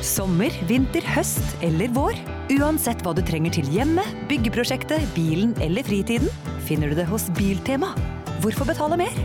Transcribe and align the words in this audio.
Sommer, 0.00 0.54
vinter, 0.68 1.04
høst 1.14 1.44
eller 1.64 1.90
vår. 1.92 2.16
Uansett 2.56 3.02
hva 3.04 3.12
du 3.16 3.20
trenger 3.26 3.52
til 3.58 3.68
hjemmet, 3.74 4.08
byggeprosjektet, 4.30 5.04
bilen 5.16 5.52
eller 5.62 5.84
fritiden, 5.86 6.30
finner 6.66 6.92
du 6.92 6.98
det 7.02 7.08
hos 7.10 7.28
Biltema. 7.36 7.92
Hvorfor 8.40 8.68
betale 8.72 8.96
mer? 9.00 9.20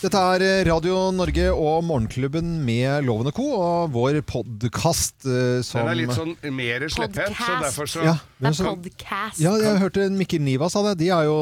Dette 0.00 0.16
er 0.16 0.64
Radio 0.64 1.10
Norge 1.12 1.50
og 1.52 1.82
Morgenklubben 1.84 2.54
med 2.64 3.04
Lovende 3.04 3.34
Co. 3.36 3.50
og 3.52 3.90
vår 3.92 4.22
podkast 4.24 5.26
som 5.66 5.82
Den 5.82 5.90
er 5.90 5.98
litt 5.98 6.14
sånn 6.16 6.32
mer 6.56 6.86
slepphendt, 6.88 7.36
så 7.36 7.58
derfor 7.60 7.90
så 7.90 8.06
ja, 8.06 8.14
Det 8.40 8.48
er 8.48 8.56
så, 8.56 8.70
podcast. 8.70 9.42
ja, 9.44 9.52
jeg 9.60 9.82
hørte 9.82 10.06
Mikkel 10.14 10.40
Niva 10.46 10.70
sa 10.72 10.80
det. 10.88 10.94
De 11.02 11.10
er 11.12 11.28
jo, 11.28 11.36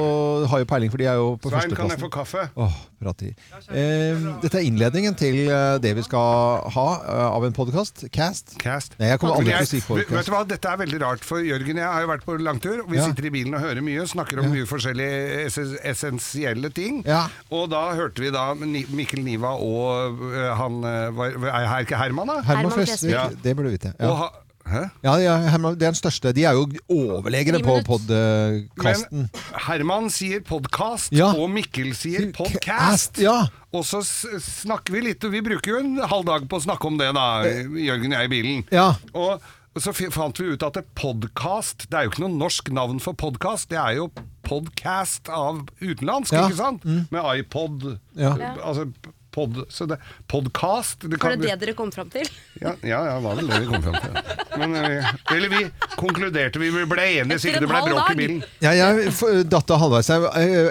har 0.50 0.64
jo 0.64 0.66
peiling, 0.74 0.90
for 0.90 0.98
de 0.98 1.06
er 1.06 1.20
jo 1.22 1.28
på 1.38 1.52
Svein, 1.54 1.76
kan 1.78 1.94
jeg 1.94 2.02
få 2.02 2.10
kaffe? 2.18 2.48
Åh, 2.58 2.80
bra 2.98 3.12
i. 3.22 3.30
Eh, 3.70 4.22
dette 4.42 4.58
er 4.58 4.64
innledningen 4.66 5.14
til 5.18 5.36
eh, 5.48 5.76
det 5.82 5.92
vi 5.98 6.02
skal 6.06 6.64
ha 6.74 6.86
eh, 7.02 7.26
av 7.28 7.44
en 7.46 7.54
podkast. 7.56 8.06
Cast. 8.14 8.56
Cast. 8.62 8.96
Nei, 8.98 9.12
jeg 9.12 9.20
kommer 9.22 9.38
aldri 9.38 9.54
til 9.54 9.66
å 9.66 9.70
si 9.70 9.80
podcast. 9.86 10.10
vet- 10.16 10.26
du 10.26 10.32
hva, 10.34 10.42
Dette 10.48 10.72
er 10.72 10.80
veldig 10.82 11.00
rart, 11.04 11.24
for 11.26 11.44
Jørgen 11.44 11.78
og 11.78 11.82
jeg 11.84 11.92
har 11.92 12.02
jo 12.06 12.10
vært 12.12 12.26
på 12.26 12.38
langtur. 12.42 12.82
og 12.82 12.90
Vi 12.90 12.96
Ja. 12.98 13.06
sitter 13.06 13.26
i 13.26 13.30
bilen 13.30 13.54
og 13.54 13.60
hører 13.60 13.80
mye, 13.86 14.06
snakker 14.08 14.38
om 14.42 14.48
Ja. 14.48 14.50
mye 14.56 14.66
forskjellige 14.66 15.46
ess- 15.46 15.78
essensielle 15.84 16.72
ting. 16.74 17.02
Ja. 17.06 17.28
Og 17.50 17.70
da 17.70 17.92
hørte 17.94 18.18
vi 18.20 18.30
da 18.30 18.54
Mikkel 18.54 19.22
Niva 19.24 19.54
og 19.54 20.18
øh, 20.32 20.56
han 20.56 20.80
var, 21.14 21.26
Er 21.48 21.84
ikke 21.86 21.96
Herman, 21.98 22.26
da? 22.26 22.40
Herman 22.42 22.72
Flesvig, 22.72 23.10
Ja. 23.14 23.28
det 23.28 23.56
burde 23.56 23.68
du 23.70 23.76
vite. 23.78 23.94
Og 23.98 24.08
Ja. 24.08 24.14
ha, 24.14 24.28
hæ? 24.28 24.44
Ja, 25.02 25.14
ja, 25.22 25.36
Herman, 25.48 25.76
det 25.78 25.86
er 25.86 25.92
den 25.94 25.98
største. 25.98 26.32
De 26.36 26.44
er 26.44 26.52
jo 26.56 26.66
overlegere 26.92 27.60
på 27.64 27.78
podkasten. 27.86 29.28
Herman 29.66 30.10
sier 30.12 30.40
podkast, 30.46 31.12
Ja. 31.16 31.30
og 31.32 31.50
Mikkel 31.54 31.94
sier 31.96 32.28
podcast. 32.36 33.18
Ja. 33.22 33.46
Og 33.72 33.84
så 33.84 34.00
s- 34.04 34.26
snakker 34.64 34.92
vi 34.92 35.00
litt, 35.08 35.24
og 35.24 35.32
vi 35.32 35.40
bruker 35.44 35.74
jo 35.74 35.78
en 35.78 35.96
halv 36.08 36.24
dag 36.28 36.48
på 36.48 36.56
å 36.60 36.64
snakke 36.64 36.86
om 36.86 36.98
det, 37.00 37.12
da, 37.14 37.42
Jørgen 37.44 38.12
og 38.12 38.18
jeg 38.18 38.24
i 38.24 38.32
bilen. 38.34 38.64
Ja. 38.72 38.94
Og 39.14 39.40
så 39.78 39.92
fant 40.12 40.38
vi 40.40 40.52
ut 40.52 40.62
at 40.66 40.76
podkast 40.76 40.86
podcast, 40.98 41.86
det 41.88 41.94
er 41.98 42.04
jo 42.08 42.10
ikke 42.10 42.24
noe 42.26 42.38
norsk 42.38 42.72
navn 42.74 42.98
for 43.00 43.14
podkast, 43.14 43.68
det 43.70 43.78
er 43.78 43.96
jo 44.00 44.10
podcast 44.42 45.28
av 45.28 45.66
utenlandsk, 45.80 46.32
Ja. 46.32 46.46
Mm. 46.48 46.50
ikke 46.50 46.56
sant? 46.56 46.84
Med 47.12 47.22
iPod, 47.38 47.98
Ja. 48.16 48.34
altså 48.64 48.92
pod, 49.38 49.62
så 49.72 49.86
det, 49.86 50.00
podcast 50.30 51.06
det 51.06 51.20
Var 51.22 51.36
det 51.38 51.46
det 51.46 51.56
dere 51.62 51.74
kom 51.78 51.94
fram 51.94 52.10
til? 52.12 52.26
Ja, 52.58 52.72
ja, 52.82 52.98
ja, 53.06 53.18
var 53.22 53.36
vel 53.38 53.46
det 53.46 53.60
vi 53.62 53.68
kom 53.70 53.84
fram 53.84 53.96
til. 54.02 54.38
Men, 54.58 54.72
eh, 54.74 55.10
eller 55.30 55.52
vi 55.52 55.60
konkluderte, 55.94 56.58
vi 56.58 56.72
ble 56.90 57.04
enige, 57.20 57.38
siden 57.44 57.62
det 57.62 57.68
ble 57.70 57.82
bråk 57.86 58.10
i 58.10 58.16
bilen. 58.18 58.40
Ja, 58.64 58.72
jeg 58.74 59.12
datt 59.46 59.70
av 59.70 59.84
halvveis. 59.84 60.10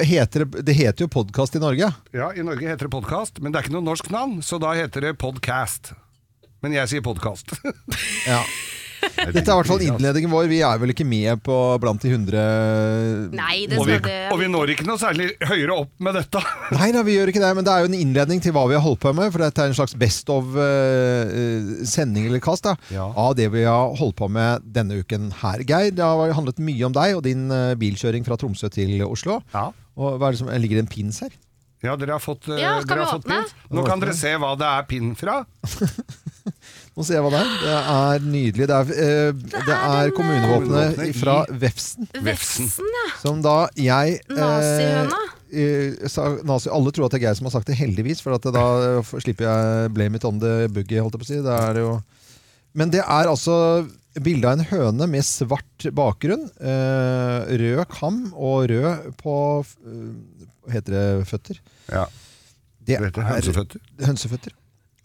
Heter 0.09 0.44
det, 0.44 0.66
det 0.68 0.76
heter 0.76 1.06
jo 1.06 1.12
podkast 1.16 1.56
i 1.56 1.64
Norge. 1.64 1.94
Ja, 2.12 2.34
i 2.36 2.44
Norge 2.44 2.68
heter 2.68 2.90
det 2.90 2.96
podkast, 2.98 3.40
men 3.40 3.56
det 3.56 3.62
er 3.62 3.70
ikke 3.70 3.78
noe 3.78 3.88
norsk 3.88 4.12
navn, 4.12 4.42
så 4.44 4.59
da 4.59 4.76
heter 4.76 5.08
det 5.08 5.16
podcast. 5.22 5.94
Men 6.66 6.76
jeg 6.76 6.92
sier 6.92 7.06
podkast. 7.06 7.56
Ja. 8.28 8.42
Dette 9.02 9.44
er 9.44 9.53
i 9.53 9.58
hvert 9.59 9.70
fall 9.70 9.84
innledningen 9.86 10.31
vår. 10.31 10.48
Vi 10.52 10.59
er 10.66 10.80
vel 10.81 10.94
ikke 10.94 11.06
med 11.08 11.42
på 11.45 11.56
blant 11.81 12.02
de 12.03 12.12
hundre 12.14 12.42
Nei, 13.36 13.66
det 13.70 13.78
Og 13.80 13.88
vi, 13.90 13.98
det 14.03 14.17
og 14.34 14.40
vi 14.42 14.50
når 14.52 14.73
ikke 14.73 14.86
noe 14.88 15.00
særlig 15.02 15.30
høyere 15.48 15.76
opp 15.84 15.92
med 16.03 16.17
dette. 16.17 16.42
Nei 16.78 16.90
nei, 16.95 17.03
vi 17.08 17.18
gjør 17.18 17.31
ikke 17.31 17.44
det, 17.44 17.52
men 17.58 17.68
det 17.68 17.73
er 17.73 17.84
jo 17.86 17.92
en 17.92 17.98
innledning 17.98 18.42
til 18.44 18.56
hva 18.56 18.66
vi 18.70 18.78
har 18.78 18.84
holdt 18.86 19.02
på 19.03 19.14
med. 19.18 19.31
For 19.34 19.44
dette 19.44 19.64
er 19.64 19.72
en 19.72 19.78
slags 19.78 19.95
best 19.98 20.30
of-sending 20.34 21.86
sending 21.88 22.28
eller 22.30 22.42
kast 22.44 22.66
da, 22.68 22.75
Ja. 22.94 23.08
av 23.16 23.36
det 23.38 23.50
vi 23.53 23.64
har 23.68 23.95
holdt 23.98 24.18
på 24.20 24.30
med 24.31 24.64
denne 24.73 25.00
uken 25.02 25.31
her. 25.42 25.64
Geir, 25.68 25.92
det 25.95 26.03
har 26.03 26.34
handlet 26.38 26.59
mye 26.64 26.86
om 26.88 26.95
deg 26.95 27.18
og 27.18 27.23
din 27.25 27.50
eh, 27.52 27.73
bilkjøring 27.80 28.25
fra 28.28 28.38
Tromsø 28.40 28.70
til 28.73 29.02
Oslo. 29.08 29.42
Ja. 29.53 29.70
Og 29.98 30.18
hva 30.20 30.30
er 30.30 30.36
det 30.38 30.42
som, 30.42 30.50
Ligger 30.62 30.80
det 30.80 30.86
en 30.88 30.92
pins 30.94 31.22
her? 31.25 31.34
Ja, 31.86 31.94
dere 32.00 32.16
har 32.18 32.23
fått, 32.23 32.48
eh, 32.50 32.62
Ja, 32.62 32.78
dere 32.81 33.06
har 33.06 33.18
fått 33.20 33.28
pins. 33.30 33.53
Nå 33.70 33.84
kan 33.86 34.02
dere 34.02 34.16
se 34.18 34.34
hva 34.42 34.56
det 34.58 34.66
er 34.70 34.88
pinn 34.90 35.14
fra. 35.18 35.44
Nå 36.98 37.03
ser 37.06 37.20
jeg 37.20 37.23
hva 37.28 37.30
det 37.30 37.40
er. 37.44 37.50
Det 37.62 37.73
er 37.94 38.23
nydelig. 38.26 38.67
Det 38.72 38.76
er, 38.76 38.92
eh, 39.06 39.31
det 39.53 39.76
er 39.78 40.12
kommunevåpenet 40.17 40.96
Kommunevåpenet 40.97 41.09
i- 41.12 41.18
fra 41.19 41.35
Vefsn. 41.46 42.08
Vefsn. 42.25 42.63
Vefsn, 42.66 42.88
ja. 42.97 43.03
Som 43.22 43.41
da 43.46 43.58
jeg 43.78 44.16
eh, 44.18 44.35
Nazihøna. 44.40 45.19
eh, 45.53 46.08
sa, 46.09 46.25
nazi, 46.44 46.72
alle 46.74 46.91
tror 46.91 47.06
at 47.06 47.12
det 47.13 47.19
er 47.22 47.25
Geir 47.28 47.35
som 47.38 47.46
har 47.46 47.53
sagt 47.53 47.68
det, 47.69 47.78
heldigvis, 47.78 48.24
for 48.25 48.34
at 48.34 48.41
det, 48.47 48.53
da 48.58 48.66
eh, 48.97 49.13
slipper 49.22 49.46
jeg 49.46 49.94
blame 49.94 50.16
it 50.18 50.25
on 50.25 50.40
the 50.41 50.68
boogie, 50.74 50.97
holdt 51.00 51.13
jeg 51.13 51.22
på 51.22 51.28
å 51.28 51.30
si. 51.30 51.40
Det 51.46 51.53
er 51.62 51.74
det 51.78 51.85
jo. 51.85 51.94
Men 52.78 52.90
det 52.94 53.03
er 53.06 53.29
altså 53.29 53.88
bilde 54.18 54.50
av 54.50 54.58
en 54.58 54.66
høne 54.66 55.06
med 55.09 55.22
svart 55.24 55.85
bakgrunn, 55.94 56.47
eh, 56.58 57.46
rød 57.62 57.85
kam 57.94 58.24
og 58.34 58.66
rød 58.74 59.14
på 59.22 59.38
eh, 59.85 60.74
heter 60.74 60.97
det? 60.97 61.06
Føtter? 61.29 61.62
Ja, 61.94 62.08
Det 62.81 62.97
det 62.97 63.06
heter 63.06 63.22
er 63.22 63.29
hønseføtter. 63.35 63.79
hønseføtter. 64.02 64.52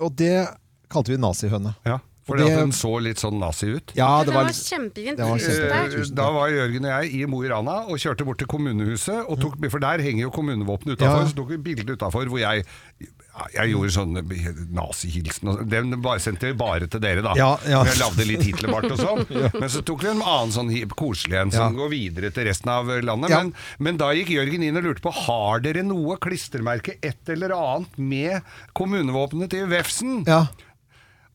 Og 0.01 0.17
det 0.17 0.49
kalte 0.93 1.15
vi 1.15 1.19
nazihøne. 1.23 1.75
Ja, 1.89 1.99
fordi 2.29 2.45
det- 2.45 2.53
at 2.53 2.61
den 2.61 2.71
så 2.77 2.93
litt 3.03 3.19
sånn 3.19 3.41
nazi 3.41 3.73
ut. 3.75 3.93
Ja, 3.99 4.21
Det 4.23 4.27
det 4.31 4.35
var 4.37 4.45
kjempefint. 4.53 5.17
det 5.17 5.27
var 5.27 5.39
kjempefint. 5.39 6.15
Da 6.15 6.31
var 6.31 6.49
Jørgen 6.55 6.85
og 6.87 6.93
jeg 7.03 7.15
i 7.23 7.27
Mo 7.27 7.43
i 7.43 7.49
Rana 7.49 7.81
og 7.89 7.99
kjørte 7.99 8.25
bort 8.25 8.39
til 8.39 8.47
kommunehuset. 8.47 9.25
Og 9.29 9.41
tok, 9.41 9.59
for 9.71 9.81
der 9.81 9.99
henger 9.99 10.29
jo 10.29 10.31
kommunevåpenet 10.31 10.97
utafor. 10.97 11.25
Ja. 11.25 11.27
Så 11.27 11.35
tok 11.35 11.49
vi 11.49 11.57
bilde 11.75 11.97
utafor 11.97 12.27
hvor 12.29 12.39
jeg 12.39 12.65
Jeg 13.57 13.73
gjorde 13.73 13.91
sånn 13.97 14.13
nazihilsen. 14.77 15.49
og- 15.49 15.69
Den 15.69 16.03
bare 16.03 16.19
sendte 16.21 16.41
vi 16.43 16.53
bare 16.53 16.87
til 16.87 17.01
dere, 17.01 17.23
da. 17.23 17.33
Ja, 17.35 17.57
ja. 17.67 17.83
Jeg 17.85 17.97
lagde 17.97 18.27
litt 18.29 18.43
Hitlerbart 18.43 18.91
og 18.93 18.99
sånn. 18.99 19.53
Men 19.61 19.71
så 19.71 19.83
tok 19.83 20.03
vi 20.03 20.09
en 20.09 20.21
annen 20.21 20.53
sånn 20.53 20.71
koselig 20.91 21.41
en 21.41 21.51
som 21.51 21.75
Ja. 21.75 21.81
går 21.83 21.91
videre 21.91 22.31
til 22.31 22.45
resten 22.45 22.69
av 22.69 22.85
landet. 23.03 23.31
Ja. 23.31 23.39
Men, 23.43 23.55
men 23.79 23.97
da 23.97 24.11
gikk 24.13 24.29
Jørgen 24.29 24.63
inn 24.63 24.77
og 24.77 24.85
lurte 24.85 25.01
på 25.01 25.13
Har 25.13 25.61
dere 25.61 25.83
noe 25.83 26.19
klistremerke, 26.19 26.97
et 27.03 27.27
eller 27.29 27.49
annet, 27.57 27.97
med 27.99 28.43
kommunevåpenet 28.77 29.49
til 29.49 29.67
Vefsn. 29.67 30.27
Ja. 30.27 30.47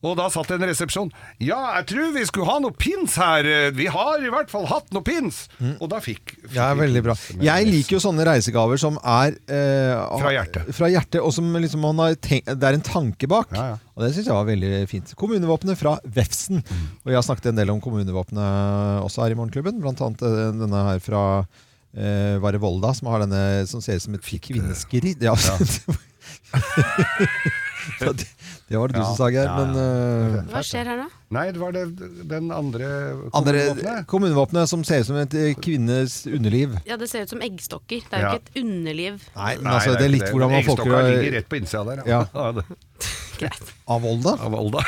Og 0.06 0.14
da 0.14 0.28
satt 0.30 0.52
en 0.54 0.62
resepsjon. 0.62 1.08
Ja, 1.42 1.58
jeg 1.80 1.88
tror 1.90 2.12
vi 2.14 2.22
skulle 2.28 2.46
ha 2.46 2.60
noe 2.62 2.74
pins 2.78 3.16
her. 3.18 3.46
Vi 3.74 3.88
har 3.90 4.22
i 4.22 4.30
hvert 4.30 4.50
fall 4.52 4.68
hatt 4.70 4.92
noe 4.94 5.02
pins. 5.02 5.40
Og 5.80 5.88
da 5.90 5.98
fikk, 6.02 6.36
fikk 6.44 6.54
Ja, 6.54 6.68
veldig 6.78 7.02
bra. 7.02 7.16
Jeg 7.42 7.66
liker 7.66 7.96
jo 7.96 8.00
sånne 8.04 8.22
reisegaver 8.28 8.78
som 8.78 9.00
er 9.02 9.34
eh, 9.50 9.98
Fra 10.22 10.30
hjertet. 10.36 10.70
Fra 10.76 10.90
hjertet, 10.92 11.18
og 11.18 11.34
som 11.34 11.50
liksom 11.58 11.82
man 11.82 11.98
har 12.04 12.14
tenkt, 12.14 12.46
det 12.46 12.70
er 12.70 12.78
en 12.78 12.86
tanke 12.86 13.26
bak. 13.30 13.50
Ja, 13.56 13.72
ja. 13.72 13.76
Og 13.98 14.04
det 14.04 14.12
syns 14.14 14.30
jeg 14.30 14.38
var 14.38 14.46
veldig 14.46 14.72
fint. 14.86 15.10
Kommunevåpenet 15.18 15.80
fra 15.80 15.96
Vefsn. 16.06 16.62
Mm. 16.62 16.86
Og 17.02 17.10
jeg 17.10 17.18
har 17.18 17.26
snakket 17.26 17.50
en 17.50 17.58
del 17.58 17.74
om 17.74 17.82
kommunevåpenet 17.82 19.02
også 19.02 19.24
her 19.24 19.34
i 19.34 19.38
Morgenklubben. 19.40 19.82
Blant 19.82 19.98
annet 20.06 20.22
eh, 20.22 20.54
denne 20.62 20.84
her 20.92 21.02
fra 21.02 21.24
eh, 21.42 22.38
var 22.38 22.54
det 22.54 22.62
Volda, 22.62 22.94
som 22.94 23.10
har 23.10 23.26
denne 23.26 23.66
som 23.66 23.82
ser 23.82 23.98
ut 23.98 24.06
som 24.06 24.14
et 24.14 24.30
kvinneskritt. 24.46 25.18
Ja. 25.26 25.34
Ja, 25.34 25.58
det, 28.68 28.74
det 28.74 28.78
var 28.82 28.88
det 28.92 28.98
du 29.00 29.04
som 29.04 29.16
sa, 29.16 29.28
Geir. 29.32 29.44
ja, 29.48 29.54
Men 29.56 29.70
uh, 29.76 29.80
Hva 30.52 30.60
skjer 30.66 30.84
her 30.92 30.96
nå? 31.00 31.06
Nei, 31.32 31.46
det 31.52 31.60
var 31.60 31.72
det, 31.72 31.84
den 32.28 32.50
andre 32.52 32.86
andre 33.32 33.32
kommunevåpenet. 33.32 34.06
kommunevåpenet 34.08 34.68
som 34.70 34.84
ser 34.84 35.00
ut 35.02 35.06
som 35.08 35.16
et 35.20 35.34
eh, 35.36 35.54
kvinnes 35.60 36.26
underliv. 36.28 36.76
Ja, 36.88 36.96
Det 37.00 37.08
ser 37.10 37.22
ut 37.24 37.30
som 37.32 37.40
eggstokker. 37.44 38.00
Det 38.08 38.12
er 38.12 38.20
jo 38.20 38.24
Ja. 38.28 38.32
ikke 38.36 38.44
et 38.44 38.50
underliv. 38.62 39.14
Nei, 39.36 39.56
men 39.60 39.66
altså, 39.72 39.90
det 39.98 40.04
er 40.08 40.12
litt 40.14 40.28
hvordan 40.32 40.50
man 40.52 40.64
folker 40.68 40.84
Eggstokka 40.84 41.08
ligger 41.08 41.32
rett 41.40 41.48
på 41.48 41.56
innsida 41.60 41.84
der. 41.84 42.02
Ja. 42.08 42.20
Greit. 43.38 43.62
Av 43.86 44.02
Volda? 44.02 44.32
Av 44.42 44.50
Volda. 44.52 44.80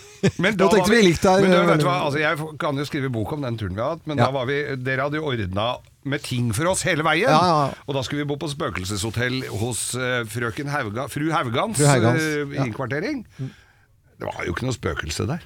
Men 0.42 0.58
da 0.58 0.68
tenkte 0.72 0.90
vi 0.92 1.02
likt 1.06 1.24
her. 1.26 1.44
Men 1.44 1.54
du, 1.54 1.58
vet 1.70 1.82
du 1.82 1.86
hva? 1.88 1.96
Altså, 2.06 2.20
jeg 2.22 2.58
kan 2.60 2.80
jo 2.80 2.86
skrive 2.88 3.10
bok 3.12 3.32
om 3.36 3.46
den 3.46 3.56
turen 3.60 3.76
vi 3.78 3.82
har 3.84 3.96
hatt, 3.96 4.04
men 4.08 4.18
Ja. 4.20 4.28
da 4.28 4.34
var 4.36 4.48
vi, 4.50 4.58
dere 4.80 5.06
hadde 5.06 5.20
jo 5.20 5.30
ordna 5.30 5.70
med 6.04 6.22
ting 6.24 6.52
for 6.56 6.70
oss 6.70 6.82
hele 6.88 7.04
veien. 7.06 7.28
Ja, 7.28 7.40
ja. 7.44 7.80
Og 7.86 7.96
da 7.96 8.02
skulle 8.06 8.24
vi 8.24 8.28
bo 8.30 8.38
på 8.40 8.48
spøkelseshotell 8.52 9.42
hos 9.60 9.90
uh, 9.98 10.22
frøken 10.28 10.70
Hauga, 10.72 11.08
fru 11.12 11.28
Haugans, 11.32 11.80
Fru 11.80 11.88
Haugans, 11.88 12.22
eh, 12.24 12.54
ja. 12.56 12.64
innkvartering. 12.64 13.24
Det 13.40 14.28
var 14.28 14.44
jo 14.46 14.54
ikke 14.56 14.68
noe 14.68 14.76
spøkelse 14.76 15.26
der. 15.28 15.44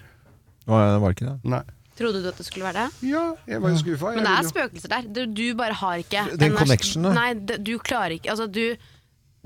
Å, 0.67 0.79
ja, 0.79 0.93
det 0.95 1.01
var 1.03 1.17
ikke 1.17 1.27
det. 1.29 1.39
Nei. 1.55 1.65
Trodde 1.95 2.25
du 2.25 2.29
at 2.31 2.39
det 2.41 2.47
skulle 2.49 2.67
være 2.67 2.85
det? 2.89 3.09
Ja, 3.13 3.23
jeg 3.47 3.63
var 3.63 3.71
jo 3.71 3.79
skuffa. 3.79 4.15
Men 4.17 4.27
det 4.27 4.33
er 4.35 4.49
spøkelser 4.49 4.91
der. 4.91 5.09
Du, 5.15 5.21
du 5.31 5.45
bare 5.59 5.77
har 5.79 6.03
ikke 6.03 6.25
Den 6.41 6.57
connectionen. 6.59 7.15
Nei, 7.15 7.29
du 7.39 7.77
klarer 7.79 8.17
ikke 8.17 8.33
Altså, 8.35 8.49
du, 8.51 8.75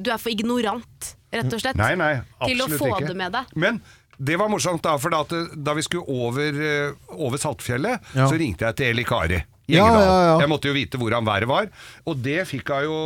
du 0.01 0.11
er 0.15 0.21
for 0.23 0.33
ignorant, 0.33 1.11
rett 1.35 1.53
og 1.53 1.61
slett. 1.61 1.77
Nei, 1.77 1.93
nei, 2.01 2.15
til 2.47 2.65
å 2.65 2.71
få 2.73 2.89
ikke. 2.95 3.11
det 3.11 3.19
med 3.21 3.37
deg. 3.37 3.53
Men 3.53 3.83
det 4.19 4.37
var 4.41 4.51
morsomt, 4.51 4.83
da, 4.83 4.97
for 4.99 5.15
da, 5.15 5.23
da 5.55 5.75
vi 5.79 5.85
skulle 5.87 6.07
over, 6.11 6.59
eh, 6.59 7.15
over 7.19 7.39
Saltfjellet, 7.39 8.03
Ja. 8.15 8.27
så 8.27 8.39
ringte 8.39 8.67
jeg 8.67 8.77
til 8.77 8.93
Eli 8.93 9.05
Kari. 9.07 9.39
Ja, 9.69 9.85
ja, 9.85 10.01
ja. 10.01 10.37
Jeg 10.41 10.49
måtte 10.49 10.71
jo 10.71 10.73
vite 10.73 10.97
hvordan 10.97 11.27
været 11.29 11.45
var. 11.49 11.67
Og 12.09 12.17
det 12.25 12.47
fikk 12.49 12.71
hun 12.73 12.87
jo 12.87 13.01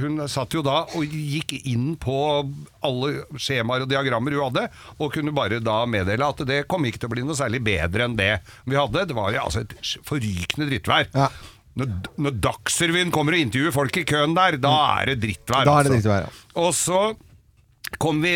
Hun 0.00 0.22
satt 0.32 0.54
jo 0.56 0.62
da 0.64 0.86
og 0.96 1.04
gikk 1.04 1.52
inn 1.68 1.98
på 2.00 2.14
alle 2.86 3.26
skjemaer 3.36 3.84
og 3.84 3.90
diagrammer 3.90 4.32
hun 4.32 4.46
hadde, 4.48 4.70
og 4.96 5.12
kunne 5.12 5.34
bare 5.36 5.60
da 5.60 5.82
meddele 5.84 6.24
at 6.32 6.40
det 6.48 6.62
kom 6.70 6.86
ikke 6.88 7.02
til 7.02 7.10
å 7.10 7.12
bli 7.12 7.26
noe 7.28 7.36
særlig 7.36 7.60
bedre 7.66 8.08
enn 8.08 8.16
det 8.16 8.30
vi 8.64 8.78
hadde. 8.78 9.04
Det 9.10 9.18
var 9.18 9.34
jo 9.36 9.44
altså 9.44 9.66
et 9.66 9.76
forrykende 10.08 10.70
drittvær. 10.70 11.12
Ja. 11.12 11.28
Når, 11.76 11.92
når 12.24 12.38
Dagsrevyen 12.40 13.12
kommer 13.12 13.36
og 13.36 13.44
intervjuer 13.44 13.74
folk 13.76 13.98
i 14.00 14.06
køen 14.08 14.32
der, 14.32 14.56
da 14.56 14.72
er 15.02 15.12
det 15.12 15.20
drittvær. 15.26 15.66
Da 15.68 15.74
er 15.76 15.84
det 15.84 15.92
altså. 15.92 15.96
drittvær, 15.98 16.24
ja. 16.24 16.60
Og 16.64 16.72
så 16.72 17.02
kom 18.02 18.20
vi 18.22 18.34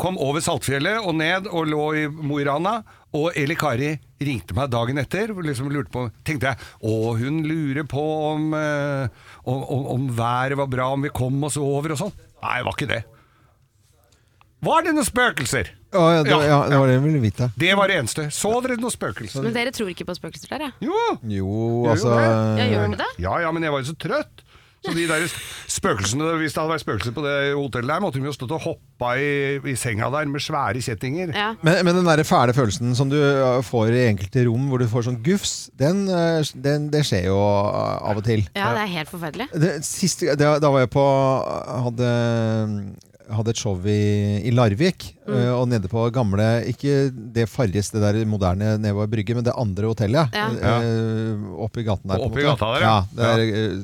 kom 0.00 0.18
over 0.22 0.40
Saltfjellet 0.44 1.02
og 1.02 1.16
ned 1.18 1.48
og 1.50 1.66
lå 1.68 1.86
i 1.98 2.04
Mo 2.08 2.38
i 2.40 2.46
Rana. 2.48 2.78
Og 3.12 3.34
Eli 3.36 3.52
Kari 3.60 3.90
ringte 4.24 4.54
meg 4.56 4.70
dagen 4.72 5.00
etter. 5.02 5.34
og 5.34 5.42
Liksom 5.44 5.68
lurte 5.72 5.92
på, 5.92 6.06
tenkte 6.24 6.52
jeg 6.52 6.70
å, 6.80 7.12
hun 7.18 7.42
lurer 7.44 7.84
på 7.84 8.04
om, 8.32 8.52
eh, 8.56 9.26
om, 9.44 9.64
om, 9.66 9.82
om 9.96 10.06
været 10.16 10.56
var 10.56 10.70
bra, 10.72 10.92
om 10.94 11.04
vi 11.04 11.12
kom 11.12 11.42
oss 11.44 11.58
over 11.60 11.92
og 11.92 12.00
sånn. 12.06 12.14
Nei, 12.40 12.56
det 12.60 12.68
var 12.70 12.78
ikke 12.78 12.90
det. 12.94 13.02
Var 14.62 14.84
det 14.86 14.92
noen 14.94 15.06
spøkelser? 15.08 15.72
Ja, 15.92 16.02
ja, 16.14 16.22
det, 16.24 16.36
ja, 16.46 16.58
det 16.70 16.78
var 16.78 16.86
det 16.88 16.94
jeg 16.94 17.02
ville 17.04 17.20
vite. 17.20 17.48
Det 17.58 17.72
var 17.76 17.90
det 17.90 17.96
eneste. 17.98 18.28
Så 18.32 18.52
dere 18.62 18.78
noen 18.80 18.94
spøkelser? 18.94 19.42
Men 19.44 19.56
dere 19.56 19.72
tror 19.74 19.90
ikke 19.92 20.06
på 20.08 20.14
spøkelser 20.16 20.54
der, 20.54 20.68
ja? 20.68 20.70
Jo! 20.86 21.00
Jo, 21.26 21.48
Jo, 21.50 21.90
altså 21.90 22.14
Ja, 22.14 22.68
gjør 22.70 22.86
dere 22.86 23.00
det? 23.02 23.08
Ja, 23.26 23.34
ja, 23.42 23.50
men 23.52 23.66
jeg 23.66 23.74
var 23.74 23.82
jo 23.82 23.90
så 23.90 23.96
trøtt. 24.06 24.41
Så 24.82 24.92
de 24.96 25.04
der 25.06 25.24
spøkelsene, 25.70 26.32
Hvis 26.40 26.54
det 26.54 26.60
hadde 26.60 26.72
vært 26.72 26.82
spøkelser 26.82 27.14
på 27.14 27.22
det 27.24 27.36
hotellet 27.54 27.92
der, 27.92 28.02
måtte 28.02 28.18
de 28.18 28.26
jo 28.26 28.34
stått 28.34 28.54
og 28.56 28.64
hoppa 28.64 29.12
i, 29.20 29.60
i 29.72 29.76
senga 29.78 30.10
der 30.10 30.26
med 30.30 30.42
svære 30.42 30.82
kjettinger. 30.82 31.30
Ja. 31.36 31.52
Men, 31.62 31.84
men 31.86 32.00
den 32.00 32.08
der 32.08 32.24
fæle 32.26 32.54
følelsen 32.56 32.96
som 32.98 33.12
du 33.12 33.18
uh, 33.18 33.60
får 33.66 33.94
i 33.94 34.08
enkelte 34.08 34.46
rom 34.48 34.66
hvor 34.70 34.82
du 34.82 34.88
får 34.90 35.06
sånn 35.08 35.20
gufs, 35.24 35.70
den, 35.78 36.04
uh, 36.10 36.42
den, 36.66 36.90
det 36.92 37.04
skjer 37.06 37.30
jo 37.30 37.38
uh, 37.38 38.02
av 38.10 38.18
og 38.18 38.26
til. 38.26 38.44
ja, 38.58 38.74
det 38.74 38.84
er 38.88 38.92
helt 38.98 39.12
forferdelig. 39.12 39.48
Det, 39.54 39.72
siste, 39.86 40.34
da, 40.38 40.56
da 40.62 40.74
var 40.74 40.84
jeg 40.84 40.92
på 40.92 41.06
hadde, 41.86 42.10
hadde 43.38 43.54
et 43.54 43.62
show 43.62 43.78
i, 43.86 44.02
i 44.42 44.54
Larvik. 44.54 45.12
Mm. 45.22 45.38
Og 45.54 45.68
nede 45.70 45.86
på 45.86 46.02
gamle 46.10 46.44
Ikke 46.66 47.06
det 47.14 47.44
Farris, 47.46 47.92
det 47.94 48.02
der 48.02 48.18
moderne 48.26 48.74
nede 48.82 48.96
ved 48.98 49.12
brygge, 49.14 49.38
men 49.38 49.46
det 49.46 49.54
andre 49.54 49.94
hotellet. 49.94 50.34
Ja. 50.34 50.50
ja. 50.58 50.76
Oppe 51.62 51.84
i 51.84 51.86
gaten 51.86 52.10
der. 52.10 52.26
Oppi 52.26 52.42
gata 52.42 52.74
der, 52.74 52.88
ja. 52.88 52.96
ja. 53.14 53.82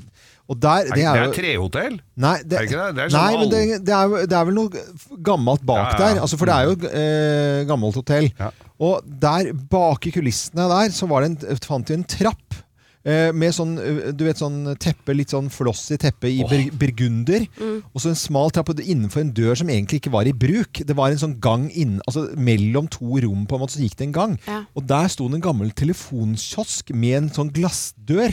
Det 0.56 0.64
er, 0.64 0.86
der, 0.88 0.94
Nei, 0.94 0.96
det 0.96 1.04
er 1.04 1.26
er 1.26 1.32
trehotell. 1.36 1.96
Nei, 2.16 2.36
det, 2.40 2.56
Er 2.56 2.62
det 2.62 2.70
ikke 2.70 2.84
det? 2.86 2.92
Det 2.96 3.02
er 3.04 3.10
sånn 3.12 3.26
nei 3.26 3.40
men 3.42 3.50
det, 3.52 3.58
det, 3.84 3.96
er, 3.98 4.22
det 4.30 4.36
er 4.38 4.46
vel 4.48 4.56
noe 4.56 4.84
gammelt 5.26 5.66
bak 5.68 5.82
Ja, 5.82 5.82
ja, 5.84 5.90
ja. 5.92 5.98
der. 6.14 6.20
Altså, 6.24 6.38
for 6.40 6.48
det 6.48 6.54
er 6.54 6.70
jo 6.70 6.94
eh, 7.02 7.66
gammelt 7.68 7.98
hotell. 8.00 8.30
Ja. 8.38 8.48
Og 8.88 9.04
der 9.20 9.50
bak 9.68 10.08
i 10.08 10.14
kulissene 10.14 10.64
der 10.70 10.94
så 10.96 11.10
var 11.10 11.26
det 11.26 11.34
en, 11.34 11.60
fant 11.68 11.92
vi 11.92 11.98
en 11.98 12.06
trapp. 12.08 12.56
eh, 13.04 13.28
Med 13.36 13.52
sånn, 13.58 13.76
eh, 13.82 14.00
du 14.16 14.24
vet, 14.24 14.40
sånn 14.40 14.72
teppe, 14.80 15.12
litt 15.18 15.34
sånn 15.36 15.50
flossy 15.52 15.98
teppe 16.00 16.30
i 16.32 16.40
oh. 16.44 16.56
burgunder. 16.80 17.44
Og 17.92 18.00
så 18.00 18.14
en 18.14 18.18
smal 18.24 18.48
trapp 18.54 18.72
innenfor 18.78 19.26
en 19.26 19.34
dør 19.36 19.52
som 19.60 19.68
egentlig 19.68 20.00
ikke 20.00 20.14
var 20.16 20.28
i 20.30 20.32
bruk. 20.32 20.80
Det 20.80 20.96
var 20.96 21.12
en 21.12 21.20
sånn 21.26 21.36
gang 21.44 21.68
inn, 21.76 21.98
altså 22.08 22.24
mellom 22.40 22.88
to 22.88 23.20
rom, 23.26 23.44
på 23.44 23.58
en 23.58 23.66
måte, 23.66 23.76
så 23.76 23.84
gikk 23.84 24.00
det 24.00 24.08
en 24.08 24.16
gang. 24.16 24.38
Ja. 24.48 24.62
Og 24.72 24.88
der 24.88 25.12
sto 25.12 25.28
det 25.28 25.42
en 25.42 25.48
gammel 25.50 25.76
telefonkiosk 25.76 26.94
med 26.96 27.18
en 27.20 27.34
sånn 27.36 27.52
glassdør. 27.52 28.32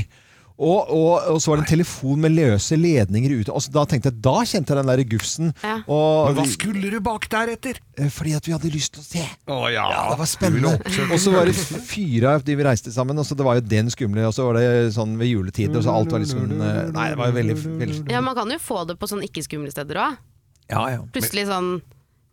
Og, 0.56 0.88
og, 0.88 1.26
og 1.34 1.40
så 1.44 1.52
var 1.52 1.60
det 1.60 1.66
en 1.66 1.72
telefon 1.74 2.22
med 2.24 2.32
løse 2.32 2.78
ledninger 2.80 3.34
ute. 3.42 3.52
Altså, 3.52 3.74
da 3.76 3.84
tenkte 3.92 4.08
jeg, 4.08 4.22
da 4.24 4.36
kjente 4.48 4.72
jeg 4.72 4.80
den 4.80 4.92
der 4.92 5.02
gufsen. 5.12 5.50
Ja. 5.60 5.74
Og, 5.92 6.30
Men 6.30 6.38
hva 6.38 6.46
skulle 6.48 6.92
du 6.94 7.00
bak 7.04 7.28
der 7.34 7.52
etter? 7.58 7.82
Eh, 8.00 8.08
fordi 8.14 8.36
at 8.38 8.48
vi 8.48 8.54
hadde 8.56 8.72
lyst 8.72 8.94
til 8.96 9.04
å 9.04 9.08
se. 9.08 9.26
Å 9.52 9.58
ja, 9.74 9.84
Ja, 9.92 10.06
det 10.14 10.20
var 10.22 10.30
spennende. 10.32 10.72
Og 11.10 11.20
så 11.20 11.34
var 11.36 11.52
det 11.52 11.58
fyra 11.60 12.38
de 12.40 12.56
vi 12.56 12.68
reiste 12.68 12.94
sammen. 12.96 13.20
Og 13.20 13.28
så 13.28 13.36
det 13.36 13.48
var 13.48 13.60
jo 13.60 13.66
den 13.68 13.92
skumle. 13.92 14.24
Og 14.30 14.38
så 14.38 14.48
var 14.48 14.62
det 14.62 14.94
sånn 14.96 15.18
ved 15.20 15.34
juletider. 15.34 15.82
Og 15.82 15.84
så 15.84 15.98
alt 15.98 16.16
var 16.16 16.24
liksom 16.24 16.56
eh, 16.56 16.80
Nei, 16.96 17.10
det 17.12 17.20
var 17.20 17.36
veldig, 17.36 17.58
veldig 17.84 18.16
Ja, 18.16 18.24
Man 18.24 18.40
kan 18.40 18.56
jo 18.56 18.62
få 18.64 18.86
det 18.88 18.96
på 19.02 19.12
sånn 19.12 19.26
ikke-skumle 19.28 19.76
steder 19.76 20.00
òg. 20.06 20.24
Ja, 20.72 20.86
ja. 20.96 21.04
Plutselig 21.14 21.50
sånn 21.52 21.76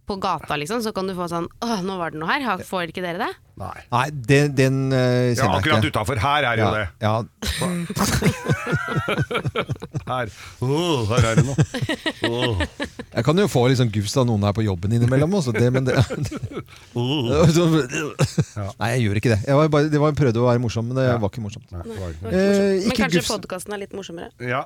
på 0.07 0.17
gata, 0.21 0.57
liksom, 0.59 0.83
så 0.83 0.93
kan 0.93 1.07
du 1.07 1.15
få 1.15 1.29
sånn 1.31 1.47
Åh, 1.63 1.81
nå 1.87 1.97
var 2.01 2.11
det 2.11 2.19
noe 2.21 2.29
her. 2.29 2.59
Får 2.67 2.83
ikke 2.91 3.03
dere 3.05 3.19
det? 3.23 3.29
Nei. 3.61 3.79
Nei, 3.93 4.07
den, 4.11 4.55
den 4.57 4.79
uh, 4.91 4.97
Ja, 4.99 5.35
kjenner 5.37 5.57
akkurat 5.61 5.77
jeg 5.77 5.85
ikke. 5.85 5.93
utafor 5.95 6.17
her 6.23 6.43
er 6.49 6.57
jo 6.59 6.65
Ja, 6.65 6.71
det. 6.75 6.87
ja. 7.05 7.15
Her. 10.13 10.27
Åh, 10.61 11.09
her 11.13 11.23
er 11.31 11.35
det 11.39 11.45
noe. 11.47 11.57
Oh. 12.29 12.57
Jeg 13.13 13.23
kan 13.27 13.39
jo 13.39 13.47
få 13.53 13.63
litt 13.71 13.79
sånn 13.81 13.93
gufs 13.95 14.15
av 14.21 14.25
noen 14.29 14.43
her 14.47 14.55
på 14.57 14.65
jobben 14.67 14.91
innimellom 14.97 15.33
også, 15.39 15.51
det, 15.55 15.69
men 15.75 15.83
det 15.87 15.95
Nei, 18.81 18.89
jeg 18.97 19.01
gjør 19.07 19.17
ikke 19.21 19.33
det. 19.35 19.41
Jeg 19.47 19.57
var 19.59 19.67
bare, 19.73 19.91
det 19.93 20.01
var, 20.03 20.11
prøvde 20.19 20.41
å 20.43 20.49
være 20.49 20.63
morsom, 20.63 20.85
men 20.91 20.97
det 20.99 21.05
Ja. 21.09 21.17
var 21.23 21.31
ikke 21.33 21.45
morsomt. 21.45 21.69
Nei, 21.73 21.83
var 21.87 22.09
ikke. 22.15 22.33
Eh, 22.33 22.89
Men 22.89 22.97
kanskje 22.99 23.23
podkasten 23.29 23.73
er 23.77 23.81
litt 23.85 23.95
morsommere? 23.97 24.29
Ja. 24.43 24.63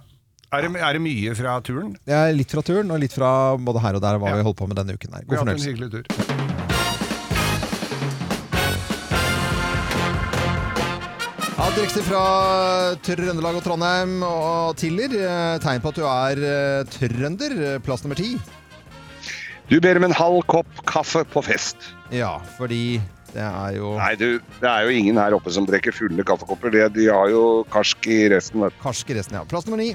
Er 0.55 0.63
det, 0.63 0.71
er 0.79 0.93
det 0.95 1.03
mye 1.03 1.35
fra 1.35 1.57
turen? 1.67 1.97
Ja, 2.07 2.21
er 2.29 2.37
litt 2.37 2.51
fra 2.55 2.63
turen, 2.63 2.91
og 2.95 3.01
litt 3.03 3.13
fra 3.17 3.31
både 3.59 3.83
her 3.83 3.99
og 3.99 4.03
der 4.05 4.19
hva 4.23 4.31
Ja. 4.31 4.37
vi 4.37 4.47
holdt 4.47 4.57
på 4.63 4.69
med 4.71 4.77
denne 4.79 4.95
uken 4.95 5.13
her. 5.13 5.25
Vi 5.27 5.35
God 5.35 5.39
har 5.39 5.45
hatt 5.47 5.55
en 5.57 5.59
fornøyelse. 5.59 5.71
hyggelig 5.75 5.91
tur. 5.91 7.17
Ja, 11.57 11.71
Direkte 11.73 12.03
fra 12.05 12.23
Trøndelag 13.05 13.57
og 13.59 13.65
Trondheim 13.65 14.19
og 14.27 14.77
Tiller. 14.81 15.09
eh, 15.17 15.59
Tegn 15.65 15.81
på 15.81 15.89
at 15.93 15.99
du 15.99 16.05
er 16.05 16.43
eh, 16.45 16.85
trønder. 16.93 17.55
eh, 17.75 17.79
Plass 17.81 18.05
nummer 18.05 18.17
ti. 18.19 18.35
Du 19.71 19.81
ber 19.81 19.97
om 19.99 20.05
en 20.05 20.13
halv 20.15 20.43
kopp 20.47 20.69
kaffe 20.87 21.25
på 21.25 21.43
fest. 21.43 21.77
Ja, 22.13 22.37
fordi 22.59 23.01
det 23.37 23.45
er 23.45 23.77
jo 23.77 23.93
Nei, 24.01 24.13
du, 24.17 24.29
det 24.63 24.69
er 24.71 24.87
jo 24.89 24.95
ingen 24.97 25.19
her 25.21 25.35
oppe 25.37 25.53
som 25.53 25.67
drikker 25.69 25.93
fulle 25.93 26.25
kaffekopper. 26.27 26.73
De, 26.73 26.85
de 26.95 27.09
har 27.13 27.29
jo 27.33 27.43
karsk 27.73 28.09
i 28.09 28.23
resten. 28.33 28.63
vet 28.65 28.77
karsk 28.83 29.13
i 29.13 29.17
resten, 29.19 29.37
ja. 29.37 29.45
Plass 29.51 29.67
nummer 29.69 29.83
ni. 29.83 29.91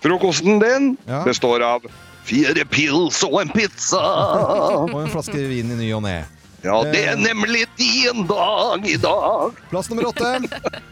Frokosten 0.00 0.60
din 0.62 0.94
Ja. 1.06 1.24
består 1.24 1.60
av 1.62 1.84
fire 2.24 2.64
pils 2.64 3.20
og 3.26 3.40
en 3.42 3.50
pizza. 3.52 4.00
Og 4.92 4.96
en 5.02 5.10
flaske 5.12 5.36
vin 5.50 5.72
i 5.74 5.76
ny 5.82 5.90
og 5.96 6.02
ne. 6.06 6.22
Ja, 6.64 6.78
det 6.84 7.02
er 7.08 7.16
nemlig 7.16 7.66
din 7.78 8.26
dag 8.28 8.84
i 8.88 8.96
dag. 9.00 9.60
Plass 9.70 9.88
nummer 9.90 10.08
åtte. 10.10 10.32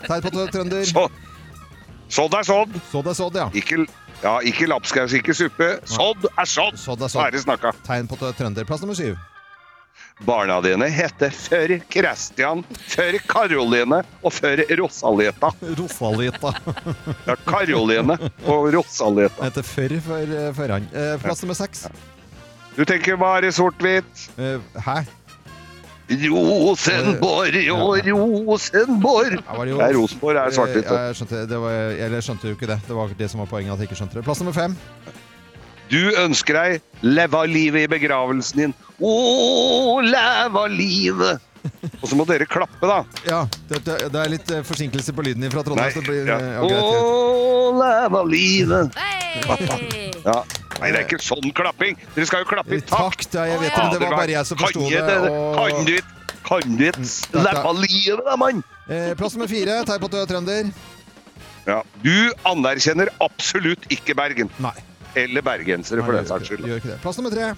Tegn 0.04 0.22
på 0.24 0.32
er 0.44 0.52
trønder. 0.52 0.84
Så, 0.88 1.06
sådd 2.08 2.36
er 2.38 2.46
sådd. 2.48 2.76
Sådd 2.92 3.10
er 3.12 3.16
sådd, 3.18 3.36
ja. 3.36 3.48
Ikke, 3.56 3.84
ja, 4.22 4.38
ikke 4.48 4.68
lapskaus, 4.72 5.12
ikke 5.16 5.36
suppe. 5.36 5.74
Sådd 5.88 6.24
er 6.32 6.48
sådd. 6.48 6.76
Sådd 6.80 7.04
er 7.04 7.12
sådd. 7.12 7.20
Ferdig 7.26 7.44
snakka. 7.44 7.74
Tegn 7.88 8.08
på 8.08 8.16
er 8.24 8.32
trønder. 8.38 8.64
Plass 8.68 8.80
nummer 8.84 8.96
syv. 8.96 9.16
Barna 10.26 10.56
dine 10.64 10.88
heter 10.90 11.30
før 11.30 11.76
Christian, 11.92 12.64
før 12.90 13.18
Karoline 13.30 14.00
og 14.26 14.32
før 14.34 14.64
Rosalita. 14.80 15.52
Rosalita. 15.78 16.50
Ja, 17.28 17.36
Karoline 17.46 18.16
og 18.48 18.66
Rosalita. 18.74 19.44
Heter 19.46 19.62
Førr 19.68 19.94
for 20.02 20.32
førhan. 20.58 20.88
Eh, 20.90 21.14
Plass 21.22 21.44
nummer 21.44 21.54
seks. 21.58 21.86
Du 22.74 22.82
tenker 22.86 23.16
bare 23.18 23.52
sort-hvitt. 23.54 24.26
Eh, 24.38 24.58
Hæ? 24.82 24.98
Rosenborg 26.08 27.56
og 27.74 28.06
Rosenborg. 28.08 29.38
Ja, 29.44 29.88
Rosenborg 29.92 30.36
er 30.40 30.54
svart-hvitt. 30.56 30.88
Eh, 30.90 31.06
Jeg 31.08 31.18
skjønte, 31.20 31.60
var, 31.62 31.78
eller 31.94 32.16
jeg 32.18 32.26
skjønte 32.30 32.48
jo 32.50 32.56
ikke 32.58 32.70
det. 32.70 32.78
Det 32.88 32.96
var 32.96 33.14
det 33.18 33.30
som 33.30 33.42
var 33.44 33.50
poenget. 33.50 33.72
at 33.74 33.78
jeg 33.84 33.90
ikke 33.90 34.00
skjønte 34.02 34.18
det. 34.18 34.24
Plass 34.26 34.40
nummer 34.42 34.56
fem. 34.56 34.74
Du 35.88 36.00
ønsker 36.20 36.56
deg 36.58 37.04
leva 37.06 37.44
livet 37.48 37.86
i 37.86 37.90
begravelsen 37.90 38.60
din. 38.64 38.74
Å, 39.00 39.12
leva 40.04 40.66
livet. 40.72 41.44
Og 42.00 42.06
så 42.08 42.16
må 42.16 42.24
dere 42.28 42.46
klappe, 42.48 42.86
da. 42.86 43.00
Ja, 43.28 43.40
det, 43.68 43.80
det, 43.86 43.96
det 44.14 44.20
er 44.22 44.30
litt 44.32 44.50
eh, 44.54 44.62
forsinkelse 44.66 45.12
på 45.16 45.24
lyden 45.26 45.48
fra 45.52 45.60
Nei, 45.62 45.66
Trondheim. 45.66 45.92
så 45.94 46.02
det 46.02 46.08
blir, 46.08 46.28
ja. 46.28 46.38
eh, 46.38 46.52
ja, 46.54 46.62
greit, 46.62 46.84
greit. 46.86 47.08
Å, 47.08 47.72
leva 47.82 48.22
livet. 48.28 48.98
Hey! 48.98 50.12
Ja. 50.24 50.38
Nei, 50.78 50.92
det 50.94 51.00
er 51.00 51.04
ikke 51.08 51.18
sånn 51.24 51.50
klapping. 51.58 51.96
Dere 52.14 52.28
skal 52.28 52.44
jo 52.44 52.48
klappe 52.52 52.76
i 52.76 52.80
takt. 52.84 53.24
Takt, 53.24 53.34
ja, 53.34 53.46
jeg 53.50 53.62
vet 53.64 53.72
det, 53.74 53.82
men 53.82 53.94
det 53.96 54.00
var 54.04 54.14
bare 54.20 54.34
jeg 54.36 54.46
som 54.48 54.60
forsto 54.60 54.84
det. 54.86 55.02
det? 55.08 55.16
Og... 55.32 55.56
Kan 55.58 55.88
du 55.88 55.94
ikke? 55.96 56.14
Kan 56.48 56.76
du 56.78 56.84
ikke 56.86 57.02
Mm, 57.02 57.42
leva 57.44 57.72
livet, 57.76 58.22
da, 58.24 58.36
mann? 58.40 58.62
Eh, 58.88 59.10
plass 59.18 59.34
nummer 59.36 59.50
fire. 59.50 59.80
Tegn 59.88 60.00
på 60.00 60.08
at 60.08 60.14
du 60.14 60.18
er 60.22 60.28
trønder. 60.30 60.70
Ja. 61.68 61.80
Du 62.00 62.14
anerkjenner 62.48 63.10
absolutt 63.20 63.84
ikke 63.92 64.14
Bergen. 64.16 64.48
Nei. 64.62 64.72
Eller 65.16 65.40
bergensere, 65.42 66.04
for 66.04 66.12
den 66.12 66.26
saks 66.26 66.48
skyld. 66.50 66.64
Gjør 66.68 66.76
ikke 66.82 66.92
det. 66.94 67.00
Plass 67.02 67.18
nummer 67.18 67.30
tre. 67.34 67.52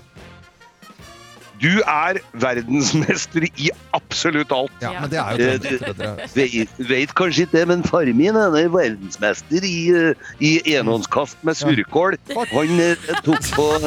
Du 1.61 1.83
er 1.85 2.17
verdensmester 2.41 3.45
i 3.61 3.67
absolutt 3.93 4.49
alt. 4.57 4.73
Ja, 4.81 4.95
men 5.03 5.11
det 5.13 5.19
er 5.21 5.35
jo 5.37 5.45
Eh, 5.45 5.59
trønder. 5.61 5.83
trøndere. 5.85 6.29
Vet, 6.39 6.71
vet 6.89 7.13
kanskje 7.19 7.43
ikke 7.45 7.59
det, 7.59 7.65
men 7.69 7.83
faren 7.85 8.17
min 8.17 8.37
er 8.41 8.69
verdensmester 8.73 9.67
i, 9.69 9.91
eh, 9.93 10.15
i 10.41 10.55
enhåndskast 10.79 11.37
med 11.45 11.55
surkål. 11.61 12.17
Han 12.55 12.81
eh, 12.81 12.97
tok 13.27 13.45
på 13.59 13.67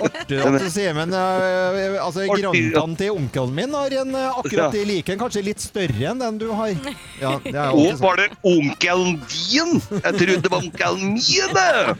Artig 0.00 0.38
du 0.62 0.68
sier, 0.72 0.94
men 0.96 1.12
uh, 1.12 1.98
altså, 2.04 2.24
Artig, 2.24 2.42
grandtanten 2.42 2.96
til 3.00 3.12
onkelen 3.16 3.54
min 3.56 3.76
har 3.76 3.96
en 4.02 4.16
uh, 4.16 4.40
akkurat 4.40 4.76
i 4.78 4.84
like 4.88 5.16
kanskje 5.20 5.44
litt 5.50 5.62
større 5.62 6.08
enn 6.12 6.22
den 6.22 6.40
du 6.40 6.48
har. 6.56 6.72
Ja, 7.20 7.34
det 7.44 7.54
er 7.54 7.76
Å, 7.76 7.86
var 8.00 8.22
det 8.22 8.30
onkelen 8.40 9.20
din? 9.28 9.78
Jeg 9.98 10.18
trodde 10.18 10.40
det 10.46 10.52
var 10.52 10.64
onkelen 10.64 11.14
min! 11.18 11.94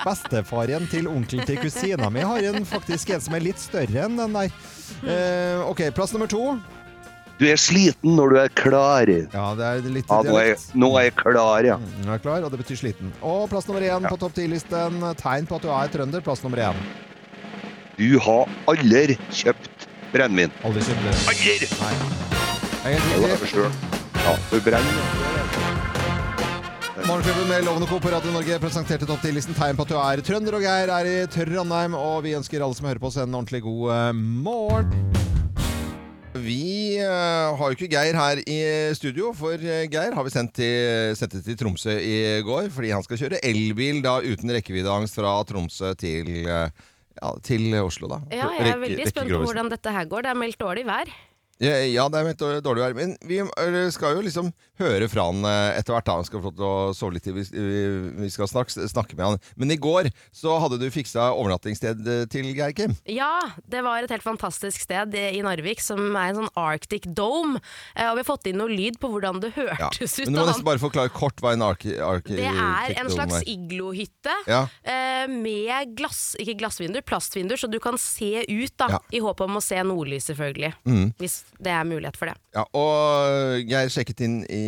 Bestefaren 0.00 0.90
til 0.90 1.08
onkelen 1.10 1.48
til 1.48 1.60
kusina 1.60 2.10
mi 2.12 2.24
har 2.24 2.50
en, 2.52 2.64
faktisk 2.68 3.14
en 3.14 3.24
som 3.24 3.36
er 3.36 3.48
litt 3.50 3.60
større 3.60 4.06
enn 4.06 4.20
den 4.20 4.36
der. 4.40 4.60
Uh, 5.04 5.70
ok, 5.70 5.88
plass 5.96 6.16
nummer 6.16 6.30
to. 6.30 6.56
Du 7.40 7.46
er 7.48 7.56
sliten 7.56 8.18
når 8.18 8.32
du 8.34 8.38
er 8.42 8.50
klar. 8.52 9.08
Ja, 9.08 9.44
det 9.56 9.64
er 9.64 9.86
litt 9.88 10.10
Ja, 10.12 10.18
nå 10.26 10.34
er, 10.36 10.58
nå 10.76 10.90
er 11.00 11.06
jeg 11.06 11.14
klar, 11.22 11.64
ja. 11.64 11.78
Mm, 11.80 11.92
Nå 12.04 12.10
er 12.10 12.18
jeg 12.18 12.24
klar, 12.26 12.44
og 12.44 12.52
det 12.52 12.60
betyr 12.60 12.80
sliten. 12.82 13.14
Og 13.24 13.46
plass 13.48 13.68
nummer 13.70 13.86
én 13.86 14.04
på 14.04 14.18
topp 14.20 14.36
ti-listen. 14.36 15.00
Tegn 15.22 15.48
på 15.48 15.56
at 15.56 15.64
du 15.64 15.70
er 15.72 15.94
trønder. 15.94 16.20
Plass 16.26 16.44
nummer 16.44 16.60
én. 16.68 16.82
Du 18.00 18.16
har 18.24 18.48
aldri 18.70 19.16
kjøpt 19.28 19.82
brennevin. 20.14 20.52
Aldri 20.64 20.82
kjøpt 20.86 21.02
det. 21.04 21.16
Aldri! 21.28 21.68
Nei. 21.82 21.94
Jeg 22.80 22.96
er 22.96 23.02
Jo, 23.10 23.18
riktig. 23.26 23.40
forstår 23.42 23.66
jeg. 23.66 23.74
Ja, 24.24 24.32
du 24.48 24.56
brenner. 24.64 24.94
Morgenklubben 27.10 27.48
med 27.48 27.64
Lovende 27.66 27.88
Co. 27.90 27.98
på 28.00 28.10
Radio 28.12 28.32
Norge 28.32 28.56
presenterte 28.62 29.06
topp 29.08 29.22
10-listen 29.24 29.56
tegn 29.56 29.76
på 29.76 29.84
at 29.84 29.92
du 29.92 29.96
er 30.00 30.22
trønder, 30.24 30.56
og 30.56 30.64
Geir 30.64 30.92
er 30.94 31.08
i 31.10 31.16
Trondheim. 31.32 31.96
Og 31.98 32.22
vi 32.24 32.34
ønsker 32.38 32.62
alle 32.64 32.76
som 32.78 32.88
hører 32.88 33.00
på 33.02 33.08
oss 33.10 33.18
en 33.20 33.34
ordentlig 33.36 33.60
god 33.66 33.92
eh, 33.96 34.12
morgen. 34.16 34.92
Vi 36.40 36.96
eh, 37.02 37.56
har 37.58 37.72
jo 37.72 37.76
ikke 37.76 37.90
Geir 37.90 38.16
her 38.16 38.40
i 38.46 38.58
studio, 38.96 39.32
for 39.36 39.56
eh, 39.60 39.84
Geir 39.92 40.14
har 40.16 40.24
vi 40.24 40.32
sendt 40.32 40.54
til, 40.56 41.12
sendt 41.18 41.36
til 41.44 41.58
Tromsø 41.60 41.96
i 42.00 42.40
går. 42.46 42.68
Fordi 42.72 42.92
han 42.96 43.04
skal 43.04 43.20
kjøre 43.26 43.42
elbil 43.48 44.00
da 44.04 44.20
uten 44.24 44.52
rekkeviddeangst 44.56 45.18
fra 45.20 45.34
Tromsø 45.48 45.92
til, 46.00 46.30
eh, 46.46 46.68
ja, 47.20 47.32
til 47.44 47.74
Oslo. 47.80 48.08
da. 48.10 48.20
Ja, 48.32 48.48
jeg 48.58 48.74
er 48.74 48.80
veldig 48.80 49.08
spent 49.10 49.32
på 49.32 49.42
hvordan 49.44 49.70
dette 49.72 49.92
her 49.94 50.08
går. 50.10 50.26
Det 50.26 50.32
er 50.32 50.40
meldt 50.40 50.60
dårlig 50.60 50.86
vær. 50.88 51.12
Ja, 51.60 51.74
ja, 51.84 52.06
det 52.08 52.20
er 52.40 52.62
dårlig 52.64 52.80
vær. 52.86 52.94
Men 52.96 53.10
vi 53.28 53.36
eh, 53.42 53.90
skal 53.92 54.14
jo 54.16 54.22
liksom 54.24 54.48
høre 54.80 55.08
fra 55.12 55.26
han 55.28 55.44
eh, 55.44 55.76
etter 55.76 55.92
hvert. 55.92 56.08
Han 56.08 56.24
skal 56.24 56.40
få 56.40 56.52
å 56.56 56.70
sove 56.96 57.18
litt 57.18 57.26
til. 57.26 57.36
Vi, 57.36 58.30
skal 58.32 58.48
snakke, 58.48 58.86
snakke 58.88 59.18
med 59.18 59.26
han. 59.26 59.42
Men 59.60 59.74
i 59.74 59.76
går 59.76 60.08
så 60.32 60.56
hadde 60.62 60.78
du 60.80 60.86
fiksa 60.92 61.28
overnattingssted 61.36 62.00
eh, 62.08 62.22
til 62.32 62.48
Geir 62.56 62.72
Kim. 62.76 62.94
Ja, 63.04 63.34
det 63.68 63.82
var 63.84 64.00
et 64.00 64.14
helt 64.14 64.24
fantastisk 64.24 64.86
sted 64.86 65.12
i 65.20 65.42
Narvik 65.44 65.84
som 65.84 66.00
er 66.14 66.30
en 66.32 66.40
sånn 66.40 66.50
Arctic 66.56 67.10
Dome. 67.12 67.60
Og 67.60 68.16
vi 68.16 68.22
har 68.22 68.28
fått 68.30 68.48
inn 68.48 68.60
noe 68.62 68.72
lyd 68.72 68.96
på 69.02 69.12
hvordan 69.12 69.42
det 69.44 69.52
Ja. 69.60 69.76
hørtes 69.90 70.16
ut. 70.16 70.24
Men 70.30 70.38
du 70.38 70.40
må 70.40 70.48
nesten 70.48 70.64
bare 70.70 70.80
forklare 70.80 71.12
kort 71.12 71.44
hva 71.44 71.52
en 71.52 71.66
Arctic 71.66 71.98
Dome 72.00 72.48
er. 72.48 72.88
Det 72.88 72.96
er 72.96 73.04
en 73.04 73.12
slags 73.12 73.44
iglohytte 73.44 74.38
Ja. 74.48 74.64
med 75.28 75.92
glass, 75.98 76.32
ikke 76.40 76.56
glassvinduer, 76.64 77.04
plastvinduer, 77.04 77.60
så 77.60 77.68
du 77.68 77.76
kan 77.82 78.00
se 78.00 78.46
ut, 78.48 78.74
da. 78.80 78.94
Ja. 78.96 79.04
I 79.12 79.20
håp 79.20 79.44
om 79.44 79.60
å 79.60 79.64
se 79.64 79.76
nordlys, 79.84 80.30
selvfølgelig. 80.30 80.72
Mm. 80.88 81.10
Hvis 81.20 81.42
det 81.58 81.72
er 81.74 81.88
mulighet 81.88 82.16
for 82.20 82.30
det. 82.30 82.36
Ja, 82.56 82.66
og 82.76 83.66
Geir 83.68 83.90
sjekket 83.92 84.22
inn 84.26 84.38
i 84.46 84.62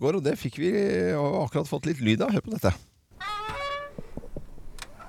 går, 0.00 0.20
og 0.20 0.24
det 0.24 0.38
fikk 0.40 0.60
vi 0.62 0.70
og 1.18 1.42
akkurat 1.46 1.70
fått 1.70 1.90
litt 1.90 2.04
lyd 2.04 2.22
av. 2.24 2.36
Hør 2.36 2.46
på 2.46 2.54
dette. 2.54 2.72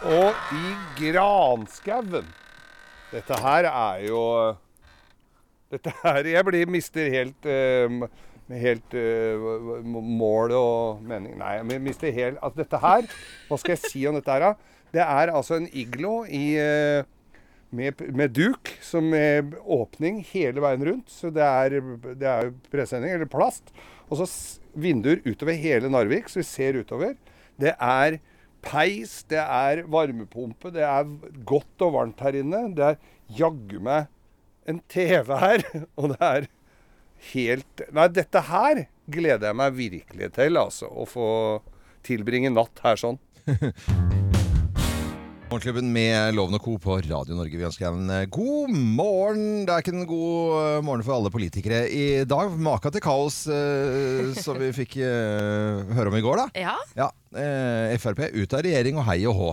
Og 0.08 0.32
i 0.56 0.70
granskauen 0.96 2.28
Dette 3.12 3.40
her 3.44 3.68
er 3.68 4.06
jo 4.08 4.24
Dette 5.74 5.92
her 6.04 6.30
Jeg 6.30 6.46
blir 6.48 6.72
mister 6.72 7.10
helt 7.12 7.50
uh, 7.50 8.08
Helt 8.50 8.96
uh, 8.96 9.84
mål 9.84 10.56
og 10.56 11.04
mening 11.06 11.36
Nei, 11.42 11.58
jeg 11.60 11.84
mister 11.84 12.16
helt 12.16 12.40
altså 12.40 12.64
Dette 12.64 12.80
her 12.80 13.10
Hva 13.50 13.60
skal 13.60 13.76
jeg 13.76 13.92
si 13.92 14.06
om 14.08 14.16
dette 14.16 14.32
her, 14.32 14.48
da? 14.48 14.78
Det 14.90 15.04
er 15.04 15.36
altså 15.36 15.60
en 15.60 15.68
iglo 15.78 16.24
i 16.26 16.56
eh, 16.58 17.06
med, 17.76 18.02
med 18.16 18.34
duk, 18.34 18.72
som 18.82 19.10
med 19.12 19.54
åpning 19.62 20.24
hele 20.32 20.64
veien 20.64 20.86
rundt. 20.88 21.12
Så 21.14 21.32
det 21.34 21.46
er, 21.46 21.80
det 22.18 22.30
er 22.30 22.52
presenning, 22.74 23.14
eller 23.16 23.30
plast. 23.30 23.74
Og 24.10 24.22
så 24.22 24.28
vinduer 24.80 25.22
utover 25.26 25.58
hele 25.60 25.92
Narvik, 25.92 26.30
så 26.30 26.42
vi 26.42 26.48
ser 26.50 26.80
utover. 26.82 27.16
Det 27.60 27.76
er 27.76 28.20
peis, 28.66 29.22
det 29.32 29.42
er 29.42 29.84
varmepumpe, 29.92 30.72
det 30.76 30.84
er 30.86 31.10
godt 31.48 31.86
og 31.86 31.96
varmt 31.96 32.24
her 32.26 32.40
inne. 32.42 32.66
Det 32.76 32.94
er 32.94 33.02
jaggu 33.40 33.80
meg 33.86 34.10
en 34.70 34.82
TV 34.92 35.34
her, 35.42 35.66
og 36.00 36.14
det 36.14 36.22
er 36.22 36.50
helt 37.34 37.82
Nei, 37.92 38.06
dette 38.16 38.46
her 38.48 38.86
gleder 39.12 39.50
jeg 39.50 39.60
meg 39.60 39.76
virkelig 39.76 40.32
til, 40.38 40.62
altså. 40.62 40.88
Å 40.88 41.10
få 41.10 41.28
tilbringe 42.08 42.54
natt 42.54 42.86
her 42.86 43.00
sånn. 43.00 43.20
Morgenklubben 45.50 45.88
med 45.90 46.36
Loven 46.38 46.54
og 46.60 46.62
Co. 46.62 46.76
på 46.78 47.00
Radio 47.08 47.34
Norge. 47.34 47.58
Vi 47.58 47.66
ønsker 47.66 47.88
en 47.90 48.10
eh, 48.14 48.28
god 48.30 48.70
morgen. 48.70 49.64
Det 49.66 49.74
er 49.74 49.82
ikke 49.82 49.96
en 49.96 50.06
god 50.06 50.52
eh, 50.60 50.76
morgen 50.86 51.02
for 51.08 51.16
alle 51.16 51.32
politikere 51.34 51.80
i 51.90 52.04
dag. 52.30 52.52
Maka 52.62 52.92
til 52.94 53.02
kaos 53.02 53.40
eh, 53.50 54.30
som 54.38 54.60
vi 54.62 54.70
fikk 54.78 55.00
eh, 55.02 55.90
høre 55.98 56.14
om 56.14 56.20
i 56.20 56.22
går, 56.22 56.44
da. 56.44 56.46
Ja, 56.68 56.76
Ja, 57.00 57.10
eh, 57.34 57.98
Frp 57.98 58.28
ut 58.30 58.54
av 58.60 58.62
regjering 58.68 59.02
og 59.02 59.08
hei 59.10 59.24
og 59.26 59.40
hå. 59.40 59.50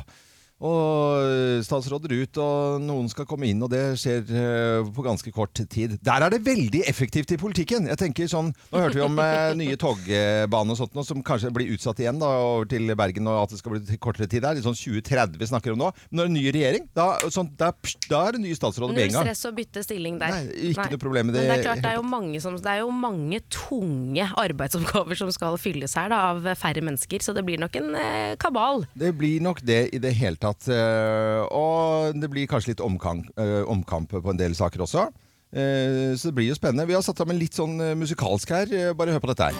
Og 0.65 1.61
statsråder 1.67 2.15
ut, 2.17 2.39
og 2.41 2.81
noen 2.81 3.11
skal 3.13 3.27
komme 3.29 3.45
inn, 3.51 3.61
og 3.61 3.69
det 3.73 3.83
skjer 4.01 4.23
eh, 4.25 4.87
på 4.89 5.05
ganske 5.05 5.29
kort 5.35 5.53
tid. 5.53 5.99
Der 6.01 6.25
er 6.25 6.33
det 6.33 6.41
veldig 6.47 6.81
effektivt 6.89 7.35
i 7.35 7.39
politikken. 7.41 7.89
Jeg 7.91 8.01
tenker 8.01 8.31
sånn, 8.31 8.55
Nå 8.73 8.81
hørte 8.81 8.97
vi 8.97 9.05
om 9.05 9.21
eh, 9.21 9.53
nye 9.61 9.77
togbane 9.81 10.73
og 10.73 10.81
sånt, 10.81 10.97
nå, 10.97 11.05
som 11.05 11.21
kanskje 11.27 11.53
blir 11.53 11.75
utsatt 11.75 12.01
igjen 12.01 12.21
da, 12.23 12.31
over 12.41 12.71
til 12.71 12.89
Bergen, 12.97 13.29
og 13.29 13.43
at 13.43 13.53
det 13.53 13.61
skal 13.61 13.77
bli 13.77 13.99
kortere 14.01 14.31
tid 14.33 14.47
der. 14.47 14.57
Litt 14.57 14.65
sånn 14.65 14.79
2030 14.79 15.37
vi 15.43 15.51
snakker 15.53 15.77
om 15.77 15.83
nå. 15.83 15.91
Men 16.09 16.23
når 16.23 16.31
det 16.31 16.33
er 16.33 16.37
ny 16.39 16.47
regjering, 16.57 16.89
da, 16.97 17.09
sånn, 17.37 17.53
da, 17.61 17.71
da 18.09 18.23
er 18.31 18.39
det 18.39 18.43
nye 18.47 18.57
statsråder 18.57 18.97
med 18.97 19.11
en 19.11 19.17
gang. 19.19 19.29
stress 19.29 19.51
å 19.51 19.55
bytte 19.61 19.85
stilling 19.85 20.17
der. 20.23 20.39
Nei, 20.39 20.73
ikke 20.73 20.89
noe 20.95 21.03
problem 21.05 21.31
med 21.31 21.37
det. 21.37 21.45
Men 21.45 21.53
det 21.53 21.59
er 21.61 21.69
klart, 21.69 21.85
det 21.85 21.93
er 21.93 22.01
jo 22.01 22.07
mange, 22.17 22.41
som, 22.41 22.57
det 22.57 22.73
er 22.73 22.81
jo 22.81 22.89
mange 22.97 23.43
tunge 23.53 24.31
arbeidsoppgaver 24.47 25.21
som 25.21 25.37
skal 25.37 25.61
fylles 25.61 25.99
her 26.01 26.09
da, 26.15 26.23
av 26.33 26.49
færre 26.57 26.81
mennesker, 26.81 27.21
så 27.21 27.37
det 27.37 27.45
blir 27.45 27.61
nok 27.61 27.77
en 27.83 27.93
eh, 28.01 28.35
kabal. 28.41 28.87
Det 28.97 29.13
blir 29.21 29.45
nok 29.45 29.61
det 29.67 29.83
i 29.93 30.01
det 30.01 30.17
hele 30.17 30.41
tatt. 30.41 30.46
Eh, 30.47 31.43
Og 31.50 32.15
det 32.21 32.29
blir 32.31 32.47
kanskje 32.47 32.75
litt 32.75 32.85
omkamp, 32.85 33.26
eh, 33.38 33.62
omkamp 33.67 34.11
på 34.11 34.31
en 34.31 34.38
del 34.38 34.55
saker 34.55 34.85
også. 34.85 35.09
Eh, 35.53 36.15
Så 36.15 36.31
det 36.31 36.35
blir 36.35 36.49
jo 36.49 36.55
spennende. 36.55 36.87
Vi 36.87 36.95
har 36.95 37.03
satt 37.03 37.19
sammen 37.19 37.38
litt 37.38 37.55
sånn 37.55 37.76
musikalsk 37.99 38.49
her. 38.50 38.95
Bare 38.95 39.12
hør 39.12 39.21
på 39.21 39.33
dette 39.35 39.50
her. 39.50 39.55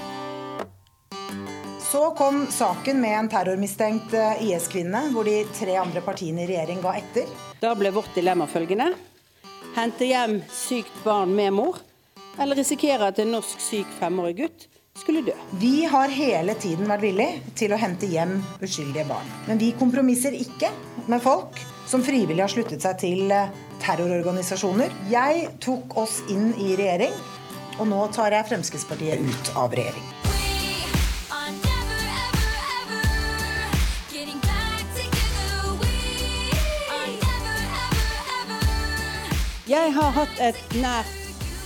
Så 1.87 2.15
kom 2.19 2.47
saken 2.51 3.01
med 3.01 3.15
en 3.19 3.29
terrormistenkt 3.29 4.13
IS-kvinne, 4.43 5.13
hvor 5.15 5.25
de 5.25 5.45
tre 5.55 5.77
andre 5.81 6.03
partiene 6.03 6.43
i 6.45 6.49
regjering 6.51 6.83
ga 6.83 6.97
etter. 6.99 7.27
Da 7.63 7.75
ble 7.75 7.93
vårt 7.95 8.13
dilemma 8.15 8.47
følgende. 8.47 8.93
Hente 9.77 10.09
hjem 10.09 10.43
sykt 10.51 11.05
barn 11.05 11.35
med 11.37 11.53
mor, 11.53 11.79
eller 12.39 12.57
risikere 12.57 13.09
at 13.09 13.19
en 13.23 13.33
norsk 13.37 13.61
syk 13.61 13.87
femårig 14.01 14.37
gutt 14.37 14.67
skulle 14.97 15.23
dø. 15.23 15.33
Vi 15.51 15.85
har 15.85 16.09
hele 16.09 16.55
tiden 16.55 16.89
vært 16.89 17.05
villig 17.05 17.29
til 17.59 17.75
å 17.75 17.81
hente 17.81 18.09
hjem 18.11 18.39
uskyldige 18.65 19.07
barn. 19.09 19.29
Men 19.49 19.61
vi 19.61 19.73
kompromisser 19.79 20.37
ikke 20.37 20.71
med 21.11 21.23
folk 21.23 21.61
som 21.87 22.03
frivillig 22.05 22.43
har 22.43 22.53
sluttet 22.53 22.83
seg 22.83 22.99
til 23.03 23.31
eh, 23.31 23.51
terrororganisasjoner. 23.85 24.95
Jeg 25.13 25.49
tok 25.63 25.97
oss 26.01 26.21
inn 26.33 26.53
i 26.59 26.75
regjering, 26.79 27.15
og 27.79 27.91
nå 27.91 28.07
tar 28.17 28.35
jeg 28.35 28.49
Fremskrittspartiet 28.51 29.23
ut 29.23 29.53
av 29.57 29.77
regjering. 29.77 30.13
Jeg 39.67 39.91
har 39.97 40.13
hatt 40.15 40.41
et 40.47 40.75
nært, 40.79 41.15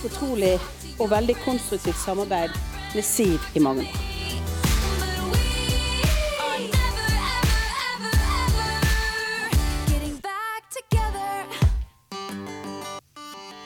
fortrolig 0.01 0.55
og 0.97 1.11
veldig 1.11 1.35
konstruktivt 1.43 1.99
samarbeid 2.01 2.55
med 2.95 3.05
Siv 3.05 3.39
i 3.55 3.59
mange 3.63 3.81
år. 3.81 3.99
But 4.99 5.17
we 5.31 5.47
are 6.43 6.59
never, 6.59 7.07
ever, 7.87 8.15
ever, 8.41 8.67
ever 8.91 9.49
getting 9.91 10.15
back 10.25 10.63
together. 10.75 11.31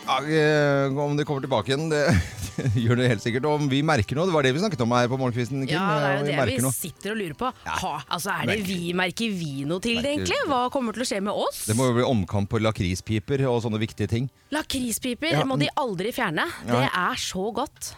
Ja, 0.06 0.16
eh, 0.22 0.98
om 1.06 1.18
det 1.18 1.26
kommer 1.26 1.42
tilbake 1.42 1.74
igjen, 1.74 1.90
det 1.90 2.04
gjør 2.86 2.96
det 3.02 3.08
helt 3.12 3.24
sikkert. 3.26 3.46
Om 3.50 3.66
vi 3.72 3.82
merker 3.84 4.16
noe, 4.20 4.30
det 4.30 4.36
var 4.36 4.46
det 4.46 4.54
vi 4.56 4.62
snakket 4.64 4.86
om 4.86 4.94
her 4.96 5.10
på 5.12 5.18
Morgenkvisten. 5.20 5.66
Kim. 5.68 5.74
Ja, 5.76 5.88
det 6.00 6.06
er 6.06 6.16
jo 6.20 6.24
vi 6.30 6.38
det 6.38 6.46
vi 6.54 6.62
noe. 6.68 6.76
sitter 6.78 7.16
og 7.16 7.20
lurer 7.24 7.36
på. 7.42 7.50
Ha, 7.82 7.94
altså 8.06 8.38
Er 8.38 8.54
det 8.54 8.60
vi, 8.70 8.94
merker 8.96 9.34
vi 9.42 9.66
noe 9.68 9.82
til 9.84 10.00
det, 10.06 10.14
egentlig? 10.20 10.38
Hva 10.52 10.62
kommer 10.74 10.96
til 10.96 11.04
å 11.04 11.10
skje 11.10 11.20
med 11.26 11.34
oss? 11.48 11.66
Det 11.68 11.76
må 11.80 11.90
jo 11.90 11.98
bli 11.98 12.06
omkamp 12.08 12.52
på 12.54 12.62
lakrispiper 12.64 13.44
og 13.50 13.60
sånne 13.66 13.82
viktige 13.82 14.08
ting. 14.14 14.30
Lakrispiper 14.56 15.40
Ja, 15.42 15.44
må 15.50 15.58
de 15.60 15.68
aldri 15.82 16.14
fjerne. 16.16 16.46
Det 16.70 16.86
er 16.88 17.20
så 17.26 17.50
godt. 17.58 17.96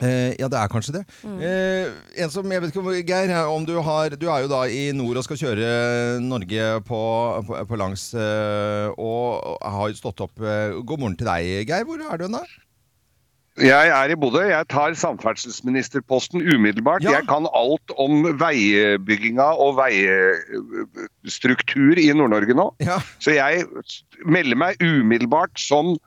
Eh, 0.00 0.32
ja, 0.40 0.48
det 0.48 0.56
er 0.56 0.70
kanskje 0.72 0.94
det. 0.96 1.02
Eh, 1.44 1.90
en 2.24 2.30
som, 2.32 2.46
jeg 2.48 2.62
vet 2.62 2.70
ikke 2.72 2.82
om, 2.82 2.88
Geir, 3.04 3.32
om 3.52 3.66
du 3.68 3.74
har 3.84 4.16
Du 4.16 4.26
er 4.32 4.40
jo 4.44 4.50
da 4.50 4.62
i 4.64 4.92
nord 4.96 5.20
og 5.20 5.26
skal 5.26 5.40
kjøre 5.42 5.66
Norge 6.24 6.64
på, 6.88 7.00
på, 7.46 7.52
på 7.68 7.74
langs, 7.80 8.02
eh, 8.16 8.88
og 8.96 9.60
har 9.60 9.92
jo 9.92 10.00
stått 10.00 10.24
opp 10.24 10.36
eh, 10.40 10.80
God 10.80 10.98
morgen 11.04 11.18
til 11.20 11.28
deg, 11.28 11.68
Geir. 11.68 11.84
Hvor 11.88 12.00
er 12.00 12.16
du 12.16 12.24
hen 12.28 12.38
da? 12.40 12.44
Jeg 13.60 13.90
er 13.92 14.08
i 14.12 14.16
Bodø. 14.16 14.40
Jeg 14.46 14.66
tar 14.72 14.94
samferdselsministerposten 14.96 16.40
umiddelbart. 16.40 17.04
Ja. 17.04 17.10
Jeg 17.18 17.26
kan 17.28 17.44
alt 17.56 17.90
om 18.00 18.24
veibygginga 18.40 19.48
og 19.60 19.76
veistruktur 19.80 21.94
i 22.00 22.12
Nord-Norge 22.16 22.54
nå. 22.56 22.70
Ja. 22.80 22.96
Så 23.20 23.30
jeg 23.36 23.66
melder 24.24 24.56
meg 24.56 24.80
umiddelbart 24.80 25.60
som 25.60 25.98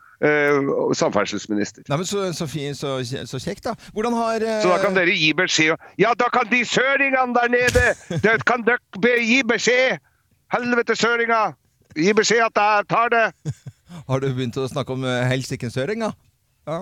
samferdselsminister. 0.96 1.84
Nei, 1.90 1.98
men 2.00 2.08
Så, 2.08 2.24
så, 2.38 2.48
fint, 2.48 2.78
så, 2.78 2.96
så 3.28 3.40
kjekt, 3.44 3.66
da. 3.66 3.74
Hvordan 3.94 4.16
har 4.18 4.44
eh, 4.44 4.62
Så 4.64 4.72
da 4.72 4.80
kan 4.84 4.96
dere 4.96 5.16
gi 5.18 5.34
beskjed 5.36 5.76
Ja, 6.00 6.14
da 6.18 6.30
kan 6.34 6.48
de 6.52 6.64
søringene 6.66 7.36
der 7.36 7.52
nede 7.52 7.86
Det 8.24 8.38
kan 8.48 8.64
dere 8.68 9.20
gi 9.24 9.42
beskjed! 9.48 10.00
Helvete, 10.54 10.96
søringa! 10.96 11.44
Gi 11.98 12.14
beskjed 12.16 12.46
at 12.46 12.60
jeg 12.62 12.90
tar 12.90 13.10
det! 13.14 13.26
Har 14.10 14.22
du 14.24 14.30
begynt 14.34 14.58
å 14.58 14.68
snakke 14.70 14.96
om 14.96 15.04
uh, 15.06 15.22
helsikensøring, 15.30 16.02
da? 16.06 16.12
Ja. 16.70 16.80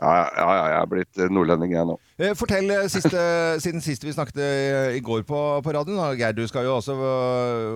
Ja, 0.00 0.12
ja, 0.32 0.44
ja, 0.56 0.64
jeg 0.72 0.76
er 0.80 0.88
blitt 0.88 1.18
eh, 1.20 1.28
nordlending, 1.28 1.74
jeg 1.76 1.84
nå. 1.90 1.94
Eh, 2.16 2.32
Fortell 2.38 2.70
eh, 2.72 2.86
siste, 2.88 3.20
siden 3.64 3.82
sist 3.84 4.04
vi 4.06 4.14
snakket 4.14 4.40
i 4.96 5.02
går 5.04 5.26
på, 5.28 5.40
på 5.64 5.74
radioen. 5.76 6.00
Geir, 6.16 6.32
du 6.36 6.46
skal 6.48 6.64
jo 6.64 6.78
også 6.78 6.96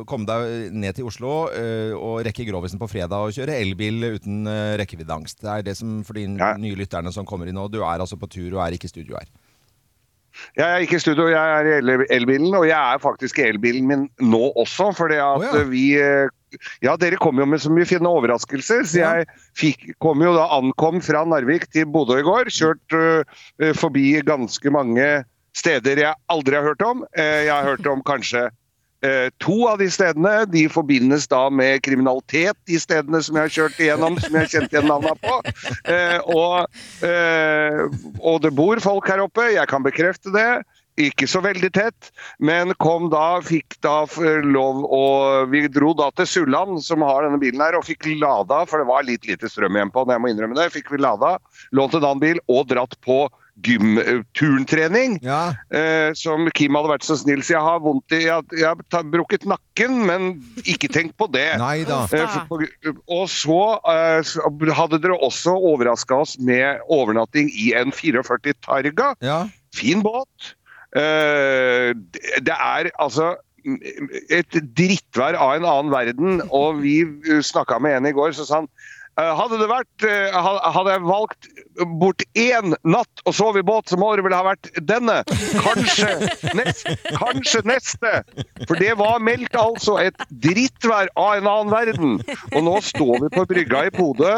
komme 0.09 0.25
deg 0.29 0.73
ned 0.73 0.97
til 0.97 1.09
Oslo 1.11 1.35
og 1.45 2.23
rekke 2.25 2.47
Grovisen 2.49 2.81
på 2.81 2.89
fredag 2.89 3.29
og 3.29 3.35
kjøre 3.37 3.59
elbil 3.61 4.15
uten 4.17 4.49
rekkeviddeangst. 4.81 5.43
Det 5.45 5.51
er 5.53 5.67
det 5.69 5.77
som 5.81 6.01
for 6.07 6.17
de 6.17 6.25
Ja. 6.35 6.55
nye 6.59 6.77
lytterne 6.79 7.13
som 7.13 7.27
kommer 7.29 7.47
inn 7.47 7.59
nå. 7.59 7.69
Du 7.71 7.83
er 7.83 8.01
altså 8.01 8.17
på 8.17 8.27
tur 8.33 8.57
og 8.57 8.63
er 8.65 8.75
ikke 8.75 8.89
i 8.89 8.95
studio 8.95 9.19
her. 9.21 9.29
Jeg 10.57 10.65
er 10.67 10.83
ikke 10.83 10.97
i 10.99 11.03
studio, 11.03 11.29
jeg 11.31 11.39
er 11.61 11.69
i 11.69 12.07
elbilen, 12.17 12.55
og 12.59 12.65
jeg 12.67 12.75
er 12.75 12.99
faktisk 12.99 13.39
i 13.39 13.45
elbilen 13.53 13.87
min 13.87 14.09
nå 14.19 14.41
også. 14.59 14.89
fordi 14.97 15.21
at 15.23 15.45
oh, 15.45 15.45
ja. 15.45 15.63
vi 15.69 15.85
Ja, 16.85 16.97
dere 17.01 17.21
kom 17.21 17.41
jo 17.41 17.47
med 17.49 17.63
så 17.63 17.73
mye 17.73 17.89
fine 17.89 18.11
overraskelser. 18.11 18.85
Så 18.89 19.01
jeg 19.01 19.29
fikk, 19.59 19.87
kom 20.03 20.25
jo 20.25 20.35
da 20.37 20.49
ankom 20.57 21.01
fra 21.05 21.25
Narvik 21.29 21.69
til 21.75 21.89
Bodø 21.91 22.19
i 22.21 22.27
går. 22.27 22.53
Kjørt 22.55 22.99
uh, 22.99 23.71
forbi 23.79 24.11
ganske 24.27 24.75
mange 24.75 25.09
steder 25.55 26.03
jeg 26.03 26.23
aldri 26.33 26.59
har 26.59 26.69
hørt 26.73 26.85
om. 26.87 27.07
Uh, 27.17 27.41
jeg 27.47 27.55
har 27.55 27.75
hørt 27.75 27.91
om 27.91 28.05
kanskje 28.13 28.49
to 29.43 29.67
av 29.69 29.79
de 29.79 29.89
stedene 29.93 30.33
de 30.49 30.65
forbindes 30.73 31.27
da 31.29 31.43
med 31.53 31.83
kriminalitet, 31.85 32.57
de 32.69 32.79
stedene 32.81 33.21
som 33.25 33.37
jeg 33.37 33.49
har 33.49 33.55
kjørt 33.57 33.81
igjennom, 33.83 34.17
som 34.23 34.39
jeg 34.39 34.51
kjente 34.53 34.77
igjen 34.77 34.89
navnene 34.89 35.19
på. 35.21 35.35
Eh, 35.93 36.19
og, 36.33 36.71
eh, 37.05 37.83
og 38.21 38.41
det 38.45 38.55
bor 38.57 38.81
folk 38.81 39.09
her 39.11 39.25
oppe, 39.25 39.51
jeg 39.53 39.69
kan 39.71 39.85
bekrefte 39.85 40.33
det. 40.35 40.49
Ikke 41.01 41.27
så 41.27 41.41
veldig 41.43 41.73
tett, 41.75 42.13
men 42.39 42.71
kom 42.79 43.09
da, 43.11 43.41
fikk 43.43 43.75
da 43.83 44.05
lov 44.47 44.85
å 44.87 45.03
Vi 45.51 45.65
dro 45.69 45.93
da 45.99 46.11
til 46.15 46.27
Sulland, 46.31 46.79
som 46.87 47.03
har 47.03 47.25
denne 47.27 47.41
bilen 47.43 47.61
her, 47.65 47.75
og 47.75 47.85
fikk 47.89 48.07
lada, 48.21 48.61
for 48.71 48.79
det 48.79 48.87
var 48.87 49.03
litt 49.03 49.27
lite 49.27 49.51
strøm 49.51 49.75
igjen 49.75 49.91
på 49.91 50.05
den, 50.07 50.15
jeg 50.15 50.23
må 50.23 50.31
innrømme 50.31 50.55
det. 50.55 50.69
Fikk 50.75 50.93
vi 50.95 51.01
lada, 51.03 51.39
lånt 51.75 51.95
en 51.99 52.05
annen 52.05 52.23
bil 52.23 52.39
og 52.47 52.69
dratt 52.71 52.95
på 53.03 53.25
gym-turntrening. 53.65 55.19
Ja. 55.23 55.55
Eh, 55.71 56.13
som 56.19 56.49
Kim 56.55 56.75
hadde 56.79 56.91
vært 56.91 57.07
så 57.07 57.17
snill, 57.19 57.43
så 57.47 57.55
jeg 57.57 57.63
har 57.65 57.81
vondt 57.85 58.15
i 58.15 58.25
Jeg, 58.25 58.47
jeg 58.59 58.67
har 58.67 59.05
brukket 59.13 59.47
nakken, 59.47 60.01
men 60.09 60.31
ikke 60.65 60.91
tenk 60.93 61.15
på 61.21 61.29
det. 61.33 61.47
Eh, 62.15 62.49
for- 62.49 62.67
Og 63.15 63.29
så 63.31 63.61
eh, 63.91 64.75
hadde 64.79 65.01
dere 65.03 65.19
også 65.23 65.55
overraska 65.55 66.19
oss 66.25 66.37
med 66.39 66.83
overnatting 66.91 67.51
i 67.51 67.73
en 67.79 67.91
44 67.95 68.55
Targa. 68.65 69.15
Ja. 69.25 69.45
Fin 69.75 70.03
båt. 70.03 70.55
Eh, 70.95 71.91
det 72.47 72.55
er 72.55 72.91
altså 73.03 73.35
et 73.65 74.59
drittvær 74.77 75.39
av 75.41 75.57
en 75.57 75.67
annen 75.67 75.93
verden, 75.93 76.43
og 76.53 76.83
vi 76.85 77.01
snakka 77.43 77.81
med 77.83 77.99
en 77.99 78.11
i 78.11 78.15
går, 78.15 78.35
så 78.37 78.47
sa 78.47 78.61
han 78.61 78.69
eh, 79.19 79.33
hadde 79.35 79.67
vært 79.71 80.07
eh, 80.07 80.37
Hadde 80.37 80.95
jeg 80.95 81.07
valgt 81.09 81.49
bort 82.01 82.23
én 82.39 82.75
natt 82.87 83.23
og 83.25 83.35
sove 83.37 83.63
i 83.63 83.67
båt, 83.67 83.91
så 83.91 83.99
må 84.01 84.13
vel 84.15 84.35
ha 84.35 84.43
vært 84.47 84.71
denne. 84.87 85.21
Kanskje 85.65 86.11
neste. 86.55 86.95
Kanskje 87.17 87.63
neste. 87.67 88.13
For 88.69 88.79
det 88.81 88.93
var 89.01 89.23
meldt 89.25 89.57
altså 89.59 89.97
et 90.03 90.27
drittvær 90.31 91.11
av 91.19 91.39
en 91.39 91.51
annen 91.51 91.73
verden. 91.73 92.17
Og 92.55 92.65
nå 92.67 92.77
står 92.85 93.25
vi 93.25 93.33
på 93.35 93.47
brygga 93.51 93.85
i 93.89 93.93
Bodø, 93.95 94.33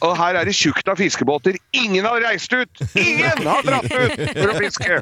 og 0.00 0.16
her 0.18 0.40
er 0.40 0.48
det 0.48 0.56
tjukt 0.56 0.88
av 0.90 0.98
fiskebåter. 1.00 1.58
Ingen 1.76 2.06
har 2.08 2.22
reist 2.24 2.52
ut! 2.54 2.82
Ingen 2.98 3.46
har 3.46 3.66
dratt 3.66 3.90
ut 3.90 4.24
for 4.36 4.52
å 4.52 4.58
fiske! 4.58 5.00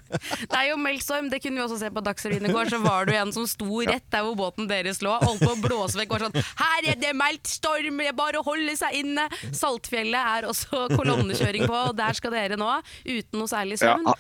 Det 0.49 0.59
er 0.59 0.71
jo 0.71 0.79
meldtstorm, 0.81 1.31
det 1.33 1.41
kunne 1.45 1.61
vi 1.61 1.65
også 1.65 1.81
se 1.81 1.91
på 1.95 2.05
Dagsrevyen 2.05 2.49
i 2.49 2.55
går. 2.55 2.73
Så 2.73 2.83
var 2.85 3.09
det 3.09 3.17
jo 3.17 3.23
en 3.23 3.35
som 3.35 3.49
sto 3.49 3.83
rett 3.89 4.07
der 4.13 4.25
hvor 4.27 4.37
båten 4.39 4.69
deres 4.71 5.03
lå, 5.05 5.15
holdt 5.23 5.45
på 5.45 5.55
å 5.55 5.61
blåse 5.63 5.99
vekk. 6.01 6.15
Var 6.15 6.27
sånn 6.27 6.39
Her 6.59 6.91
er 6.93 7.01
det 7.01 7.15
meldt 7.17 7.49
storm, 7.51 8.01
det 8.03 8.13
er 8.13 8.19
bare 8.19 8.41
å 8.41 8.47
holde 8.47 8.75
seg 8.79 9.01
inne! 9.03 9.29
Saltfjellet 9.57 10.35
er 10.39 10.49
også 10.51 10.87
kolonnekjøring 10.95 11.67
på, 11.69 11.78
og 11.85 11.97
der 11.99 12.19
skal 12.19 12.35
dere 12.35 12.59
nå, 12.61 12.71
uten 13.07 13.41
noe 13.41 13.51
særlig 13.51 13.79
Ja, 13.81 13.97
søvn. 13.97 14.13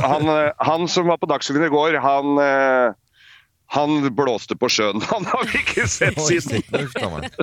han, 0.00 0.28
eh, 0.36 0.52
han 0.70 0.88
som 0.88 1.08
var 1.10 1.18
på 1.22 1.30
Dagsrevyen 1.30 1.66
i 1.70 1.72
går, 1.72 1.98
han, 2.04 2.38
eh, 2.44 2.92
han 3.70 4.00
blåste 4.14 4.56
på 4.58 4.66
sjøen. 4.70 4.98
Han 5.12 5.26
har 5.30 5.44
vi 5.46 5.60
ikke 5.62 5.84
sett 5.86 6.18
siden. 6.26 6.64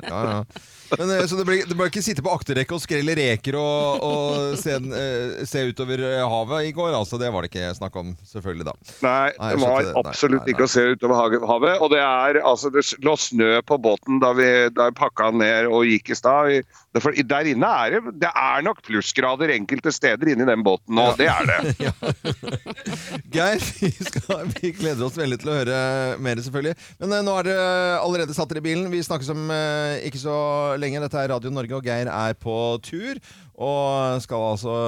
Ja, 0.04 0.18
ja. 0.28 0.42
Men, 0.88 1.10
så 1.28 1.36
det 1.36 1.44
ble, 1.44 1.56
det 1.68 1.74
ble 1.76 1.86
ikke 1.90 2.00
sitte 2.04 2.22
på 2.24 2.32
akterrekket 2.32 2.72
og 2.72 2.80
skrelle 2.80 3.12
reker 3.16 3.56
og, 3.60 4.04
og 4.04 4.54
se, 4.56 4.72
eh, 4.76 5.40
se 5.48 5.66
utover 5.68 6.00
havet 6.32 6.68
i 6.68 6.72
går? 6.76 6.94
Altså, 6.96 7.18
det 7.20 7.28
var 7.32 7.44
det 7.44 7.50
ikke 7.50 7.74
snakk 7.76 7.96
om, 8.00 8.14
selvfølgelig, 8.28 8.64
da. 8.70 8.74
Nei, 9.04 9.30
Nei, 9.36 9.50
det 9.52 9.60
var 9.64 9.90
absolutt. 10.00 10.38
Nei, 10.40 10.46
nei, 10.46 10.54
ikke 10.54 10.64
å 10.68 10.72
se 10.72 10.84
utover 10.96 11.44
havet. 11.48 11.76
Og 11.84 11.92
det 11.92 12.00
er 12.00 12.40
altså 12.40 12.72
Det 12.72 12.84
lå 13.04 13.16
snø 13.20 13.50
på 13.68 13.80
båten 13.84 14.20
da 14.24 14.32
vi, 14.36 14.48
da 14.76 14.88
vi 14.88 14.96
pakka 15.00 15.28
den 15.32 15.44
ned 15.44 15.68
og 15.68 15.84
gikk 15.88 16.12
i 16.12 16.18
stad. 16.20 16.64
Det- 16.98 17.04
for 17.04 17.14
Der 17.30 17.50
inne 17.52 17.68
er 17.86 17.96
det 17.96 18.14
Det 18.26 18.30
er 18.34 18.62
nok 18.66 18.82
plussgrader 18.82 19.54
enkelte 19.54 19.92
steder 19.94 20.32
inni 20.34 20.46
den 20.48 20.64
båten 20.66 20.94
nå, 20.98 21.08
det 21.18 21.28
er 21.30 21.46
det. 21.46 21.92
Geir, 23.34 23.62
vi, 23.80 23.90
skal, 24.04 24.46
vi 24.58 24.72
gleder 24.76 25.06
oss 25.06 25.18
veldig 25.18 25.38
til 25.42 25.52
å 25.52 25.56
høre 25.58 25.80
mer, 26.22 26.40
selvfølgelig. 26.42 26.74
Men 27.02 27.16
uh, 27.18 27.24
nå 27.26 27.36
er 27.40 27.48
dere 27.50 27.98
allerede 28.02 28.36
satt 28.36 28.50
dere 28.52 28.62
i 28.62 28.68
bilen. 28.68 28.88
Vi 28.92 29.02
snakkes 29.04 29.32
om 29.34 29.48
uh, 29.52 29.98
ikke 30.08 30.20
så 30.22 30.38
lenge. 30.80 31.02
Dette 31.04 31.20
er 31.22 31.32
Radio 31.34 31.52
Norge, 31.54 31.78
og 31.78 31.86
Geir 31.86 32.10
er 32.12 32.38
på 32.38 32.56
tur. 32.84 33.20
Og 33.58 34.22
skal 34.22 34.48
altså 34.52 34.78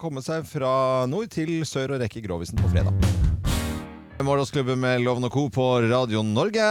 komme 0.00 0.24
seg 0.24 0.44
fra 0.48 1.06
nord 1.08 1.32
til 1.32 1.60
sør 1.68 1.96
og 1.96 2.04
rekke 2.04 2.24
Grovisen 2.24 2.60
på 2.60 2.72
fredag. 2.74 3.37
Morgensklubben 4.18 4.80
med 4.82 5.00
Loven 5.06 5.24
og 5.28 5.30
Co. 5.32 5.44
på 5.54 5.64
Radio 5.86 6.24
Norge. 6.26 6.64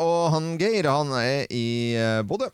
Og 0.00 0.30
han 0.32 0.46
Geir, 0.58 0.86
han 0.88 1.10
er 1.18 1.44
i 1.52 1.92
eh, 2.00 2.22
Bodø. 2.24 2.46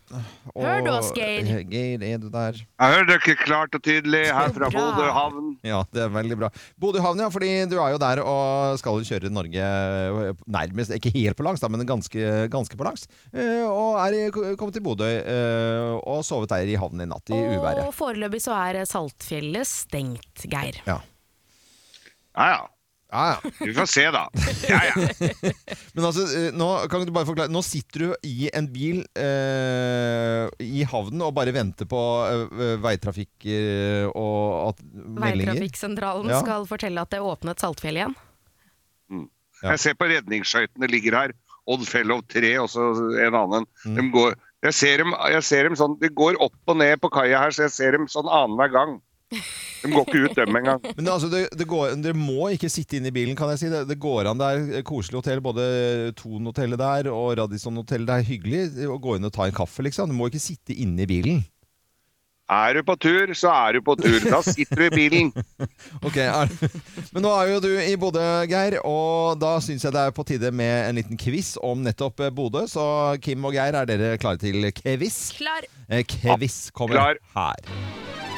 Og- 0.51 0.65
Hør 0.65 0.81
du 0.85 0.91
oss, 0.91 1.13
Geir? 1.15 1.47
Geir, 1.71 2.03
er 2.03 2.19
du 2.19 2.27
der? 2.35 2.59
Jeg 2.59 2.95
hører 2.97 3.07
dere 3.13 3.37
klart 3.45 3.75
og 3.79 3.83
tydelig 3.87 4.25
her 4.27 4.51
fra. 4.57 4.69
Bodø 4.75 5.07
havn. 5.15 5.53
Ja, 5.63 5.85
det 5.95 6.03
er 6.03 6.11
veldig 6.17 6.39
bra. 6.41 6.51
Bodø 6.83 6.99
havn, 7.05 7.23
ja, 7.23 7.29
fordi 7.31 7.51
du 7.71 7.77
er 7.79 7.93
jo 7.95 8.01
der 8.03 8.23
og 8.25 8.79
skal 8.83 8.99
jo 8.99 9.07
kjøre 9.07 9.31
Norge 9.31 9.71
nærmest, 10.51 10.97
ikke 10.99 11.15
helt 11.15 11.39
på 11.39 11.47
langs, 11.47 11.63
da, 11.63 11.71
men 11.71 11.87
ganske, 11.87 12.27
ganske 12.51 12.77
på 12.77 12.85
langs. 12.89 13.07
Eh, 13.33 13.63
Og 13.71 14.01
er 14.03 14.31
kommet 14.59 14.75
til 14.75 14.83
Bodø 14.83 15.07
eh, 15.07 15.95
og 16.03 16.25
sovet 16.27 16.51
der 16.51 16.67
i 16.67 16.75
havnen 16.75 17.07
i 17.07 17.09
natt 17.15 17.31
i 17.31 17.39
uværet. 17.39 17.87
Og 17.87 17.95
foreløpig 17.95 18.43
så 18.43 18.59
er 18.59 18.83
Saltfjellet 18.85 19.67
stengt, 19.71 20.43
Geir. 20.51 20.83
Ja. 20.91 20.99
Ja 22.37 22.51
ja, 22.55 22.61
Ja, 23.11 23.23
ja. 23.35 23.51
Du 23.59 23.73
får 23.75 23.88
se 23.90 24.05
da. 24.14 24.23
Ja 24.70 24.79
ja. 24.87 24.94
Men 25.96 26.05
altså, 26.07 26.25
eh, 26.38 26.53
nå 26.55 26.68
kan 26.92 27.03
du 27.03 27.11
bare 27.14 27.27
forklare 27.27 27.51
Nå 27.51 27.59
sitter 27.66 28.05
du 28.05 28.29
i 28.29 28.46
en 28.55 28.68
bil 28.70 29.01
eh, 29.18 30.46
i 30.62 30.85
havnen 30.87 31.25
og 31.27 31.35
bare 31.35 31.55
venter 31.57 31.88
på 31.90 32.01
eh, 32.29 32.77
veitrafikk 32.85 33.49
eh, 33.51 34.07
og 34.14 34.70
at, 34.70 34.83
meldinger. 34.87 35.57
Veitrafikksentralen 35.57 36.31
Ja. 36.31 36.38
skal 36.44 36.68
fortelle 36.70 37.03
at 37.03 37.11
det 37.11 37.18
er 37.18 37.27
åpnet 37.27 37.59
Saltfjell 37.62 37.99
igjen. 37.99 38.14
Ja. 39.61 39.75
Jeg 39.75 39.83
ser 39.83 39.96
på 39.99 40.07
redningsskøytene 40.09 40.88
ligger 40.88 41.18
her. 41.18 41.35
Odd 41.70 41.83
Fellow 41.87 42.23
3 42.33 42.55
og 42.62 42.70
så 42.73 42.87
en 43.27 43.37
annen. 43.37 43.66
Mm. 43.85 43.99
De 43.99 44.05
går, 44.14 44.38
jeg, 44.64 44.75
ser 44.79 45.03
dem, 45.03 45.12
jeg 45.35 45.44
ser 45.46 45.68
dem 45.68 45.77
sånn, 45.79 45.99
De 46.01 46.09
går 46.09 46.38
opp 46.42 46.57
og 46.73 46.79
ned 46.81 46.96
på 47.03 47.11
kaia 47.12 47.42
her, 47.42 47.53
så 47.55 47.66
jeg 47.66 47.75
ser 47.75 47.99
dem 47.99 48.07
sånn 48.11 48.31
annenhver 48.31 48.73
gang. 48.73 48.96
De 49.31 49.90
går 49.93 50.09
ikke 50.09 50.23
ut, 50.25 50.35
dem 50.37 50.59
engang. 50.59 50.83
Men 50.97 51.09
altså, 51.12 51.31
det, 51.33 51.45
det 51.57 51.66
går, 51.71 51.95
dere 52.03 52.19
må 52.19 52.51
ikke 52.55 52.71
sitte 52.73 52.99
inne 52.99 53.12
i 53.12 53.14
bilen, 53.14 53.37
kan 53.38 53.53
jeg 53.55 53.62
si. 53.62 53.71
Det, 53.73 53.85
det 53.88 54.01
går 54.03 54.31
an. 54.31 54.40
Det 54.40 54.81
er 54.81 54.87
koselig 54.87 55.21
hotell, 55.23 55.43
både 55.45 55.64
Thon-hotellet 56.19 56.81
der 56.81 57.12
og 57.14 57.38
Radisson-hotellet. 57.38 58.11
Det 58.11 58.19
er 58.19 58.29
hyggelig 58.33 58.90
å 58.90 58.99
gå 59.03 59.16
inn 59.16 59.31
og 59.31 59.35
ta 59.37 59.47
en 59.47 59.57
kaffe, 59.57 59.87
liksom. 59.87 60.11
Du 60.11 60.19
må 60.19 60.29
ikke 60.31 60.43
sitte 60.43 60.77
inne 60.77 61.07
i 61.07 61.11
bilen. 61.11 61.43
Er 62.51 62.75
du 62.75 62.83
på 62.83 62.97
tur, 62.99 63.31
så 63.38 63.53
er 63.55 63.77
du 63.77 63.85
på 63.87 63.95
tur. 63.95 64.16
Da 64.27 64.40
sitter 64.43 64.81
du 64.81 64.87
i 64.88 64.90
bilen. 64.90 65.31
Ok, 66.07 66.16
er, 66.19 66.51
Men 67.14 67.23
nå 67.23 67.31
er 67.37 67.53
jo 67.53 67.61
du 67.62 67.71
i 67.79 67.95
Bodø, 68.01 68.25
Geir, 68.51 68.81
og 68.87 69.38
da 69.38 69.53
syns 69.62 69.85
jeg 69.87 69.95
det 69.95 70.03
er 70.09 70.16
på 70.16 70.25
tide 70.27 70.51
med 70.51 70.88
en 70.88 70.99
liten 70.99 71.21
quiz 71.21 71.55
om 71.62 71.85
nettopp 71.87 72.25
Bodø. 72.35 72.64
Så 72.71 72.83
Kim 73.23 73.47
og 73.47 73.55
Geir, 73.55 73.79
er 73.79 73.87
dere 73.87 74.19
klare 74.19 74.40
til 74.43 74.66
quiz? 74.75 75.21
Klar! 75.38 75.69
Eh, 75.87 76.03
quiz 76.03 76.62
kommer 76.75 76.99
Klar. 76.99 77.23
her. 77.37 78.30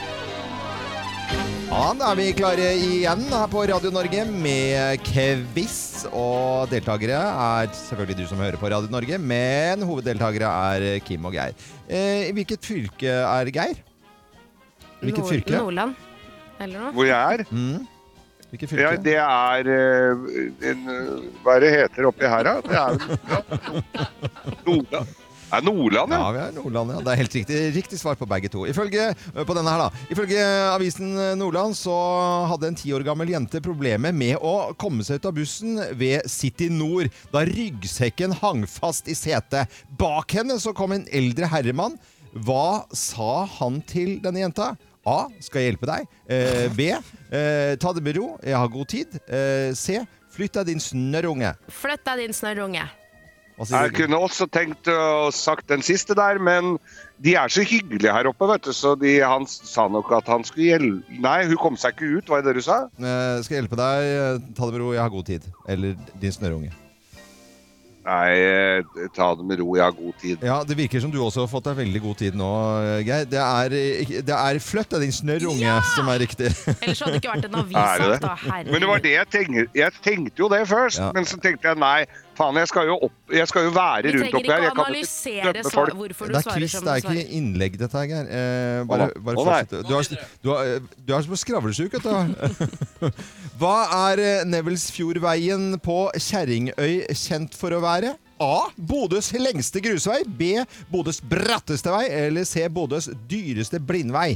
Ja, 1.72 1.92
da 1.96 2.10
er 2.12 2.18
vi 2.18 2.24
klare 2.36 2.66
igjen 2.76 3.22
her 3.32 3.46
på 3.48 3.62
Radio 3.70 3.88
Norge 3.94 4.24
med 4.28 5.00
quiz. 5.06 5.76
Og 6.12 6.68
deltakere 6.68 7.16
er 7.16 7.70
selvfølgelig 7.78 8.18
du 8.18 8.26
som 8.28 8.42
hører 8.42 8.58
på 8.60 8.68
Radio 8.68 8.90
Norge, 8.92 9.16
men 9.18 9.80
hoveddeltakere 9.88 10.50
er 10.74 11.00
Kim 11.06 11.24
og 11.28 11.32
Geir. 11.36 11.56
Eh, 11.88 12.28
I 12.28 12.34
hvilket 12.36 12.68
fylke 12.68 13.14
er 13.22 13.50
Geir? 13.56 13.80
Hvilket 15.00 15.22
Nord- 15.24 15.32
fylke? 15.32 15.56
Nordland. 15.56 15.96
Eller 16.60 16.78
noe? 16.84 16.92
Hvor 16.98 17.08
jeg 17.08 17.40
er? 17.40 17.44
Mm. 17.50 17.88
Hvilket 18.52 18.68
fylke? 18.74 18.84
Ja, 18.84 18.92
det 19.08 19.16
er 19.24 19.72
eh, 19.78 20.70
en, 20.74 20.84
eh, 20.92 21.26
Hva 21.42 21.56
er 21.56 21.64
det 21.64 21.72
heter 21.78 22.10
oppi 22.12 22.28
her, 22.28 22.44
da? 22.50 22.54
Det 22.60 22.76
er 22.76 23.00
ja, 23.32 24.54
Nordland. 24.68 25.18
Det 25.52 25.58
er 25.60 25.64
Nordland, 25.66 26.12
Ja, 26.16 26.18
ja. 26.22 26.28
vi 26.32 26.38
er 26.40 26.52
Nordland, 26.56 26.90
ja. 26.94 27.00
Det 27.04 27.10
er 27.12 27.18
helt 27.20 27.34
riktig, 27.36 27.56
riktig 27.74 27.98
svar 28.00 28.16
på 28.16 28.24
begge 28.28 28.48
to. 28.48 28.62
Ifølge, 28.66 29.10
øh, 29.36 29.42
på 29.44 29.52
denne 29.52 29.68
her 29.68 29.82
da. 29.82 29.88
Ifølge 30.14 30.44
avisen 30.72 31.10
øh, 31.12 31.34
Nordland 31.36 31.74
så 31.76 31.92
hadde 32.48 32.70
en 32.72 32.78
ti 32.80 32.92
år 32.96 33.04
gammel 33.04 33.28
jente 33.34 33.60
problemer 33.60 34.14
med 34.16 34.38
å 34.40 34.72
komme 34.80 35.04
seg 35.04 35.20
ut 35.20 35.28
av 35.28 35.34
bussen 35.36 35.76
ved 36.00 36.24
City 36.32 36.70
Nord 36.72 37.10
da 37.34 37.42
ryggsekken 37.44 38.32
hang 38.40 38.64
fast 38.64 39.12
i 39.12 39.16
setet. 39.18 39.68
Bak 40.00 40.32
henne 40.38 40.56
så 40.62 40.72
kom 40.72 40.96
en 40.96 41.04
eldre 41.12 41.50
herremann. 41.52 41.98
Hva 42.32 42.86
sa 42.96 43.44
han 43.58 43.82
til 43.84 44.16
denne 44.24 44.40
jenta? 44.46 44.70
A. 45.04 45.26
Skal 45.42 45.60
jeg 45.66 45.72
hjelpe 45.74 45.90
deg? 45.90 46.08
Eh, 46.32 46.68
B. 46.72 46.88
Eh, 47.28 47.74
ta 47.76 47.92
det 47.92 48.00
med 48.06 48.16
ro. 48.16 48.38
Jeg 48.40 48.56
har 48.56 48.72
god 48.72 48.88
tid. 48.88 49.20
Eh, 49.28 49.74
C. 49.76 50.00
Flytt 50.32 50.56
deg, 50.56 50.70
din 50.72 50.80
snørrunge. 50.80 51.52
Flytt 51.68 52.06
deg, 52.08 52.22
din 52.24 52.32
snørrunge. 52.32 52.86
Jeg 53.58 53.92
kunne 53.94 54.18
også 54.18 54.46
tenkt 54.50 54.88
å 54.90 55.30
sagt 55.30 55.68
den 55.68 55.82
siste 55.84 56.14
der, 56.18 56.38
men 56.42 56.78
de 57.22 57.34
er 57.38 57.52
så 57.52 57.62
hyggelige 57.62 58.10
her 58.12 58.26
oppe, 58.26 58.48
vet 58.50 58.64
du, 58.66 58.72
så 58.74 58.94
de, 58.98 59.18
han 59.20 59.44
sa 59.46 59.84
nok 59.92 60.10
at 60.16 60.26
han 60.32 60.42
skulle 60.48 60.72
hjelpe 60.72 61.20
Nei, 61.22 61.44
hun 61.46 61.56
kom 61.60 61.76
seg 61.78 61.94
ikke 61.94 62.16
ut, 62.18 62.28
var 62.32 62.42
det 62.42 62.50
det 62.50 62.62
du 62.62 62.66
sa? 62.66 62.80
Jeg 62.98 63.44
skal 63.46 63.60
hjelpe 63.60 63.78
deg? 63.78 64.08
Eh, 64.16 64.38
Ta 64.56 64.66
det 64.66 64.72
med 64.74 64.80
ro, 64.82 64.92
jeg 64.96 65.02
har 65.04 65.12
god 65.12 65.28
tid. 65.28 65.46
Eller 65.68 65.94
din 66.18 66.32
snørunge. 66.34 66.72
Nei, 68.02 68.30
eh, 68.34 69.06
ta 69.14 69.28
det 69.38 69.44
med 69.46 69.60
ro, 69.62 69.76
jeg 69.78 69.84
har 69.84 69.92
god 69.94 70.14
tid. 70.18 70.40
Ja, 70.42 70.56
Det 70.66 70.74
virker 70.76 70.98
som 71.04 71.12
du 71.12 71.20
også 71.22 71.44
har 71.44 71.50
fått 71.52 71.68
deg 71.68 71.76
veldig 71.84 72.00
god 72.02 72.16
tid 72.18 72.34
nå, 72.34 72.48
eh, 72.82 73.04
Geir. 73.06 73.28
Det 73.30 73.38
er, 73.38 73.76
eh, 73.78 74.10
det 74.26 74.34
er 74.34 74.58
fløtt, 74.58 74.88
det 74.90 74.96
er 74.98 75.04
din 75.06 75.14
snørrunge 75.14 75.76
som 75.94 76.08
er 76.10 76.18
riktig. 76.24 76.50
Ellers 76.82 76.98
hadde 76.98 77.12
det 77.14 77.20
ikke 77.22 77.36
vært 77.36 77.46
en 77.46 77.60
avissak, 77.60 78.20
da. 78.24 78.34
Herregud. 78.42 78.72
Men 78.72 78.80
det 78.82 78.88
var 78.90 79.04
det 79.06 79.12
jeg 79.14 79.30
tenkte. 79.36 79.68
Jeg 79.78 79.92
tenkte 80.02 80.42
jo 80.42 80.48
det 80.50 80.64
først, 80.66 80.98
Ja. 80.98 81.12
men 81.14 81.24
så 81.30 81.38
tenkte 81.38 81.68
jeg 81.70 81.78
nei, 81.78 82.06
faen, 82.42 82.58
jeg 82.60 82.70
skal 82.72 82.90
jo, 82.90 82.96
opp, 83.08 83.14
jeg 83.32 83.48
skal 83.50 83.66
jo 83.68 83.72
være 83.76 84.12
rundt 84.16 84.36
oppi 84.38 84.50
her. 84.50 84.52
Jeg 84.52 84.52
kan 84.52 84.66
ikke 84.66 84.86
analysere 84.86 85.64
svar, 85.68 85.92
hvorfor 86.00 86.28
Det 86.28 86.34
du 86.34 86.38
er 86.38 86.46
svarer 86.46 86.58
quiz, 86.58 86.72
det 86.72 86.82
er 86.82 86.82
du 86.82 87.06
svarer. 87.06 87.20
ikke 87.22 87.38
innlegg, 87.38 87.78
dette 87.80 88.02
her, 88.02 88.10
Geir. 88.12 88.28
Eh, 88.28 88.82
bare 88.90 89.08
bare 89.16 89.36
fortsett. 89.38 89.76
Du, 89.88 89.94
har, 89.94 90.10
du, 90.42 90.50
har, 90.52 90.90
du 91.06 91.14
er 91.16 91.26
som 91.28 91.38
skravlesjuk, 91.44 91.94
vet 91.96 92.04
du. 92.04 93.08
Hva 93.62 93.76
er 94.10 94.22
eh, 94.26 94.44
Nevelsfjordveien 94.50 95.78
på 95.84 95.98
Kjerringøy 96.18 96.98
kjent 97.22 97.56
for 97.58 97.74
å 97.76 97.80
være? 97.84 98.16
A. 98.42 98.66
Bodøs 98.76 99.30
lengste 99.38 99.80
grusvei. 99.84 100.22
B. 100.26 100.56
Bodøs 100.90 101.20
bratteste 101.22 101.92
vei. 101.94 102.08
Eller 102.26 102.44
C. 102.48 102.66
Bodøs 102.72 103.06
dyreste 103.30 103.78
blindvei. 103.78 104.34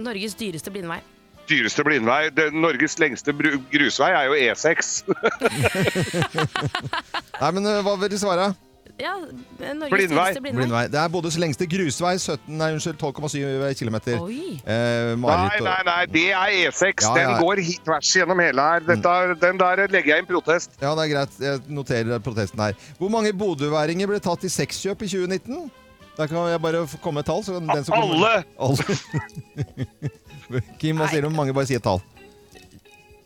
Norges 0.00 0.36
dyreste 0.38 0.72
blindvei. 0.72 1.02
Dyreste 1.48 1.80
blindvei. 1.86 2.28
Det, 2.36 2.50
Norges 2.52 2.98
lengste 3.00 3.32
bru- 3.32 3.62
grusvei 3.72 4.10
er 4.12 4.26
jo 4.28 4.34
E 4.36 4.50
E6. 4.52 5.00
Nei, 7.40 7.50
men 7.54 7.66
eh, 7.70 7.78
hva 7.86 7.94
vil 8.00 8.10
du 8.12 8.18
svare? 8.20 8.50
Ja, 8.98 9.12
Norges 9.20 9.92
Blindvei. 9.92 10.08
dyreste 10.10 10.40
blindvei. 10.42 10.64
Blindvei. 10.64 10.80
Det 10.90 10.98
er 10.98 11.10
Bodøs 11.14 11.36
lengste 11.38 11.68
grusvei. 11.70 12.16
17, 12.18 12.50
nei, 12.58 12.72
unnskyld, 12.74 12.96
12,7 12.98 13.78
km. 13.78 13.96
Eh, 14.10 15.14
Nei, 15.22 15.36
nei, 15.62 15.76
nei, 15.86 16.02
det 16.10 16.24
er 16.34 16.50
E6. 16.66 17.06
Ja, 17.06 17.12
Den 17.14 17.30
ja. 17.30 17.36
går 17.38 17.62
tvers 17.86 18.10
gjennom 18.16 18.42
hele 18.42 18.58
her. 18.72 18.82
Dette, 18.88 19.12
den 19.44 19.60
der 19.62 19.84
legger 19.86 20.16
jeg 20.16 20.24
inn 20.24 20.30
protest. 20.32 20.74
Ja, 20.82 20.96
det 20.98 21.02
er 21.06 21.12
greit. 21.14 21.38
Jeg 21.46 21.62
noterer 21.78 22.18
protesten 22.26 22.58
her. 22.66 22.74
Hvor 22.98 23.06
mange 23.14 23.30
bodøværinger 23.38 24.10
ble 24.10 24.18
tatt 24.24 24.42
i 24.48 24.50
sexkjøp 24.50 24.98
i 25.06 25.08
2019? 25.14 25.70
Der 26.18 26.26
kan 26.26 26.50
jeg 26.50 26.58
bare 26.66 26.82
komme 26.98 27.20
med 27.20 27.22
et 27.22 27.30
tall. 27.30 27.44
Så 27.46 27.54
den 27.62 27.70
som 27.86 27.94
kommer- 27.94 28.18
Alle! 28.18 28.42
Alle. 28.58 28.82
Kim, 30.80 30.96
hva 30.96 31.08
sier 31.10 31.24
du? 31.24 31.28
om 31.30 31.36
mange? 31.36 31.54
Bare 31.56 31.68
si 31.68 31.76
et 31.76 31.84
tall. 31.84 32.00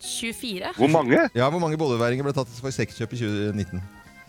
24? 0.02 0.72
Hvor 0.76 0.90
mange? 0.90 1.18
Ja, 1.34 1.48
Hvor 1.48 1.60
mange 1.62 1.78
bodøværinger 1.78 2.26
ble 2.26 2.34
tatt 2.34 2.50
for 2.58 2.74
sexkjøp 2.74 3.12
i 3.14 3.20
2019? 3.20 3.82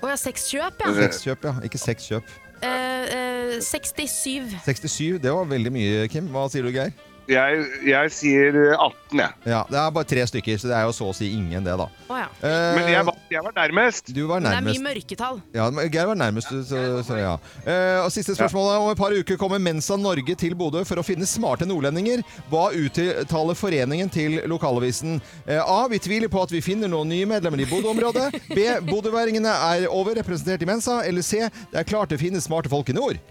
Å 0.04 0.12
ja, 0.12 0.18
sexkjøp, 0.20 0.84
ja. 0.84 0.92
Sexkjøp, 1.00 1.48
ja. 1.48 1.54
Ikke 1.66 1.80
sexkjøp. 1.82 2.34
Eh, 2.64 3.16
eh, 3.18 3.56
67. 3.64 4.54
67, 4.66 5.18
det 5.24 5.34
var 5.34 5.48
veldig 5.50 5.72
mye, 5.74 6.06
Kim. 6.12 6.28
Hva 6.32 6.46
sier 6.52 6.68
du, 6.68 6.72
Geir? 6.76 6.94
Jeg, 7.30 7.60
jeg 7.88 8.12
sier 8.12 8.56
18, 8.74 9.16
jeg. 9.16 9.36
Ja, 9.48 9.62
Det 9.70 9.78
er 9.80 9.92
bare 9.96 10.08
tre 10.10 10.26
stykker, 10.28 10.58
så 10.60 10.68
det 10.68 10.76
er 10.76 10.88
jo 10.90 10.96
så 10.96 11.06
å 11.08 11.14
si 11.16 11.30
ingen, 11.38 11.64
det, 11.64 11.76
da. 11.80 11.86
Oh, 12.12 12.18
ja. 12.20 12.26
Eh, 12.44 12.76
Men 12.76 12.90
jeg 12.92 13.06
var, 13.08 13.20
jeg 13.32 13.44
var 13.46 13.56
nærmest. 13.56 14.12
Du 14.16 14.20
var 14.28 14.42
Men 14.44 14.50
det 14.52 14.58
er 14.60 14.66
mye 14.68 14.84
mørketall. 14.90 15.40
Ja, 15.56 15.70
men 15.72 15.88
Geir 15.94 16.10
var 16.12 16.20
nærmest, 16.20 16.52
så, 16.68 16.82
så 17.08 17.20
ja. 17.22 17.34
Eh, 17.64 18.00
og 18.04 18.10
Siste 18.12 18.36
spørsmål. 18.36 18.68
Om 18.84 18.90
et 18.92 19.00
par 19.00 19.16
uker 19.16 19.40
kommer 19.40 19.62
Mensa 19.64 19.96
Norge 19.96 20.36
til 20.40 20.56
Bodø 20.60 20.84
for 20.88 21.00
å 21.00 21.06
finne 21.08 21.28
smarte 21.30 21.68
nordlendinger. 21.70 22.26
Hva 22.52 22.66
uttaler 22.76 23.56
foreningen 23.56 24.12
til 24.12 24.42
lokalavisen? 24.52 25.22
Eh, 25.48 25.64
A. 25.64 25.86
Vi 25.94 26.02
tviler 26.04 26.32
på 26.34 26.44
at 26.44 26.52
vi 26.52 26.60
finner 26.66 26.92
noen 26.92 27.08
nye 27.14 27.30
medlemmer 27.30 27.64
i 27.64 27.70
Bodø-området. 27.72 28.34
B. 28.52 28.68
Bodøværingene 28.92 29.56
er 29.72 29.88
overrepresentert 29.88 30.68
i 30.68 30.70
Mensa. 30.74 31.00
Eller 31.08 31.24
C. 31.24 31.46
Det 31.72 31.80
er 31.86 31.88
klart 31.88 32.12
det 32.12 32.20
finnes 32.20 32.50
smarte 32.52 32.72
folk 32.74 32.92
i 32.92 33.00
nord. 33.00 33.22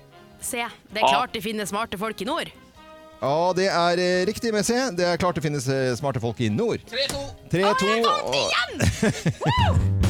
C. 0.43 0.65
det 0.91 1.05
er 1.05 1.07
klart 1.07 1.37
det 1.37 1.45
finnes 1.45 1.71
smarte 1.71 2.01
folk 2.01 2.19
i 2.25 2.27
nord. 2.27 2.49
Ja, 3.23 3.53
det 3.55 3.69
er 3.71 4.01
eh, 4.03 4.25
riktig 4.27 4.51
C. 4.67 4.75
Det 4.99 5.05
er 5.07 5.19
klart 5.21 5.37
det 5.39 5.45
finnes 5.45 5.69
eh, 5.71 5.93
smarte 5.99 6.19
folk 6.23 6.41
i 6.43 6.49
nord. 6.51 6.83
3-2. 7.53 8.03
og- 8.03 8.43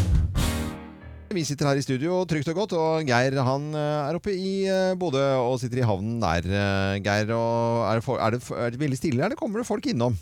Vi 1.33 1.41
sitter 1.49 1.65
her 1.71 1.79
i 1.81 1.85
studio 1.85 2.19
trygt 2.29 2.49
og 2.53 2.57
godt, 2.59 2.73
og 2.77 3.07
Geir 3.09 3.39
han 3.45 3.71
eh, 3.73 4.09
er 4.11 4.17
oppe 4.19 4.33
i 4.37 4.67
eh, 4.69 4.93
Bodø 5.01 5.23
og 5.41 5.55
sitter 5.63 5.81
i 5.81 5.87
havnen 5.89 6.19
der. 6.21 6.45
eh, 6.45 6.99
Geir, 7.05 7.31
og 7.37 7.87
er 7.89 8.01
det, 8.01 8.05
for, 8.05 8.21
er, 8.21 8.31
det, 8.37 8.43
er 8.53 8.75
det 8.75 8.81
veldig 8.83 8.99
stille, 9.01 9.25
eller 9.25 9.37
kommer 9.41 9.61
det 9.63 9.69
folk 9.69 9.87
innom? 9.93 10.17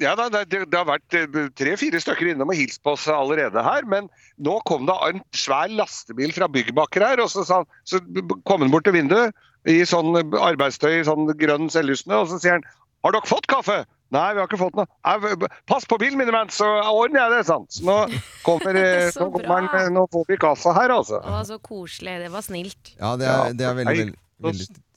Ja, 0.00 0.14
da, 0.16 0.26
det, 0.32 0.46
det 0.50 0.78
har 0.80 0.86
vært 0.88 1.12
tre-fire 1.60 1.98
stykker 2.00 2.30
innom 2.32 2.48
og 2.50 2.56
hilst 2.58 2.80
på 2.82 2.94
oss 2.96 3.04
allerede 3.12 3.60
her, 3.62 3.84
men 3.86 4.06
nå 4.40 4.56
kom 4.66 4.86
det 4.88 4.96
en 5.10 5.20
svær 5.36 5.68
lastebil 5.76 6.32
fra 6.34 6.48
Byggmakker 6.50 7.04
her, 7.04 7.20
og 7.22 7.28
så, 7.30 7.44
sa 7.46 7.60
han, 7.62 7.68
så 7.86 8.00
kom 8.48 8.64
han 8.64 8.72
bort 8.72 8.86
til 8.88 8.96
vinduet 8.96 9.30
i 9.68 9.80
sånn 9.88 10.14
arbeidstøy, 10.16 11.02
sånn 11.04 11.28
grønn 11.40 11.70
selvlysende, 11.72 12.20
og 12.22 12.30
så 12.30 12.38
sier 12.40 12.58
han 12.58 12.68
Har 13.04 13.12
dere 13.16 13.28
fått 13.28 13.46
kaffe? 13.48 13.82
Nei, 14.10 14.26
vi 14.34 14.40
har 14.42 14.48
ikke 14.48 14.58
fått 14.58 14.74
noe. 14.76 14.88
«Nei, 15.06 15.48
Pass 15.70 15.86
på 15.88 15.96
bilen, 16.00 16.18
min, 16.18 16.32
så 16.50 16.66
ordner 16.90 17.22
jeg 17.22 17.32
det. 17.36 17.44
sant? 17.46 17.70
Så 17.72 17.84
nå, 17.86 17.96
kommer, 18.46 18.74
eh, 18.76 19.06
Så 19.14 19.28
nå, 19.28 19.30
kommer 19.38 19.68
han, 19.70 19.94
nå 19.94 20.02
får 20.10 20.26
vi 20.28 20.38
kaffe 20.42 20.74
her, 20.76 20.90
altså. 20.96 21.20
Det 21.22 21.34
var 21.36 21.46
så 21.48 21.58
koselig. 21.62 22.18
Det 22.24 22.30
var 22.34 22.44
snilt. 22.44 22.94
Ja, 22.98 23.14
det 23.20 23.30
er, 23.30 23.54
det 23.54 23.68
er 23.68 23.78
veldig, 23.78 23.96
veldig, 23.96 24.16
veldig 24.48 24.68
Eh, 24.70 24.89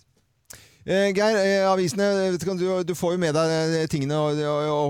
Geir, 0.84 1.38
eh, 1.40 1.64
avisene, 1.64 2.06
du, 2.36 2.44
du, 2.60 2.66
du 2.84 2.92
får 2.98 3.14
jo 3.16 3.20
med 3.22 3.32
deg 3.38 3.52
eh, 3.80 3.86
tingene 3.88 4.18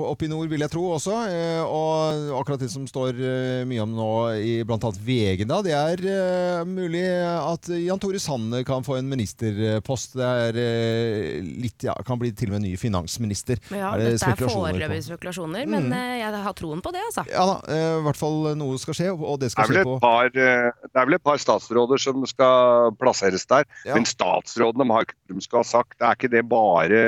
opp 0.10 0.24
i 0.26 0.30
nord, 0.32 0.48
vil 0.50 0.64
jeg 0.66 0.72
tro 0.74 0.88
også. 0.96 1.14
Eh, 1.30 1.60
og 1.62 2.32
akkurat 2.40 2.64
det 2.64 2.70
som 2.74 2.88
står 2.90 3.20
eh, 3.22 3.60
mye 3.70 3.84
om 3.84 3.92
nå 3.94 4.08
i 4.42 4.56
bl.a. 4.66 4.80
VG, 5.06 5.44
da, 5.46 5.60
det 5.62 5.76
er 5.78 6.02
eh, 6.10 6.64
mulig 6.66 7.04
at 7.38 7.70
Jan 7.78 8.02
Tore 8.02 8.18
Sanner 8.24 8.66
kan 8.66 8.82
få 8.88 8.98
en 8.98 9.12
ministerpost. 9.12 10.16
Det 10.18 10.32
er 10.48 10.58
eh, 10.64 11.38
litt, 11.62 11.86
ja, 11.86 11.94
kan 12.08 12.18
bli 12.18 12.32
til 12.34 12.50
og 12.50 12.58
med 12.58 12.66
ny 12.66 12.74
finansminister. 12.82 13.62
Ja, 13.70 13.94
Er 13.94 14.02
det 14.02 14.10
dette 14.16 14.32
er 14.32 14.34
spekulasjoner 14.34 14.74
på? 14.74 14.80
foreløpige 14.80 15.08
spekulasjoner, 15.12 15.70
men 15.70 15.84
Mm. 15.84 15.94
eh, 16.00 16.18
jeg 16.24 16.42
har 16.48 16.54
troen 16.58 16.82
på 16.82 16.90
det, 16.96 17.02
altså. 17.12 17.28
Ja 17.30 17.46
da, 17.52 17.56
eh, 17.70 18.00
i 18.00 18.04
hvert 18.08 18.18
fall 18.18 18.42
noe 18.58 18.82
skal 18.82 18.96
skje, 18.98 19.12
og 19.14 19.38
det 19.44 19.52
skal 19.54 19.70
skje 19.70 19.86
på 19.86 20.00
par, 20.02 20.26
eh, 20.34 20.72
det 20.90 20.98
er 20.98 21.06
vel 21.10 21.20
et 21.20 21.26
par 21.30 21.38
statsråder 21.42 22.02
som 22.02 22.26
skal 22.30 22.94
plasseres 22.98 23.46
der. 23.46 23.66
Ja. 23.86 23.94
Men 24.00 24.10
statsrådene 24.10 24.90
har 24.96 25.06
ikke 25.06 25.20
de 25.34 25.42
skal 25.44 25.62
ha 25.62 25.68
sagt. 25.68 25.82
Det 25.98 26.08
er 26.08 26.20
ikke 26.20 26.32
det 26.34 26.44
bare 26.50 27.02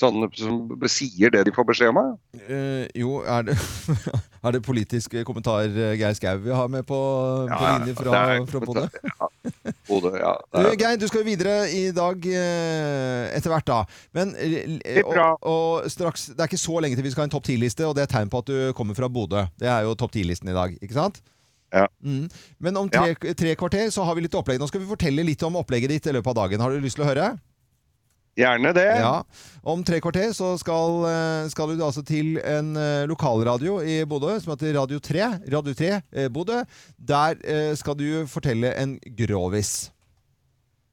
sånne 0.00 0.28
som 0.36 0.88
sier 0.90 1.32
det 1.34 1.44
de 1.48 1.52
får 1.54 1.66
beskjed 1.68 1.92
om? 1.92 2.14
Eh, 2.40 2.86
jo, 2.96 3.20
er 3.20 3.50
det, 3.50 3.56
er 4.46 4.54
det 4.56 4.62
politisk 4.64 5.16
kommentar 5.28 5.68
eh, 5.68 5.96
Geir 6.00 6.16
Skau 6.16 6.40
vi 6.44 6.54
har 6.54 6.70
med 6.72 6.86
på, 6.88 7.00
på 7.50 7.60
linje 7.66 7.96
fra, 7.98 8.22
fra 8.48 8.62
Bodø? 8.64 8.86
Ja, 9.20 9.28
Bodø, 9.88 10.12
ja. 10.16 10.32
Du, 10.54 10.68
Geir, 10.78 10.96
du 11.00 11.06
skal 11.10 11.22
jo 11.22 11.28
videre 11.28 11.56
i 11.74 11.82
dag 11.96 12.28
eh, 12.30 13.26
etter 13.36 13.52
hvert, 13.52 13.66
da. 13.68 13.80
Men 14.16 14.32
Det 14.36 15.02
og, 15.04 15.36
og 15.42 15.90
straks 15.90 16.30
Det 16.32 16.38
er 16.38 16.50
ikke 16.50 16.60
så 16.60 16.80
lenge 16.82 16.98
til 16.98 17.06
vi 17.06 17.12
skal 17.12 17.24
ha 17.24 17.30
en 17.30 17.34
topp 17.34 17.48
ti-liste, 17.48 17.84
og 17.88 17.96
det 17.98 18.06
er 18.06 18.14
tegn 18.14 18.32
på 18.32 18.40
at 18.44 18.48
du 18.50 18.72
kommer 18.78 18.96
fra 18.96 19.10
Bodø. 19.12 19.44
Det 19.60 19.68
er 19.68 19.84
jo 19.88 19.96
topp 19.98 20.14
ti-listen 20.16 20.50
i 20.52 20.56
dag, 20.56 20.76
ikke 20.80 20.96
sant? 20.96 21.20
Ja. 21.70 21.86
Mm. 22.02 22.26
Men 22.58 22.78
om 22.80 22.88
tre, 22.90 23.14
tre 23.14 23.54
kvarter 23.58 23.92
så 23.94 24.02
har 24.06 24.16
vi 24.18 24.24
litt 24.24 24.34
opplegg. 24.34 24.58
Nå 24.58 24.66
skal 24.70 24.82
vi 24.82 24.90
fortelle 24.90 25.22
litt 25.26 25.42
om 25.46 25.58
opplegget 25.60 25.92
ditt 25.92 26.08
i 26.10 26.14
løpet 26.16 26.32
av 26.32 26.44
dagen. 26.44 26.62
Har 26.64 26.74
du 26.74 26.82
lyst 26.82 26.98
til 26.98 27.06
å 27.06 27.10
høre? 27.10 27.28
Gjerne 28.40 28.72
det. 28.76 28.88
Ja. 29.00 29.14
Om 29.60 29.82
tre 29.84 30.00
kvarter 30.00 30.32
så 30.36 30.54
skal, 30.60 31.04
eh, 31.10 31.48
skal 31.52 31.74
du 31.74 31.84
altså 31.84 32.02
til 32.06 32.38
en 32.40 32.72
eh, 32.80 33.04
lokalradio 33.10 33.80
i 33.84 34.00
Bodø 34.08 34.38
som 34.40 34.54
heter 34.54 34.78
Radio 34.78 35.00
3. 35.04 35.26
Radio 35.52 35.74
3 35.76 35.90
eh, 36.00 36.28
Bodø. 36.32 36.62
Der 36.96 37.40
skal 37.76 37.96
du 37.98 38.26
fortelle 38.30 38.72
en 38.80 38.98
grovis. 39.18 39.90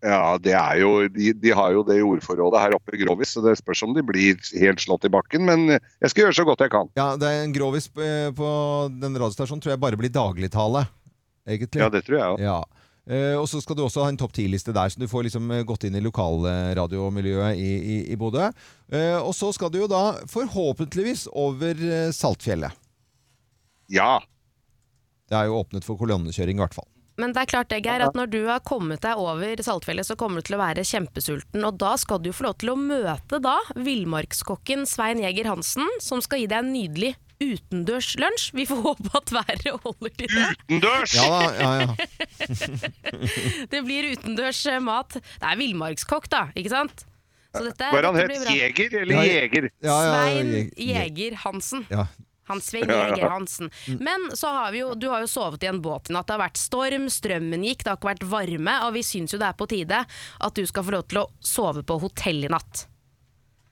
Ja, 0.03 0.37
det 0.37 0.53
jo, 0.77 0.91
de, 1.09 1.31
de 1.33 1.51
har 1.57 1.71
jo 1.73 1.81
det 1.87 1.97
ordforrådet 2.05 2.59
her 2.61 2.75
oppe 2.77 2.93
i 2.93 2.99
Grovis, 3.01 3.31
så 3.33 3.41
det 3.41 3.55
spørs 3.57 3.81
om 3.87 3.95
de 3.95 4.03
blir 4.05 4.37
helt 4.61 4.83
slått 4.83 5.07
i 5.07 5.11
bakken. 5.11 5.47
Men 5.47 5.65
jeg 5.73 6.11
skal 6.11 6.27
gjøre 6.27 6.37
så 6.37 6.45
godt 6.45 6.61
jeg 6.61 6.71
kan. 6.75 6.91
Ja, 6.99 7.15
det 7.17 7.31
er 7.31 7.41
en 7.41 7.55
grovis 7.55 7.89
på 7.89 8.51
den 8.93 9.17
radiostasjonen 9.17 9.63
tror 9.63 9.73
jeg 9.73 9.81
bare 9.81 9.97
blir 9.97 10.13
dagligtale, 10.13 10.85
egentlig. 11.49 11.81
Ja, 11.81 11.89
det 11.89 12.03
tror 12.05 12.19
jeg 12.19 12.35
òg. 12.35 12.45
Ja. 12.45 12.59
Eh, 13.07 13.35
og 13.39 13.45
så 13.47 13.61
skal 13.63 13.77
du 13.77 13.85
også 13.85 14.03
ha 14.03 14.11
en 14.11 14.19
topp 14.19 14.33
10-liste 14.35 14.73
der, 14.75 14.91
så 14.91 14.99
du 14.99 15.07
får 15.07 15.29
liksom 15.29 15.47
eh, 15.55 15.63
gått 15.67 15.85
inn 15.87 15.95
i 15.95 16.03
lokalradiomiljøet 16.03 17.55
i, 17.55 17.69
i, 17.77 17.97
i 18.11 18.17
Bodø. 18.19 18.49
Uh, 18.91 19.19
og 19.19 19.33
så 19.35 19.53
skal 19.55 19.71
du 19.71 19.81
jo 19.81 19.87
da 19.91 20.19
forhåpentligvis 20.31 21.25
over 21.35 21.79
Saltfjellet. 22.15 22.75
Ja. 23.91 24.19
Det 25.27 25.35
er 25.35 25.49
jo 25.49 25.59
åpnet 25.61 25.87
for 25.87 25.99
kolonnekjøring, 25.99 26.59
i 26.59 26.63
hvert 26.63 26.75
fall. 26.75 26.87
Men 27.17 27.33
det 27.33 27.41
er 27.41 27.49
klart 27.49 27.71
det, 27.71 27.81
Geir, 27.81 28.03
at 28.05 28.15
når 28.15 28.29
du 28.29 28.39
har 28.45 28.61
kommet 28.67 29.01
deg 29.03 29.19
over 29.19 29.63
Saltfjellet, 29.65 30.05
så 30.07 30.15
kommer 30.19 30.39
du 30.39 30.47
til 30.47 30.57
å 30.59 30.61
være 30.61 30.85
kjempesulten. 30.85 31.63
Og 31.65 31.79
da 31.81 31.95
skal 31.99 32.21
du 32.21 32.29
jo 32.29 32.35
få 32.37 32.45
lov 32.45 32.59
til 32.61 32.71
å 32.75 32.79
møte 32.79 33.39
da 33.43 33.55
villmarkskokken 33.73 34.85
Svein 34.87 35.23
Jæger 35.23 35.49
Hansen, 35.49 35.87
som 36.03 36.21
skal 36.23 36.43
gi 36.43 36.51
deg 36.51 36.61
en 36.61 36.75
nydelig 36.75 37.15
utendørs 37.43 38.13
lunsj. 38.19 38.51
Vi 38.57 38.65
får 38.69 38.81
håpe 38.87 39.11
at 39.19 39.33
været 39.35 39.67
holder 39.83 40.13
til 40.19 40.31
det. 40.33 40.47
Utendørs! 40.67 41.17
Ja, 41.17 41.41
ja, 41.57 41.73
ja. 41.81 41.87
det 43.73 43.83
blir 43.85 44.11
utendørs 44.13 44.63
eh, 44.69 44.79
mat. 44.83 45.19
Det 45.19 45.51
er 45.51 45.59
villmarkskokk, 45.59 46.29
da, 46.33 46.47
ikke 46.57 46.73
sant? 46.73 47.05
Så 47.55 47.63
dette, 47.63 47.89
Var 47.93 48.05
han 48.05 48.17
het 48.19 48.49
Jeger 48.53 49.01
eller 49.01 49.23
Jeger? 49.25 49.69
Svein 49.81 50.49
Jeger 50.77 51.37
Hansen. 51.41 51.85
Ja, 51.89 52.05
han 52.51 52.61
Svein 52.61 52.91
Jeger 52.91 53.31
Hansen. 53.31 53.71
Men 54.03 54.27
så 54.37 54.51
har 54.53 54.75
vi 54.75 54.83
jo, 54.83 54.91
du 54.99 55.07
har 55.09 55.23
jo 55.23 55.31
sovet 55.31 55.63
i 55.65 55.71
en 55.71 55.81
båt 55.81 56.11
i 56.11 56.15
natt. 56.15 56.27
Det 56.27 56.35
har 56.35 56.43
vært 56.43 56.61
storm, 56.61 57.07
strømmen 57.13 57.65
gikk, 57.65 57.85
det 57.85 57.93
har 57.93 57.97
ikke 57.97 58.11
vært 58.11 58.27
varme. 58.29 58.77
Og 58.85 58.93
vi 58.99 59.05
syns 59.07 59.33
jo 59.33 59.41
det 59.41 59.49
er 59.49 59.57
på 59.57 59.69
tide 59.71 60.03
at 60.03 60.59
du 60.59 60.63
skal 60.69 60.85
få 60.85 60.97
lov 60.99 61.07
til 61.09 61.23
å 61.23 61.27
sove 61.55 61.85
på 61.87 61.97
hotell 62.03 62.45
i 62.45 62.51
natt. 62.51 62.85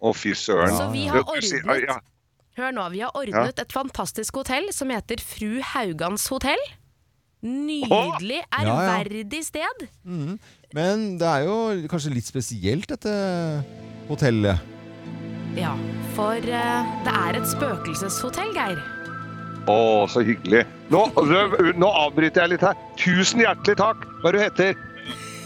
Å, 0.02 0.12
fy 0.16 0.34
søren. 0.38 0.74
Så 0.76 0.90
vi 0.94 1.06
har 1.12 1.24
ordnet 1.24 2.12
Hør 2.56 2.72
nå, 2.72 2.86
vi 2.94 3.02
har 3.04 3.12
ordnet 3.20 3.58
et 3.60 3.74
fantastisk 3.76 4.38
hotell 4.40 4.70
som 4.72 4.92
heter 4.94 5.20
Fru 5.20 5.60
Haugans 5.74 6.30
hotell. 6.32 6.62
Nydelig, 7.44 8.40
ærverdig 8.56 9.42
sted. 9.44 9.82
Mm. 10.08 10.38
Men 10.74 11.04
det 11.20 11.28
er 11.28 11.44
jo 11.50 11.58
kanskje 11.92 12.14
litt 12.14 12.30
spesielt, 12.30 12.88
dette 12.88 13.12
hotellet? 14.08 14.72
Ja, 15.60 15.74
for 16.16 16.40
uh, 16.40 16.94
det 17.04 17.16
er 17.28 17.40
et 17.42 17.50
spøkelseshotell, 17.52 18.54
Geir. 18.56 18.80
Å, 19.68 19.76
så 20.08 20.24
hyggelig. 20.24 20.64
Nå, 20.94 21.02
nå, 21.76 21.90
avbryter 22.06 22.46
jeg 22.46 22.54
litt 22.54 22.64
her. 22.64 22.80
Tusen 23.02 23.44
hjertelig 23.44 23.76
takk. 23.82 24.06
Hva 24.24 24.32
du 24.32 24.40
heter 24.40 24.80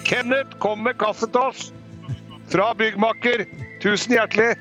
Kenneth, 0.06 0.60
kom 0.62 0.86
med 0.86 1.00
kaffe 1.02 1.26
til 1.26 1.41
oss! 1.41 1.72
Fra 2.54 2.69
byggmakker. 2.78 3.48
Tusen 3.82 4.13
hjertelig. 4.13 4.54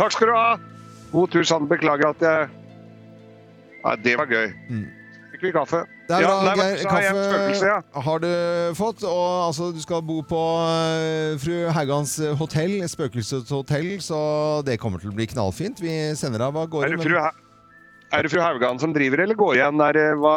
Takk 0.00 0.16
skal 0.16 0.32
du 0.32 0.34
ha. 0.34 0.50
God 1.10 1.30
tur, 1.32 1.44
Sand. 1.46 1.68
Beklager 1.70 2.12
at 2.14 2.24
jeg 2.24 2.48
Nei, 3.80 3.94
det 4.04 4.16
var 4.20 4.28
gøy. 4.28 4.50
Mm. 4.68 4.88
Fikk 5.32 5.46
vi 5.46 5.50
kaffe? 5.54 5.78
Det 6.04 6.18
er 6.18 6.26
bra, 6.26 6.34
ja, 6.44 6.54
Geir. 6.58 6.80
Kaffe 6.90 7.68
ja. 7.70 7.76
har 8.04 8.18
du 8.20 8.32
fått. 8.76 9.04
Og 9.08 9.28
altså, 9.46 9.70
du 9.72 9.78
skal 9.80 10.02
bo 10.04 10.18
på 10.26 10.40
uh, 10.60 11.38
fru 11.40 11.54
Haugans 11.72 12.18
eh, 12.20 12.34
hotell, 12.36 12.74
spøkelseshotell, 12.92 13.94
så 14.04 14.18
det 14.66 14.76
kommer 14.82 15.00
til 15.00 15.14
å 15.14 15.16
bli 15.16 15.28
knallfint. 15.30 15.80
Vi 15.80 15.94
sender 16.18 16.44
deg 16.44 16.60
av 16.60 16.68
gårde. 16.68 16.90
Er 16.90 16.98
det, 16.98 17.06
fru, 17.06 17.16
er 17.16 18.26
det 18.26 18.34
fru 18.34 18.42
Haugan 18.44 18.82
som 18.82 18.92
driver, 18.92 19.24
eller 19.24 19.38
går 19.38 19.56
igjen? 19.62 19.80
Er 19.86 19.96
det 19.96 20.06
hva 20.20 20.36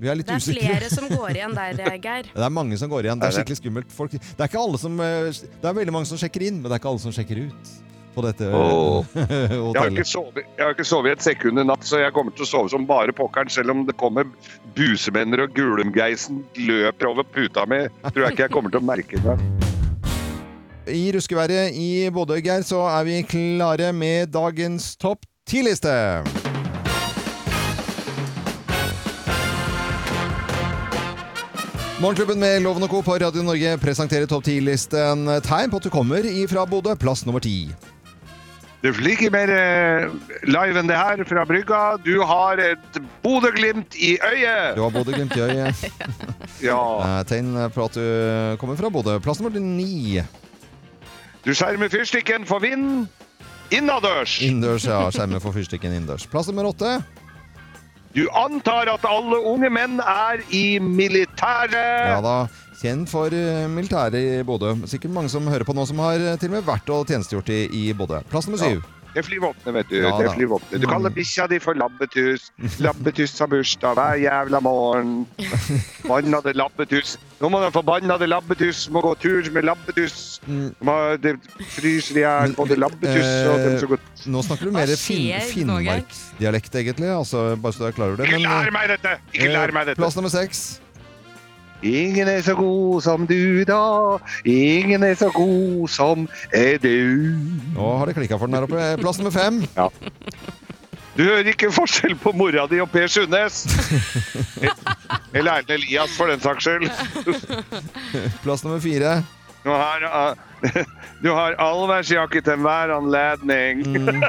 vi 0.00 0.08
er 0.08 0.16
litt 0.16 0.30
det 0.30 0.38
er 0.38 0.40
usikre. 0.40 0.64
flere 0.64 0.86
som 0.88 1.10
går 1.20 1.36
igjen 1.36 1.52
der, 1.58 1.82
eh, 1.84 1.98
Geir. 2.00 2.32
det 2.32 2.46
er 2.46 2.54
mange 2.56 2.80
som 2.80 2.88
går 2.88 3.10
igjen. 3.10 3.20
Det 3.20 3.28
er 3.28 3.36
skikkelig 3.42 3.60
skummelt. 3.60 3.92
Folk, 3.92 4.16
det, 4.16 4.24
er 4.38 4.48
ikke 4.48 4.62
alle 4.62 4.80
som, 4.80 4.96
det 4.96 5.68
er 5.68 5.78
veldig 5.82 5.92
mange 5.98 6.08
som 6.08 6.20
sjekker 6.22 6.48
inn, 6.48 6.62
men 6.62 6.70
det 6.70 6.78
er 6.78 6.80
ikke 6.80 6.94
alle 6.94 7.04
som 7.04 7.12
sjekker 7.12 7.44
ut 7.50 7.74
på 8.14 8.24
dette 8.26 8.48
oh. 8.50 9.04
hotellet. 9.14 9.74
Jeg 9.74 9.78
har, 9.78 9.92
ikke 9.94 10.84
sovet, 10.86 11.08
har 11.08 11.14
et 11.14 11.24
sekund 11.24 11.62
i 11.62 11.66
natt, 11.66 11.86
så 11.86 12.02
jeg 12.02 12.14
kommer 12.16 12.34
til 12.36 12.46
å 12.46 12.50
sove 12.50 12.72
som 12.72 12.86
bare 12.88 13.14
pokkeren. 13.16 13.50
Selv 13.52 13.74
om 13.74 13.84
det 13.88 13.96
kommer 14.00 14.28
busemenner 14.78 15.44
og 15.46 15.56
Gulumgeisen 15.56 16.44
løper 16.58 17.10
over 17.10 17.26
puta 17.26 17.66
mi, 17.70 17.84
tror 18.10 18.26
jeg 18.26 18.36
ikke 18.36 18.46
jeg 18.48 18.54
kommer 18.56 18.74
til 18.74 18.82
å 18.82 18.88
merke 18.90 19.22
det. 19.24 19.38
I 20.90 21.10
ruskeværet 21.14 21.76
i 21.78 21.90
Bodø, 22.10 22.40
Geir, 22.42 22.64
så 22.66 22.82
er 22.90 23.06
vi 23.06 23.20
klare 23.28 23.92
med 23.94 24.32
dagens 24.34 24.96
topp 24.98 25.26
ti-liste. 25.46 25.94
Morgenklubben 32.00 32.40
med 32.40 32.62
Loven 32.62 32.88
Co. 32.88 33.02
på 33.02 33.18
Radio 33.18 33.42
Norge 33.42 33.78
presenterer 33.78 34.26
Topp 34.26 34.46
10-listen 34.46 35.26
tegn 35.44 35.68
på 35.68 35.76
at 35.76 35.84
du 35.84 35.90
kommer 35.92 36.24
ifra 36.24 36.64
Bodø. 36.66 36.94
Plass 36.96 37.26
nummer 37.28 37.44
ti. 37.44 37.68
Det 38.80 38.94
ligger 39.04 39.28
mer 39.34 39.50
eh, 39.52 40.12
live 40.48 40.80
enn 40.80 40.88
det 40.88 40.96
her 40.96 41.20
fra 41.28 41.44
brygga. 41.44 41.80
Du 42.00 42.22
har 42.24 42.60
et 42.64 43.00
Bodø-Glimt 43.20 43.92
i 44.00 44.14
øyet! 44.16 44.76
Du 44.78 44.82
har 44.86 44.94
Bodø-Glimt 44.94 45.36
i 45.36 45.42
øyet. 45.44 45.82
ja. 46.70 46.80
Eh, 47.04 47.18
tegn 47.28 47.52
på 47.74 47.84
at 47.90 47.98
du 47.98 48.56
kommer 48.60 48.80
fra 48.80 48.88
Bodø. 48.88 49.18
Plass 49.20 49.42
nummer 49.44 49.60
ni. 49.60 50.22
Du 51.44 51.52
skjermer 51.52 51.92
fyrstikken 51.92 52.48
for 52.48 52.64
vind 52.64 53.04
innadørs. 53.70 54.40
Innendørs, 54.44 54.88
ja. 54.88 55.02
Skjermer 55.12 55.44
for 55.44 55.52
fyrstikken 55.56 55.92
innendørs. 55.92 56.24
Plass 56.32 56.48
nummer 56.48 56.72
åtte. 56.72 56.96
Du 58.16 58.24
antar 58.34 58.88
at 58.90 59.04
alle 59.06 59.38
unge 59.46 59.68
menn 59.70 60.00
er 60.02 60.40
i 60.56 60.80
militæret. 60.82 61.76
Ja 61.76 62.18
da. 62.24 62.38
Kjent 62.80 63.10
for 63.12 63.34
eh, 63.36 63.66
militæret 63.68 64.16
i 64.16 64.44
Bodø. 64.46 64.72
Sikkert 64.88 65.12
mange 65.12 65.28
som 65.32 65.44
hører 65.50 65.66
på 65.68 65.76
nå, 65.76 65.84
som 65.88 66.00
har 66.00 66.16
eh, 66.16 66.38
til 66.40 66.48
og 66.48 66.56
med 66.56 66.64
vært 66.68 66.88
og 66.94 67.04
tjenestegjort 67.10 67.52
i, 67.52 67.66
i 67.76 67.90
Bodø. 67.96 68.22
Plass 68.32 68.48
nummer 68.48 68.62
syv. 68.62 68.80
Ja. 68.80 68.96
Det 69.10 69.24
er 69.24 69.26
flyvåpenet, 69.26 69.74
vet 69.74 69.88
du. 69.90 69.96
Ja, 69.98 70.10
det 70.20 70.26
er 70.28 70.36
flyvåpenet. 70.36 70.82
Du 70.82 70.86
kaller 70.86 71.10
bikkja 71.10 71.48
di 71.50 71.58
for 71.58 71.74
Labbetus. 71.74 72.44
Labbetus 72.84 73.32
har 73.42 73.48
bursdag 73.50 73.96
hver 73.98 74.20
jævla 74.22 74.60
morgen. 74.62 75.16
Bannade 76.06 76.52
Labbetus. 76.54 77.16
Nå 77.40 77.50
må 77.50 77.58
den 77.64 77.74
forbannede 77.74 78.28
Labbetus 78.30 78.84
må 78.94 79.02
gå 79.02 79.14
tur 79.18 79.48
med 79.50 79.66
Labbetus. 79.66 80.38
Mm. 80.46 80.68
Det 81.24 81.34
fryser 81.74 82.20
i 82.20 82.22
hjel 82.22 82.54
både 82.58 82.78
Labbetus 82.78 83.26
og 83.50 83.64
dem 83.64 83.80
som 83.80 83.88
eh, 83.88 83.96
går 83.96 84.30
Nå 84.30 84.44
snakker 84.46 84.70
du 84.70 84.76
mer 84.78 84.94
fin 85.00 85.48
finnmarksdialekt, 85.50 86.78
egentlig. 86.84 87.10
Altså, 87.16 87.48
bare 87.58 87.74
så 87.74 87.82
du 87.82 87.88
er 87.90 87.98
klar 87.98 88.14
over 88.14 88.22
det. 88.22 88.30
Men, 88.30 88.46
Ikke 88.46 88.54
lær 88.62 88.76
meg 88.78 88.94
dette! 88.94 89.16
Ikke 89.34 89.50
lær 89.56 89.74
meg 89.74 89.90
dette! 89.90 89.98
Plass 89.98 90.20
nummer 90.20 90.32
seks. 90.32 90.62
Ingen 91.82 92.28
er 92.28 92.42
så 92.44 92.54
god 92.58 93.02
som 93.02 93.26
du, 93.26 93.64
da. 93.68 94.18
Ingen 94.44 95.02
er 95.06 95.14
så 95.16 95.30
god 95.32 95.88
som 95.88 96.26
er 96.52 96.76
du. 96.82 97.36
Nå 97.76 97.92
har 97.98 98.10
det 98.10 98.16
klikka 98.18 98.38
for 98.38 98.50
den 98.50 98.58
her 98.58 98.68
oppe. 98.68 98.90
Plass 99.00 99.20
nummer 99.20 99.32
fem. 99.34 99.62
Ja. 99.76 99.88
Du 101.16 101.24
hører 101.26 101.50
ikke 101.52 101.72
forskjell 101.74 102.14
på 102.20 102.32
mora 102.36 102.66
di 102.70 102.78
og 102.80 102.88
Per 102.92 103.08
Sundnes! 103.10 103.64
Eller 105.36 105.60
Erlend 105.60 105.72
Elias, 105.74 106.14
for 106.16 106.30
den 106.30 106.40
saks 106.40 106.64
skyld. 106.64 106.88
Plass 108.44 108.64
nummer 108.64 108.80
fire. 108.82 109.20
Du 109.62 109.68
har, 109.68 110.04
uh, 110.04 110.36
du 111.22 111.28
har 111.36 111.56
allværsjakke 111.60 112.40
til 112.40 112.54
enhver 112.56 112.92
anledning. 112.94 113.82
Mm. 113.84 114.22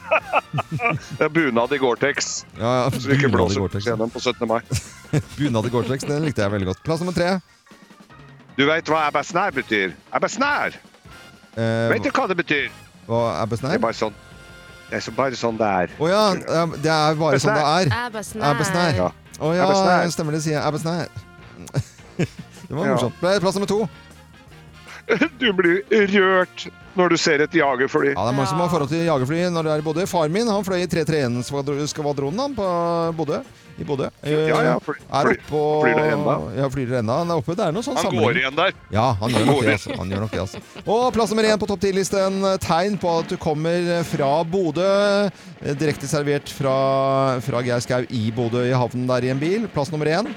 det 1.18 1.24
er 1.24 1.32
bunad 1.32 1.72
i 1.72 1.80
Gore-Tex. 1.80 2.44
Ja, 2.60 2.74
ja, 2.82 2.90
så 2.92 3.08
du 3.08 3.16
ikke 3.16 3.32
blåser 3.32 3.80
gjennom 3.80 4.12
på 4.12 4.20
17. 4.20 4.44
mai. 4.48 4.60
bunad 5.38 5.70
i 5.70 5.72
Gore-Tex, 5.72 6.04
den 6.10 6.28
likte 6.28 6.44
jeg 6.44 6.52
veldig 6.52 6.74
godt. 6.74 6.84
Plass 6.84 7.04
nummer 7.04 7.16
tre. 7.16 7.38
Du 8.58 8.66
veit 8.68 8.92
hva 8.92 9.06
abbasnær 9.08 9.56
betyr? 9.56 9.96
Abbasnær! 10.12 10.76
Eh, 11.56 11.88
veit 11.92 12.04
du 12.04 12.12
hva 12.12 12.28
det 12.28 12.36
betyr? 12.42 12.68
Hva 13.08 13.24
abbasnær? 13.40 13.78
Det 13.78 13.80
er 13.80 13.88
bare 13.88 14.00
sånn 14.02 14.20
det 14.92 15.00
er 15.00 15.14
bare 15.16 15.38
sånn 15.40 15.56
det 15.56 15.68
er. 15.72 15.92
Å 15.96 16.04
oh, 16.04 16.10
ja. 16.12 16.24
Det 16.76 16.92
er 16.92 17.14
bare 17.16 17.38
sånn 17.40 17.56
det 17.56 17.64
er. 17.64 17.92
Abbasnær. 17.96 18.44
Abbasnær. 18.50 18.98
Ja. 18.98 19.06
Å 19.40 19.48
oh, 19.48 19.56
ja, 19.56 19.68
stemmer 20.12 20.36
det, 20.36 20.42
sier 20.44 20.58
jeg. 20.58 20.64
Abbasnær. 20.68 21.08
det 22.20 22.76
var 22.76 22.90
morsomt. 22.92 23.24
Ja. 23.24 23.38
Plass 23.40 23.56
nummer 23.56 23.72
to. 23.72 23.86
Du 25.42 25.50
blir 25.58 25.82
rørt 26.12 26.68
når 26.98 27.14
du 27.14 27.18
ser 27.20 27.44
et 27.46 27.54
jagerfly. 27.56 28.12
Ja, 28.12 28.20
Det 28.26 28.34
er 28.34 28.36
mange 28.36 28.50
som 28.52 28.60
har 28.60 28.70
forhold 28.72 28.92
til 28.92 29.06
jagerfly 29.08 29.42
når 29.54 29.68
det 29.68 29.74
er 29.74 29.82
i 29.84 29.86
Bodø. 29.86 30.06
Far 30.10 30.32
min 30.32 30.50
han 30.52 30.66
fløy 30.68 30.84
i 30.84 30.90
331-skvadronen 30.92 32.56
på 32.58 32.68
Bodø. 33.18 33.42
I 33.80 33.86
Bodø. 33.88 34.10
Ja, 34.28 34.60
ja, 34.62 34.74
eh, 34.76 34.82
fly, 34.84 34.98
er 35.00 35.30
oppe 35.32 35.56
og, 35.58 35.86
flyr 35.86 35.96
det 35.96 36.10
ennå? 36.12 36.34
Ja, 36.58 36.68
flyr 36.70 36.90
det 36.92 36.98
ennå. 37.00 37.16
Han 37.22 37.32
er 37.32 37.40
oppe. 37.40 37.56
Det 37.58 37.66
er 37.66 37.74
noe 37.74 37.86
sånn 37.86 37.98
Han 37.98 38.18
går 38.20 38.42
igjen 38.42 38.60
der. 38.60 38.76
Ja, 38.94 39.08
han 39.22 39.34
gjør 39.34 39.48
nok 39.48 39.62
det. 39.64 39.76
Altså. 39.78 39.96
Han 39.98 40.12
gjør 40.12 40.24
nok 40.26 40.36
det 40.36 40.42
altså. 40.44 40.62
Og 40.84 41.08
plass 41.16 41.34
nummer 41.34 41.48
én 41.48 41.62
på 41.62 41.70
topp 41.72 41.84
ti-listen. 41.88 42.40
Tegn 42.62 43.00
på 43.02 43.16
at 43.24 43.32
du 43.32 43.38
kommer 43.42 43.90
fra 44.12 44.32
Bodø. 44.44 44.92
Eh, 45.64 45.76
direkte 45.80 46.12
servert 46.12 46.52
fra, 46.52 46.78
fra 47.42 47.64
Geir 47.66 47.82
Skau 47.88 48.04
i 48.12 48.26
Bodø, 48.36 48.68
i 48.68 48.76
havnen 48.76 49.08
der 49.10 49.30
i 49.30 49.34
en 49.34 49.42
bil. 49.42 49.70
Plass 49.72 49.94
nummer 49.96 50.12
én. 50.12 50.30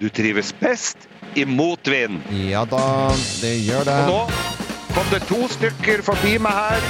Du 0.00 0.08
trives 0.12 0.52
best 0.60 1.09
i 1.36 1.44
motvind. 1.44 2.22
Ja 2.48 2.64
da, 2.68 3.10
det 3.42 3.54
gjør 3.66 3.86
det. 3.88 4.00
Og 4.06 4.10
nå 4.10 4.60
kom 4.90 5.06
det 5.12 5.20
to 5.28 5.38
stykker 5.50 6.02
forbi 6.04 6.34
meg 6.42 6.56
her. 6.56 6.86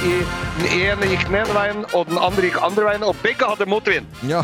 Den 0.61 0.67
ene 0.77 1.09
gikk 1.11 1.27
den 1.29 1.37
ene 1.43 1.55
veien, 1.57 1.83
og 1.97 2.09
den 2.09 2.21
andre 2.21 2.49
gikk 2.49 2.59
andre 2.65 2.87
veien, 2.89 3.05
og 3.07 3.19
begge 3.25 3.49
hadde 3.49 3.67
motvind. 3.69 4.09
Ja. 4.29 4.41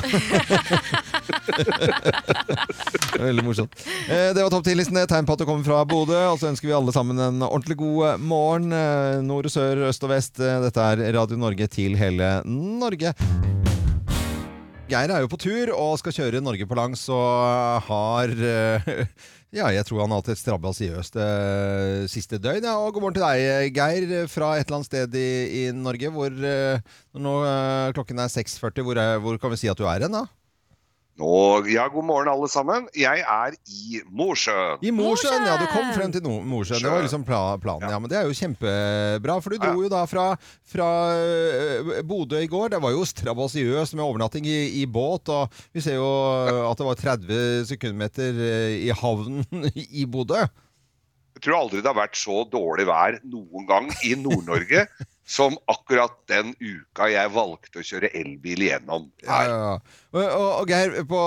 Veldig 3.27 3.45
morsomt. 3.47 3.77
Eh, 4.07 4.31
det 4.37 4.43
var 4.45 4.53
topp 4.53 4.67
10-listen. 4.67 5.01
Tegn 5.09 5.29
på 5.29 5.37
at 5.37 5.43
du 5.43 5.47
kommer 5.49 5.67
fra 5.67 5.83
Bodø. 5.89 6.19
Og 6.33 6.41
så 6.41 6.51
ønsker 6.51 6.69
vi 6.69 6.77
alle 6.77 6.95
sammen 6.95 7.21
en 7.23 7.45
ordentlig 7.49 7.79
god 7.81 8.01
eh, 8.11 8.21
morgen. 8.21 8.73
Eh, 8.77 9.23
nord 9.25 9.49
og 9.49 9.55
sør, 9.55 9.87
øst 9.89 10.05
og 10.07 10.13
vest. 10.13 10.41
Dette 10.41 10.89
er 10.93 11.05
Radio 11.17 11.41
Norge 11.41 11.69
til 11.73 11.97
hele 12.01 12.41
Norge. 12.47 13.15
Geir 14.87 15.11
er 15.11 15.25
jo 15.25 15.33
på 15.33 15.41
tur 15.43 15.73
og 15.75 15.97
skal 15.99 16.15
kjøre 16.15 16.45
Norge 16.45 16.69
på 16.69 16.77
langs 16.79 17.09
og 17.11 17.89
har 17.89 18.31
ja, 19.55 19.69
jeg 19.71 19.87
tror 19.87 20.03
han 20.03 20.11
har 20.13 20.21
hatt 20.21 20.33
et 20.35 20.41
strabasiøst 20.41 21.17
eh, 21.23 22.07
siste 22.11 22.41
døgn. 22.43 22.67
Ja. 22.67 22.75
Og 22.83 22.97
god 22.97 23.05
morgen 23.05 23.17
til 23.19 23.25
deg, 23.25 23.43
eh, 23.47 23.69
Geir, 23.75 24.27
fra 24.31 24.57
et 24.57 24.67
eller 24.67 24.81
annet 24.81 24.89
sted 24.91 25.15
i, 25.21 25.29
i 25.61 25.63
Norge 25.77 26.11
hvor 26.13 26.35
eh, 26.35 26.97
nå 27.15 27.37
eh, 27.47 27.93
klokken 27.97 28.25
er 28.25 28.33
6.40. 28.33 28.83
Hvor, 28.89 29.01
hvor 29.23 29.39
kan 29.41 29.55
vi 29.55 29.61
si 29.63 29.71
at 29.71 29.79
du 29.79 29.87
er 29.87 30.03
hen, 30.03 30.19
da? 30.19 30.27
Og 31.17 31.65
ja, 31.73 31.87
god 31.89 32.05
morgen, 32.05 32.29
alle 32.29 32.49
sammen. 32.53 32.89
Jeg 32.93 33.23
er 33.25 33.55
i 33.73 34.01
Mosjøen. 34.13 34.83
I 34.85 34.91
Mosjøen, 34.93 35.47
ja. 35.49 35.55
Du 35.57 35.65
kom 35.73 35.89
frem 35.97 36.13
til 36.13 36.21
Mosjøen. 36.27 36.83
Det 36.85 36.93
var 36.93 37.07
liksom 37.07 37.25
planen. 37.25 37.87
Ja. 37.87 37.95
ja. 37.95 38.01
Men 38.03 38.13
det 38.13 38.19
er 38.21 38.29
jo 38.29 38.37
kjempebra, 38.37 39.39
for 39.41 39.55
du 39.55 39.57
dro 39.57 39.71
ja. 39.73 39.87
jo 39.87 39.93
da 39.95 40.03
fra, 40.11 40.27
fra 40.69 40.91
øh, 41.17 42.03
Bodø 42.05 42.43
i 42.45 42.51
går. 42.53 42.75
Det 42.75 42.83
var 42.85 42.93
jo 42.93 43.09
strabasiøst 43.09 43.97
med 43.97 44.05
overnatting 44.05 44.45
i, 44.45 44.83
i, 44.83 44.85
båt, 44.85 45.33
og 45.33 45.49
vi 45.73 45.81
ser 45.81 45.97
jo 45.97 46.05
øh, 46.05 46.63
at 46.69 46.77
det 46.77 46.91
var 46.91 47.01
30 47.01 47.67
sekundmeter 47.73 48.37
øh, 48.37 48.77
i 48.77 48.93
havnen 48.93 49.71
i 50.03 50.05
Bodø. 50.05 50.45
Jeg 51.37 51.45
tror 51.45 51.63
aldri 51.63 51.81
det 51.81 51.89
har 51.89 51.97
vært 51.97 52.17
så 52.21 52.45
dårlig 52.53 52.87
vær 52.89 53.21
noen 53.25 53.65
gang 53.69 53.89
i 54.05 54.13
Nord-Norge 54.21 54.85
som 55.27 55.57
akkurat 55.67 56.15
den 56.31 56.55
uka 56.61 57.09
jeg 57.11 57.33
valgte 57.35 57.83
å 57.83 57.87
kjøre 57.87 58.13
elbil 58.15 58.63
igjennom. 58.69 59.09
Ja, 59.27 59.41
ja, 59.43 59.57
ja. 59.59 60.01
Og, 60.15 60.23
og, 60.23 60.49
og 60.63 60.71
Geir, 60.71 60.95
på, 61.11 61.21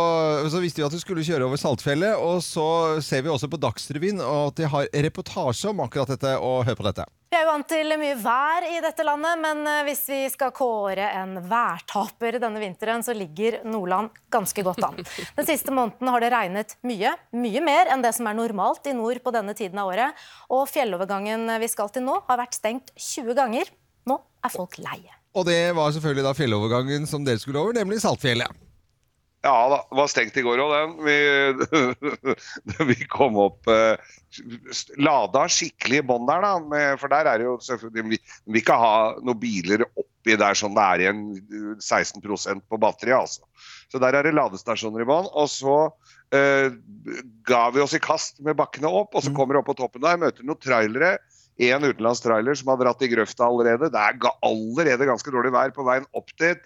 så 0.50 0.64
visste 0.64 0.82
vi 0.82 0.88
at 0.88 0.96
du 0.96 1.02
skulle 1.04 1.26
kjøre 1.28 1.50
over 1.50 1.60
Saltfjellet, 1.60 2.16
og 2.16 2.40
så 2.46 2.70
ser 3.06 3.26
vi 3.26 3.34
også 3.34 3.52
på 3.52 3.60
Dagsrevyen 3.60 4.24
og 4.24 4.54
at 4.54 4.62
de 4.62 4.70
har 4.72 4.92
reportasje 5.10 5.74
om 5.74 5.84
akkurat 5.84 6.16
dette, 6.16 6.38
og 6.40 6.64
hør 6.70 6.80
på 6.80 6.88
dette. 6.88 7.10
Vi 7.30 7.38
er 7.38 7.44
jo 7.44 7.52
vant 7.52 7.68
til 7.70 7.94
mye 8.02 8.16
vær 8.18 8.66
i 8.66 8.80
dette 8.82 9.04
landet, 9.06 9.38
men 9.38 9.60
eh, 9.70 9.84
hvis 9.86 10.00
vi 10.10 10.22
skal 10.34 10.50
kåre 10.56 11.12
en 11.20 11.36
værtaper 11.52 12.40
denne 12.42 12.58
vinteren, 12.64 13.04
så 13.06 13.14
ligger 13.14 13.60
Nordland 13.70 14.16
ganske 14.34 14.64
godt 14.66 14.82
an. 14.88 14.98
Den 15.38 15.46
siste 15.46 15.76
måneden 15.76 16.10
har 16.10 16.24
det 16.24 16.32
regnet 16.34 16.74
mye, 16.90 17.12
mye 17.38 17.62
mer 17.62 17.92
enn 17.94 18.02
det 18.02 18.16
som 18.18 18.32
er 18.32 18.40
normalt 18.40 18.90
i 18.90 18.96
nord 18.98 19.22
på 19.22 19.36
denne 19.36 19.54
tiden 19.54 19.78
av 19.78 19.92
året. 19.92 20.26
Og 20.50 20.66
fjellovergangen 20.72 21.46
vi 21.62 21.70
skal 21.70 21.94
til 21.94 22.08
nå, 22.08 22.18
har 22.32 22.42
vært 22.42 22.58
stengt 22.58 22.90
20 22.98 23.38
ganger. 23.38 23.70
Er 24.46 24.54
folk 24.54 24.78
leie. 24.82 25.14
Og 25.38 25.46
det 25.46 25.60
var 25.78 25.92
selvfølgelig 25.94 26.26
da 26.26 26.34
fjellovergangen 26.38 27.06
som 27.10 27.26
dere 27.28 27.42
skulle 27.42 27.62
over, 27.62 27.76
nemlig 27.78 28.00
Saltfjellet. 28.02 28.66
Ja 29.40 29.54
da, 29.72 29.78
det 29.88 29.96
var 29.96 30.10
stengt 30.12 30.36
i 30.36 30.42
går 30.44 30.60
òg, 30.60 30.72
den. 30.74 30.96
Vi, 31.06 32.88
vi 32.90 32.98
kom 33.08 33.38
opp 33.40 33.70
eh, 33.72 33.96
Lada 35.00 35.46
skikkelig 35.52 36.02
i 36.02 36.06
bånn 36.10 36.26
der, 36.28 36.44
da. 36.44 36.82
For 37.00 37.12
der 37.14 37.30
er 37.32 37.40
det 37.40 37.48
jo 37.48 37.54
selvfølgelig 37.64 38.04
Vi 38.10 38.20
vil- 38.52 38.60
ikke 38.60 38.76
ha 38.82 38.92
noen 39.24 39.40
biler 39.40 39.86
oppi 39.88 40.36
der 40.36 40.58
som 40.60 40.76
det 40.76 40.84
er 40.84 41.06
igjen 41.06 41.22
eh, 41.40 41.72
16% 41.80 42.66
på 42.68 42.82
batteriet, 42.84 43.22
altså. 43.22 43.48
Så 43.90 44.02
der 44.04 44.18
er 44.20 44.28
det 44.28 44.36
ladestasjoner 44.36 45.06
i 45.06 45.08
bånn. 45.08 45.30
Og 45.32 45.48
så 45.50 45.78
eh, 46.36 46.68
ga 47.48 47.64
vi 47.74 47.86
oss 47.86 47.96
i 47.96 48.04
kast 48.04 48.42
med 48.44 48.60
bakkene 48.60 48.92
opp, 48.92 49.16
og 49.16 49.24
så 49.24 49.32
kommer 49.32 49.56
vi 49.56 49.64
opp 49.64 49.72
på 49.72 49.78
toppen 49.80 50.04
der, 50.04 50.20
møter 50.20 50.44
noen 50.46 50.60
trailere. 50.62 51.16
En 51.60 51.84
utenlandsk 51.84 52.24
trailer 52.24 52.56
som 52.56 52.72
har 52.72 52.80
dratt 52.80 53.04
i 53.04 53.12
grøfta 53.12 53.48
allerede. 53.50 53.92
Det 53.92 54.00
er 54.00 54.32
allerede 54.48 55.10
ganske 55.10 55.34
dårlig 55.34 55.52
vær 55.56 55.76
på 55.76 55.84
veien 55.88 56.08
opp 56.16 56.32
dit. 56.40 56.64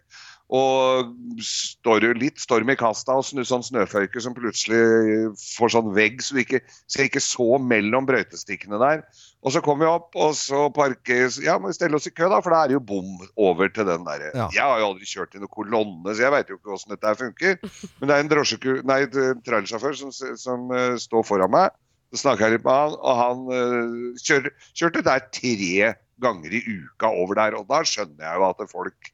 Og 0.54 1.14
står 1.42 2.04
litt 2.20 2.42
storm 2.42 2.70
i 2.70 2.76
kasta 2.78 3.16
og 3.18 3.26
sånn 3.26 3.64
snøføyke 3.66 4.22
som 4.22 4.36
plutselig 4.38 5.32
får 5.40 5.72
sånn 5.74 5.94
vegg, 5.96 6.20
så 6.22 6.36
du 6.36 6.42
ikke 6.44 6.60
så 6.68 7.08
ikke 7.08 7.22
så 7.24 7.48
mellom 7.64 8.06
brøytestikkene 8.06 8.78
der. 8.82 9.02
Og 9.42 9.56
så 9.56 9.64
kommer 9.64 9.88
vi 9.88 9.92
opp, 9.92 10.12
og 10.20 10.36
så 10.38 10.68
parker 10.76 11.32
Ja, 11.44 11.58
må 11.60 11.72
vi 11.72 11.78
stelle 11.80 11.98
oss 11.98 12.08
i 12.08 12.14
kø, 12.14 12.28
da, 12.30 12.38
for 12.44 12.54
da 12.54 12.62
er 12.64 12.72
det 12.72 12.78
jo 12.78 12.84
bom 12.92 13.24
over 13.34 13.72
til 13.74 13.88
den 13.90 14.06
derre 14.06 14.30
Ja. 14.36 14.50
Jeg 14.54 14.62
har 14.64 14.84
jo 14.84 14.92
aldri 14.92 15.10
kjørt 15.10 15.34
i 15.34 15.42
noen 15.42 15.56
kolonne, 15.58 16.14
så 16.14 16.28
jeg 16.28 16.36
veit 16.36 16.52
jo 16.52 16.60
ikke 16.60 16.76
åssen 16.76 16.94
dette 16.94 17.16
funker. 17.24 17.58
Men 17.98 18.12
det 18.12 18.16
er 18.16 18.28
en 18.28 18.34
drosjeku... 18.36 18.76
Nei, 18.88 19.00
en 19.08 19.42
trailersjåfør 19.48 19.98
som, 20.04 20.14
som 20.14 20.70
eh, 20.76 21.00
står 21.02 21.26
foran 21.28 21.56
meg. 21.56 21.74
Så 22.14 22.22
snakker 22.22 22.46
jeg 22.46 22.60
litt 22.60 22.66
med 22.68 22.78
han, 22.78 22.96
og 23.02 23.16
han 23.18 23.40
eh, 23.58 23.94
kjør, 24.22 24.50
kjørte 24.78 25.02
der 25.06 25.24
tre 25.34 25.94
ganger 26.22 26.54
i 26.54 26.62
uka 26.62 27.10
over 27.10 27.40
der. 27.40 27.58
Og 27.58 27.66
da 27.72 27.82
skjønner 27.88 28.28
jeg 28.28 28.38
jo 28.38 28.50
at 28.52 28.62
folk 28.70 29.14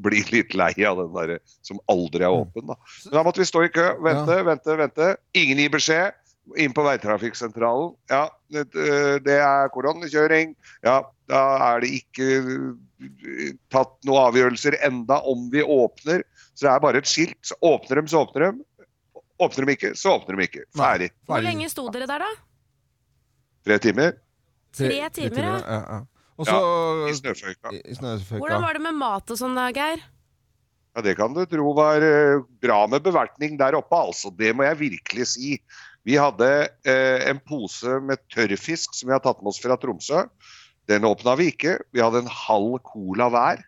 blir 0.00 0.32
litt 0.32 0.56
lei 0.56 0.72
av 0.88 1.02
den 1.02 1.12
der 1.12 1.42
som 1.66 1.82
aldri 1.92 2.24
er 2.24 2.32
åpen. 2.32 2.70
Da. 2.70 2.78
Men 3.04 3.18
da 3.18 3.24
måtte 3.26 3.42
vi 3.42 3.48
stå 3.50 3.66
i 3.66 3.72
kø, 3.74 3.90
vente, 4.06 4.38
vente, 4.48 4.76
vente. 4.80 5.10
Ingen 5.36 5.60
gir 5.60 5.74
beskjed. 5.76 6.16
Inn 6.58 6.72
på 6.74 6.82
veitrafikksentralen. 6.82 7.92
Ja, 8.10 8.24
det, 8.50 8.64
det 9.22 9.36
er 9.44 9.68
koronakjøring. 9.74 10.56
Ja, 10.82 11.02
da 11.30 11.42
er 11.68 11.84
det 11.84 11.92
ikke 12.00 12.30
eh, 12.40 13.52
tatt 13.70 13.92
noen 14.08 14.30
avgjørelser 14.30 14.80
enda 14.88 15.20
om 15.28 15.44
vi 15.52 15.62
åpner. 15.62 16.24
Så 16.56 16.64
det 16.64 16.72
er 16.72 16.82
bare 16.82 17.04
et 17.04 17.12
skilt. 17.12 17.38
Så 17.46 17.60
åpner 17.60 18.00
de, 18.00 18.10
så 18.10 18.24
åpner 18.24 18.48
dem. 18.48 18.64
Åpner 19.40 19.66
de 19.66 19.76
ikke, 19.78 19.90
så 19.96 20.14
åpner 20.18 20.36
de 20.36 20.46
ikke. 20.48 20.64
Ferdig. 20.76 21.10
Hvor 21.28 21.44
lenge 21.44 21.68
sto 21.72 21.86
dere 21.94 22.08
der, 22.10 22.24
da? 22.26 22.30
Tre 23.66 23.78
timer. 23.82 24.16
Tre 24.76 25.02
timer, 25.16 25.44
ja. 25.46 25.58
ja, 25.58 25.80
ja. 25.80 26.00
Og 26.40 26.48
så 26.48 26.56
I 27.10 27.14
snøføyka. 27.18 27.72
i 27.76 27.94
snøføyka. 27.98 28.38
Hvordan 28.40 28.64
var 28.64 28.78
det 28.78 28.82
med 28.86 28.96
mat 28.96 29.32
og 29.32 29.38
sånn 29.40 29.56
da, 29.58 29.66
Geir? 29.76 30.00
Ja, 30.96 31.02
Det 31.04 31.14
kan 31.18 31.34
du 31.36 31.42
tro 31.46 31.72
var 31.76 32.02
eh, 32.02 32.40
bra 32.62 32.82
med 32.90 33.04
bevertning 33.04 33.58
der 33.60 33.76
oppe, 33.78 33.98
altså. 33.98 34.32
Det 34.34 34.54
må 34.56 34.64
jeg 34.66 34.80
virkelig 34.80 35.26
si. 35.34 35.58
Vi 36.08 36.16
hadde 36.16 36.48
eh, 36.88 37.28
en 37.28 37.42
pose 37.44 38.00
med 38.04 38.22
tørrfisk 38.32 38.96
som 38.96 39.10
vi 39.10 39.14
har 39.14 39.22
tatt 39.24 39.42
med 39.42 39.52
oss 39.52 39.60
fra 39.62 39.76
Tromsø. 39.80 40.24
Den 40.90 41.04
åpna 41.06 41.36
vi 41.38 41.50
ikke. 41.52 41.76
Vi 41.94 42.02
hadde 42.02 42.24
en 42.24 42.32
halv 42.32 42.80
cola 42.88 43.28
hver. 43.30 43.62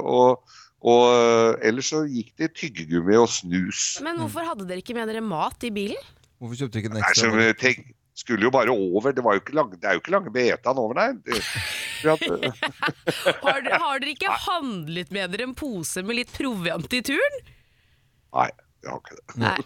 Og, 0.00 0.40
og 0.80 1.06
eh, 1.12 1.68
ellers 1.68 1.90
så 1.92 2.02
gikk 2.08 2.32
det 2.40 2.52
tyggegummi 2.56 3.18
og 3.20 3.28
snus. 3.32 3.98
Men 4.04 4.20
hvorfor 4.22 4.46
hadde 4.48 4.68
dere 4.68 4.80
ikke 4.80 4.96
med 4.96 5.10
dere 5.10 5.24
mat 5.24 5.68
i 5.68 5.72
bilen? 5.74 6.00
Hvorfor 6.40 6.62
kjøpte 6.62 6.78
dere 6.78 6.84
ikke 6.84 6.92
en 6.92 7.00
Nei, 7.00 7.08
så 7.12 7.26
ekstra? 7.28 7.32
vi 7.36 7.48
tenk, 7.60 7.90
skulle 8.16 8.48
jo 8.48 8.52
bare 8.54 8.72
over. 8.72 9.12
Det, 9.12 9.24
var 9.24 9.36
jo 9.36 9.42
ikke 9.44 9.56
lang, 9.58 9.74
det 9.76 9.88
er 9.88 9.98
jo 9.98 10.02
ikke 10.02 10.14
lange 10.16 10.32
betaen 10.32 10.80
over 10.80 10.96
nei. 10.96 11.10
Det, 11.26 11.36
vi 12.00 12.08
Har, 13.44 13.60
har 13.60 14.00
dere 14.00 14.14
ikke 14.14 14.40
handlet 14.46 15.12
med 15.12 15.34
dere 15.34 15.50
en 15.50 15.56
pose 15.58 16.04
med 16.06 16.22
litt 16.22 16.32
proviant 16.36 16.96
i 16.96 17.02
turen? 17.12 17.40
nei, 18.30 18.48
vi 18.80 18.88
har 18.88 18.96
ikke 19.00 19.16
det. 19.18 19.24
Nei, 19.42 19.56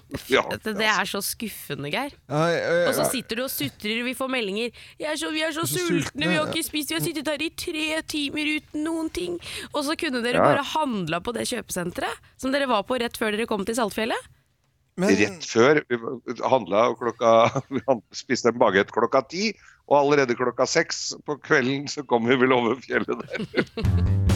det, 0.64 0.72
det 0.81 0.87
er 0.90 1.07
så 1.07 1.20
skuffende, 1.22 1.90
Geir. 1.92 2.14
Og 2.27 2.92
så 2.96 3.05
sitter 3.12 3.38
du 3.38 3.44
og 3.44 3.50
sutrer, 3.53 4.00
vi 4.07 4.14
får 4.18 4.31
meldinger. 4.33 4.72
Jeg 4.98 5.11
er 5.12 5.16
så, 5.20 5.31
'Vi 5.31 5.42
er 5.46 5.53
så, 5.55 5.62
så 5.70 5.79
sultne, 5.79 6.03
sultne, 6.03 6.29
vi 6.33 6.35
har 6.38 6.48
ikke 6.50 6.64
spist, 6.66 6.90
vi 6.90 6.98
har 6.98 7.05
sittet 7.05 7.31
her 7.31 7.42
i 7.46 7.50
tre 7.55 7.87
timer 8.11 8.50
uten 8.57 8.83
noen 8.85 9.11
ting'. 9.14 9.38
Og 9.72 9.85
så 9.87 9.94
kunne 10.00 10.22
dere 10.24 10.42
Ja. 10.42 10.48
bare 10.50 10.64
handla 10.74 11.20
på 11.22 11.33
det 11.37 11.46
kjøpesenteret 11.46 12.33
som 12.37 12.50
dere 12.53 12.66
var 12.66 12.83
på 12.83 12.98
rett 12.98 13.16
før 13.16 13.31
dere 13.37 13.46
kom 13.46 13.64
til 13.64 13.74
Saltfjellet. 13.79 14.18
men, 14.96 15.11
Rett 15.18 15.42
før 15.46 15.83
vi 15.88 15.96
handla 16.42 16.94
klokka 16.98 17.62
Vi 17.70 17.81
spiste 18.14 18.48
en 18.50 18.59
bagett 18.59 18.90
klokka 18.94 19.22
ti, 19.29 19.53
og 19.88 19.98
allerede 20.05 20.35
klokka 20.38 20.66
seks 20.66 21.14
på 21.27 21.38
kvelden 21.42 21.87
så 21.90 22.03
kom 22.07 22.27
vi 22.27 22.37
vel 22.37 22.53
over 22.53 22.77
fjellet 22.83 23.22
der. 23.22 24.24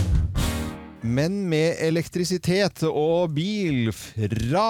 men 1.03 1.37
med 1.49 1.79
elektrisitet 1.85 2.83
og 2.89 3.31
bil 3.37 3.93
fra 3.95 4.65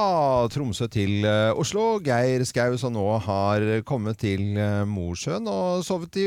Tromsø 0.52 0.88
til 0.92 1.24
eh, 1.24 1.56
Oslo. 1.56 1.98
Geir 2.04 2.44
Skau 2.48 2.76
som 2.80 2.92
nå 2.96 3.06
har 3.24 3.64
kommet 3.88 4.20
til 4.20 4.58
eh, 4.60 4.82
Mosjøen 4.88 5.48
og 5.48 5.84
sovet 5.86 6.18
i, 6.20 6.26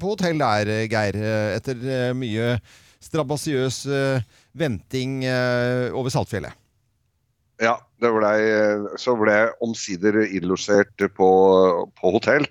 på 0.00 0.14
hotell 0.14 0.40
der, 0.40 0.72
eh, 0.72 0.86
Geir. 0.88 1.18
eh, 1.20 1.56
Etter 1.58 1.76
eh, 1.84 2.12
mye 2.16 2.54
strabasiøs 3.06 3.82
eh, 3.92 4.24
venting 4.56 5.20
eh, 5.28 5.92
over 5.92 6.10
Saltfjellet. 6.14 6.56
Ja, 7.60 7.76
det 8.00 8.10
ble, 8.12 8.30
så 9.00 9.14
ble 9.16 9.32
jeg 9.32 9.52
omsider 9.64 10.18
innlosjert 10.26 11.06
på, 11.16 11.28
på 11.96 12.10
hotell. 12.16 12.44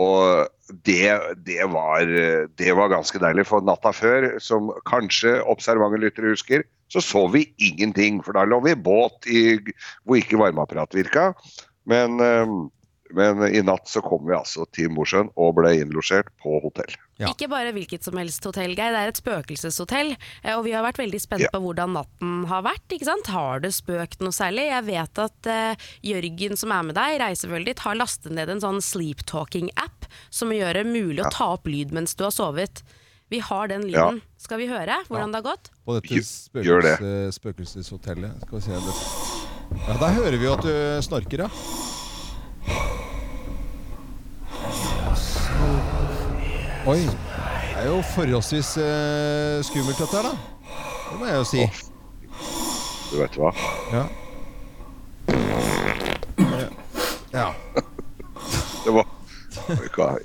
Og 0.00 0.48
det, 0.86 1.12
det, 1.46 1.60
var, 1.70 2.08
det 2.58 2.72
var 2.74 2.90
ganske 2.90 3.20
deilig, 3.22 3.46
for 3.46 3.64
natta 3.66 3.92
før, 3.94 4.26
som 4.42 4.72
kanskje 4.90 5.36
observante 5.50 6.00
lyttere 6.02 6.32
husker, 6.34 6.64
så 6.90 7.02
så 7.04 7.26
vi 7.30 7.46
ingenting. 7.62 8.20
For 8.24 8.36
da 8.36 8.46
lå 8.48 8.60
vi 8.64 8.74
i 8.74 8.80
båt 8.80 9.28
i, 9.30 9.44
hvor 10.04 10.18
ikke 10.18 10.40
varmeapparat 10.40 10.96
virka. 10.96 11.30
Men, 11.90 12.18
eh, 12.22 12.56
men 13.14 13.42
i 13.54 13.62
natt 13.64 13.86
så 13.88 14.02
kom 14.04 14.26
vi 14.26 14.34
altså 14.36 14.66
til 14.74 14.90
Mosjøen 14.92 15.30
og 15.40 15.54
ble 15.56 15.70
innlosjert 15.80 16.28
på 16.42 16.58
hotell. 16.64 16.92
Ja. 17.22 17.28
Ikke 17.30 17.46
bare 17.48 17.70
hvilket 17.72 18.02
som 18.02 18.16
helst 18.18 18.42
hotell, 18.44 18.72
Geir. 18.74 18.90
Det 18.90 19.00
er 19.04 19.12
et 19.12 19.20
spøkelseshotell. 19.20 20.16
eh, 20.42 20.54
Og 20.56 20.64
vi 20.66 20.72
har 20.74 20.82
vært 20.82 20.98
veldig 20.98 21.20
spent 21.22 21.44
Ja. 21.44 21.48
på 21.54 21.60
hvordan 21.62 21.92
natten 21.94 22.44
har 22.50 22.62
vært. 22.66 22.82
ikke 22.90 23.06
sant? 23.06 23.26
Har 23.30 23.60
det 23.60 23.70
spøkt 23.72 24.20
noe 24.20 24.34
særlig? 24.34 24.66
Jeg 24.72 24.84
vet 24.88 25.18
at 25.22 25.46
uh, 25.46 25.86
Jørgen 26.02 26.56
som 26.58 26.72
er 26.74 26.82
med 26.82 26.94
deg, 26.98 27.20
reisefølget 27.22 27.66
ditt, 27.66 27.78
har 27.86 27.94
lastet 27.94 28.32
ned 28.34 28.50
en 28.50 28.60
sånn 28.60 28.82
sleeptalking-app 28.82 30.06
som 30.30 30.50
gjør 30.50 30.74
det 30.74 30.86
mulig 30.90 31.22
å 31.24 31.30
ta 31.30 31.52
opp 31.54 31.66
lyd 31.70 31.92
mens 31.94 32.14
du 32.18 32.24
har 32.24 32.34
sovet. 32.34 32.82
Vi 33.30 33.38
har 33.38 33.68
den 33.68 33.88
Ja. 33.88 34.10
lyden. 34.10 34.20
Skal 34.36 34.58
vi 34.58 34.66
høre 34.66 34.98
hvordan 35.08 35.30
det 35.32 35.40
har 35.44 35.54
gått? 35.54 35.70
På 35.86 35.94
dette 36.00 36.18
gjør 36.62 36.82
det. 36.82 36.98
spøkelseshotellet. 37.32 38.42
Skal 38.42 38.58
vi 38.58 38.60
se. 38.60 38.72
Ja, 39.88 39.96
Der 39.98 40.12
hører 40.18 40.38
vi 40.38 40.44
jo 40.44 40.52
at 40.52 40.62
du 40.62 41.02
snorker, 41.02 41.38
ja. 41.46 42.90
Oi. 46.86 47.00
Det 47.04 47.80
er 47.80 47.88
jo 47.88 48.00
forholdsvis 48.14 48.74
eh, 48.80 49.62
skummelt, 49.64 49.98
dette 49.98 50.20
her, 50.20 50.28
da. 50.28 50.34
Det 51.10 51.18
må 51.20 51.30
jeg 51.30 51.40
jo 51.40 51.46
si. 51.48 51.64
Du 53.10 53.16
vet 53.22 53.38
hva? 53.40 53.50
Ja. 53.94 54.04
ja. 57.32 57.48
Det 58.84 58.92
var 58.92 59.06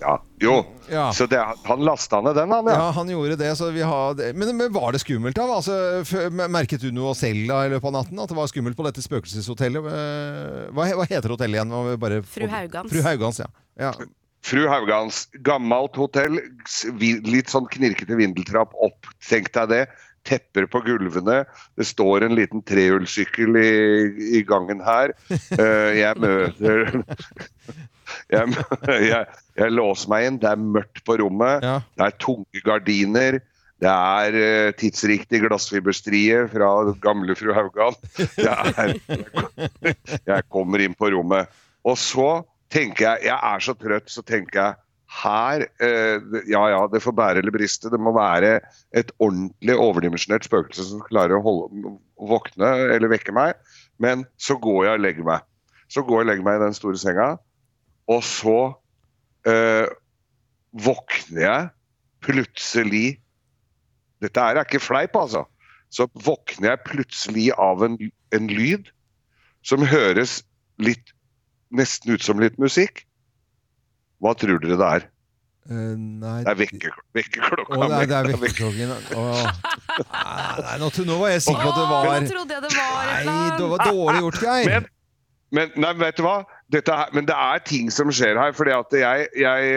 ja. 0.02 0.14
Jo. 0.40 0.66
Ja. 0.90 1.14
Så 1.14 1.26
det, 1.26 1.40
han 1.64 1.84
lasta 1.86 2.22
ned 2.22 2.36
den, 2.36 2.52
han, 2.52 2.66
ja. 2.66 2.74
Ja, 2.74 2.92
han 2.96 3.10
gjorde 3.10 3.36
det, 3.40 3.56
så 3.56 3.70
vi 3.72 3.82
har 3.82 4.14
det. 4.18 4.34
Men, 4.36 4.52
men 4.58 4.72
var 4.74 4.92
det 4.92 5.00
skummelt 5.04 5.38
da? 5.38 5.46
Altså, 5.54 5.76
merket 6.50 6.82
du 6.82 6.90
noe 6.96 7.14
selv 7.18 7.46
da 7.52 7.62
i 7.66 7.72
løpet 7.74 7.88
av 7.92 7.96
natten? 8.00 8.20
At 8.20 8.32
det 8.32 8.38
var 8.40 8.50
skummelt 8.52 8.78
på 8.80 8.86
dette 8.88 9.04
spøkelseshotellet? 9.06 9.90
Eh, 9.94 10.64
Hva, 10.76 10.88
hva 11.00 11.08
heter 11.10 11.36
hotellet 11.36 11.60
igjen? 11.60 11.76
Bare 12.02 12.22
Fru 12.26 12.48
Haugans. 12.52 12.92
Fru 12.94 13.04
Haugans, 13.06 13.42
ja. 13.44 13.50
ja. 13.80 13.94
Fru 14.46 14.68
Haugans, 14.72 15.26
gammelt 15.46 15.98
hotell, 16.00 16.40
litt 17.00 17.52
sånn 17.52 17.68
knirkete 17.74 18.16
vindeltrapp 18.20 18.72
opp, 18.86 19.10
tenk 19.28 19.52
deg 19.58 19.70
det. 19.74 19.82
Tepper 20.28 20.66
på 20.70 20.82
gulvene. 20.84 21.42
Det 21.80 21.86
står 21.88 22.26
en 22.28 22.36
liten 22.38 22.62
trehjulssykkel 22.68 23.56
i, 23.60 23.70
i 24.40 24.42
gangen 24.48 24.82
her. 24.84 25.14
Eh, 25.32 26.00
jeg 26.02 26.20
møter 26.20 26.90
Jeg, 28.34 28.50
jeg, 29.06 29.26
jeg 29.60 29.74
låser 29.76 30.10
meg 30.10 30.24
inn, 30.26 30.38
det 30.42 30.50
er 30.50 30.62
mørkt 30.62 31.04
på 31.06 31.20
rommet, 31.22 31.62
Ja. 31.62 31.76
det 31.94 32.08
er 32.08 32.16
tunge 32.22 32.62
gardiner. 32.66 33.38
Det 33.80 33.92
er 33.92 34.36
eh, 34.40 34.72
tidsriktig 34.76 35.44
glassfiberstrie 35.46 36.40
fra 36.52 36.70
gamle 37.06 37.36
fru 37.38 37.54
Haugan. 37.56 37.96
Er, 38.42 38.96
jeg 40.34 40.48
kommer 40.52 40.82
inn 40.84 40.98
på 40.98 41.12
rommet. 41.14 41.48
Og 41.88 41.96
så 42.02 42.42
tenker 42.74 43.06
jeg 43.06 43.30
Jeg 43.30 43.40
er 43.54 43.66
så 43.66 43.76
trøtt, 43.78 44.10
så 44.12 44.24
tenker 44.26 44.62
jeg 44.62 44.78
her 45.10 45.66
eh, 45.82 46.22
Ja 46.50 46.64
ja, 46.70 46.82
det 46.92 47.02
får 47.02 47.16
bære 47.18 47.42
eller 47.42 47.54
briste. 47.54 47.90
Det 47.90 48.00
må 48.00 48.14
være 48.16 48.60
et 48.94 49.12
ordentlig 49.18 49.76
overdimensjonert 49.76 50.46
spøkelse 50.46 50.86
som 50.92 51.06
klarer 51.08 51.40
å 51.40 51.44
holde, 51.46 51.96
våkne 52.30 52.74
eller 52.96 53.12
vekke 53.12 53.34
meg. 53.36 53.58
Men 53.98 54.26
så 54.38 54.58
går 54.62 54.86
jeg 54.86 55.00
og 55.00 55.06
legger 55.06 55.30
meg. 55.32 55.48
Så 55.90 56.06
går 56.06 56.22
jeg 56.22 56.28
og 56.28 56.32
legger 56.32 56.46
meg 56.46 56.60
i 56.60 56.66
den 56.68 56.78
store 56.78 57.02
senga, 57.02 57.30
og 58.10 58.22
så 58.26 58.60
eh, 59.50 59.90
våkner 60.78 61.42
jeg 61.46 61.70
plutselig 62.26 63.08
Dette 64.20 64.44
er 64.44 64.58
ikke 64.60 64.82
fleip, 64.84 65.14
altså. 65.16 65.46
Så 65.88 66.10
våkner 66.12 66.74
jeg 66.74 66.84
plutselig 66.84 67.46
av 67.56 67.86
en, 67.86 67.94
en 68.36 68.50
lyd 68.52 68.90
som 69.64 69.86
høres 69.88 70.42
litt 70.76 71.14
nesten 71.72 72.16
ut 72.16 72.26
som 72.26 72.42
litt 72.42 72.58
musikk. 72.62 73.06
Hva 74.20 74.36
tror 74.38 74.60
dere 74.64 74.78
det 74.80 74.92
er? 74.98 75.08
Uh, 75.70 75.94
nei 75.96 76.40
Det 76.42 76.50
er 76.50 76.58
vekke- 76.58 76.92
vekkerklokka 77.14 77.76
oh, 77.78 77.84
det 77.92 77.98
er, 78.02 78.26
det 78.26 78.34
er 78.36 78.42
vekkerklokken. 78.42 78.94
Oh. 79.14 79.44
Nei, 80.64 80.78
nå, 80.82 80.88
nå 81.06 81.18
var 81.20 81.34
jeg 81.36 81.44
sikker 81.46 81.62
på 81.62 81.70
at 81.70 81.78
det 81.78 81.84
Nå 81.84 81.92
var 81.92 82.26
trodde 82.32 82.56
jeg 82.56 82.64
det 82.64 82.72
var 82.74 83.12
Nei, 83.28 83.44
det 83.60 83.68
var 83.74 83.84
dårlig 83.86 84.24
gjort, 84.24 84.40
Geir. 84.48 84.72
Men, 84.74 84.88
men 85.60 85.78
nei, 85.86 85.94
vet 86.02 86.18
du 86.18 86.26
hva? 86.26 86.38
Dette 86.70 86.94
er, 86.94 87.10
men 87.18 87.26
det 87.26 87.34
er 87.34 87.62
ting 87.66 87.88
som 87.94 88.12
skjer 88.14 88.38
her. 88.38 88.52
fordi 88.54 88.74
at 88.76 88.94
jeg, 88.94 89.26
jeg, 89.42 89.70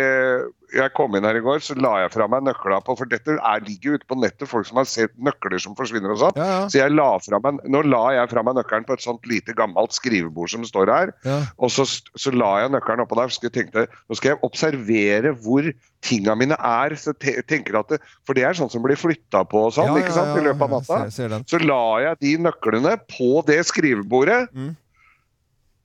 jeg 0.76 0.92
kom 0.96 1.14
inn 1.16 1.24
her 1.24 1.38
i 1.38 1.42
går, 1.44 1.62
så 1.64 1.76
la 1.80 1.92
jeg 2.02 2.12
fra 2.12 2.26
meg 2.28 2.44
nøkla 2.44 2.82
på 2.84 2.96
For 2.98 3.08
dette 3.08 3.36
er, 3.38 3.62
ligger 3.64 3.96
ute 3.96 4.08
på 4.08 4.18
nettet, 4.20 4.44
folk 4.50 4.68
som 4.68 4.80
har 4.80 4.88
sett 4.88 5.14
nøkler 5.16 5.62
som 5.62 5.76
forsvinner 5.78 6.12
og 6.12 6.20
sånn. 6.20 6.36
Ja, 6.36 6.48
ja. 6.50 6.58
Så 6.68 6.82
jeg 6.82 6.92
la 6.92 7.08
fra 7.24 7.40
meg, 7.44 7.62
nå 7.64 7.80
la 7.88 8.02
jeg 8.18 8.32
fra 8.34 8.44
meg 8.44 8.58
nøkkelen 8.58 8.84
på 8.88 8.98
et 8.98 9.04
sånt 9.04 9.24
lite 9.30 9.56
gammelt 9.56 9.96
skrivebord 9.96 10.52
som 10.52 10.66
står 10.68 10.92
her. 10.92 11.14
Ja. 11.28 11.38
Og 11.56 11.72
så, 11.72 11.86
så 11.88 12.34
la 12.36 12.52
jeg 12.64 12.74
nøkkelen 12.76 13.06
oppå 13.06 13.16
der. 13.20 13.32
Så 13.32 13.46
jeg 13.48 13.56
tenkte, 13.56 13.86
nå 13.88 14.20
skal 14.20 14.34
jeg 14.34 14.42
observere 14.44 15.32
hvor 15.46 15.72
tinga 16.04 16.36
mine 16.36 16.60
er. 16.60 16.98
Så 17.00 17.16
te, 17.16 17.38
tenker 17.48 17.80
at 17.80 17.96
det, 17.96 18.02
For 18.28 18.36
det 18.36 18.44
er 18.48 18.58
sånn 18.58 18.72
som 18.72 18.84
blir 18.84 19.00
flytta 19.00 19.46
på 19.48 19.64
og 19.70 19.74
sånn, 19.78 19.96
ikke 20.02 20.12
sant, 20.12 20.36
i 20.36 20.44
løpet 20.44 20.68
av 20.68 20.76
natta. 20.76 21.40
Så 21.48 21.64
la 21.64 21.82
jeg 22.04 22.22
de 22.26 22.36
nøklene 22.50 22.98
på 23.08 23.34
det 23.48 23.62
skrivebordet. 23.72 24.44
Mm. 24.52 24.74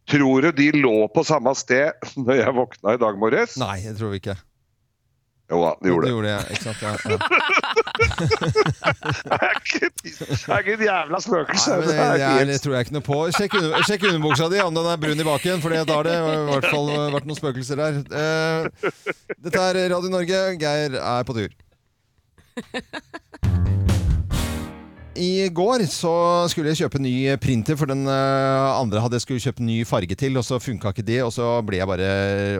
Tror 0.08 0.42
du 0.42 0.52
de 0.56 0.72
lå 0.72 1.08
på 1.12 1.24
samme 1.28 1.52
sted 1.58 1.92
når 2.26 2.36
jeg 2.42 2.56
våkna 2.56 2.96
i 2.96 3.02
dag 3.02 3.18
morges? 3.20 3.58
Nei, 3.60 3.82
det 3.84 3.98
tror 4.00 4.14
vi 4.16 4.22
ikke. 4.24 4.38
Jo 5.48 5.62
da, 5.64 5.70
de 5.80 5.88
gjorde 5.88 6.08
Det 6.08 6.12
gjorde 6.12 6.32
jeg, 6.34 6.44
ikke 6.52 6.64
sant? 6.66 6.82
Ja, 6.84 6.92
ja. 7.08 7.18
Det 9.28 10.54
er 10.54 10.60
ikke, 10.60 10.74
et 10.74 10.84
jævla 10.84 11.20
spøkelse. 11.24 11.72
Nei, 11.72 11.86
det, 11.88 11.94
Det 11.94 12.26
er 12.28 12.46
det, 12.50 12.58
tror 12.64 12.74
jeg 12.76 12.88
ikke 12.88 12.96
noe 12.98 13.06
på. 13.06 13.20
Sjekk, 13.36 13.56
under, 13.62 13.86
sjekk 13.88 14.08
underbuksa 14.10 14.50
di 14.52 14.60
om 14.64 14.76
den 14.76 14.90
er 14.92 15.00
brun 15.02 15.24
i 15.24 15.28
baken, 15.28 15.64
for 15.64 15.72
da 15.72 15.84
har 15.88 16.08
det 16.08 16.18
i 16.20 16.20
hvert 16.52 16.68
fall 16.68 16.92
vært 17.16 17.30
noen 17.30 17.40
spøkelser 17.40 17.80
der. 17.80 17.94
Uh, 18.12 18.92
dette 19.48 19.64
er 19.70 19.82
Radio 19.96 20.12
Norge. 20.12 20.44
Geir 20.60 21.00
er 21.00 21.28
på 21.28 21.38
tur. 21.40 21.52
I 25.18 25.48
går 25.50 25.82
så 25.90 26.12
skulle 26.52 26.70
jeg 26.74 26.84
kjøpe 26.84 27.00
ny 27.02 27.12
printer, 27.42 27.74
for 27.80 27.90
den 27.90 28.04
eh, 28.06 28.66
andre 28.78 29.02
hadde 29.02 29.18
jeg 29.18 29.24
skulle 29.24 29.42
kjøpe 29.42 29.64
ny 29.66 29.80
farge 29.88 30.14
til, 30.20 30.38
og 30.38 30.46
så 30.46 30.60
funka 30.62 30.92
ikke 30.94 31.06
det, 31.08 31.18
og 31.26 31.32
så 31.34 31.48
ble 31.66 31.80
jeg 31.80 31.90
bare 31.90 32.10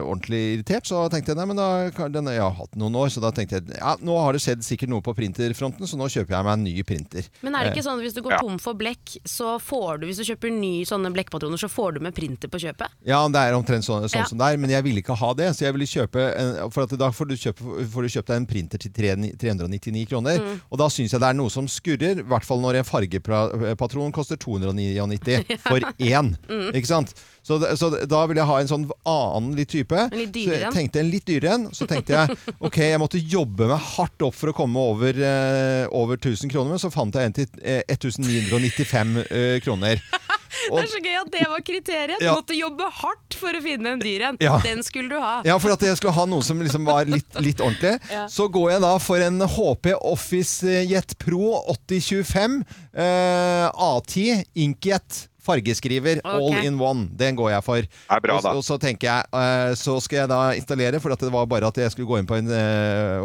ordentlig 0.02 0.40
irritert. 0.56 0.88
Så 0.88 1.04
tenkte 1.12 1.30
jeg 1.32 1.38
nei, 1.38 1.46
men 1.52 1.60
da, 1.60 1.68
den, 2.10 2.30
jeg 2.34 2.42
har 2.42 2.56
hatt 2.58 2.74
noen 2.80 2.96
år, 2.98 3.12
så 3.14 3.22
da 3.22 3.30
tenkte 3.36 3.60
jeg 3.60 3.76
ja, 3.78 3.94
nå 4.02 4.16
har 4.18 4.34
det 4.34 4.42
skjedd 4.42 4.64
sikkert 4.66 4.90
noe 4.90 5.04
på 5.06 5.14
printerfronten, 5.14 5.86
så 5.86 5.98
nå 6.00 6.08
kjøper 6.10 6.34
jeg 6.34 6.48
meg 6.48 6.56
en 6.58 6.66
ny 6.66 6.74
printer. 6.88 7.28
Men 7.46 7.54
er 7.60 7.68
det 7.68 7.76
ikke 7.76 7.86
sånn 7.86 8.02
at 8.02 8.06
hvis 8.08 8.16
du 8.18 8.22
går 8.26 8.36
Ja. 8.38 8.40
tom 8.42 8.58
for 8.62 8.74
blekk, 8.78 9.14
så 9.28 9.54
får 9.62 10.02
du, 10.02 10.08
hvis 10.10 10.18
du 10.18 10.26
kjøper 10.28 10.52
ny 10.54 10.72
sånne 10.88 11.12
blekkpatroner, 11.14 11.62
så 11.62 11.70
får 11.70 11.96
du 11.98 12.02
med 12.08 12.16
printer 12.18 12.50
på 12.50 12.60
kjøpet? 12.64 12.98
Ja, 13.06 13.22
det 13.30 13.38
er 13.44 13.56
omtrent 13.58 13.86
sånn, 13.86 14.08
sånn 14.10 14.24
Ja. 14.24 14.26
som 14.26 14.38
det 14.42 14.50
er, 14.50 14.58
men 14.58 14.70
jeg 14.74 14.82
ville 14.86 15.02
ikke 15.04 15.16
ha 15.16 15.30
det. 15.38 15.52
Så 15.54 15.64
jeg 15.68 15.72
ville 15.78 15.86
kjøpe 15.86 16.26
en, 16.34 16.54
For 16.74 16.82
at 16.84 16.96
da 16.98 17.08
får 17.14 17.28
du, 17.30 17.34
kjøpe, 17.38 17.86
får 17.94 18.02
du 18.02 18.08
kjøpt 18.18 18.28
deg 18.34 18.36
en 18.42 18.46
printer 18.50 18.78
til 18.82 18.90
399 18.92 20.06
kroner. 20.10 20.38
Mm. 20.42 20.60
Og 20.70 20.78
da 20.82 20.88
syns 20.92 21.12
jeg 21.14 21.20
det 21.22 21.28
er 21.30 21.36
noe 21.38 21.50
som 21.52 21.66
skurrer, 21.70 22.22
hvert 22.48 22.54
fall 22.54 22.62
når 22.64 22.80
en 22.80 22.88
fargepatron 22.88 24.14
koster 24.16 24.38
299 24.40 25.44
for 25.68 25.84
én. 25.98 26.32
Mm. 26.48 26.70
Ikke 26.72 26.88
sant? 26.88 27.12
Så, 27.44 27.58
så 27.80 27.88
da 28.04 28.24
ville 28.28 28.42
jeg 28.42 28.48
ha 28.50 28.58
en 28.60 28.68
sånn 28.68 28.86
annen 29.08 29.54
litt 29.56 29.70
type. 29.72 29.96
En 29.96 30.18
litt 30.18 30.34
så 30.36 30.52
jeg 30.52 30.66
en. 30.68 30.74
tenkte 30.74 31.00
en 31.00 31.12
litt 31.12 31.26
dyrere 31.28 31.54
en. 31.56 31.68
Så 31.76 31.88
tenkte 31.88 32.16
jeg 32.16 32.38
ok, 32.66 32.80
jeg 32.90 33.00
måtte 33.00 33.20
jobbe 33.22 33.68
meg 33.70 33.84
hardt 33.94 34.26
opp 34.26 34.36
for 34.36 34.52
å 34.52 34.56
komme 34.56 34.82
over, 34.92 35.16
eh, 35.16 35.84
over 35.96 36.20
1000 36.20 36.52
kroner, 36.52 36.74
men 36.74 36.82
så 36.82 36.92
fant 36.92 37.16
jeg 37.16 37.30
en 37.30 37.36
til 37.38 37.62
eh, 37.62 37.84
1995 37.88 39.16
eh, 39.28 39.56
kroner. 39.64 40.02
Det 40.72 40.82
er 40.82 40.90
så 40.90 41.00
gøy 41.04 41.16
at 41.20 41.30
det 41.32 41.44
var 41.50 41.64
kriteriet! 41.64 42.22
Ja. 42.24 42.34
måtte 42.36 42.56
jobbe 42.56 42.88
hardt 43.00 43.36
for 43.38 43.56
å 43.56 43.62
finne 43.64 43.94
en 43.96 44.02
dyr 44.02 44.24
en. 44.30 44.38
Ja. 44.42 44.58
Den 44.64 44.82
skulle 44.86 45.12
du 45.12 45.18
ha. 45.22 45.38
Ja, 45.46 45.58
for 45.62 45.74
at 45.74 45.84
jeg 45.84 45.98
skulle 46.00 46.14
ha 46.16 46.26
noe 46.28 46.44
som 46.46 46.60
liksom 46.62 46.88
var 46.88 47.08
litt, 47.08 47.28
litt 47.44 47.60
ordentlig. 47.64 47.96
Ja. 48.08 48.24
Så 48.30 48.46
går 48.52 48.70
jeg 48.72 48.82
da 48.82 48.90
for 49.02 49.20
en 49.22 49.42
HP 49.52 49.90
Office 49.96 50.78
Jet 50.88 51.12
Pro 51.20 51.58
8025 51.74 52.56
eh, 52.96 53.66
A10 53.68 54.44
Inkjet 54.64 55.27
fargeskriver 55.48 56.20
all 56.28 56.52
in 56.60 56.76
one. 56.80 57.08
Den 57.18 57.36
går 57.38 57.50
jeg 57.56 57.62
for. 57.66 57.80
er 57.80 58.20
bra, 58.24 58.32
og, 58.38 58.42
da. 58.44 58.50
og 58.54 58.62
så 58.66 58.74
tenker 58.80 59.06
jeg 59.08 59.20
uh, 59.32 59.74
Så 59.78 59.92
skal 60.04 60.16
jeg 60.22 60.28
da 60.32 60.40
installere, 60.58 60.98
for 61.02 61.10
at 61.14 61.22
det 61.24 61.34
var 61.34 61.44
bare 61.50 61.68
at 61.68 61.76
jeg 61.80 61.90
skulle 61.94 62.10
gå 62.10 62.16
inn 62.20 62.28
på 62.28 62.38
en 62.38 62.48
uh, 62.52 62.58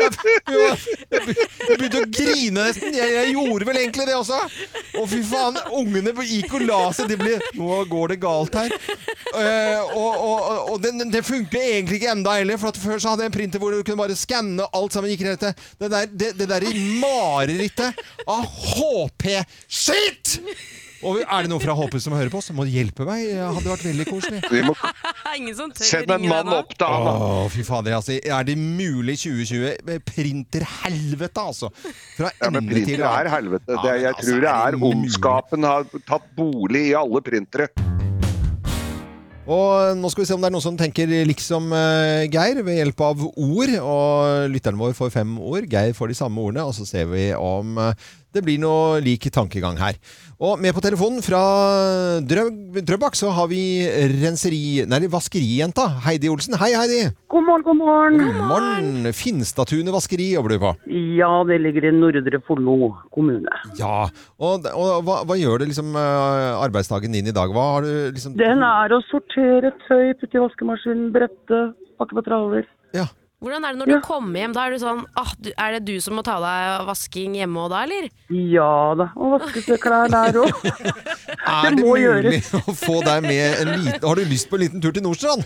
Jeg 0.00 1.76
begynte 1.78 2.02
å 2.02 2.08
grine 2.08 2.66
nesten. 2.68 2.94
Jeg, 2.96 3.12
jeg 3.14 3.32
gjorde 3.34 3.68
vel 3.68 3.80
egentlig 3.80 4.06
det 4.08 4.16
også. 4.18 4.40
Å, 5.00 5.06
fy 5.10 5.20
faen. 5.26 5.58
Ungene 5.78 6.14
gikk 6.26 6.56
og 6.58 6.66
la 6.68 6.80
seg. 6.96 7.10
De 7.12 7.18
ble, 7.20 7.38
nå 7.58 7.80
går 7.90 8.14
det 8.14 8.18
galt 8.24 8.58
her. 8.58 8.74
Uh, 9.34 9.80
og 9.94 10.12
og, 10.24 10.38
og 10.74 10.76
det, 10.82 10.94
det 11.12 11.24
funker 11.26 11.60
egentlig 11.60 12.00
ikke 12.00 12.14
enda 12.14 12.36
heller. 12.38 12.60
For 12.60 12.84
Før 12.84 13.02
så 13.02 13.14
hadde 13.14 13.26
jeg 13.26 13.32
en 13.32 13.38
printer 13.38 13.62
hvor 13.62 13.74
du 13.74 13.82
kunne 13.82 14.02
bare 14.02 14.18
skanne 14.18 14.68
alt 14.74 14.96
sammen. 14.96 15.12
Gikk 15.14 15.26
rett. 15.28 15.50
Det 15.80 15.90
der, 15.92 16.08
det, 16.10 16.32
det 16.40 16.50
der 16.50 16.68
marerittet 17.02 18.00
av 18.30 18.46
HP-skitt! 18.74 20.38
Og 21.04 21.18
er 21.20 21.44
det 21.44 21.50
noen 21.52 21.60
fra 21.60 21.74
HP 21.76 21.98
som 22.00 22.14
hører 22.16 22.30
på, 22.32 22.40
så 22.40 22.54
må 22.56 22.64
du 22.64 22.72
hjelpe 22.72 23.04
meg. 23.08 23.26
Det 23.28 23.44
hadde 23.44 23.68
vært 23.68 23.86
veldig 23.90 24.06
koselig. 24.08 24.40
Må 24.64 24.74
Ingen 25.38 25.56
som 25.58 25.72
tør 25.74 25.88
Send 25.88 26.12
en 26.14 26.26
mann 26.30 26.50
opp 26.54 26.72
til 26.78 26.86
han. 26.88 27.08
da. 27.08 27.14
Å, 27.44 27.46
fy 27.52 27.64
fader. 27.66 27.96
Altså, 27.98 28.16
er 28.22 28.46
det 28.48 28.54
mulig 28.60 29.18
2020? 29.24 29.98
Printerhelvete, 30.08 31.44
altså. 31.44 31.72
Fra 32.16 32.30
Ja, 32.40 32.52
men 32.54 32.70
printer 32.70 32.94
til 32.94 33.08
er 33.10 33.30
helvete. 33.34 33.74
Ja, 33.74 33.82
Det, 33.82 33.90
men 33.90 34.00
jeg 34.04 34.12
altså, 34.14 34.30
tror 34.30 34.46
det 34.46 34.52
er 34.54 34.78
er 34.78 34.88
ondskapen 34.90 35.68
har 35.68 35.90
tatt 36.08 36.30
bolig 36.38 36.86
i 36.92 36.94
alle 36.98 37.24
printere. 37.26 37.68
Og 39.44 39.98
nå 40.00 40.08
skal 40.08 40.24
vi 40.24 40.28
se 40.30 40.36
om 40.38 40.40
det 40.40 40.48
er 40.48 40.54
noen 40.54 40.64
som 40.64 40.76
tenker 40.80 41.10
liksom 41.28 41.66
uh, 41.76 42.24
Geir 42.32 42.62
ved 42.64 42.78
hjelp 42.78 43.02
av 43.04 43.24
ord. 43.28 43.72
Og 43.76 44.48
lytteren 44.54 44.80
vår 44.80 44.94
får 44.96 45.12
fem 45.18 45.34
ord. 45.36 45.66
Geir 45.68 45.92
får 45.96 46.14
de 46.14 46.16
samme 46.16 46.40
ordene. 46.40 46.64
Og 46.64 46.72
så 46.78 46.86
ser 46.88 47.10
vi 47.12 47.26
om 47.36 47.76
eh, 47.82 47.92
det 48.34 48.42
blir 48.44 48.60
noe 48.62 49.00
lik 49.04 49.28
tankegang 49.34 49.78
her. 49.78 49.98
Og 50.42 50.58
med 50.58 50.74
på 50.74 50.82
telefonen 50.82 51.22
fra 51.22 51.40
Drøb 52.26 52.80
Drøbak 52.82 53.14
så 53.16 53.30
har 53.34 53.46
vi 53.50 53.86
renseri... 54.18 54.82
Nei, 54.90 55.04
vaskerijenta 55.10 55.86
Heidi 56.04 56.30
Olsen. 56.32 56.56
Hei, 56.58 56.72
Heidi! 56.74 57.00
God 57.30 57.46
morgen, 57.46 57.64
god 57.66 57.78
morgen. 57.78 58.18
God 58.24 58.40
morgen! 58.50 59.12
Finstadtunet 59.14 59.94
vaskeri 59.94 60.32
jobber 60.32 60.54
du 60.54 60.58
på. 60.64 60.74
Ja, 61.20 61.30
det 61.46 61.60
ligger 61.62 61.88
i 61.88 61.94
Nordre 61.94 62.42
Follo 62.48 62.90
kommune. 63.14 63.62
Ja. 63.78 64.08
Og, 64.42 64.66
og 64.74 65.06
hva, 65.06 65.20
hva 65.28 65.38
gjør 65.38 65.62
det 65.62 65.70
liksom 65.70 65.94
eh, 65.94 66.50
arbeidsdagen 66.58 67.14
din 67.14 67.30
i 67.30 67.36
dag? 67.36 67.54
Hva 67.54 67.68
har 67.76 67.86
du 67.86 67.92
liksom 68.16 68.34
Den 68.40 68.66
er 68.66 68.94
å 68.94 69.02
sortere 69.08 69.70
tøy, 69.86 70.14
putte 70.18 70.40
i 70.40 70.42
vaskemaskinen, 70.42 71.12
brette, 71.14 71.66
pakke 72.02 72.18
på 72.18 72.26
traller. 72.26 72.66
Ja. 72.96 73.06
Hvordan 73.44 73.64
er 73.68 73.74
det 73.74 73.80
når 73.82 73.90
du 73.90 74.06
kommer 74.06 74.40
hjem? 74.40 74.52
Da 74.56 74.62
er, 74.64 74.72
du 74.72 74.80
sånn, 74.80 75.02
ah, 75.20 75.32
du, 75.36 75.50
er 75.52 75.74
det 75.76 75.80
du 75.84 75.98
som 76.00 76.16
må 76.16 76.22
ta 76.24 76.38
deg 76.40 76.86
vasking 76.88 77.34
hjemme 77.36 77.60
òg 77.60 77.74
da, 77.74 77.82
eller? 77.84 78.06
Ja 78.32 78.68
da, 78.96 79.10
og 79.20 79.34
vaske 79.34 79.60
seg 79.66 79.82
klær 79.82 80.08
der 80.12 80.38
òg. 80.40 80.54
Er 81.44 81.74
det, 81.74 81.84
mulig 81.84 82.00
gjøres. 82.00 82.46
å 82.56 82.72
få 82.72 83.02
deg 83.04 83.26
med 83.26 83.58
en 83.60 83.70
liten 83.82 84.04
Har 84.06 84.16
du 84.16 84.22
lyst 84.30 84.48
på 84.48 84.56
en 84.56 84.62
liten 84.62 84.80
tur 84.80 84.94
til 84.96 85.04
Nordstrand? 85.04 85.44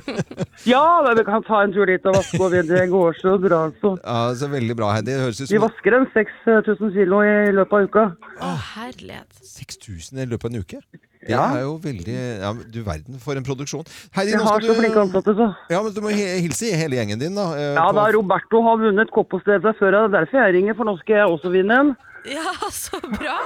Ja, 0.72 0.82
men 1.04 1.14
vi 1.20 1.24
kan 1.28 1.44
ta 1.46 1.60
en 1.62 1.74
tur 1.76 1.86
dit 1.86 2.08
og 2.10 2.16
vaske, 2.18 2.40
og 2.42 2.56
det 2.66 2.82
går 2.90 3.20
så 3.20 3.36
bra, 3.40 3.60
så. 3.78 3.92
Ja, 4.02 4.18
så 4.34 4.50
Veldig 4.50 4.74
bra, 4.80 4.90
Heidi. 4.96 5.12
Det 5.12 5.20
høres 5.22 5.44
ut 5.44 5.52
Vi 5.54 5.60
vasker 5.62 5.96
en 6.00 6.08
6000 6.16 6.90
kilo 6.96 7.22
i 7.22 7.36
løpet 7.54 7.78
av 7.78 7.86
uka. 7.86 8.04
Å, 8.42 8.50
herlighet. 8.74 9.30
6000 9.46 10.24
i 10.24 10.28
løpet 10.32 10.50
av 10.50 10.50
en 10.50 10.64
uke. 10.66 10.82
Det 11.20 11.30
Ja. 11.34 11.42
er 11.54 11.60
jo 11.66 11.74
veldig 11.78 12.14
ja, 12.40 12.52
Du 12.72 12.82
verden, 12.82 13.18
for 13.20 13.36
en 13.36 13.44
produksjon. 13.44 13.84
Heidi, 14.16 14.32
Vi 14.32 14.38
nå 14.38 14.44
har 14.48 14.60
skal 14.60 14.74
så 14.74 14.78
flinke 14.80 15.00
ansatte, 15.04 15.34
så. 15.36 15.54
Ja, 15.68 15.82
men 15.82 15.92
Du 15.92 16.00
må 16.00 16.08
hilse 16.16 16.72
hele 16.74 16.96
gjengen 16.96 17.18
din, 17.20 17.34
da. 17.34 17.52
eh, 17.54 17.74
Ja 17.74 17.88
på- 17.90 17.94
da, 17.94 18.06
Roberto 18.16 18.62
har 18.62 18.76
vunnet 18.78 19.10
Kopp-stedet 19.12 19.76
før, 19.78 20.04
og 20.04 20.10
det 20.10 20.16
er 20.16 20.24
derfor 20.24 20.46
jeg 20.46 20.54
ringer, 20.54 20.74
for 20.76 20.84
nå 20.84 20.96
skal 21.02 21.14
jeg 21.16 21.28
også 21.28 21.50
vinne 21.52 21.76
en. 21.78 21.96
Ja, 22.28 22.52
så 22.70 23.00
bra! 23.00 23.38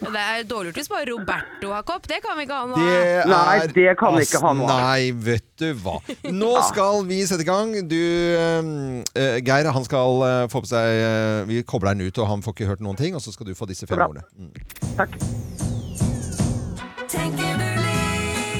Det 0.00 0.12
er 0.20 0.42
dårlig 0.44 0.72
gjort 0.72 0.76
hvis 0.76 0.88
bare 0.92 1.06
Roberto 1.08 1.70
har 1.72 1.82
kopp. 1.88 2.04
Det 2.06 2.18
kan 2.22 2.36
vi 2.36 2.44
ikke 2.44 2.52
ha 2.52 2.66
noe 2.68 2.76
Det 2.76 2.96
er, 3.00 3.26
Nei, 3.26 3.66
det 3.72 3.94
kan 3.96 4.12
vi 4.18 4.26
ikke 4.26 4.42
ha 4.44 4.52
noe 4.52 4.68
av. 4.68 4.80
Nei, 4.80 5.10
vet 5.12 5.46
du 5.56 5.72
hva. 5.80 5.94
Nå 6.28 6.50
skal 6.68 7.00
vi 7.08 7.22
sette 7.24 7.40
i 7.40 7.48
gang. 7.48 7.72
Du, 7.88 7.96
uh, 7.96 9.40
Geir, 9.40 9.70
han 9.72 9.84
skal 9.88 10.20
uh, 10.20 10.46
få 10.52 10.60
på 10.60 10.68
seg 10.68 11.00
uh, 11.00 11.44
Vi 11.48 11.62
kobler 11.64 11.94
den 11.96 12.04
ut, 12.08 12.18
og 12.20 12.28
han 12.28 12.42
får 12.44 12.52
ikke 12.58 12.66
hørt 12.74 12.80
noen 12.84 12.96
ting. 13.00 13.14
Og 13.16 13.24
så 13.24 13.32
skal 13.32 13.46
du 13.48 13.54
få 13.56 13.66
disse 13.72 13.86
fem 13.88 13.96
Bra. 13.96 14.08
ordene. 14.12 14.24
Mm. 14.36 14.52
Takk. 15.00 15.16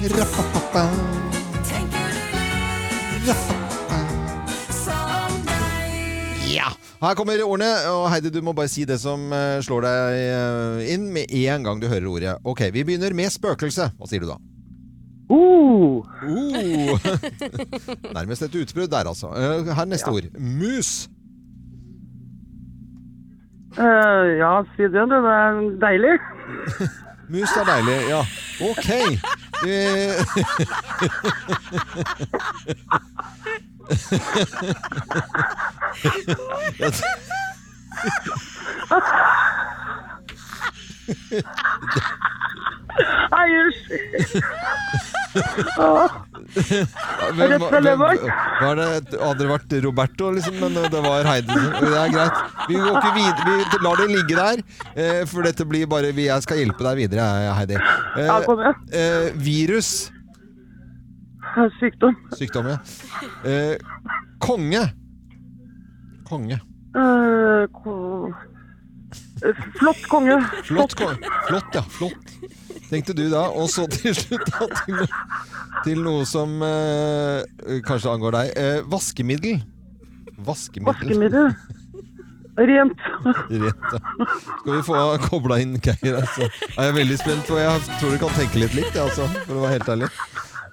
Deg? 0.08 0.24
Ja! 6.54 6.68
Her 7.04 7.14
kommer 7.18 7.40
ordene, 7.44 7.68
og 7.92 8.08
Heidi, 8.12 8.30
du 8.32 8.40
må 8.44 8.54
bare 8.56 8.70
si 8.72 8.86
det 8.88 8.98
som 9.02 9.26
eh, 9.34 9.60
slår 9.64 9.84
deg 9.84 10.18
eh, 10.20 10.94
inn 10.94 11.10
med 11.12 11.32
en 11.44 11.66
gang 11.66 11.80
du 11.82 11.88
hører 11.90 12.08
ordet. 12.08 12.34
Ok, 12.44 12.66
Vi 12.72 12.84
begynner 12.84 13.16
med 13.16 13.32
spøkelse. 13.32 13.90
Hva 13.98 14.08
sier 14.08 14.24
du 14.24 14.30
da? 14.32 14.38
Uh, 15.32 16.04
Uh. 16.24 16.96
Nærmest 18.16 18.42
et 18.42 18.54
utbrudd 18.54 18.90
der, 18.92 19.08
altså. 19.08 19.32
Eh, 19.36 19.74
Her 19.76 19.84
neste 19.84 20.08
ord. 20.08 20.28
Mus. 20.38 21.08
Uh, 23.78 24.38
ja, 24.38 24.52
si 24.76 24.82
det, 24.86 24.92
du. 25.10 25.16
Det 25.24 25.34
er 25.38 25.64
deilig. 25.82 26.18
Mus 27.28 27.50
er 27.56 27.64
deilig, 27.64 28.08
ja. 28.08 28.26
Ok. 28.60 28.88
Eh. 45.74 46.08
Hvem, 47.34 47.50
hvem, 47.58 47.98
var 47.98 48.78
det, 48.78 48.86
hadde 49.18 49.38
det 49.40 49.48
vært 49.50 49.72
Roberto, 49.84 50.28
liksom? 50.36 50.54
Men 50.62 50.76
det 50.92 51.00
var 51.02 51.26
Heidi. 51.26 51.56
Det 51.80 51.90
er 51.98 52.12
greit. 52.14 52.42
Vi 52.70 52.76
går 52.78 52.98
ikke 53.00 53.14
videre. 53.16 53.56
Vi 53.72 53.80
lar 53.82 53.96
det 54.02 54.06
ligge 54.12 54.36
der. 54.38 54.62
eh, 54.94 55.22
For 55.26 55.42
dette 55.46 55.66
blir 55.66 55.88
bare 55.90 56.12
Jeg 56.14 56.42
skal 56.46 56.60
hjelpe 56.62 56.86
deg 56.86 57.00
videre, 57.02 57.26
Heidi. 57.58 57.74
Eh, 57.74 58.30
igjen. 58.30 58.74
eh, 58.92 59.30
virus. 59.42 59.90
Sykdom. 61.80 62.16
Sykdom, 62.38 62.66
ja. 62.70 62.78
Eh, 63.44 63.76
konge. 64.42 64.84
Konge. 66.30 66.60
Eh, 66.94 67.66
ko- 67.74 68.32
eh, 69.42 69.64
Flott 69.78 70.02
konge. 70.10 70.38
Flott, 70.64 70.94
konge. 70.98 71.18
Flott, 71.48 71.74
ja. 71.74 71.82
Flott. 71.98 72.38
Tenkte 72.90 73.14
du 73.16 73.24
da. 73.32 73.46
Og 73.52 73.70
så 73.72 73.86
til 73.90 74.14
slutt 74.16 74.50
da, 74.50 74.68
til, 74.84 75.06
til 75.86 76.02
noe 76.04 76.26
som 76.28 76.58
eh, 76.64 77.80
kanskje 77.86 78.12
angår 78.12 78.36
deg. 78.38 78.52
Eh, 78.60 78.82
vaskemiddel. 78.92 79.62
Vaskemiddel. 80.44 80.92
Vaskemiddel. 80.92 81.54
Rent. 82.54 83.00
Rent 83.50 83.86
ja. 83.90 83.98
Skal 84.60 84.68
vi 84.76 84.82
få 84.86 84.98
kobla 85.26 85.58
inn 85.64 85.74
Geir? 85.82 86.20
Altså. 86.20 86.46
Jeg 86.46 86.86
Er 86.86 86.92
veldig 86.94 87.16
spent 87.18 87.48
for 87.48 87.58
Jeg 87.58 87.80
tror 87.98 88.14
du 88.14 88.18
kan 88.22 88.36
tenke 88.38 88.60
litt 88.62 88.76
likt, 88.78 88.94
altså, 88.94 89.26
for 89.42 89.58
å 89.58 89.64
være 89.64 89.78
helt 89.78 89.90
ærlig. 89.96 90.10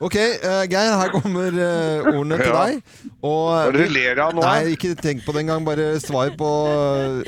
Ok, 0.01 0.15
uh, 0.17 0.63
Geir, 0.69 0.95
her 0.97 1.11
kommer 1.13 1.53
uh, 1.53 2.07
ordene 2.09 2.37
til 2.41 2.53
deg. 2.53 2.77
Og, 3.21 3.49
Hva 3.49 3.57
er 3.67 3.75
det 3.75 3.83
du 3.85 3.93
ler 3.93 4.21
av 4.23 4.33
nå? 4.33 4.41
Nei, 4.45 4.75
ikke 4.75 4.95
tenk 4.97 5.21
på 5.25 5.33
det 5.35 5.43
engang. 5.43 5.65
Bare 5.65 5.91
svar 6.01 6.31
på 6.37 6.49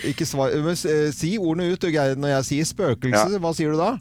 Ikke 0.10 0.26
svar, 0.26 0.54
men 0.58 0.74
eh, 0.74 1.10
Si 1.14 1.36
ordene 1.38 1.70
ut, 1.74 1.86
Geir. 1.94 2.18
Når 2.18 2.34
jeg 2.38 2.48
sier 2.50 2.70
spøkelse, 2.74 3.28
Ja. 3.30 3.42
hva 3.42 3.54
sier 3.58 3.74
du 3.74 3.82
da? 3.82 3.92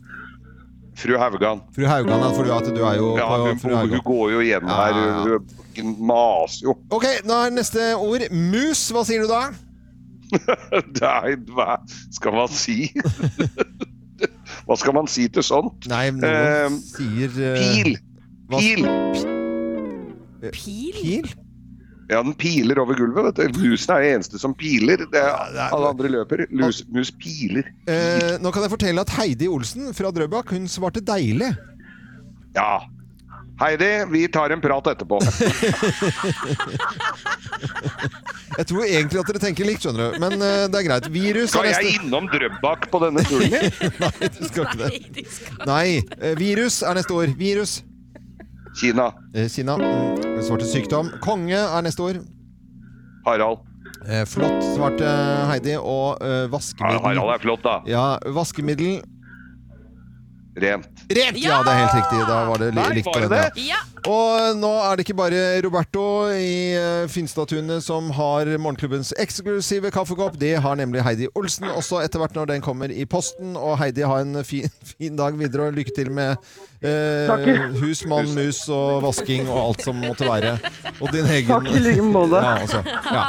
Fru 0.95 1.17
Haugan. 1.19 1.63
Fru 1.75 1.87
Haugan, 1.89 2.21
for 2.37 2.45
du, 2.45 2.53
at 2.53 2.67
du 2.77 2.83
er 2.85 2.97
jo 2.99 3.17
Ja, 3.17 3.27
på 3.31 3.47
hun, 3.49 3.59
Fru 3.63 3.77
hun, 3.77 4.01
går 4.05 4.31
jo 4.35 4.41
igjen 4.45 4.67
Ja, 4.69 4.79
her. 4.85 4.99
ja. 5.33 5.39
Hun 5.79 5.93
maser 6.07 6.67
jo. 6.69 6.75
Ok, 6.93 7.07
nå 7.25 7.39
er 7.47 7.55
neste 7.57 7.87
ord 7.97 8.27
mus. 8.31 8.83
Hva 8.93 9.05
sier 9.09 9.25
du 9.25 9.31
da? 9.31 9.47
Nei, 11.01 11.35
hva 11.53 11.79
skal 12.13 12.33
man 12.37 12.49
si? 12.53 12.91
Hva 14.69 14.77
skal 14.79 14.95
man 14.95 15.09
si 15.11 15.25
til 15.33 15.43
sånt? 15.43 15.89
Nei, 15.91 16.11
noen 16.15 16.25
Eh, 16.29 16.77
sier 16.93 17.33
uh, 17.35 17.57
Pil! 17.59 17.97
hva- 18.53 18.61
Pil! 18.63 18.85
Pil? 20.53 21.01
Pil? 21.01 21.33
Ja, 22.13 22.21
den 22.23 22.35
piler 22.39 22.79
over 22.83 22.95
gulvet. 22.99 23.31
vet 23.33 23.53
du. 23.55 23.61
Musen 23.65 23.95
er 23.97 24.05
det 24.05 24.11
eneste 24.19 24.39
som 24.43 24.53
piler. 24.59 25.03
Det 25.09 25.17
er, 25.19 25.29
Ja, 25.33 25.47
det 25.51 25.61
er- 25.65 25.75
alle 25.77 25.89
andre 25.95 26.09
løper. 26.13 26.45
Lus, 26.53 26.83
mus 26.93 27.11
piler. 27.11 27.65
Eh, 27.89 28.37
nå 28.43 28.53
kan 28.53 28.63
jeg 28.67 28.71
fortelle 28.75 29.01
at 29.01 29.11
Heidi 29.17 29.49
Olsen 29.49 29.93
fra 29.97 30.11
Drøbak 30.13 30.51
hun 30.53 30.67
svarte 30.69 31.01
deilig. 31.01 31.55
Ja. 32.55 32.81
Heidi, 33.63 33.89
vi 34.11 34.27
tar 34.33 34.51
en 34.51 34.61
prat 34.61 34.87
etterpå. 34.91 35.19
Jeg 38.53 38.67
tror 38.69 38.85
egentlig 38.85 39.21
at 39.23 39.29
dere 39.31 39.41
tenker 39.41 39.65
likt, 39.69 39.85
skjønner 39.87 40.13
du. 40.13 40.19
Men 40.21 40.35
uh, 40.43 40.67
det 40.69 40.81
er 40.83 40.85
greit. 40.89 41.07
Virus 41.15 41.53
Skal 41.55 41.71
jeg 41.71 41.79
neste. 41.87 42.03
innom 42.05 42.27
Drøbak 42.33 42.89
på 42.93 43.01
denne 43.07 43.23
turen? 43.25 43.55
Nei, 44.03 44.29
du 44.29 44.43
skal 44.49 44.67
ikke 44.67 44.81
det. 44.83 45.25
Nei, 45.69 45.87
eh, 46.21 46.35
virus 46.37 46.83
er 46.85 46.99
neste 46.99 47.17
ord. 47.17 47.33
Virus. 47.41 47.79
Kina. 48.81 49.13
Eh, 49.35 49.49
Kina. 49.53 49.77
Mm, 49.77 50.41
svarte 50.43 50.67
sykdom. 50.69 51.11
Konge 51.25 51.59
er 51.59 51.83
neste 51.85 52.01
ord. 52.05 52.23
Harald. 53.27 53.59
Eh, 54.09 54.25
flott 54.27 54.65
svarte 54.75 55.07
Heidi. 55.51 55.77
Og 55.79 56.19
eh, 56.23 56.45
Ja, 56.47 56.49
vaskemiddel. 56.53 57.03
Harald 57.05 57.35
er 57.37 57.43
flott, 57.45 57.63
da. 57.67 57.77
Ja, 57.87 58.05
vaskemiddel. 58.35 59.03
Rent. 60.55 60.85
Rent! 61.09 61.39
Ja, 61.41 61.63
det 61.65 61.73
er 61.73 61.79
helt 61.81 61.95
riktig. 61.97 62.19
Da 62.29 62.43
var 62.45 62.61
det 62.61 62.67
li 62.75 62.83
Der 62.83 62.95
likt 62.99 63.09
på 63.09 63.15
var 63.17 63.29
den. 63.29 63.53
det 63.57 63.67
Ja. 63.71 63.81
Og 64.03 64.57
nå 64.59 64.71
er 64.83 64.97
det 64.99 65.05
ikke 65.07 65.15
bare 65.15 65.41
Roberto 65.63 66.03
i 66.35 66.75
uh, 66.75 67.05
Finstadtunet 67.09 67.85
som 67.87 68.09
har 68.11 68.51
morgenklubbens 68.59 69.13
eksklusive 69.23 69.93
kaffekopp. 69.95 70.35
Det 70.41 70.57
har 70.61 70.75
nemlig 70.77 71.05
Heidi 71.07 71.29
Olsen 71.39 71.71
også 71.71 72.01
etter 72.03 72.19
hvert 72.19 72.35
når 72.35 72.51
den 72.51 72.65
kommer 72.65 72.91
i 72.91 73.07
posten. 73.07 73.55
Og 73.57 73.79
Heidi, 73.79 74.03
ha 74.03 74.19
en 74.21 74.43
fin, 74.45 74.69
fin 74.99 75.17
dag 75.17 75.39
videre, 75.39 75.71
og 75.71 75.79
lykke 75.79 75.95
til 75.97 76.11
med 76.13 76.35
eh, 76.83 77.31
hus, 77.79 78.03
mann, 78.11 78.29
mus 78.35 78.65
og 78.69 79.07
vasking 79.07 79.47
og 79.49 79.61
alt 79.69 79.87
som 79.87 80.03
måtte 80.03 80.27
være. 80.29 80.57
Og 80.99 81.15
din 81.15 81.31
egen 81.31 81.49
Takk 81.55 81.71
i 81.71 81.85
like 81.87 82.03
måte. 82.03 82.43
Ja, 82.43 82.59
altså. 82.59 82.83
ja. 82.85 83.25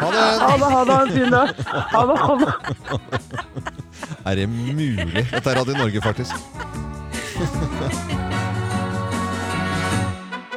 Ha 0.00 0.10
det! 0.16 0.26
Ha 0.40 0.54
det, 0.56 0.72
ha 0.74 0.84
det, 0.88 0.98
en 1.02 1.14
fin 1.20 1.30
dag. 1.38 1.48
Ha 1.94 2.06
det, 2.10 2.18
ha 2.24 2.34
det. 2.42 2.50
Er 4.26 4.34
det 4.34 4.48
mulig? 4.48 5.26
Dette 5.30 5.50
er 5.50 5.58
Radio 5.60 5.74
Norge, 5.76 6.02
faktisk. 6.02 6.32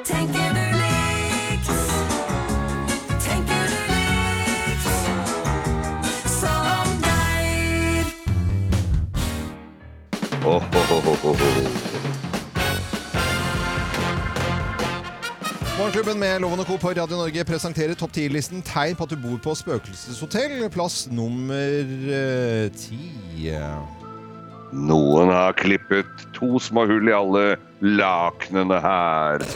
Tenker 0.06 0.50
du 0.56 0.64
liks? 0.78 1.70
Tenker 3.26 3.64
du 3.72 3.80
liks? 3.92 4.88
Som 6.40 6.88
deg? 7.04 8.06
Oh, 10.46 10.64
oh, 10.64 10.92
oh, 10.92 11.08
oh, 11.08 11.26
oh, 11.26 11.67
Morgenklubben 15.78 16.18
med 16.20 16.42
Loven 16.42 16.60
og 16.64 16.66
Co. 16.68 16.78
på 16.82 16.90
Radio 16.98 17.18
Norge 17.20 17.44
presenterer 17.46 17.94
topp 18.00 18.16
10-listen 18.18 18.64
tegn 18.66 18.96
på 18.98 19.06
at 19.06 19.12
du 19.14 19.18
bor 19.22 19.38
på 19.44 19.54
spøkelseshotell. 19.60 20.64
Plass 20.74 21.04
nummer 21.14 21.84
eh, 22.10 22.70
ti. 22.74 22.98
Noen 24.74 25.30
har 25.32 25.54
klippet 25.58 26.26
to 26.36 26.58
små 26.62 26.84
hull 26.90 27.08
i 27.08 27.14
alle 27.16 27.44
lakenene 27.86 28.80
her. 28.84 29.46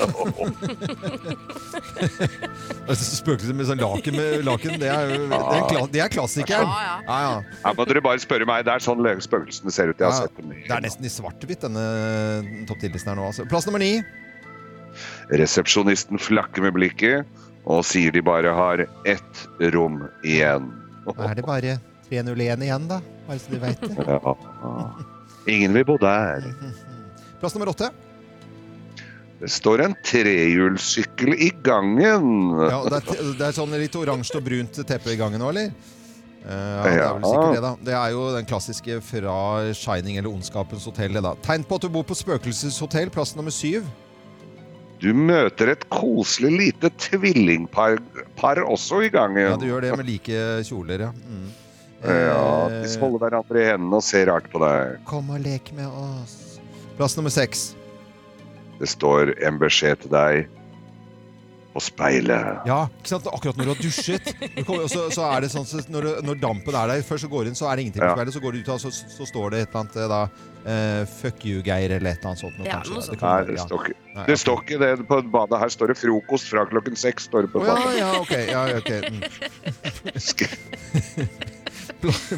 Altså, 2.92 3.06
Spøkelser 3.22 3.54
med 3.56 3.68
sånn 3.70 3.80
laken, 3.80 4.16
med 4.18 4.42
laken 4.44 4.74
det, 4.82 4.88
er, 4.90 5.12
jo- 5.14 5.28
det, 5.30 5.38
er, 5.38 5.66
kla- 5.70 5.90
det 5.94 6.02
er 6.04 6.10
klassikeren. 6.12 6.66
Ja, 6.68 6.80
ja. 6.82 6.96
Ja, 7.06 7.18
ja. 7.28 7.60
Her 7.64 7.76
må 7.78 7.86
dere 7.88 8.02
bare 8.04 8.20
spørre 8.24 8.48
meg. 8.50 8.66
Det 8.68 8.74
er 8.74 8.84
sånn 8.84 9.06
spøkelsene 9.24 9.72
ser 9.74 9.92
ut. 9.94 10.02
Jeg 10.02 10.08
har 10.10 10.16
Ja, 10.18 10.26
sett 10.26 10.36
dem. 10.42 10.50
i- 10.58 10.64
det 10.66 10.74
er 10.76 10.84
nesten 10.84 11.06
i 11.08 11.12
svart-hvitt, 11.14 11.62
denne 11.68 12.66
topp 12.68 12.82
10-listen 12.84 13.14
her 13.14 13.20
nå. 13.22 13.28
Altså. 13.30 13.46
Plass 13.52 13.68
nummer 13.70 13.80
ni. 13.84 13.94
Resepsjonisten 15.32 16.20
flakker 16.20 16.66
med 16.66 16.76
blikket 16.76 17.40
og 17.70 17.86
sier 17.86 18.12
de 18.12 18.24
bare 18.26 18.52
har 18.58 18.84
ett 19.08 19.44
rom 19.74 20.02
igjen. 20.28 20.68
Da 21.06 21.30
er 21.30 21.38
det 21.38 21.46
bare 21.48 21.78
301 22.10 22.66
igjen, 22.66 22.88
da. 22.90 23.00
Bare 23.28 23.40
så 23.40 23.54
de 23.54 23.62
vet 23.62 23.84
det. 23.86 24.08
Ja. 24.62 24.86
Ingen 25.50 25.74
vil 25.74 25.86
bo 25.88 25.96
der. 25.98 26.44
Plass 27.42 27.56
nummer 27.56 27.72
åtte. 27.72 27.90
Det 29.42 29.50
står 29.50 29.82
en 29.88 29.96
trehjulssykkel 30.06 31.34
i 31.34 31.50
gangen. 31.66 32.52
Ja, 32.62 32.84
det, 32.86 33.00
er, 33.02 33.32
det 33.40 33.48
er 33.48 33.56
sånn 33.56 33.74
litt 33.74 33.96
oransje 33.98 34.38
og 34.38 34.46
brunt 34.46 34.78
teppe 34.86 35.16
i 35.16 35.18
gangen 35.18 35.42
nå, 35.42 35.50
eller? 35.50 35.72
Uh, 36.42 36.52
ja, 36.52 36.84
det 36.84 36.92
er 36.92 37.16
vel 37.16 37.26
sikkert 37.26 37.56
det, 37.56 37.64
da. 37.66 37.72
Det 37.88 37.96
er 37.98 38.14
jo 38.14 38.28
den 38.36 38.48
klassiske 38.50 39.00
fra 39.06 39.34
Shining 39.78 40.20
eller 40.22 40.30
Ondskapens 40.30 40.86
hotell. 40.90 41.18
da. 41.18 41.34
Tegn 41.46 41.66
på 41.66 41.78
at 41.78 41.88
du 41.88 41.90
bor 41.94 42.06
på 42.06 42.18
spøkelseshotell, 42.18 43.10
plass 43.14 43.34
nummer 43.38 43.54
syv. 43.54 43.90
Du 45.02 45.10
møter 45.18 45.72
et 45.74 45.84
koselig 45.90 46.52
lite 46.54 46.92
tvillingpar 47.02 47.98
par 48.38 48.62
også 48.62 49.02
i 49.08 49.10
gangen. 49.14 49.42
Ja, 49.42 49.58
du 49.58 49.66
gjør 49.66 49.82
det 49.88 49.96
med 49.98 50.06
like 50.06 50.44
kjoler, 50.68 51.08
ja. 51.08 51.12
Mm. 51.26 51.50
Ja, 52.02 52.38
Eh, 52.66 52.82
de 52.82 53.00
holder 53.02 53.22
hverandre 53.22 53.62
i 53.62 53.66
hendene 53.68 53.98
og 54.00 54.06
ser 54.06 54.26
rart 54.30 54.48
på 54.50 54.62
deg. 54.62 54.96
Kom 55.10 55.30
og 55.34 55.42
lek 55.44 55.70
med 55.78 55.86
oss. 55.86 56.60
Plass 56.98 57.14
nummer 57.18 57.34
seks. 57.34 57.76
Det 58.80 58.90
står 58.90 59.36
en 59.46 59.60
beskjed 59.62 60.02
til 60.02 60.14
deg 60.14 60.48
på 61.72 61.80
speilet. 61.80 62.66
Ja, 62.68 62.82
ikke 63.00 63.08
sant? 63.14 63.28
Akkurat 63.32 63.56
når 63.56 63.64
du 63.70 63.72
har 63.72 63.80
dusjet. 63.80 64.26
Du 64.58 64.64
kommer- 64.68 64.90
Så, 64.92 65.06
så 65.16 65.24
er 65.32 65.42
det 65.46 65.50
sånn 65.54 65.66
så 65.66 65.80
når, 65.88 66.08
når 66.28 66.36
dampen 66.42 66.76
er 66.76 66.88
der, 66.92 67.02
først 67.08 67.24
så 67.24 67.30
går 67.32 67.44
du 67.44 67.52
inn, 67.54 67.56
så 67.56 67.70
er 67.72 67.76
det 67.80 67.86
ingenting 67.86 68.02
på 68.04 68.10
Ja. 68.10 68.16
speilet. 68.18 68.34
Så 68.36 68.42
går 68.44 68.52
du 68.52 68.60
ut, 68.60 68.70
og 68.74 68.80
så, 68.84 68.90
så 68.92 69.24
står 69.30 69.52
det 69.52 69.60
et 69.62 69.70
eller 69.70 69.80
annet 69.86 69.96
eh, 69.96 70.08
da 70.12 70.22
uh, 70.68 71.06
Fuck 71.22 71.46
you, 71.48 71.62
Geir, 71.64 71.92
eller 71.96 72.12
et 72.12 72.20
eller 72.20 72.30
annet 72.34 72.42
sånt. 72.44 72.58
noe, 72.60 72.68
Ja, 72.68 72.82
kanskje, 72.84 73.16
det 73.16 73.22
Nei, 73.22 73.42
det 73.48 73.56
ja. 73.58 73.66
står 73.66 73.80
ikke, 73.88 73.96
Nei, 74.16 74.26
det 74.28 74.38
står 74.44 74.58
ikke 74.66 74.80
det 74.84 74.92
på 75.08 75.22
badet. 75.32 75.60
Her 75.64 75.72
står 75.78 75.88
det 75.94 75.98
frokost 76.02 76.50
fra 76.52 76.66
klokken 76.68 76.96
seks. 77.00 77.30
Står 77.32 77.48
det 77.48 77.52
på 77.56 77.64
ja, 77.64 77.76
badet. 77.76 77.98
ja, 77.98 78.10
ok. 78.20 78.34
Ja, 78.52 78.62
okay. 78.76 79.00
ok. 79.08 79.12
Mm. 79.12 79.22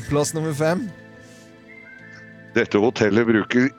Plass 0.10 0.34
nummer 0.36 0.54
fem. 0.54 0.86
Dette 2.54 2.78
hotellet 2.78 3.26
bruker 3.26 3.70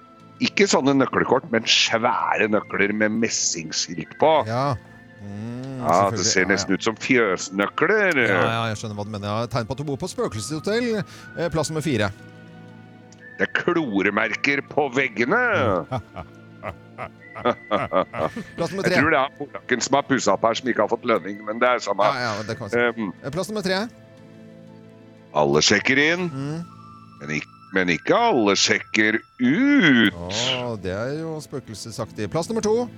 ikke 0.42 0.66
sånne 0.66 0.96
nøkkelkort, 0.98 1.46
men 1.54 1.62
svære 1.70 2.48
nøkler 2.50 2.90
med 2.96 3.14
messingskilt 3.22 4.16
på. 4.18 4.32
Ja. 4.50 4.74
Mm, 5.24 5.80
Ja, 5.84 6.10
Det 6.10 6.18
ser 6.20 6.24
ser 6.30 6.40
Ja, 6.40 6.46
ja. 6.48 6.52
nesten 6.54 6.74
ut 6.78 6.82
som 6.84 6.96
fjøsnøkler. 6.96 8.16
Ja, 8.16 8.38
ja, 8.44 8.62
jeg 8.70 8.76
skjønner 8.80 8.96
hva 9.00 9.04
du 9.04 9.10
mener. 9.10 9.28
Ja, 9.28 9.46
tegn 9.52 9.66
på 9.68 9.72
at 9.72 9.78
du 9.78 9.84
bor 9.88 9.96
på 10.00 10.08
spøkelseshotell. 10.08 11.02
Eh, 11.36 11.48
Plass 11.52 11.70
nummer 11.70 11.82
fire. 11.84 12.10
Det 13.38 13.48
er 13.48 13.52
kloremerker 13.56 14.62
på 14.70 14.86
veggene. 14.94 15.42
Plass 18.54 18.70
nummer 18.70 18.84
tre. 18.86 18.94
Jeg 18.94 19.02
tror 19.02 19.10
det 19.10 19.18
er 19.20 19.32
polakken 19.38 19.80
som 19.84 19.96
har 19.98 20.04
pussa 20.08 20.34
opp 20.36 20.44
her, 20.46 20.54
som 20.60 20.68
ikke 20.70 20.84
har 20.84 20.90
fått 20.92 21.06
lønning, 21.08 21.40
men 21.46 21.58
det 21.62 21.68
er 21.68 21.82
samme. 21.84 22.06
Ja, 22.06 22.30
ja, 22.38 22.44
det 22.46 22.56
kan. 22.60 22.70
Um, 22.94 23.12
Plass 23.34 23.50
nummer 23.50 23.64
tre. 23.66 23.80
alle 25.34 25.60
sjekker 25.66 25.98
inn, 25.98 26.28
Mm. 26.30 26.62
men 27.20 27.30
ikke, 27.40 27.48
men 27.74 27.88
ikke 27.90 28.14
alle 28.14 28.54
sjekker 28.54 29.18
ut. 29.40 30.14
Å, 30.14 30.76
det 30.80 30.92
er 30.94 31.16
jo 31.18 31.34
spøkelsesaktig. 31.42 32.30
Plass 32.30 32.48
nummer 32.48 32.62
to. 32.62 32.88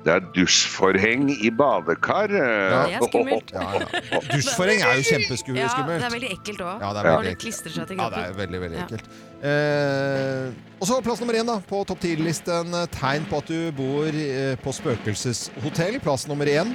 Det 0.00 0.12
er 0.14 0.20
dusjforheng 0.32 1.26
i 1.44 1.50
badekaret. 1.52 2.32
Ja. 2.40 2.84
Det 2.88 2.94
er 2.96 3.00
skummelt. 3.10 3.50
Ja, 3.52 3.64
ja. 3.76 4.20
Dusjforheng 4.30 4.80
er 4.80 4.94
jo 4.96 5.02
kjempeskummelt. 5.10 5.60
Ja, 5.60 5.82
det 5.84 5.98
er 6.06 6.14
veldig 6.14 6.30
ekkelt 6.38 6.60
òg. 6.64 6.80
Ja, 6.80 6.88
det 6.96 7.00
er 7.02 7.04
veldig 7.10 7.32
ekkelt. 7.34 7.76
Ja, 7.76 8.08
det 8.14 8.22
er 8.22 8.32
veldig, 8.38 8.60
veldig 8.64 8.78
Ja. 8.80 8.84
ekkelt. 8.86 9.06
Eh, 9.40 10.46
og 10.80 10.86
så 10.88 11.00
plass 11.04 11.20
nummer 11.20 11.36
én 11.36 11.46
da, 11.48 11.58
på 11.68 11.82
topp 11.88 12.00
ti-listen. 12.00 12.72
Tegn 12.96 13.24
på 13.28 13.36
at 13.42 13.46
du 13.52 13.60
bor 13.76 14.08
eh, 14.08 14.56
på 14.64 14.72
spøkelseshotell. 14.72 16.00
Plass 16.00 16.24
nummer 16.28 16.46
én. 16.48 16.72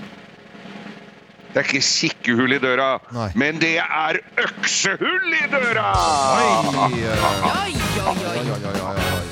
Det 1.56 1.62
er 1.64 1.68
ikke 1.72 1.82
kikkehull 1.88 2.52
i 2.52 2.60
døra, 2.60 3.00
Nei. 3.16 3.30
men 3.40 3.56
det 3.62 3.78
er 3.80 4.18
øksehull 4.44 5.34
i 5.38 5.46
døra! 5.54 5.86
Eh, 5.96 6.68
oi, 6.84 6.92
Oi, 6.92 7.00
oi. 7.00 7.72
oi, 8.04 8.60
oi, 8.60 8.76
oi, 8.76 9.00
oi. 9.00 9.26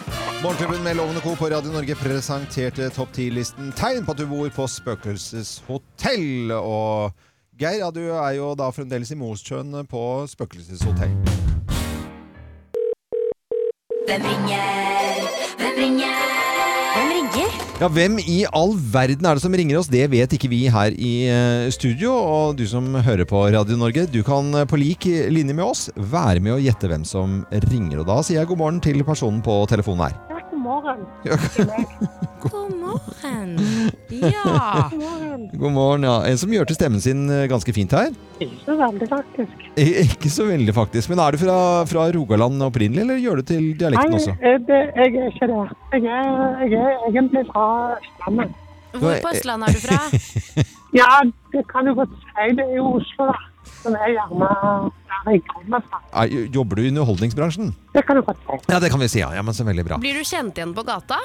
Morgenklubben 0.42 0.82
med 0.82 0.96
Lovende 0.96 1.20
Co. 1.20 1.34
på 1.36 1.48
Radio 1.52 1.68
Norge 1.72 1.94
presenterte 2.00 2.86
topp 2.96 3.10
10-listen 3.12 3.74
tegn 3.76 4.06
på 4.06 4.14
at 4.14 4.20
du 4.22 4.24
bor 4.24 4.48
på 4.56 4.64
spøkelseshotell. 4.72 6.54
Og 6.56 7.12
Geir, 7.60 7.82
ja, 7.82 7.90
du 7.92 8.06
er 8.08 8.38
jo 8.38 8.54
da 8.56 8.70
fremdeles 8.72 9.12
i 9.12 9.18
Mosjøen 9.20 9.82
på 9.90 10.04
spøkelseshotell. 10.32 11.12
Hvem 14.08 14.24
ringer? 14.30 15.20
Hvem 15.60 15.76
ringer? 15.82 16.24
Hvem 16.94 17.12
ringer? 17.18 17.60
Ja, 17.84 17.92
Hvem 17.92 18.16
i 18.24 18.38
all 18.48 18.72
verden 18.96 19.28
er 19.28 19.36
det 19.36 19.44
som 19.44 19.60
ringer 19.60 19.82
oss? 19.82 19.92
Det 19.92 20.06
vet 20.12 20.38
ikke 20.38 20.48
vi 20.52 20.62
her 20.72 20.96
i 20.96 21.12
eh, 21.28 21.68
studio. 21.76 22.16
Og 22.16 22.56
du 22.56 22.64
som 22.68 22.88
hører 22.96 23.28
på 23.28 23.44
Radio 23.52 23.76
Norge, 23.76 24.08
du 24.08 24.22
kan 24.24 24.48
eh, 24.56 24.64
på 24.64 24.80
lik 24.80 25.04
linje 25.28 25.52
med 25.52 25.68
oss 25.68 25.86
være 26.00 26.40
med 26.40 26.56
og 26.56 26.64
gjette 26.64 26.88
hvem 26.88 27.04
som 27.04 27.42
ringer. 27.68 28.00
Og 28.00 28.08
da 28.08 28.22
sier 28.24 28.40
jeg 28.40 28.52
god 28.54 28.64
morgen 28.64 28.80
til 28.88 29.04
personen 29.04 29.44
på 29.44 29.60
telefonen 29.68 30.08
her. 30.08 30.29
Ja, 30.70 31.36
god 31.54 31.66
morgen. 31.66 31.96
God 32.40 32.70
morgen. 32.78 33.58
Ja. 34.08 34.88
God 34.90 35.00
morgen. 35.00 35.50
God 35.58 35.72
morgen, 35.72 36.02
ja. 36.06 36.14
En 36.30 36.38
som 36.38 36.52
gjør 36.54 36.68
til 36.70 36.78
stemmen 36.78 37.02
sin 37.02 37.24
eh, 37.26 37.48
ganske 37.50 37.74
fint 37.74 37.92
her. 37.96 38.12
Ikke 38.38 38.60
så 38.68 38.76
veldig, 38.78 39.08
faktisk. 39.10 39.64
Ikke 39.74 40.30
så 40.30 40.46
veldig, 40.46 40.74
faktisk. 40.76 41.10
Men 41.10 41.22
er 41.24 41.34
du 41.34 41.42
fra, 41.42 41.58
fra 41.90 42.06
Rogaland 42.14 42.62
opprinnelig, 42.68 43.02
eller 43.02 43.18
gjør 43.18 43.42
du 43.42 43.48
til 43.50 43.66
dialekten 43.80 44.14
også? 44.20 44.36
Nei, 44.38 44.52
eh, 44.54 44.58
det, 44.70 44.80
jeg 44.94 45.10
er 45.10 45.30
ikke 45.34 45.50
det. 45.50 45.66
Jeg 45.96 46.06
er, 46.20 46.64
jeg 46.70 46.80
er 46.86 47.06
egentlig 47.10 47.44
fra 47.50 47.66
Østlandet. 47.98 48.58
Hvor 48.94 49.20
på 49.26 49.34
Østlandet 49.34 49.68
er 49.68 49.78
du 49.80 49.86
fra? 49.88 50.66
Ja, 50.90 51.20
det 51.54 51.60
kan 51.70 51.86
du 51.86 51.94
godt 51.94 52.10
si. 52.18 52.48
Det 52.58 52.64
er 52.66 52.76
jo 52.80 52.96
Oslo, 52.98 53.28
da. 53.30 53.36
Som 53.82 53.94
er 53.96 54.12
gjerne 54.12 54.48
der 55.24 55.34
jeg 55.34 55.42
kommer 55.50 55.82
fra. 55.88 56.00
Er, 56.22 56.32
jobber 56.52 56.76
du 56.80 56.82
i 56.84 56.88
underholdningsbransjen? 56.92 57.74
Det 57.94 58.02
kan 58.08 58.16
du 58.16 58.22
godt 58.24 58.38
si. 58.46 58.58
Ja, 58.72 58.78
det 58.80 58.90
kan 58.92 59.00
vi 59.02 59.08
si, 59.12 59.20
ja. 59.20 59.30
ja 59.36 59.42
men 59.44 59.54
så 59.56 59.64
veldig 59.68 59.84
bra. 59.88 59.98
Blir 60.00 60.16
du 60.20 60.24
kjent 60.24 60.56
igjen 60.56 60.72
på 60.76 60.84
gata? 60.88 61.18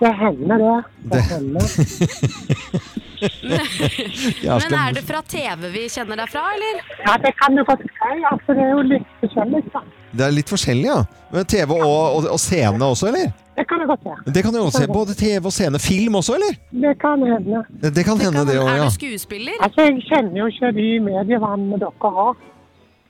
Det 0.00 0.12
hender 0.20 0.60
det. 0.64 0.74
Det 1.04 1.10
Det- 1.12 1.24
hender. 1.30 1.64
Men 4.60 4.76
er 4.80 4.94
det 4.96 5.04
fra 5.06 5.20
TV 5.26 5.68
vi 5.74 5.84
kjenner 5.92 6.20
deg 6.22 6.32
fra, 6.32 6.42
eller? 6.56 6.80
Ja, 7.04 7.16
det 7.24 7.32
kan 7.40 7.56
du 7.56 7.62
godt 7.68 7.84
si. 7.84 8.10
Altså, 8.30 8.56
det 8.56 8.64
er 8.64 8.72
jo 8.74 8.82
litt 8.94 9.14
forskjellig, 9.22 9.62
da. 9.74 9.82
Det 10.10 10.26
er 10.26 10.34
litt 10.34 10.50
forskjellig, 10.50 10.88
ja. 10.88 10.98
Men 11.30 11.46
TV 11.52 11.76
og, 11.76 11.84
og, 11.86 12.28
og 12.34 12.40
scene 12.42 12.90
også, 12.90 13.10
eller? 13.12 13.30
Det 13.60 13.66
kan 13.68 13.82
du 13.82 13.86
godt 13.90 14.06
se. 14.06 14.32
Det 14.34 14.42
kan 14.44 14.54
jeg 14.56 14.62
også 14.62 14.82
se. 14.82 14.88
Både 14.92 15.14
TV 15.14 15.46
og 15.50 15.52
scene. 15.52 15.78
Film 15.78 16.14
også, 16.20 16.36
eller? 16.38 16.60
Det 16.84 16.94
kan 17.02 17.24
hende. 17.32 17.64
Det, 17.82 17.94
det 17.96 18.04
kan 18.08 18.20
hende, 18.24 18.44
det 18.48 18.56
òg, 18.60 18.68
Er 18.72 18.80
ja. 18.80 18.84
du 18.88 18.94
skuespiller? 18.94 19.58
Altså, 19.60 19.88
jeg 19.88 20.06
kjenner 20.08 20.38
jo 20.42 20.46
ikke 20.52 20.72
de 20.78 20.88
medievannene 21.10 21.80
dere 21.82 22.14
har. 22.20 22.38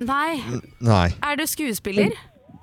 Nei. 0.00 0.32
Nei. 0.80 1.06
Er 1.28 1.38
du 1.38 1.44
skuespiller? 1.46 2.16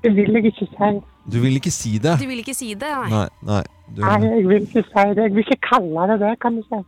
Det 0.03 0.11
vil 0.17 0.35
jeg 0.35 0.51
ikke 0.51 0.67
si. 0.67 0.91
Du 1.27 1.39
vil 1.43 1.55
ikke 1.59 1.71
si 1.71 1.97
det? 1.99 2.19
Du 2.21 2.27
vil 2.27 2.39
ikke 2.39 2.53
si 2.55 2.73
det, 2.73 2.87
nei. 2.87 3.09
Nei. 3.11 3.27
nei. 3.43 3.63
Du, 3.87 4.01
Nei, 4.03 4.19
jeg 4.23 4.47
vil 4.47 4.61
ikke 4.63 4.83
si 4.83 5.03
det. 5.15 5.23
Jeg 5.23 5.31
vil 5.35 5.43
ikke 5.43 5.59
kalle 5.63 6.01
det 6.11 6.17
det, 6.23 6.33
kan 6.43 6.51
du 6.55 6.61
si. 6.67 6.79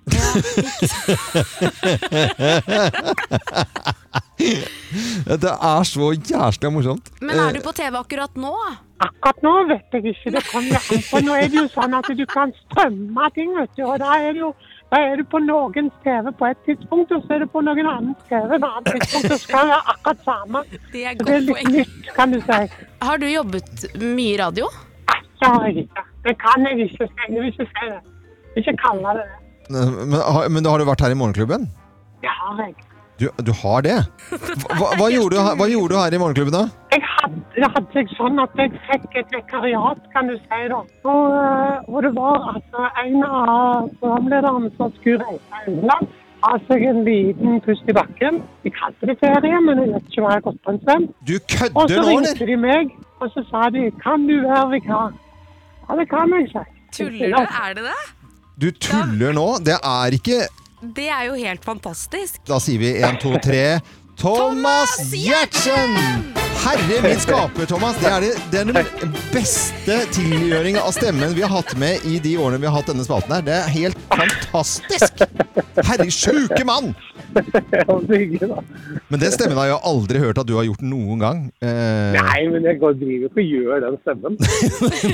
det 5.44 5.54
er 5.72 5.84
så 5.88 6.12
jæskla 6.16 6.70
morsomt. 6.76 7.12
Men 7.22 7.40
er 7.40 7.52
du 7.56 7.62
på 7.64 7.72
TV 7.76 7.96
akkurat 8.00 8.34
nå? 8.40 8.54
Akkurat 9.00 9.40
nå 9.44 9.54
vet 9.72 9.96
jeg 9.96 10.04
ikke. 10.14 10.30
Det 10.36 10.44
kommer 10.52 10.76
an 10.80 11.04
på. 11.12 11.16
Nå 11.24 11.32
er 11.40 11.48
det 11.52 11.58
jo 11.60 11.68
sånn 11.76 11.94
at 12.00 12.08
du 12.20 12.26
kan 12.30 12.50
strømme 12.66 13.26
ting, 13.36 13.50
vet 13.60 13.72
du. 13.78 13.84
Og 13.88 13.96
da 14.04 14.10
er 14.20 14.32
det 14.36 14.42
jo 14.44 14.52
da 14.90 15.00
er 15.06 15.20
du 15.20 15.24
på 15.30 15.40
noens 15.44 15.94
TV 16.04 16.32
på 16.40 16.46
et 16.50 16.62
tidspunkt, 16.66 17.12
og 17.14 17.26
så 17.28 17.36
er 17.36 17.44
du 17.44 17.48
på 17.54 17.62
noen 17.62 17.90
annens 17.92 18.22
TV 18.30 18.56
et 18.58 18.66
annet 18.66 18.88
tidspunkt. 18.90 19.26
og 19.26 19.34
Det 19.36 19.40
skal 19.44 19.68
være 19.70 19.82
akkurat 19.94 20.24
samme. 20.26 20.64
Det 20.94 21.04
er 21.06 21.20
det 21.20 21.36
er 21.36 21.44
litt 21.46 21.52
poeng. 21.60 21.74
nytt, 21.76 22.14
kan 22.16 22.34
du 22.34 22.40
si. 22.42 22.60
Har 23.06 23.22
du 23.22 23.28
jobbet 23.30 23.86
mye 24.02 24.34
i 24.34 24.40
radio? 24.42 24.70
Det 25.40 25.48
har 25.48 25.68
jeg 25.70 25.86
ikke. 25.86 26.06
Det 26.26 26.34
kan 26.42 26.66
jeg 26.68 26.80
ikke 26.88 27.06
si. 27.06 27.12
Jeg 27.30 27.38
vil 27.38 27.52
ikke 27.54 27.68
si 27.70 27.86
det. 27.86 28.00
Jeg 28.00 28.56
vil 28.56 28.66
ikke 28.66 28.78
kalle 28.82 29.14
det 29.20 29.28
det. 29.30 29.40
Men, 29.70 30.54
men 30.58 30.66
har 30.66 30.82
du 30.82 30.88
vært 30.90 31.06
her 31.06 31.14
i 31.14 31.20
Morgenklubben? 31.22 31.70
Det 32.26 32.34
har 32.42 32.64
jeg. 32.66 32.74
Du, 33.20 33.28
du 33.44 33.52
har 33.52 33.82
det? 33.84 33.98
Hva, 34.32 34.94
hva, 34.96 35.08
gjorde 35.12 35.36
du, 35.36 35.40
hva 35.60 35.66
gjorde 35.68 35.92
du 35.92 35.98
her 36.00 36.14
i 36.16 36.20
Morgenklubben 36.22 36.56
da? 36.56 36.62
Jeg 36.94 37.04
hadde, 37.04 37.42
jeg 37.60 37.70
hadde 37.74 38.04
sånn 38.14 38.40
at 38.40 38.62
jeg 38.62 38.72
fikk 38.88 39.18
et 39.20 39.34
vikariat, 39.36 40.06
kan 40.14 40.32
du 40.32 40.38
si 40.40 40.62
da. 40.72 40.80
Og, 41.04 41.90
og 41.92 42.00
det 42.06 42.14
var 42.16 42.48
altså 42.54 42.86
en 43.04 43.18
av 43.28 43.90
programlederne 44.00 44.72
som 44.78 44.94
skulle 45.02 45.20
reise 45.28 45.66
utenlands. 45.68 46.16
Seg 46.70 46.86
en 46.88 47.02
liten 47.04 47.58
pust 47.66 47.90
i 47.92 47.94
bakken. 47.98 48.38
De 48.64 48.72
kalte 48.72 49.10
det 49.10 49.18
ferie, 49.20 49.58
men 49.66 49.82
jeg 49.84 49.90
vet 49.92 50.06
ikke 50.08 50.24
hva 50.24 50.30
jeg 50.32 50.38
har 50.38 50.46
gått 50.46 50.62
på 50.64 50.72
en 50.72 50.80
stund. 50.86 51.10
Du 51.28 51.36
Og 51.36 51.92
så 51.92 52.06
ringte 52.06 52.48
de 52.48 52.56
meg, 52.62 52.94
og 53.20 53.34
så 53.34 53.44
sa 53.50 53.66
de 53.76 53.90
kan 54.00 54.24
du 54.30 54.38
være 54.46 54.70
vikar? 54.78 55.12
Ja, 55.90 55.98
det 56.00 56.08
kan 56.08 56.32
jeg, 56.38 56.48
sa 56.54 56.64
jeg. 56.64 56.80
Tuller 56.96 57.36
du? 57.36 57.60
Er 57.66 57.76
det 57.76 57.86
det? 57.90 58.00
Du 58.64 58.70
tuller 58.88 59.36
nå? 59.36 59.50
Det 59.68 59.76
er 59.76 60.16
ikke 60.16 60.40
Det 60.82 61.10
er 61.12 61.26
jo 61.28 61.34
helt 61.36 61.66
fantastisk. 61.68 62.40
Da 62.48 62.60
sier 62.64 62.80
vi 62.80 62.94
én, 63.04 63.18
to, 63.20 63.34
tre. 63.44 63.80
Thomas 64.20 64.98
Giertsen! 65.12 65.96
Herre 66.60 66.98
min 67.04 67.20
skaper, 67.20 67.66
Thomas. 67.68 67.96
Det 68.02 68.10
er, 68.12 68.24
det, 68.52 68.64
den 68.66 69.14
beste 69.32 69.96
tilgjøringen 70.12 70.82
av 70.82 70.92
stemmen 70.92 71.32
vi 71.36 71.44
har 71.46 71.54
hatt 71.54 71.72
med 71.80 72.04
i 72.08 72.18
de 72.24 72.34
årene 72.40 72.60
vi 72.60 72.68
har 72.68 72.76
hatt 72.76 72.90
denne 72.92 73.06
spalten 73.08 73.32
her. 73.32 73.46
Det 73.48 73.56
er 73.56 73.72
helt 73.76 74.02
fantastisk! 74.12 75.24
Herre 75.88 76.10
sjuke 76.12 76.64
mann! 76.68 76.92
Men 79.10 79.22
den 79.24 79.32
stemmen 79.32 79.56
har 79.60 79.70
jeg 79.72 79.80
aldri 79.88 80.20
hørt 80.24 80.40
at 80.44 80.48
du 80.50 80.56
har 80.58 80.68
gjort 80.68 80.84
noen 80.84 81.24
gang. 81.24 81.42
Eh, 81.64 82.16
Nei, 82.18 82.40
men 82.50 82.66
jeg 82.66 82.80
går 82.82 82.96
driver 83.00 83.30
ikke 83.30 83.44
og 83.44 83.52
gjør 83.56 83.84
den 83.86 84.00
stemmen. 84.04 84.40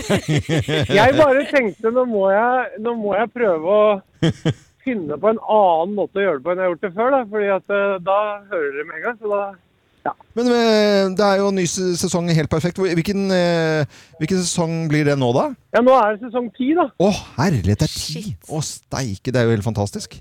Jeg 0.98 1.18
bare 1.20 1.44
tenkte 1.52 1.92
nå 1.94 2.06
må 2.10 2.30
jeg, 2.34 2.80
nå 2.86 2.96
må 3.00 3.14
jeg 3.20 3.32
prøve 3.36 3.76
å 3.76 3.90
finne 4.86 5.20
på 5.20 5.32
en 5.32 5.42
annen 5.42 5.96
måte 5.98 6.22
å 6.22 6.26
gjøre 6.26 6.40
det 6.40 6.46
på 6.46 6.54
enn 6.54 6.62
jeg 6.62 6.68
har 6.68 6.74
gjort 6.74 6.86
det 6.86 6.96
før. 6.96 7.14
Da, 7.16 7.22
fordi 7.32 7.54
at 7.56 7.78
eh, 7.78 7.96
da 8.06 8.18
hører 8.52 8.76
dere 8.76 8.90
med 8.90 9.00
en 9.00 9.06
gang. 9.06 9.18
Så 9.22 9.32
da 9.32 10.14
Men 10.38 10.52
eh, 10.54 11.04
det 11.18 11.26
er 11.26 11.42
jo 11.42 11.54
ny 11.56 11.66
sesong 11.70 12.30
helt 12.38 12.52
perfekt. 12.52 12.82
Hvilken, 12.82 13.26
eh, 13.34 14.02
hvilken 14.20 14.44
sesong 14.44 14.76
blir 14.92 15.08
det 15.10 15.18
nå, 15.20 15.32
da? 15.36 15.48
Ja, 15.76 15.82
nå 15.86 15.96
er 15.98 16.16
det 16.16 16.28
sesong 16.28 16.52
ti, 16.58 16.74
da. 16.78 16.90
Å, 17.02 17.10
herlighet, 17.40 17.82
det 17.82 17.90
er 17.90 17.96
ti! 17.96 18.36
Å, 18.50 18.62
steike, 18.66 19.34
det 19.34 19.42
er 19.42 19.50
jo 19.50 19.58
helt 19.58 19.68
fantastisk. 19.68 20.20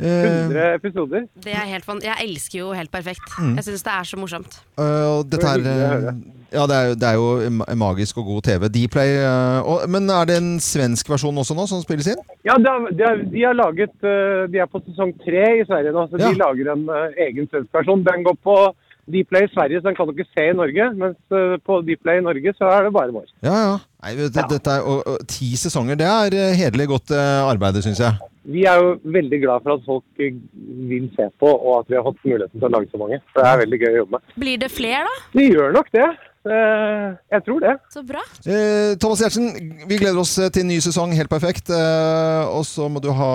Eh, 0.00 0.48
100 0.48 0.74
episoder. 0.74 1.26
Det 1.44 1.52
er 1.52 1.66
helt 1.68 1.84
fan 1.84 2.00
jeg 2.02 2.16
elsker 2.24 2.58
jo 2.62 2.72
Helt 2.72 2.90
perfekt. 2.90 3.26
Mm. 3.38 3.54
Jeg 3.60 3.64
syns 3.68 3.82
det 3.84 3.92
er 3.92 4.04
så 4.08 4.16
morsomt. 4.20 4.60
Uh, 4.80 5.20
dette 5.28 5.46
her, 5.46 5.60
eh, 5.60 6.12
Ja, 6.50 6.64
det 6.66 6.76
er, 6.76 6.94
det 6.98 7.06
er 7.06 7.14
jo 7.14 7.50
magisk 7.78 8.16
og 8.18 8.24
god 8.26 8.42
TV. 8.48 8.68
Dplay 8.74 9.12
uh, 9.22 9.60
og, 9.62 9.84
Men 9.92 10.08
er 10.10 10.24
det 10.26 10.36
en 10.40 10.52
svensk 10.60 11.08
versjon 11.12 11.36
også 11.38 11.54
nå, 11.54 11.66
som 11.70 11.82
spilles 11.84 12.08
inn? 12.10 12.22
Ja, 12.44 12.56
de, 12.58 12.66
har- 12.66 12.90
de, 13.30 13.42
har- 13.44 13.54
laget 13.60 13.92
eh, 14.02 14.46
De 14.50 14.58
er 14.58 14.66
på 14.72 14.80
sesong 14.88 15.12
tre 15.22 15.44
i 15.60 15.66
Sverige 15.68 15.92
nå, 15.94 16.08
så 16.10 16.18
Ja. 16.18 16.30
de 16.32 16.40
lager 16.40 16.72
en 16.72 16.88
eh, 16.88 17.20
egen 17.28 17.46
svensk 17.52 17.68
versjon. 17.76 18.02
Den 18.08 18.24
går 18.26 18.38
på 18.42 18.56
Dplay 19.06 19.46
i 19.46 19.52
Sverige, 19.52 19.80
så 19.80 19.88
den 19.88 19.96
kan 19.98 20.08
du 20.08 20.14
ikke 20.14 20.30
se 20.30 20.46
i 20.50 20.56
Norge. 20.56 20.88
Mens 21.00 21.36
eh, 21.36 21.54
på 21.66 21.80
Dplay 21.86 22.20
i 22.20 22.26
Norge 22.26 22.54
så 22.58 22.70
er 22.70 22.86
det 22.86 22.94
bare 22.96 23.14
vår. 23.14 23.28
Ja, 23.44 23.56
ja. 23.66 23.76
Nei, 24.00 24.16
det, 24.16 24.30
ja. 24.34 24.48
dette 24.48 24.74
er, 24.78 24.86
og, 24.88 25.04
og, 25.06 25.22
ti 25.28 25.52
sesonger, 25.60 25.98
det 26.00 26.08
er 26.08 26.36
eh, 26.36 26.56
hederlig 26.56 26.88
godt 26.94 27.12
uh, 27.12 27.48
arbeid, 27.50 27.80
syns 27.84 28.00
jeg. 28.00 28.30
Vi 28.50 28.64
er 28.64 28.80
jo 28.80 28.94
veldig 29.04 29.38
glad 29.42 29.64
for 29.64 29.76
at 29.76 29.84
folk 29.86 30.22
eh, 30.24 30.36
vil 30.90 31.10
se 31.16 31.28
på, 31.42 31.50
og 31.50 31.82
at 31.82 31.92
vi 31.92 31.98
har 31.98 32.06
fått 32.06 32.24
muligheten 32.24 32.56
til 32.56 32.68
å 32.68 32.72
lage 32.72 32.88
så 32.92 33.00
mange. 33.02 33.20
Det 33.36 33.44
er 33.44 33.62
veldig 33.64 33.80
gøy 33.82 33.90
å 33.90 33.98
jobbe 34.00 34.16
med. 34.16 34.34
Blir 34.44 34.62
det 34.62 34.70
flere, 34.72 35.04
da? 35.06 35.16
Vi 35.36 35.46
gjør 35.50 35.76
nok 35.76 35.92
det. 35.96 36.08
Eh, 36.40 37.08
Jeg 37.34 37.42
tror 37.44 37.58
det. 37.60 37.74
Så 37.92 38.00
bra. 38.06 38.20
Eh, 38.48 38.94
Thomas 38.96 39.20
Giertsen, 39.20 39.50
vi 39.90 39.98
gleder 40.00 40.16
oss 40.22 40.38
eh, 40.40 40.48
til 40.48 40.62
en 40.64 40.70
ny 40.72 40.78
sesong. 40.80 41.12
Helt 41.12 41.28
perfekt. 41.28 41.68
Eh, 41.68 42.48
og 42.48 42.64
så 42.64 42.86
må 42.88 43.02
du 43.04 43.10
ha 43.12 43.28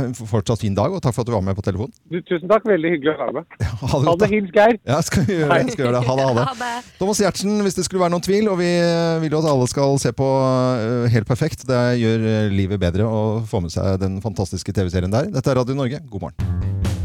en 0.00 0.14
fortsatt 0.16 0.62
fin 0.64 0.74
dag, 0.76 0.94
og 0.96 1.02
takk 1.04 1.12
for 1.16 1.24
at 1.26 1.28
du 1.28 1.34
var 1.36 1.44
med 1.44 1.58
på 1.58 1.64
telefon. 1.66 1.92
Du, 2.08 2.20
tusen 2.24 2.48
takk. 2.48 2.64
Veldig 2.68 2.94
hyggelig 2.94 3.12
å 3.12 3.18
være 3.20 3.36
med. 3.36 3.58
Ha 3.60 3.68
det 3.68 3.92
Ha 3.92 4.00
godt, 4.08 4.24
det. 4.24 4.30
Hils 4.32 4.50
Geir. 4.56 4.78
Ja, 4.88 5.00
skal 5.04 5.26
vi 5.28 5.36
gjøre 5.42 5.60
det. 5.60 5.76
Skal 5.76 5.84
gjøre 5.86 6.00
det. 6.00 6.04
Ha 6.08 6.16
det, 6.16 6.26
ha 6.30 6.34
det. 6.40 6.46
Ha 6.54 6.56
det. 6.64 6.96
Thomas 7.02 7.20
Giertsen, 7.20 7.60
hvis 7.66 7.76
det 7.78 7.84
skulle 7.86 8.04
være 8.06 8.14
noen 8.16 8.24
tvil, 8.24 8.48
og 8.54 8.58
vi 8.62 8.70
eh, 8.80 9.20
vil 9.24 9.36
jo 9.36 9.44
at 9.44 9.50
alle 9.52 9.68
skal 9.70 9.98
se 10.00 10.14
på 10.16 10.30
eh, 10.40 11.08
Helt 11.14 11.28
perfekt. 11.28 11.66
Det 11.68 11.82
gjør 12.00 12.28
eh, 12.32 12.48
livet 12.54 12.80
bedre 12.80 13.04
å 13.08 13.22
få 13.48 13.60
med 13.64 13.74
seg 13.76 14.00
den 14.00 14.20
fantastiske 14.24 14.72
TV-serien 14.72 15.12
der. 15.12 15.28
Dette 15.36 15.52
er 15.52 15.60
Radio 15.60 15.76
Norge. 15.76 16.00
God 16.08 16.30
morgen. 16.30 17.03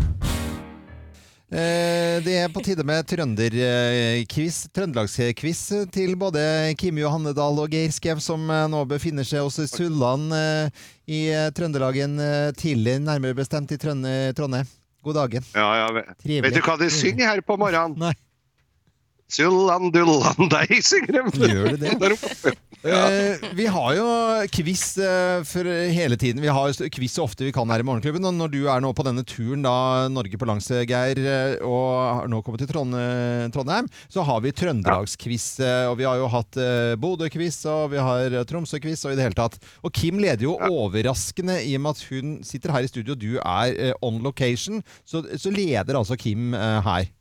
Eh, 1.50 2.22
Det 2.22 2.36
er 2.44 2.52
på 2.54 2.62
tide 2.62 2.84
med 2.86 3.08
trønderquiz, 3.10 4.68
trøndelagsquiz 4.76 5.62
til 5.90 6.14
både 6.20 6.44
Kim 6.78 7.00
Johannedal 7.02 7.58
og 7.64 7.74
Geir 7.74 7.90
Skau, 7.96 8.20
som 8.22 8.44
eh, 8.54 8.68
nå 8.70 8.84
befinner 8.90 9.26
seg 9.26 9.42
hos 9.48 9.58
Sulland 9.72 10.30
eh, 10.36 10.70
i 11.10 11.24
eh, 11.34 11.50
Trøndelagen 11.58 12.20
eh, 12.22 12.52
tidlig, 12.54 13.00
nærmere 13.02 13.34
bestemt 13.42 13.74
i 13.74 13.80
Trondheim. 13.82 14.70
God 15.02 15.16
dagen. 15.16 15.46
Ja, 15.56 15.68
ja. 15.80 15.92
Vet, 15.96 16.26
vet 16.44 16.54
du 16.54 16.62
hva 16.62 16.76
de 16.78 16.90
synger 16.92 17.32
her 17.32 17.42
på 17.42 17.56
morgenen? 17.58 17.96
Nei. 17.98 18.14
Sulland 19.30 19.94
deg, 19.94 20.72
synger 20.82 21.20
de. 21.20 21.50
Gjør 21.54 21.78
de 21.78 21.94
det? 22.02 22.56
Eh, 22.80 23.42
vi 23.58 23.66
har 23.68 23.92
jo 23.98 24.06
quiz 24.56 24.84
eh, 25.04 25.42
for 25.44 25.68
hele 25.68 26.16
tiden. 26.18 26.42
Vi 26.42 26.48
har 26.48 26.72
quiz 26.96 27.18
så 27.18 27.26
ofte 27.28 27.44
vi 27.44 27.52
kan 27.54 27.70
her 27.70 27.84
i 27.84 27.86
Morgenklubben. 27.86 28.24
Og 28.26 28.34
når 28.38 28.54
du 28.54 28.62
er 28.72 28.82
nå 28.82 28.90
på 28.96 29.04
denne 29.06 29.26
turen 29.28 29.66
da 29.66 30.08
Norge 30.10 30.40
på 30.40 30.48
langs, 30.50 30.70
Geir, 30.90 31.20
eh, 31.20 31.58
og 31.66 31.90
har 32.22 32.32
nå 32.32 32.40
kommet 32.46 32.64
til 32.64 32.72
Trondheim, 32.72 33.92
så 34.10 34.26
har 34.26 34.42
vi 34.46 34.56
trøndelagsquiz. 34.56 35.50
Og 35.92 36.00
vi 36.00 36.08
har 36.08 36.18
jo 36.22 36.32
hatt 36.32 36.62
eh, 36.64 36.96
Bodø-quiz, 37.00 37.60
og 37.70 37.94
vi 37.94 38.02
har 38.02 38.40
Tromsø-quiz, 38.50 39.04
og 39.06 39.14
i 39.14 39.20
det 39.20 39.28
hele 39.28 39.40
tatt. 39.40 39.60
Og 39.84 39.94
Kim 39.94 40.24
leder 40.24 40.48
jo 40.48 40.58
overraskende 40.58 41.60
i 41.68 41.76
og 41.78 41.86
med 41.86 42.00
at 42.00 42.08
hun 42.10 42.40
sitter 42.48 42.74
her 42.74 42.88
i 42.88 42.92
studio, 42.92 43.14
og 43.14 43.22
du 43.22 43.38
er 43.44 43.94
on 44.02 44.24
location. 44.26 44.82
Så, 45.04 45.26
så 45.38 45.54
leder 45.54 46.00
altså 46.00 46.18
Kim 46.18 46.54
her. 46.56 47.12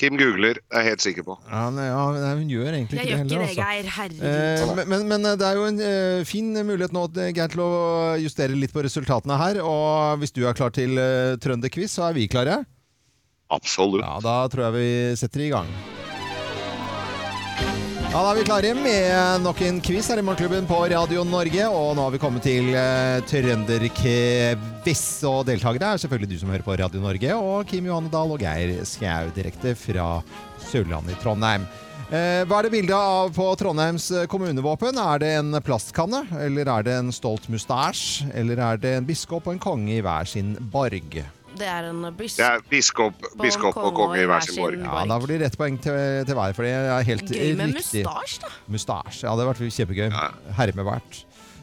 Kim 0.00 0.16
googler, 0.18 0.58
er 0.72 0.82
jeg 0.82 0.94
helt 0.94 1.04
sikker 1.04 1.24
på. 1.26 1.36
Ja, 1.46 1.66
nei, 1.74 1.84
ja, 1.86 2.02
nei, 2.16 2.30
hun 2.40 2.50
gjør 2.50 2.70
egentlig 2.72 2.98
ikke 2.98 3.04
det 3.04 3.12
ikke 3.12 3.18
heller. 3.20 3.42
det, 3.42 3.48
altså. 3.48 4.06
Geir. 4.08 4.14
Eh, 4.32 4.74
men, 4.78 4.88
men, 4.90 5.06
men 5.12 5.28
det 5.38 5.46
er 5.46 5.58
jo 5.60 5.66
en 5.68 5.80
eh, 5.86 6.24
fin 6.26 6.48
mulighet 6.58 6.96
nå 6.96 7.04
eh, 7.12 7.30
Geir, 7.36 7.52
til 7.52 7.62
å 7.64 7.72
justere 8.22 8.58
litt 8.58 8.74
på 8.74 8.82
resultatene 8.82 9.38
her. 9.38 9.60
Og 9.62 10.22
hvis 10.22 10.34
du 10.34 10.42
er 10.46 10.56
klar 10.58 10.74
til 10.74 10.96
uh, 10.98 11.36
trønderquiz, 11.42 11.92
så 11.92 12.08
er 12.08 12.18
vi 12.18 12.26
klare. 12.32 12.62
Absolutt. 13.52 14.02
Ja, 14.02 14.16
Da 14.24 14.38
tror 14.50 14.70
jeg 14.70 14.78
vi 14.80 15.20
setter 15.20 15.46
i 15.46 15.52
gang. 15.52 15.70
Ja, 18.12 18.20
Da 18.20 18.28
er 18.28 18.36
vi 18.36 18.42
klare 18.44 18.70
med 18.76 19.40
nok 19.40 19.60
en 19.64 19.78
quiz 19.80 20.10
her 20.12 20.20
i 20.20 20.22
Morgenklubben 20.26 20.66
på 20.68 20.76
Radio 20.92 21.22
Norge. 21.24 21.64
Og 21.72 21.94
nå 21.96 22.02
har 22.04 22.12
vi 22.12 22.18
kommet 22.20 22.44
til 22.44 22.68
uh, 22.76 23.24
trønderquiz. 23.24 25.04
Og 25.24 25.46
deltakere 25.48 25.94
er 25.94 26.02
selvfølgelig 26.02 26.28
du 26.28 26.36
som 26.42 26.52
hører 26.52 26.66
på 26.66 26.76
Radio 26.76 27.00
Norge, 27.00 27.32
og 27.40 27.64
Kim 27.70 27.88
Johanne 27.88 28.12
Dahl 28.12 28.36
og 28.36 28.44
Geir 28.44 28.84
Skau 28.84 29.32
direkte 29.32 29.72
fra 29.80 30.20
Sørlandet 30.68 31.16
i 31.16 31.20
Trondheim. 31.24 31.64
Eh, 32.12 32.44
hva 32.44 32.60
er 32.60 32.68
det 32.68 32.76
bilde 32.76 32.92
av 32.92 33.32
på 33.32 33.48
Trondheims 33.56 34.10
eh, 34.12 34.28
kommunevåpen? 34.28 35.00
Er 35.00 35.24
det 35.24 35.32
en 35.38 35.56
plastkanne, 35.64 36.26
eller 36.36 36.68
er 36.68 36.84
det 36.84 36.98
en 37.00 37.12
stolt 37.16 37.48
mustasj, 37.48 38.28
eller 38.36 38.60
er 38.60 38.82
det 38.82 38.98
en 38.98 39.08
biskop 39.08 39.48
og 39.48 39.56
en 39.56 39.62
konge 39.70 39.96
i 39.96 40.04
hver 40.04 40.28
sin 40.28 40.52
borg? 40.60 41.22
Det 41.58 41.66
er 41.68 41.88
en 41.90 42.02
Det 42.02 42.12
biskop. 42.16 42.44
er 42.46 42.62
biskop, 42.70 43.26
biskop 43.42 43.76
og 43.76 43.94
konge 43.94 44.22
i 44.22 44.26
hver 44.26 44.40
sin 44.46 44.56
borg. 44.56 44.78
Ja, 44.80 45.04
da 45.10 45.18
blir 45.20 45.38
det 45.38 45.46
rett 45.50 45.58
poeng 45.60 45.76
til, 45.82 46.24
til 46.26 46.34
hver, 46.38 46.54
for 46.56 46.62
det 46.66 46.72
er 46.72 47.02
helt 47.10 47.28
Gøy 47.28 47.52
med 47.58 47.74
riktig. 47.76 48.04
mustasj, 48.06 48.38
da. 48.40 48.48
Mustasj, 48.72 49.20
ja 49.26 49.34
det 49.36 49.44
har 49.44 49.52
vært 49.52 49.76
kjempegøy. 49.76 50.08
Hermevært. 50.58 51.20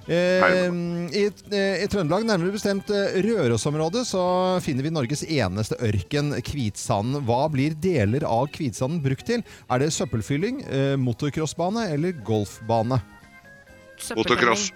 Eh, 0.09 0.41
Herme. 0.41 1.09
i, 1.13 1.25
eh, 1.53 1.83
I 1.83 1.87
Trøndelag, 1.91 2.23
nærmere 2.25 2.53
bestemt 2.55 2.89
eh, 2.89 3.19
Rørosområdet, 3.21 4.07
så 4.09 4.23
finner 4.65 4.81
vi 4.87 4.89
Norges 4.89 5.21
eneste 5.27 5.77
ørken, 5.85 6.31
Kvitsanden. 6.41 7.21
Hva 7.27 7.43
blir 7.53 7.75
deler 7.77 8.25
av 8.25 8.47
Kvitsanden 8.55 9.03
brukt 9.05 9.25
til? 9.29 9.43
Er 9.69 9.77
det 9.83 9.91
søppelfylling, 9.93 10.63
eh, 10.65 10.95
motocrossbane 10.97 11.89
eller 11.93 12.11
golfbane? 12.25 12.97
Motocross. 14.15 14.71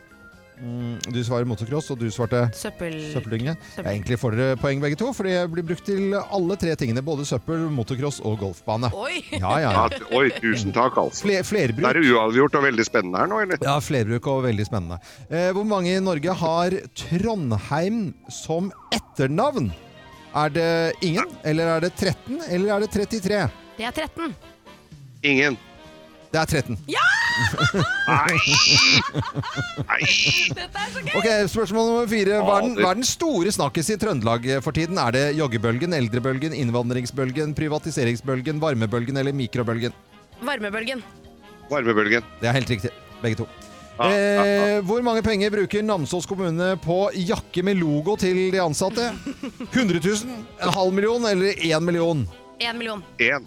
Mm, 0.61 0.99
Du 1.11 1.19
svarer 1.25 1.47
motocross, 1.49 1.89
og 1.93 1.97
du 1.99 2.05
svarte 2.13 2.43
Søppel... 2.55 2.93
søppeldynge. 3.13 3.55
Søppel. 3.73 3.85
Ja, 3.87 3.93
egentlig 3.95 4.17
får 4.21 4.35
dere 4.37 4.57
poeng 4.61 4.81
begge 4.83 4.97
to, 4.99 5.09
for 5.15 5.27
det 5.27 5.37
blir 5.51 5.65
brukt 5.65 5.85
til 5.87 6.13
alle 6.21 6.57
tre 6.61 6.75
tingene. 6.79 7.01
Både 7.05 7.25
søppel, 7.27 7.65
motocross 7.73 8.19
og 8.25 8.37
golfbane. 8.43 8.91
Oi! 8.95 9.23
Ja, 9.39 9.55
ja. 9.63 9.71
Ja, 9.73 10.01
oi, 10.15 10.27
tusen 10.37 10.73
takk, 10.75 10.97
altså. 11.01 11.25
Fle 11.25 11.39
flerbruk. 11.47 11.83
Det 11.83 12.03
er 12.03 12.13
uavgjort 12.13 12.59
og 12.59 12.67
veldig 12.67 12.85
spennende 12.87 13.23
her 13.23 13.31
nå, 13.33 13.41
eller? 13.47 13.63
Ja, 13.65 13.77
flerbruk 13.83 14.29
og 14.33 14.43
veldig 14.47 14.67
spennende. 14.69 14.99
Eh, 15.29 15.49
hvor 15.57 15.65
mange 15.67 15.95
i 15.97 16.03
Norge 16.03 16.37
har 16.43 16.77
Trondheim 17.01 18.03
som 18.31 18.69
etternavn? 18.93 19.71
Er 20.33 20.49
det 20.49 20.69
ingen, 21.05 21.29
eller 21.45 21.75
er 21.75 21.83
det 21.85 21.91
13, 21.99 22.39
eller 22.49 22.73
er 22.77 22.85
det 22.85 22.89
33? 22.95 23.43
Det 23.77 23.85
er 23.89 23.93
13. 24.05 24.33
Ingen. 25.29 25.57
Det 26.33 26.39
er 26.41 26.49
13. 26.61 26.79
Nei! 26.89 27.22
Dette 30.53 30.83
er 30.83 30.91
så 30.93 31.01
gøy! 31.01 31.13
Ok, 31.17 31.27
Spørsmål 31.51 31.89
nummer 31.89 32.07
fire. 32.11 32.39
Hva 32.45 32.59
er, 32.59 32.67
den, 32.67 32.75
hva 32.79 32.91
er 32.93 32.99
den 32.99 33.07
store 33.07 33.53
snakkes 33.55 33.89
i 33.93 33.97
Trøndelag 34.01 34.47
for 34.65 34.75
tiden? 34.75 34.99
Er 35.01 35.15
det 35.15 35.23
joggebølgen, 35.39 35.95
eldrebølgen, 35.97 36.55
innvandringsbølgen, 36.57 37.55
privatiseringsbølgen, 37.57 38.61
varmebølgen 38.63 39.17
eller 39.21 39.35
mikrobølgen? 39.37 39.95
Varmebølgen. 40.43 41.03
Varmebølgen. 41.71 42.25
Det 42.41 42.49
er 42.51 42.57
helt 42.59 42.73
riktig, 42.73 42.91
begge 43.23 43.43
to. 43.43 43.49
Ja, 43.93 44.07
ja, 44.09 44.17
ja. 44.17 44.43
Eh, 44.43 44.79
hvor 44.89 45.03
mange 45.05 45.21
penger 45.21 45.51
bruker 45.53 45.83
Namsos 45.85 46.25
kommune 46.25 46.71
på 46.81 46.95
jakke 47.13 47.61
med 47.65 47.77
logo 47.77 48.15
til 48.17 48.39
de 48.53 48.61
ansatte? 48.63 49.11
100 49.69 50.01
000, 50.01 50.39
en 50.65 50.73
halv 50.73 50.95
million 50.97 51.27
eller 51.29 51.53
én 51.61 51.85
million? 51.85 52.23
Én 52.59 52.77
million. 52.79 53.03
Én. 53.21 53.45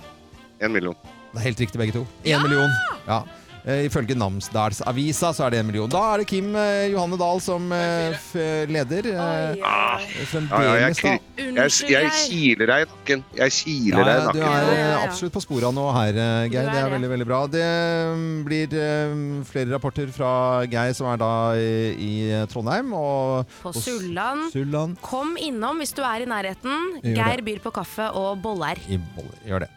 En 0.62 0.72
million. 0.72 0.94
Det 1.32 1.40
er 1.42 1.48
helt 1.50 1.60
riktig, 1.66 1.80
begge 1.82 1.96
to. 1.98 2.04
Én 2.24 2.40
million. 2.46 2.70
Ja. 3.08 3.24
Eh, 3.66 3.80
ifølge 3.88 4.14
Namsdalsavisa 4.14 5.32
så 5.34 5.42
er 5.48 5.50
det 5.50 5.58
en 5.58 5.66
million. 5.66 5.88
Da 5.90 5.98
er 6.14 6.20
det 6.22 6.26
Kim 6.30 6.52
eh, 6.54 6.84
Johanne 6.92 7.16
Dahl 7.18 7.40
som 7.42 7.64
eh, 7.74 8.12
f 8.14 8.28
leder. 8.70 9.08
Eh, 9.10 9.18
oi. 9.18 9.58
Ja, 9.58 9.80
ja, 9.98 10.04
jeg, 10.14 10.28
fremdeles, 10.30 11.00
da. 11.00 11.00
kri- 11.00 11.48
jeg, 11.56 11.72
jeg 11.90 12.12
kiler 12.28 12.70
deg 12.70 12.84
i 12.84 12.86
nakken. 12.92 13.24
Jeg 13.40 13.54
kiler 13.56 13.98
Ja, 13.98 14.04
deg 14.06 14.14
i 14.14 14.20
du 14.20 14.28
nakken. 14.28 14.44
er 14.46 14.68
Ja, 14.70 14.76
ja, 14.78 14.84
eh, 15.00 15.06
absolutt 15.08 15.34
på 15.34 15.42
sporet 15.42 15.74
nå 15.74 15.86
her, 15.96 16.14
eh, 16.14 16.46
Geir. 16.46 16.62
Du 16.62 16.70
er 16.70 16.70
Det 16.70 16.78
er 16.78 16.86
det. 16.86 16.92
veldig 16.94 17.10
veldig 17.16 17.26
bra. 17.32 17.40
Det 17.56 17.64
mm, 17.66 18.44
blir 18.46 18.78
eh, 18.86 19.16
flere 19.50 19.74
rapporter 19.74 20.14
fra 20.14 20.30
Geir, 20.70 20.94
som 20.94 21.10
er 21.10 21.18
da 21.24 21.32
i, 21.58 21.72
i 22.06 22.12
Trondheim. 22.54 22.94
Og 22.94 23.50
På 23.64 23.74
og 23.74 23.80
Sulland. 23.82 24.46
Sulland 24.54 24.94
Kom 25.02 25.34
innom 25.42 25.82
hvis 25.82 25.90
du 25.98 26.04
er 26.06 26.22
i 26.22 26.30
nærheten. 26.30 27.00
Gjør 27.02 27.18
Geir 27.18 27.42
det. 27.42 27.48
byr 27.50 27.64
på 27.66 27.74
kaffe 27.82 28.12
og 28.14 28.38
boller. 28.46 28.78
i 28.86 29.02
Boller. 29.16 29.42
Gjør 29.42 29.66
det. 29.66 29.72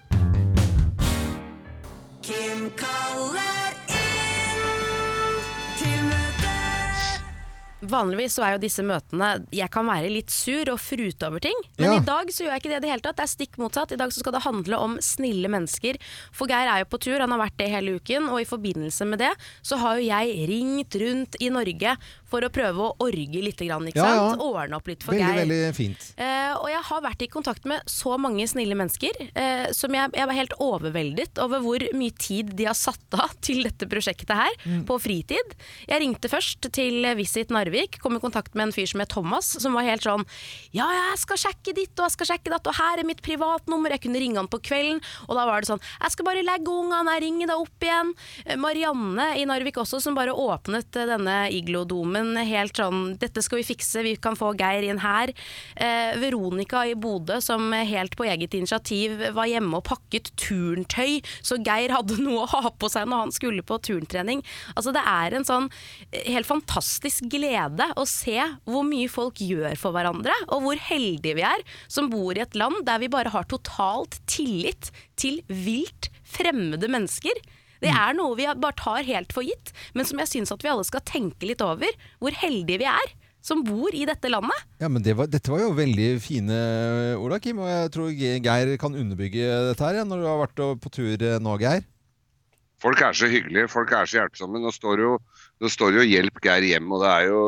Kim 2.21 2.69
kaller 2.77 3.68
Vanligvis 7.89 8.35
så 8.37 8.43
er 8.45 8.51
jo 8.55 8.61
disse 8.63 8.83
møtene 8.85 9.29
Jeg 9.55 9.69
kan 9.73 9.87
være 9.89 10.09
litt 10.13 10.29
sur 10.33 10.69
og 10.73 10.79
frute 10.79 11.27
over 11.27 11.39
ting, 11.43 11.55
men 11.79 11.85
Ja. 11.89 11.97
i 11.97 12.05
dag 12.05 12.29
så 12.31 12.43
gjør 12.45 12.53
jeg 12.53 12.61
ikke 12.61 12.69
det 12.73 12.77
i 12.77 12.83
det 12.85 12.89
hele 12.91 13.01
tatt. 13.05 13.17
Det 13.17 13.25
er 13.25 13.33
stikk 13.35 13.57
motsatt. 13.57 13.91
I 13.91 13.99
dag 13.99 14.09
så 14.13 14.19
skal 14.21 14.33
det 14.33 14.43
handle 14.43 14.77
om 14.77 14.97
snille 15.01 15.49
mennesker. 15.49 15.97
For 16.31 16.47
Geir 16.47 16.67
er 16.69 16.79
jo 16.83 16.89
på 16.91 16.99
tur, 17.01 17.19
han 17.19 17.31
har 17.31 17.39
vært 17.39 17.57
det 17.57 17.69
hele 17.69 17.95
uken, 17.99 18.29
og 18.29 18.41
i 18.41 18.45
forbindelse 18.49 19.05
med 19.09 19.19
det 19.19 19.31
så 19.63 19.77
har 19.81 19.97
jo 19.97 20.07
jeg 20.07 20.47
ringt 20.49 20.95
rundt 21.01 21.35
i 21.41 21.49
Norge 21.49 21.97
for 22.29 22.45
å 22.45 22.49
prøve 22.53 22.77
å 22.85 22.93
orge 23.01 23.41
litt, 23.43 23.57
grann, 23.65 23.87
ikke 23.89 23.99
Ja, 24.03 24.13
ja. 24.15 24.35
Ordne 24.39 24.77
opp 24.77 24.87
litt 24.87 25.03
for 25.03 25.13
Veldig, 25.17 25.25
Geir. 25.25 25.39
veldig 25.49 25.75
fint. 25.75 26.07
Eh, 26.17 26.53
og 26.59 26.67
jeg 26.69 26.81
har 26.89 27.01
vært 27.01 27.21
i 27.25 27.27
kontakt 27.31 27.65
med 27.69 27.81
så 27.89 28.15
mange 28.21 28.45
snille 28.47 28.75
mennesker 28.77 29.17
eh, 29.33 29.71
som 29.75 29.93
jeg, 29.97 30.11
jeg 30.15 30.29
var 30.29 30.37
helt 30.37 30.53
overveldet 30.61 31.39
over 31.43 31.59
hvor 31.65 31.83
mye 31.97 32.15
tid 32.21 32.53
de 32.59 32.65
har 32.69 32.77
satt 32.77 33.17
av 33.17 33.33
til 33.45 33.63
dette 33.67 33.89
prosjektet 33.89 34.35
her, 34.35 34.55
Mm. 34.69 34.81
på 34.85 34.95
fritid. 35.01 35.53
Jeg 35.87 36.01
ringte 36.01 36.29
først 36.29 36.67
til 36.75 37.05
Visit 37.17 37.49
Narvik, 37.53 37.97
kom 38.03 38.17
i 38.17 38.19
kontakt 38.21 38.53
med 38.57 38.67
en 38.67 38.73
fyr 38.75 38.85
som 38.91 38.99
het 39.01 39.09
Thomas, 39.13 39.47
som 39.61 39.73
var 39.77 39.87
helt 39.87 40.03
sånn 40.05 40.25
Ja, 40.75 40.85
jeg 40.93 41.17
skal 41.21 41.39
sjekke 41.41 41.73
ditt, 41.77 41.93
og 41.97 42.05
jeg 42.09 42.15
skal 42.17 42.29
sjekke 42.33 42.51
datt, 42.53 42.67
og 42.67 42.75
her 42.77 42.99
er 43.01 43.07
mitt 43.07 43.21
privatnummer. 43.25 43.93
Jeg 43.95 44.03
kunne 44.05 44.19
ringe 44.21 44.37
han 44.41 44.49
på 44.51 44.59
kvelden, 44.67 44.99
og 45.29 45.37
da 45.39 45.45
var 45.49 45.61
det 45.63 45.69
sånn 45.71 45.81
Jeg 46.01 46.11
skal 46.13 46.27
bare 46.27 46.43
legge 46.45 46.69
ungene, 46.69 47.15
jeg 47.17 47.23
ringer 47.25 47.47
deg 47.53 47.63
opp 47.63 47.87
igjen. 47.87 48.11
Eh, 48.45 48.59
Marianne 48.59 49.29
i 49.39 49.45
Narvik 49.49 49.79
også, 49.81 50.01
som 50.03 50.17
bare 50.17 50.35
åpnet 50.35 50.99
eh, 50.99 51.07
denne 51.09 51.37
iglodomen 51.55 52.18
helt 52.49 52.79
sånn 52.79 53.15
Dette 53.19 53.43
skal 53.45 53.61
vi 53.61 53.67
fikse, 53.67 54.03
vi 54.05 54.15
kan 54.21 54.37
få 54.39 54.51
Geir 54.59 54.85
inn 54.87 55.01
her. 55.03 55.31
Eh, 55.75 56.15
Veronica 56.21 56.85
i 56.87 56.95
Bodø, 56.99 57.39
som 57.43 57.71
helt 57.73 58.15
på 58.19 58.27
eget 58.29 58.55
initiativ 58.57 59.17
var 59.35 59.49
hjemme 59.49 59.79
og 59.79 59.85
pakket 59.89 60.31
turntøy, 60.39 61.19
så 61.41 61.59
Geir 61.63 61.93
hadde 61.95 62.19
noe 62.25 62.45
å 62.45 62.51
ha 62.53 62.71
på 62.71 62.89
seg 62.91 63.09
når 63.09 63.25
han 63.25 63.35
skulle 63.35 63.65
på 63.65 63.79
turntrening. 63.89 64.43
Altså 64.75 64.93
Det 64.95 65.03
er 65.03 65.37
en 65.37 65.47
sånn 65.47 65.69
eh, 66.11 66.29
helt 66.33 66.49
fantastisk 66.49 67.29
glede 67.31 67.89
å 67.99 68.07
se 68.09 68.37
hvor 68.69 68.85
mye 68.87 69.09
folk 69.11 69.41
gjør 69.43 69.77
for 69.79 69.95
hverandre, 69.95 70.35
og 70.49 70.65
hvor 70.65 70.83
heldige 70.89 71.37
vi 71.39 71.45
er 71.47 71.65
som 71.87 72.09
bor 72.11 72.37
i 72.37 72.43
et 72.43 72.57
land 72.59 72.83
der 72.87 73.01
vi 73.01 73.11
bare 73.11 73.33
har 73.33 73.47
totalt 73.49 74.19
tillit 74.29 74.91
til 75.19 75.41
vilt 75.47 76.09
fremmede 76.29 76.89
mennesker. 76.91 77.35
Det 77.79 77.91
er 77.93 78.15
noe 78.17 78.35
vi 78.35 78.47
bare 78.49 78.75
tar 78.79 79.05
helt 79.07 79.33
for 79.35 79.47
gitt, 79.47 79.73
men 79.95 80.07
som 80.07 80.19
jeg 80.23 80.31
syns 80.33 80.53
at 80.55 80.63
vi 80.65 80.71
alle 80.71 80.85
skal 80.87 81.03
tenke 81.07 81.47
litt 81.47 81.63
over. 81.63 81.93
Hvor 82.19 82.35
heldige 82.35 82.81
vi 82.81 82.89
er 82.91 83.15
som 83.45 83.61
bor 83.63 83.93
i 83.95 84.05
dette 84.07 84.29
landet. 84.31 84.65
Ja, 84.81 84.89
men 84.91 85.03
det 85.03 85.15
var, 85.15 85.29
Dette 85.31 85.51
var 85.51 85.61
jo 85.63 85.71
veldig 85.77 86.09
fine 86.23 86.57
ord, 87.19 87.37
Kim. 87.43 87.61
Og 87.63 87.71
jeg 87.71 87.93
tror 87.95 88.11
Geir 88.11 88.73
kan 88.81 88.97
underbygge 88.99 89.47
dette 89.69 89.85
her, 89.85 90.01
ja, 90.01 90.07
når 90.07 90.21
du 90.21 90.27
har 90.27 90.41
vært 90.43 90.63
på 90.83 90.91
tur 90.93 91.15
eh, 91.15 91.39
nå, 91.41 91.55
Geir. 91.61 91.85
Folk 92.79 93.01
er 93.03 93.15
så 93.15 93.27
hyggelige, 93.27 93.67
folk 93.71 93.91
er 93.95 94.07
så 94.07 94.21
hjelpsomme. 94.21 94.61
Nå 94.63 94.71
står 94.71 95.03
jo, 95.03 95.17
nå 95.59 95.71
står 95.71 95.97
jo 95.99 96.07
'Hjelp 96.07 96.39
Geir 96.43 96.63
hjem', 96.63 96.91
og 96.95 97.03
det 97.03 97.09
er 97.11 97.25
jo 97.27 97.41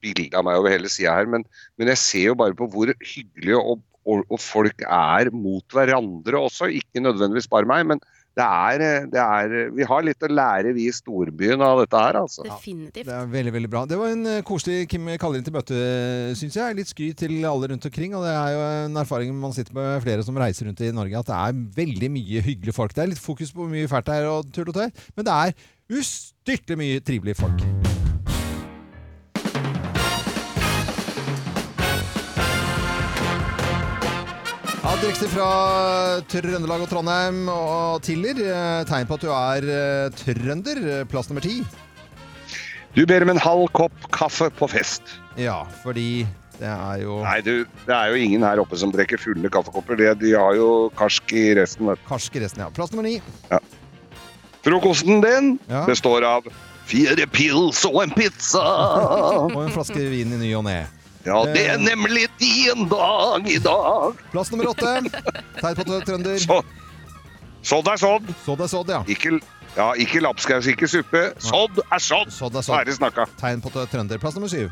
bilde 0.00 0.38
av 0.38 0.46
meg 0.46 0.60
over 0.60 0.72
hele 0.72 0.88
sida 0.88 1.12
her. 1.18 1.28
Men, 1.28 1.44
men 1.76 1.90
jeg 1.92 2.00
ser 2.00 2.26
jo 2.30 2.38
bare 2.40 2.56
på 2.56 2.68
hvor 2.72 2.92
hyggelige 2.96 3.60
og, 3.60 3.82
og, 4.08 4.24
og 4.24 4.40
folk 4.40 4.80
er 4.86 5.28
mot 5.36 5.76
hverandre 5.76 6.40
også. 6.48 6.70
Ikke 6.72 7.04
nødvendigvis 7.04 7.50
bare 7.52 7.68
meg, 7.68 7.84
men 7.92 8.00
det 8.38 8.46
er, 8.46 8.82
eh, 8.84 9.06
det 9.10 9.20
er 9.20 9.70
Vi 9.74 9.86
har 9.86 10.04
litt 10.06 10.22
å 10.22 10.30
lære, 10.30 10.74
vi 10.76 10.86
i 10.88 10.94
storbyen, 10.94 11.60
av 11.64 11.82
dette 11.82 11.98
her, 11.98 12.18
altså. 12.22 12.44
Definitivt. 12.46 13.08
Det 13.08 13.16
er 13.16 13.26
veldig, 13.26 13.54
veldig 13.56 13.70
bra. 13.72 13.84
Det 13.90 13.98
var 13.98 14.14
en 14.14 14.26
eh, 14.26 14.42
koselig 14.46 14.88
Kim 14.90 15.08
kaller 15.20 15.40
inn 15.40 15.46
til 15.46 15.56
møte, 15.56 15.80
syns 16.38 16.58
jeg. 16.60 16.78
Litt 16.78 16.92
skryt 16.92 17.18
til 17.24 17.36
alle 17.44 17.72
rundt 17.72 17.90
omkring. 17.90 18.14
Og 18.14 18.26
det 18.26 18.34
er 18.34 18.54
jo 18.54 18.64
en 18.86 19.00
erfaring 19.02 19.34
man 19.34 19.56
sitter 19.56 19.76
med 19.76 20.04
flere 20.06 20.26
som 20.26 20.38
reiser 20.40 20.70
rundt 20.70 20.84
i 20.86 20.92
Norge, 20.94 21.24
at 21.24 21.30
det 21.30 21.40
er 21.40 21.64
veldig 21.82 22.12
mye 22.16 22.44
hyggelige 22.46 22.76
folk. 22.76 22.94
Det 22.94 23.04
er 23.04 23.12
litt 23.14 23.22
fokus 23.22 23.54
på 23.54 23.64
hvor 23.64 23.72
mye 23.72 23.90
fælt 23.90 24.10
det 24.10 24.20
er 24.20 24.30
og 24.30 24.52
tull 24.54 24.70
og 24.70 24.78
tøy, 24.78 24.88
men 25.16 25.26
det 25.26 25.38
er 25.40 25.98
ustyrtelig 26.00 26.80
mye 26.80 27.02
trivelige 27.02 27.42
folk. 27.42 27.99
Direkte 35.00 35.28
fra 35.32 35.46
Trøndelag 36.28 36.82
og 36.84 36.90
Trondheim 36.90 37.46
og 37.52 38.02
Tiller. 38.04 38.36
eh, 38.44 38.82
Tegn 38.88 39.06
på 39.08 39.16
at 39.16 39.24
du 39.24 39.30
er 39.32 39.66
eh, 39.74 40.10
trønder. 40.18 40.80
eh, 41.00 41.04
Plass 41.08 41.30
nummer 41.30 41.40
ti. 41.44 41.62
Du 42.94 43.04
ber 43.06 43.22
om 43.24 43.30
en 43.32 43.40
halv 43.40 43.68
kopp 43.72 43.94
kaffe 44.12 44.50
på 44.50 44.68
fest. 44.68 45.02
Ja, 45.38 45.62
fordi 45.84 46.26
det 46.58 46.68
er 46.68 47.00
jo 47.04 47.20
Nei, 47.24 47.38
du, 47.40 47.64
det 47.86 47.94
er 47.96 48.10
jo 48.12 48.18
ingen 48.20 48.42
her 48.44 48.60
oppe 48.60 48.76
som 48.76 48.92
drikker 48.92 49.16
fulle 49.22 49.48
kaffekopper. 49.48 49.96
De, 49.96 50.10
de 50.20 50.34
har 50.36 50.54
jo 50.58 50.90
karsk 50.98 51.32
i 51.32 51.46
resten. 51.56 51.88
karsk 52.08 52.36
i 52.36 52.44
resten, 52.44 52.60
ja. 52.66 52.70
Plass 52.74 52.92
nummer 52.92 53.08
ni. 53.08 53.20
Frokosten 54.66 55.22
din 55.24 55.54
Ja. 55.70 55.86
består 55.88 56.26
av 56.28 56.44
fire 56.84 57.24
pils 57.30 57.84
og 57.88 58.02
en 58.02 58.10
pizza. 58.12 58.60
Og 59.54 59.62
en 59.64 59.72
flaske 59.72 59.96
vin 60.10 60.34
i 60.36 60.42
ny 60.44 60.54
og 60.58 60.66
ne. 60.68 60.82
Ja, 61.24 61.44
det 61.44 61.66
er 61.68 61.78
nemlig 61.78 62.26
din 62.40 62.86
dag 62.88 63.48
i 63.50 63.58
dag. 63.60 64.20
Plass 64.32 64.50
nummer 64.52 64.70
åtte. 64.72 64.92
Tegn 65.60 65.76
på 65.76 65.84
er 65.98 66.04
trønder. 66.08 66.38
Så, 66.40 66.60
sådd 67.62 67.90
er 67.92 68.00
sådd. 68.00 68.30
Sådd 68.46 68.62
er 68.64 68.70
sådd, 68.72 68.92
ja. 68.94 69.00
Ikke, 69.12 69.34
ja, 69.76 69.90
ikke 70.00 70.22
lapskaus, 70.24 70.68
ikke 70.72 70.88
suppe. 70.88 71.26
Sådd 71.44 71.82
er 71.84 72.00
sådd. 72.00 72.32
Sådd 72.32 72.56
er 72.56 72.64
Ferdig 72.64 72.96
snakka. 72.96 73.28
Tegn 73.40 73.60
på 73.60 73.72
er 73.76 73.90
trønder. 73.92 74.22
Plass 74.22 74.38
nummer 74.38 74.48
syv. 74.52 74.70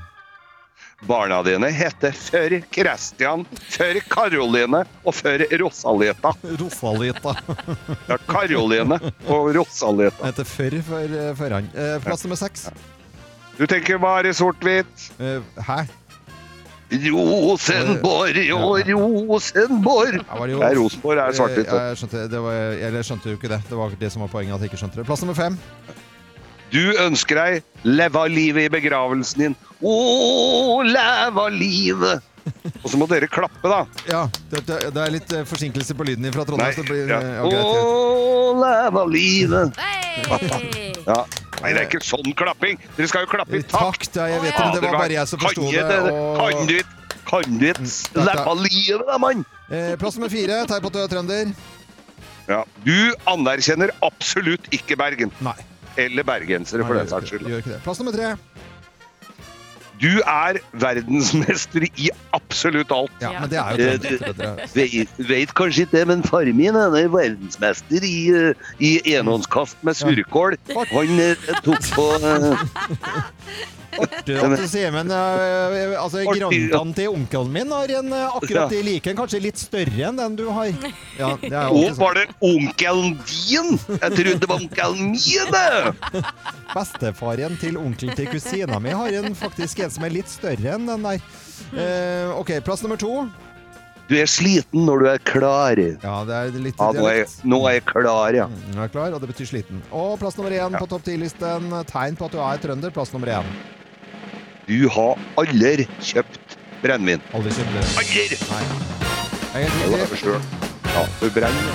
Barna 1.07 1.42
dine 1.46 1.68
heter 1.70 2.11
før 2.16 2.57
Christian, 2.74 3.44
før 3.70 4.01
Karoline 4.11 4.80
og 5.07 5.14
før 5.14 5.44
Rosaleta. 5.61 6.32
Rosalita. 6.59 7.36
Ja, 8.09 8.16
Karoline 8.26 8.99
og 9.30 9.53
Rosaleta. 9.55 10.24
Heter 10.26 10.49
før 10.49 10.78
før, 10.88 11.14
før 11.38 11.55
han. 11.59 11.70
Eh, 11.76 11.94
Plass 12.03 12.24
nummer 12.26 12.40
seks. 12.40 12.66
Du 13.61 13.66
tenker 13.70 14.01
bare 14.03 14.32
sort-hvitt. 14.34 15.09
Eh, 15.22 15.38
Hæ? 15.68 15.84
Rosenborg 16.89 18.39
og 18.57 18.89
Rosenborg. 18.89 20.20
Ja, 20.24 20.47
det 20.49 20.72
Rosenborg 20.78 21.20
er 21.20 21.36
svart-hvitt. 21.36 21.68
Jeg 21.68 22.01
skjønte, 22.01 22.22
det 22.32 22.41
var, 22.41 22.59
eller 22.72 23.01
jeg 23.03 23.09
skjønte 23.11 23.32
jo 23.32 23.36
ikke 23.36 23.51
det. 23.53 23.61
Det 23.68 23.76
var 23.76 23.97
det 24.01 24.12
som 24.14 24.24
var 24.24 24.32
poenget, 24.32 24.55
at 24.57 24.64
jeg 24.64 24.72
ikke 24.72 24.80
skjønte 24.80 25.01
det. 25.03 25.07
Plass 25.09 25.24
nummer 25.24 25.36
fem. 25.36 25.59
Du 26.72 26.80
ønsker 27.01 27.39
deg 27.39 27.84
'leva 27.84 28.26
livet 28.28 28.68
i 28.68 28.72
begravelsen 28.72 29.45
din. 29.45 29.55
Å, 29.80 30.82
leva 30.84 31.49
livet! 31.53 32.24
Og 32.84 32.89
så 32.91 33.01
må 33.01 33.09
dere 33.09 33.28
klappe, 33.28 33.68
da. 33.68 33.82
Ja, 34.09 34.22
det, 34.51 34.64
det, 34.68 34.78
det 34.97 35.03
er 35.05 35.12
litt 35.12 35.32
eh, 35.36 35.45
forsinkelse 35.49 35.97
på 35.97 36.07
lyden 36.09 36.28
fra 36.32 36.45
Nei, 36.45 36.49
Trondheim. 36.49 36.76
så 36.76 36.84
det 36.84 36.89
blir, 36.89 37.12
ja. 37.12 37.20
eh, 37.20 37.36
ja, 37.36 37.45
greit, 37.45 37.68
greit. 37.68 37.84
Å, 38.64 39.01
av 39.05 39.12
livet. 39.12 39.80
Hey! 39.80 40.95
Ja. 41.09 41.22
Nei, 41.62 41.72
det 41.74 41.80
er 41.82 41.88
ikke 41.88 42.04
sånn 42.06 42.34
klapping! 42.38 42.78
Dere 42.96 43.09
skal 43.11 43.24
jo 43.26 43.30
klappe 43.32 43.59
i 43.59 43.62
takt! 43.62 44.06
Takt, 44.06 44.16
ja, 44.20 44.26
jeg 44.34 44.40
vet 44.44 44.54
ikke, 44.54 44.72
det 44.76 44.82
var 44.84 44.98
bare 45.00 45.16
jeg 45.16 45.28
som 45.28 45.40
forsto 45.42 45.70
det. 45.72 45.98
og- 46.12 46.38
Kan 46.38 46.66
du 46.66 46.76
ikke 46.78 46.94
Kan 47.28 47.59
du 47.59 47.66
ikke 47.68 47.88
slippe 47.92 48.54
livet, 48.62 49.06
da, 49.06 49.18
mann? 49.18 49.44
Eh, 49.70 49.96
Plass 50.00 50.16
nummer 50.16 50.30
fire. 50.32 50.62
Er 50.64 51.09
trønder. 51.12 51.52
Ja. 52.48 52.62
Du 52.84 53.14
anerkjenner 53.26 53.90
absolutt 54.02 54.64
ikke 54.72 54.96
Bergen. 54.96 55.30
Nei. 55.44 55.52
Eller 55.98 56.22
bergensere, 56.24 56.86
for 56.86 56.94
Nei, 56.94 57.02
den 57.04 57.09
saks 57.11 57.28
skyld. 57.28 57.44
Gjør 57.44 57.59
ikke 57.61 57.74
det. 57.74 57.82
Plass 57.84 57.98
nummer 57.98 58.12
tre. 58.16 58.36
Du 59.99 60.20
er 60.22 60.59
verdensmester 60.78 61.86
i 61.88 62.11
absolutt 62.36 62.92
alt. 62.94 63.14
Ja, 63.22 63.32
men 63.40 63.51
det 63.51 63.59
er 63.59 63.78
jo 63.78 63.88
Eh, 63.88 63.99
trøndere. 64.05 64.68
Vet, 64.74 65.09
vet 65.28 65.55
kanskje 65.59 65.86
ikke 65.86 65.96
det, 65.99 66.05
men 66.12 66.22
faren 66.26 66.57
min 66.59 66.76
er 66.78 66.92
verdensmester 67.11 68.07
i, 68.07 68.16
eh, 68.30 68.68
i 68.78 68.92
enhåndskast 69.16 69.80
med 69.82 69.99
surkål. 69.99 70.57
Han 70.92 71.18
eh, 71.24 71.49
tok 71.66 71.90
på 71.96 72.07
Artig 74.05 74.36
at 74.38 74.55
du 74.61 74.66
sier, 74.70 74.92
men 74.94 75.11
eh, 75.11 75.94
altså, 76.01 76.22
Artig, 76.22 76.61
ja. 76.70 76.82
til 76.96 77.09
onkelen 77.12 77.53
min 77.55 77.72
har 77.74 77.92
en 78.01 78.12
eh, 78.12 78.36
akkurat 78.40 78.74
i 78.76 78.82
like 78.86 79.12
en, 79.12 79.18
kanskje 79.18 79.40
litt 79.42 79.61
større 79.61 80.07
enn 80.11 80.20
den 80.20 80.38
du 80.38 80.46
har. 80.55 80.70
Ja, 81.18 81.32
det 81.42 81.51
er 81.51 81.72
jo 81.74 81.82
sånn. 81.88 81.99
var 81.99 82.14
det 82.20 82.26
onkelen 82.44 83.16
din? 83.26 83.72
Jeg 83.90 84.12
trodde 84.14 84.38
det 84.44 84.51
var 84.51 84.62
onkelen 84.62 85.11
min! 85.16 85.53
det. 85.53 86.22
Bestefaren 86.76 87.59
til 87.59 87.80
onkelen 87.80 88.14
til 88.18 88.30
kusina 88.30 88.78
mi 88.82 88.94
har 88.94 89.18
en, 89.22 89.34
faktisk 89.38 89.82
en 89.82 89.92
som 89.96 90.07
er 90.07 90.14
litt 90.20 90.30
større 90.30 90.76
enn 90.76 90.86
den 90.88 91.07
der. 91.09 91.22
Eh, 91.74 92.32
ok, 92.38 92.59
plass 92.66 92.84
nummer 92.86 93.01
to. 93.01 93.26
Du 94.09 94.14
er 94.16 94.28
sliten 94.30 94.86
når 94.88 95.03
du 95.03 95.07
er 95.11 95.18
klar. 95.20 95.76
Ja, 95.76 96.14
det 96.24 96.36
er 96.36 96.55
litt 96.64 96.78
Ja, 96.80 96.92
nå 96.96 97.05
er, 97.11 97.18
jeg- 97.20 97.44
nå 97.44 97.59
er 97.68 97.74
jeg 97.76 97.84
klar, 97.90 98.32
ja. 98.32 98.46
Mm, 98.49 98.78
er 98.80 98.88
klar, 98.88 99.12
og 99.12 99.20
det 99.20 99.28
betyr 99.28 99.51
sliten. 99.51 99.82
Og 99.92 100.18
plass 100.18 100.38
nummer 100.38 100.51
én 100.51 100.78
på 100.78 100.88
topp 100.88 101.05
ti-listen. 101.05 101.68
Tegn 101.90 102.16
på 102.16 102.24
at 102.24 102.32
du 102.32 102.38
er 102.40 102.57
trønder. 102.62 102.90
Plass 102.90 103.12
nummer 103.12 103.28
én. 103.28 103.44
Du 104.68 104.88
har 104.92 105.16
aldri 105.40 105.86
kjøpt 106.04 106.56
brennevin. 106.82 107.22
Aldri 107.36 107.54
kjøpt 107.56 107.72
det. 107.76 107.84
Aldri! 108.02 108.38
Nei. 108.50 108.64
Jeg 109.48 109.64
er 109.64 109.68
Det 109.68 109.72
helt 109.72 109.90
var 109.90 109.98
riktig. 109.98 110.10
for 110.12 110.18
sjøl. 110.22 110.42
Ja, 110.92 111.02
du 111.22 111.26
brenner. 111.32 111.66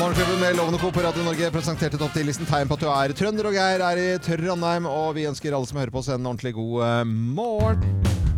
Morgenklubben 0.00 0.38
med 0.40 0.56
Lovende 0.56 0.78
Co. 0.80 0.90
på 0.94 1.02
Radio 1.04 1.22
Norge 1.26 1.50
presenterte 1.52 1.98
topp 2.00 2.14
10-listen 2.16 2.46
tegn 2.48 2.68
på 2.70 2.76
at 2.78 2.82
du 2.84 2.88
er 2.88 3.12
trønder, 3.18 3.48
og 3.50 3.56
Geir 3.58 3.82
er 3.84 4.00
i 4.00 4.08
Trondheim. 4.22 4.86
Og 4.88 5.14
vi 5.18 5.26
ønsker 5.30 5.54
alle 5.54 5.66
som 5.68 5.78
hører 5.82 5.92
på 5.94 6.00
oss 6.02 6.08
en 6.14 6.26
ordentlig 6.26 6.54
god 6.56 6.76
eh, 6.86 7.04
morgen. 7.10 8.29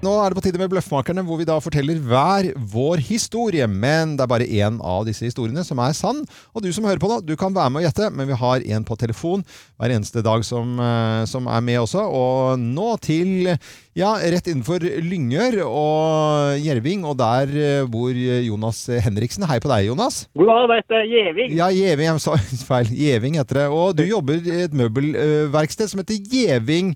Nå 0.00 0.14
er 0.16 0.32
det 0.32 0.36
på 0.38 0.42
tide 0.46 0.56
med 0.56 0.70
Bløffmakerne, 0.72 1.20
hvor 1.28 1.36
vi 1.36 1.44
da 1.44 1.58
forteller 1.60 1.98
hver 2.00 2.46
vår 2.72 3.02
historie. 3.04 3.66
Men 3.68 4.14
det 4.16 4.22
er 4.24 4.30
bare 4.32 4.46
én 4.48 4.78
av 4.80 5.02
disse 5.04 5.26
historiene 5.26 5.60
som 5.66 5.76
er 5.84 5.92
sann. 5.92 6.22
Og 6.56 6.64
du 6.64 6.70
som 6.72 6.86
hører 6.88 7.02
på 7.02 7.10
nå, 7.10 7.18
du 7.20 7.34
kan 7.36 7.52
være 7.52 7.68
med 7.68 7.82
og 7.82 7.84
gjette, 7.84 8.08
men 8.16 8.30
vi 8.30 8.38
har 8.40 8.64
en 8.64 8.86
på 8.88 8.96
telefon 8.96 9.44
hver 9.76 9.92
eneste 9.92 10.22
dag 10.24 10.40
som, 10.48 10.72
eh, 10.80 11.26
som 11.28 11.50
er 11.52 11.66
med 11.66 11.82
også. 11.82 12.06
Og 12.16 12.62
nå 12.62 12.94
til 13.04 13.50
ja, 13.92 14.14
rett 14.32 14.48
innenfor 14.48 14.80
Lyngør 15.04 15.58
og 15.66 16.56
Gjerving, 16.64 17.04
og 17.04 17.20
der 17.20 17.52
eh, 17.52 17.84
bor 17.92 18.16
Jonas 18.16 18.80
Henriksen. 19.04 19.44
Hei 19.52 19.60
på 19.60 19.68
deg, 19.68 19.90
Jonas. 19.90 20.22
God 20.32 20.48
dag, 20.72 20.80
det 20.80 21.02
er 21.02 21.06
Gjeving. 21.12 21.52
Ja, 21.60 21.68
Gjeving. 21.76 22.08
Jeg 22.14 22.24
sa 22.24 22.40
feil. 22.72 22.88
Gjeving 23.02 23.36
heter 23.42 23.66
det. 23.66 23.68
Og 23.68 23.92
du 24.00 24.06
jobber 24.08 24.40
i 24.40 24.62
et 24.64 24.80
møbelverksted 24.80 25.92
som 25.92 26.00
heter 26.00 26.24
Gjeving 26.24 26.94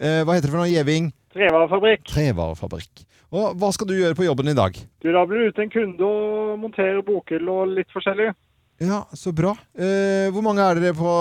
eh, 0.00 0.24
Hva 0.24 0.40
heter 0.40 0.48
det 0.48 0.56
for 0.56 0.64
noe? 0.64 0.72
Gjeving? 0.72 1.12
Trevarefabrikk. 1.36 2.06
Trevarefabrikk. 2.08 3.04
Og 3.36 3.56
hva 3.60 3.70
skal 3.74 3.88
du 3.90 3.96
gjøre 3.98 4.16
på 4.16 4.24
jobben 4.26 4.48
i 4.52 4.56
dag? 4.56 4.76
Du, 5.02 5.08
da 5.12 5.24
blir 5.28 5.44
du 5.44 5.52
ute 5.52 5.64
en 5.66 5.72
kunde 5.72 6.06
og 6.06 6.56
monterer 6.62 7.02
bokhyll 7.04 7.48
og 7.52 7.74
litt 7.76 7.90
forskjellig. 7.94 8.30
Ja, 8.82 9.02
så 9.16 9.32
bra. 9.32 9.54
Eh, 9.72 10.28
hvor 10.34 10.44
mange 10.44 10.60
er 10.64 10.76
dere 10.76 10.96
på 10.96 11.12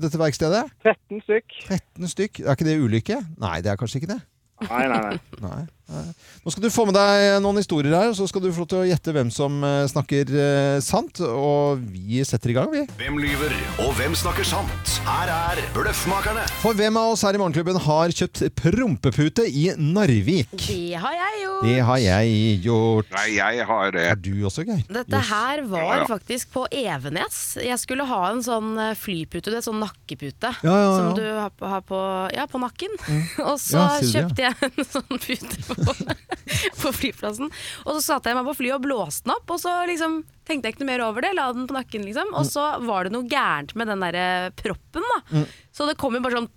dette 0.00 0.20
verkstedet? 0.20 0.64
13 0.84 1.20
stykk. 1.26 1.56
13 1.68 2.12
stykk. 2.14 2.40
Er 2.44 2.56
ikke 2.56 2.68
det 2.68 2.78
ulykke? 2.80 3.18
Nei, 3.40 3.58
det 3.64 3.72
er 3.72 3.80
kanskje 3.80 4.00
ikke 4.00 4.14
det. 4.14 4.20
Nei, 4.64 4.84
nei, 4.88 5.00
nei. 5.04 5.16
Nei, 5.44 5.50
nei. 5.52 5.64
Nå 5.84 6.52
skal 6.52 6.64
du 6.64 6.70
få 6.72 6.86
med 6.88 6.96
deg 6.96 7.42
noen 7.44 7.58
historier 7.60 7.92
her, 7.92 8.08
og 8.10 8.16
så 8.16 8.24
skal 8.28 8.40
du 8.44 8.48
få 8.52 8.62
lov 8.64 8.68
til 8.72 8.78
å 8.82 8.86
gjette 8.88 9.12
hvem 9.12 9.28
som 9.32 9.58
eh, 9.64 9.82
snakker 9.90 10.30
eh, 10.32 10.78
sant. 10.84 11.20
Og 11.24 11.82
vi 11.92 12.22
setter 12.24 12.52
i 12.52 12.56
gang, 12.56 12.70
vi. 12.72 12.84
Hvem 13.00 13.18
lyver, 13.20 13.52
og 13.84 13.90
hvem 13.98 14.16
snakker 14.16 14.46
sant? 14.48 14.94
Her 15.04 15.28
er 15.32 15.60
Bløffmakerne. 15.76 16.44
For 16.62 16.76
hvem 16.78 16.96
av 17.00 17.12
oss 17.12 17.24
her 17.26 17.36
i 17.36 17.40
Morgenklubben 17.40 17.76
har 17.84 18.12
kjøpt 18.16 18.42
prompepute 18.56 19.44
i 19.48 19.66
Narvik? 19.76 20.54
Det 20.56 20.96
har 21.00 21.16
jeg 21.18 21.42
gjort. 21.44 21.64
Det 21.68 21.76
har 21.90 22.00
jeg 22.02 22.38
gjort. 22.64 23.12
Nei, 23.18 23.26
jeg 23.36 23.68
har 23.68 23.94
det. 23.98 24.06
Er 24.14 24.20
du 24.24 24.32
også, 24.48 24.64
Geir? 24.68 24.82
Dette 24.88 25.20
Yes. 25.20 25.28
her 25.30 25.62
var 25.70 25.84
Ja, 25.84 25.96
ja. 26.00 26.06
faktisk 26.10 26.50
på 26.56 26.64
Evenes. 26.74 27.36
Jeg 27.60 27.78
skulle 27.80 28.04
ha 28.08 28.22
en 28.32 28.40
sånn 28.44 28.72
eh, 28.80 28.94
flypute, 28.98 29.52
det 29.52 29.60
er 29.60 29.66
sånn 29.68 29.80
nakkepute, 29.84 30.54
Ja, 30.64 30.74
ja, 30.74 30.80
ja. 30.80 30.96
som 30.98 31.12
du 31.16 31.24
har 31.28 31.52
på, 31.54 31.68
har 31.70 31.84
på, 31.86 32.00
ja, 32.34 32.48
på 32.50 32.60
nakken. 32.62 32.96
Og 33.50 33.56
så 33.60 33.78
Ja, 33.80 33.86
sier 34.00 34.04
det, 34.04 34.12
kjøpte 34.16 34.48
jeg 34.48 34.72
en 34.72 34.90
sånn 34.96 35.22
pute 35.28 35.73
på, 35.78 35.94
på 36.82 36.92
flyplassen. 37.00 37.50
Og 37.84 37.90
så 37.96 38.00
satte 38.04 38.30
jeg 38.30 38.38
meg 38.38 38.48
på 38.48 38.56
flyet 38.60 38.76
og 38.78 38.86
blåste 38.86 39.28
den 39.28 39.36
opp, 39.36 39.54
og 39.56 39.60
så 39.62 39.76
liksom 39.90 40.22
tenkte 40.44 40.68
jeg 40.68 40.76
ikke 40.76 40.84
noe 40.84 40.92
mer 40.92 41.06
over 41.06 41.24
det. 41.24 41.34
La 41.38 41.50
den 41.56 41.68
på 41.70 41.76
nakken, 41.76 42.06
liksom. 42.08 42.34
Og 42.36 42.48
så 42.48 42.66
var 42.84 43.06
det 43.08 43.14
noe 43.16 43.28
gærent 43.30 43.76
med 43.78 43.90
den 43.92 44.04
derre 44.04 44.26
proppen, 44.60 45.06
da. 45.14 45.20
Mm. 45.34 45.46
Så 45.74 45.88
det 45.90 45.98
kom 46.00 46.16
jo 46.16 46.24
bare 46.24 46.42
sånn 46.42 46.52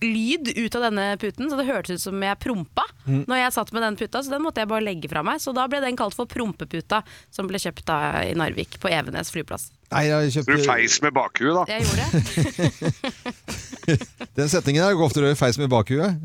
lyd 0.00 0.48
ut 0.56 0.76
av 0.78 0.86
denne 0.86 1.10
puten, 1.20 1.50
så 1.50 1.58
det 1.58 1.66
hørtes 1.68 2.00
ut 2.00 2.08
som 2.08 2.22
jeg 2.24 2.40
prompa 2.40 2.86
Mm. 3.10 3.24
når 3.26 3.38
jeg 3.40 3.52
satt 3.56 3.72
med 3.72 3.82
den 3.82 3.96
puta, 3.96 4.20
så 4.22 4.30
den 4.34 4.42
måtte 4.44 4.62
jeg 4.62 4.68
bare 4.70 4.84
legge 4.84 5.08
fra 5.10 5.22
meg. 5.26 5.40
Så 5.42 5.54
da 5.56 5.66
ble 5.70 5.80
den 5.82 5.96
kalt 5.98 6.14
for 6.16 6.28
prompeputa, 6.30 7.02
som 7.32 7.48
ble 7.50 7.58
kjøpt 7.60 7.86
da 7.88 7.98
i 8.28 8.34
Narvik, 8.38 8.78
på 8.82 8.90
Evenes 8.92 9.32
flyplass. 9.34 9.70
Nei, 9.90 10.04
jeg 10.06 10.34
kjøpte... 10.36 10.58
du 10.60 10.68
feis 10.68 11.00
med 11.02 11.16
bakhuet, 11.16 11.56
da. 11.56 11.64
Jeg 11.72 11.88
gjorde 11.88 12.04
det. 12.12 13.60
Den 14.38 14.50
setningen 14.50 14.84
der 14.84 14.96
går 14.98 15.30
i 15.30 15.34
feis 15.38 15.58
med 15.60 15.70
bakhuet. 15.72 16.16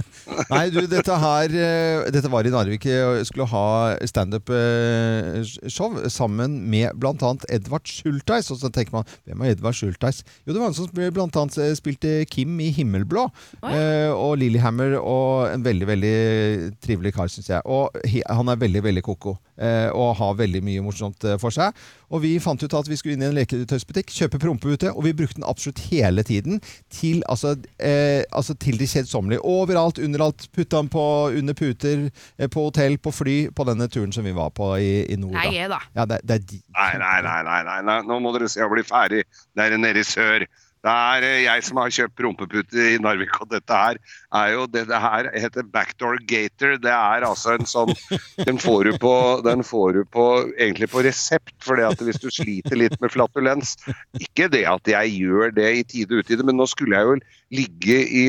Nei, 0.52 0.64
du, 0.72 0.80
dette 0.90 1.16
her 1.20 1.54
eh, 1.54 2.04
Dette 2.14 2.30
var 2.32 2.46
i 2.46 2.52
Narvik. 2.52 2.86
Jeg 2.88 3.26
skulle 3.28 3.48
ha 3.50 3.66
standup-show 4.10 5.98
sammen 6.12 6.58
med 6.70 6.94
bl.a. 7.00 7.32
Edvard 7.54 7.88
Schultheis. 7.88 8.50
Og 8.52 8.60
så 8.60 8.70
tenker 8.74 8.96
man 8.98 9.08
hvem 9.24 9.44
er 9.44 9.54
Edvard 9.54 9.76
Schultheis? 9.78 10.22
Jo, 10.44 10.52
det 10.52 10.60
var 10.60 10.70
han 10.70 10.78
som 10.78 10.90
bl.a. 10.94 11.70
spilte 11.78 12.16
Kim 12.30 12.58
i 12.62 12.70
Himmelblå. 12.74 13.26
Oi. 13.64 13.74
og 14.14 14.36
Lillehammer, 14.40 14.98
og 15.00 15.48
en 15.50 15.64
veldig, 15.64 15.88
veldig 15.88 16.16
trivelig 16.84 17.14
kar, 17.16 17.30
syns 17.32 17.50
jeg. 17.52 17.64
Og 17.64 17.94
han 18.28 18.52
er 18.52 18.60
veldig, 18.60 18.84
veldig 18.88 19.04
ko-ko. 19.06 19.36
Eh, 19.58 19.90
og 19.92 20.16
har 20.20 20.38
veldig 20.38 20.62
mye 20.64 20.84
morsomt 20.84 21.24
eh, 21.24 21.38
for 21.40 21.54
seg. 21.54 21.74
Og 22.14 22.22
vi 22.22 22.34
fant 22.42 22.62
ut 22.62 22.76
at 22.78 22.88
vi 22.90 22.98
skulle 22.98 23.16
inn 23.16 23.24
i 23.24 23.28
en 23.28 23.36
leketøysbutikk, 23.36 24.12
kjøpe 24.14 24.40
prompepute, 24.42 24.92
og 24.92 25.06
vi 25.06 25.14
brukte 25.16 25.40
den 25.40 25.48
absolutt 25.48 25.82
hele 25.90 26.22
tiden 26.26 26.60
til, 26.92 27.22
altså, 27.30 27.56
eh, 27.78 28.22
altså 28.32 28.54
til 28.54 28.78
det 28.80 28.90
kjedsommelige. 28.92 29.42
Overalt, 29.44 29.98
underalt. 29.98 30.48
Putta 30.54 30.82
den 30.82 30.90
på 30.92 31.04
under 31.34 31.54
puter, 31.58 32.08
eh, 32.38 32.48
på 32.48 32.68
hotell, 32.68 32.98
på 32.98 33.14
fly, 33.14 33.38
på 33.54 33.66
denne 33.70 33.88
turen 33.88 34.12
som 34.14 34.26
vi 34.26 34.34
var 34.36 34.52
på 34.54 34.74
i, 34.76 34.92
i 35.10 35.18
nord. 35.20 35.38
Det 35.40 35.64
er 35.64 35.72
da. 35.72 35.80
Ja, 35.96 36.06
det, 36.10 36.20
det 36.22 36.38
er 36.38 36.44
de. 36.52 36.60
Nei, 36.76 36.92
nei, 37.02 37.16
nei, 37.26 37.40
nei, 37.48 37.62
nei, 37.70 37.80
nei. 37.88 37.98
nå 38.06 38.20
må 38.22 38.34
dere 38.36 38.50
se 38.52 38.62
å 38.64 38.70
bli 38.72 38.86
ferdig 38.86 39.24
der 39.58 39.76
nede 39.78 40.04
i 40.04 40.06
sør. 40.06 40.46
Det 40.84 40.92
er 40.92 41.24
eh, 41.24 41.42
jeg 41.46 41.64
som 41.64 41.78
har 41.80 41.92
kjøpt 41.96 42.20
rumpepute 42.26 42.88
i 42.92 42.98
Narvik, 43.00 43.38
og 43.40 43.48
dette 43.54 43.78
her 43.78 44.00
er 44.36 44.50
jo 44.52 44.66
det, 44.68 44.82
det 44.90 45.00
her 45.00 45.30
heter 45.32 45.64
backdoor 45.72 46.18
gator. 46.28 46.74
Det 46.82 46.92
er 46.92 47.24
altså 47.24 47.54
en 47.56 47.68
sånn 47.68 47.92
Den 48.44 48.58
får 48.60 48.90
du 48.90 48.98
på, 49.00 49.14
den 49.46 49.64
får 49.64 49.96
du 49.96 50.02
på 50.12 50.26
egentlig 50.58 50.90
på 50.92 51.04
resept, 51.06 51.54
for 51.64 51.80
hvis 52.04 52.20
du 52.20 52.28
sliter 52.32 52.76
litt 52.76 52.96
med 53.00 53.12
flatulens 53.14 53.76
Ikke 54.20 54.50
det 54.52 54.64
at 54.68 54.88
jeg 54.90 55.14
gjør 55.22 55.54
det 55.56 55.70
i 55.78 55.86
tide 55.88 56.18
og 56.18 56.24
utide, 56.24 56.44
men 56.44 56.58
nå 56.60 56.68
skulle 56.68 56.98
jeg 56.98 57.08
jo 57.08 57.16
ligge 57.54 57.98
i 58.10 58.22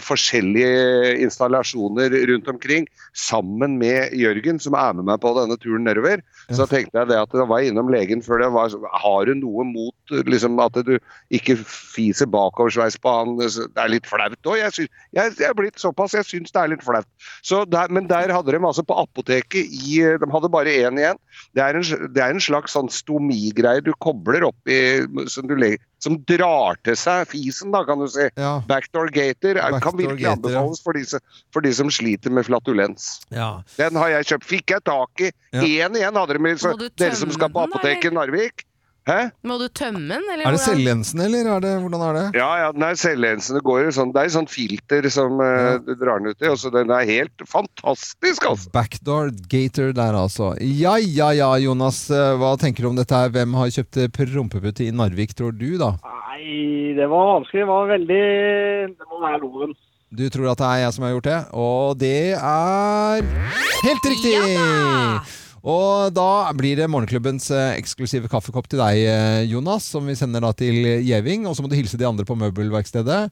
forskjellige 0.00 1.14
installasjoner 1.26 2.14
rundt 2.30 2.48
omkring 2.48 2.86
sammen 3.16 3.76
med 3.80 4.14
Jørgen, 4.16 4.60
som 4.62 4.76
er 4.78 4.94
med 4.96 5.06
meg 5.10 5.20
på 5.22 5.32
denne 5.36 5.58
turen 5.60 5.84
nedover. 5.86 6.22
Så 6.48 6.66
tenkte 6.70 7.02
jeg 7.02 7.10
det 7.10 7.18
at 7.20 7.34
da 7.34 7.46
var 7.48 7.62
jeg 7.62 7.74
innom 7.74 7.90
legen 7.92 8.24
før 8.24 8.40
det 8.42 8.50
var 8.54 8.72
Har 9.02 9.28
du 9.28 9.34
noe 9.38 9.66
mot 9.68 10.14
liksom, 10.26 10.58
at 10.62 10.78
du 10.86 10.96
ikke 11.34 11.58
fiser 12.00 12.28
bakoversveis 12.32 12.96
på 13.00 13.12
han? 13.12 13.36
Det 13.40 13.68
er 13.76 13.92
litt 13.92 14.08
flaut 14.08 14.48
òg. 14.48 14.56
Jeg, 14.60 14.88
jeg, 15.16 15.36
jeg 15.36 15.48
er 15.50 15.56
blitt 15.58 15.80
såpass, 15.82 16.16
jeg 16.16 16.28
syns 16.28 16.54
det 16.54 16.62
er 16.62 16.72
litt 16.72 16.84
flaut. 16.86 17.08
Så 17.46 17.62
der, 17.68 17.92
men 17.92 18.08
der 18.10 18.32
hadde 18.32 18.56
de 18.56 18.60
altså 18.64 18.84
på 18.86 18.96
apoteket 19.04 19.68
i 19.68 20.00
De 20.20 20.30
hadde 20.32 20.52
bare 20.52 20.72
én 20.72 20.98
igjen. 21.00 21.20
Det 21.56 21.64
er, 21.64 21.76
en, 21.76 22.10
det 22.14 22.24
er 22.24 22.34
en 22.34 22.42
slags 22.42 22.76
sånn 22.76 22.90
stomigreie 22.92 23.84
du 23.84 23.92
kobler 24.02 24.46
opp 24.48 24.70
i 24.70 24.80
som, 25.30 25.48
du 25.48 25.56
som 26.00 26.16
drar 26.28 26.78
til 26.86 26.96
seg 26.98 27.28
fisen, 27.30 27.74
da, 27.74 27.82
kan 27.88 28.00
du 28.00 28.08
si. 28.10 28.26
Backdoor 28.70 29.12
gater 29.14 29.60
Backdoor 29.60 29.84
kan 29.84 29.98
virkelig 29.98 30.28
anbefales 30.32 30.80
ja. 30.80 30.84
for 30.86 30.96
de, 30.96 31.22
for 31.54 31.66
de 31.66 31.74
som 31.76 31.92
sliter 31.92 32.32
med 32.32 32.48
flatulens. 32.48 33.12
Ja. 33.34 33.52
Den 33.76 33.98
har 34.00 34.14
jeg 34.16 34.32
kjøpt. 34.32 34.48
Fikk 34.50 34.76
jeg 34.76 34.86
tak 34.88 35.26
i. 35.26 35.30
Ja. 35.52 35.66
Én 35.86 35.98
igjen 35.98 36.16
hadde 36.16 36.38
de 36.38 36.42
med, 36.42 36.60
så 36.62 36.74
dere 36.78 37.14
som 37.18 37.32
skal 37.34 37.52
på 37.52 37.66
apoteket 37.68 38.12
i 38.12 38.16
Narvik. 38.16 38.64
Hæ? 39.08 39.30
Må 39.48 39.56
du 39.58 39.64
tømme 39.72 40.02
den, 40.12 40.22
eller 40.28 40.44
Er 40.44 40.52
det 40.52 40.60
hvordan? 40.60 40.66
selvlensende, 40.66 41.24
eller 41.24 41.46
er 41.54 41.60
det, 41.64 41.70
hvordan 41.82 42.02
er 42.04 42.16
det? 42.18 42.24
Ja, 42.36 42.48
ja, 42.60 42.66
den 42.76 42.82
er 42.84 42.98
selvlensende. 43.00 43.62
Går 43.64 43.78
jo 43.86 43.94
sånn, 43.96 44.12
det 44.12 44.20
er 44.20 44.28
et 44.28 44.34
sånt 44.36 44.52
filter 44.52 45.08
som 45.10 45.40
eh, 45.40 45.78
du 45.86 45.94
drar 45.98 46.20
den 46.20 46.30
ut 46.34 46.44
i. 46.44 46.50
og 46.52 46.58
så 46.60 46.70
Den 46.74 46.92
er 46.94 47.08
helt 47.08 47.44
fantastisk, 47.48 48.44
altså! 48.50 48.70
Backdoor 48.76 49.32
Gator 49.50 49.92
der, 49.96 50.14
altså. 50.20 50.52
Ja, 50.60 50.96
ja, 51.00 51.30
ja, 51.32 51.48
Jonas. 51.64 52.02
eh, 52.12 52.36
Hva 52.38 52.52
tenker 52.60 52.84
du 52.84 52.90
om 52.92 53.00
dette 53.00 53.16
her? 53.16 53.32
Hvem 53.34 53.56
har 53.58 53.72
kjøpt 53.72 54.02
eh, 54.04 54.10
prompepute 54.12 54.84
i 54.86 54.92
Narvik, 54.92 55.32
tror 55.34 55.56
du, 55.56 55.70
da? 55.80 55.94
Nei, 56.04 56.92
det 57.00 57.08
var 57.10 57.32
vanskelig. 57.40 57.64
Det 57.64 57.70
var 57.72 57.90
veldig 57.96 58.24
Det 59.00 59.08
må 59.10 59.22
være 59.24 59.40
loven. 59.46 59.74
Du 60.10 60.24
tror 60.28 60.48
at 60.50 60.58
det 60.58 60.66
er 60.66 60.78
jeg 60.84 60.92
som 60.96 61.04
har 61.06 61.12
gjort 61.14 61.26
det, 61.30 61.40
og 61.54 61.98
det 62.00 62.14
er 62.34 63.20
helt 63.84 64.08
riktig! 64.10 64.32
Og 65.60 66.12
da 66.16 66.48
blir 66.56 66.78
det 66.78 66.88
morgenklubbens 66.88 67.50
eh, 67.52 67.74
eksklusive 67.76 68.30
kaffekopp 68.32 68.68
til 68.72 68.80
deg, 68.80 69.00
eh, 69.04 69.42
Jonas, 69.50 69.84
som 69.92 70.06
vi 70.08 70.16
sender 70.16 70.40
da 70.40 70.54
til 70.56 70.78
Gjeving. 71.04 71.44
Og 71.50 71.56
så 71.56 71.64
må 71.64 71.68
du 71.68 71.76
hilse 71.76 72.00
de 72.00 72.08
andre 72.08 72.24
på 72.24 72.38
møbelverkstedet. 72.40 73.22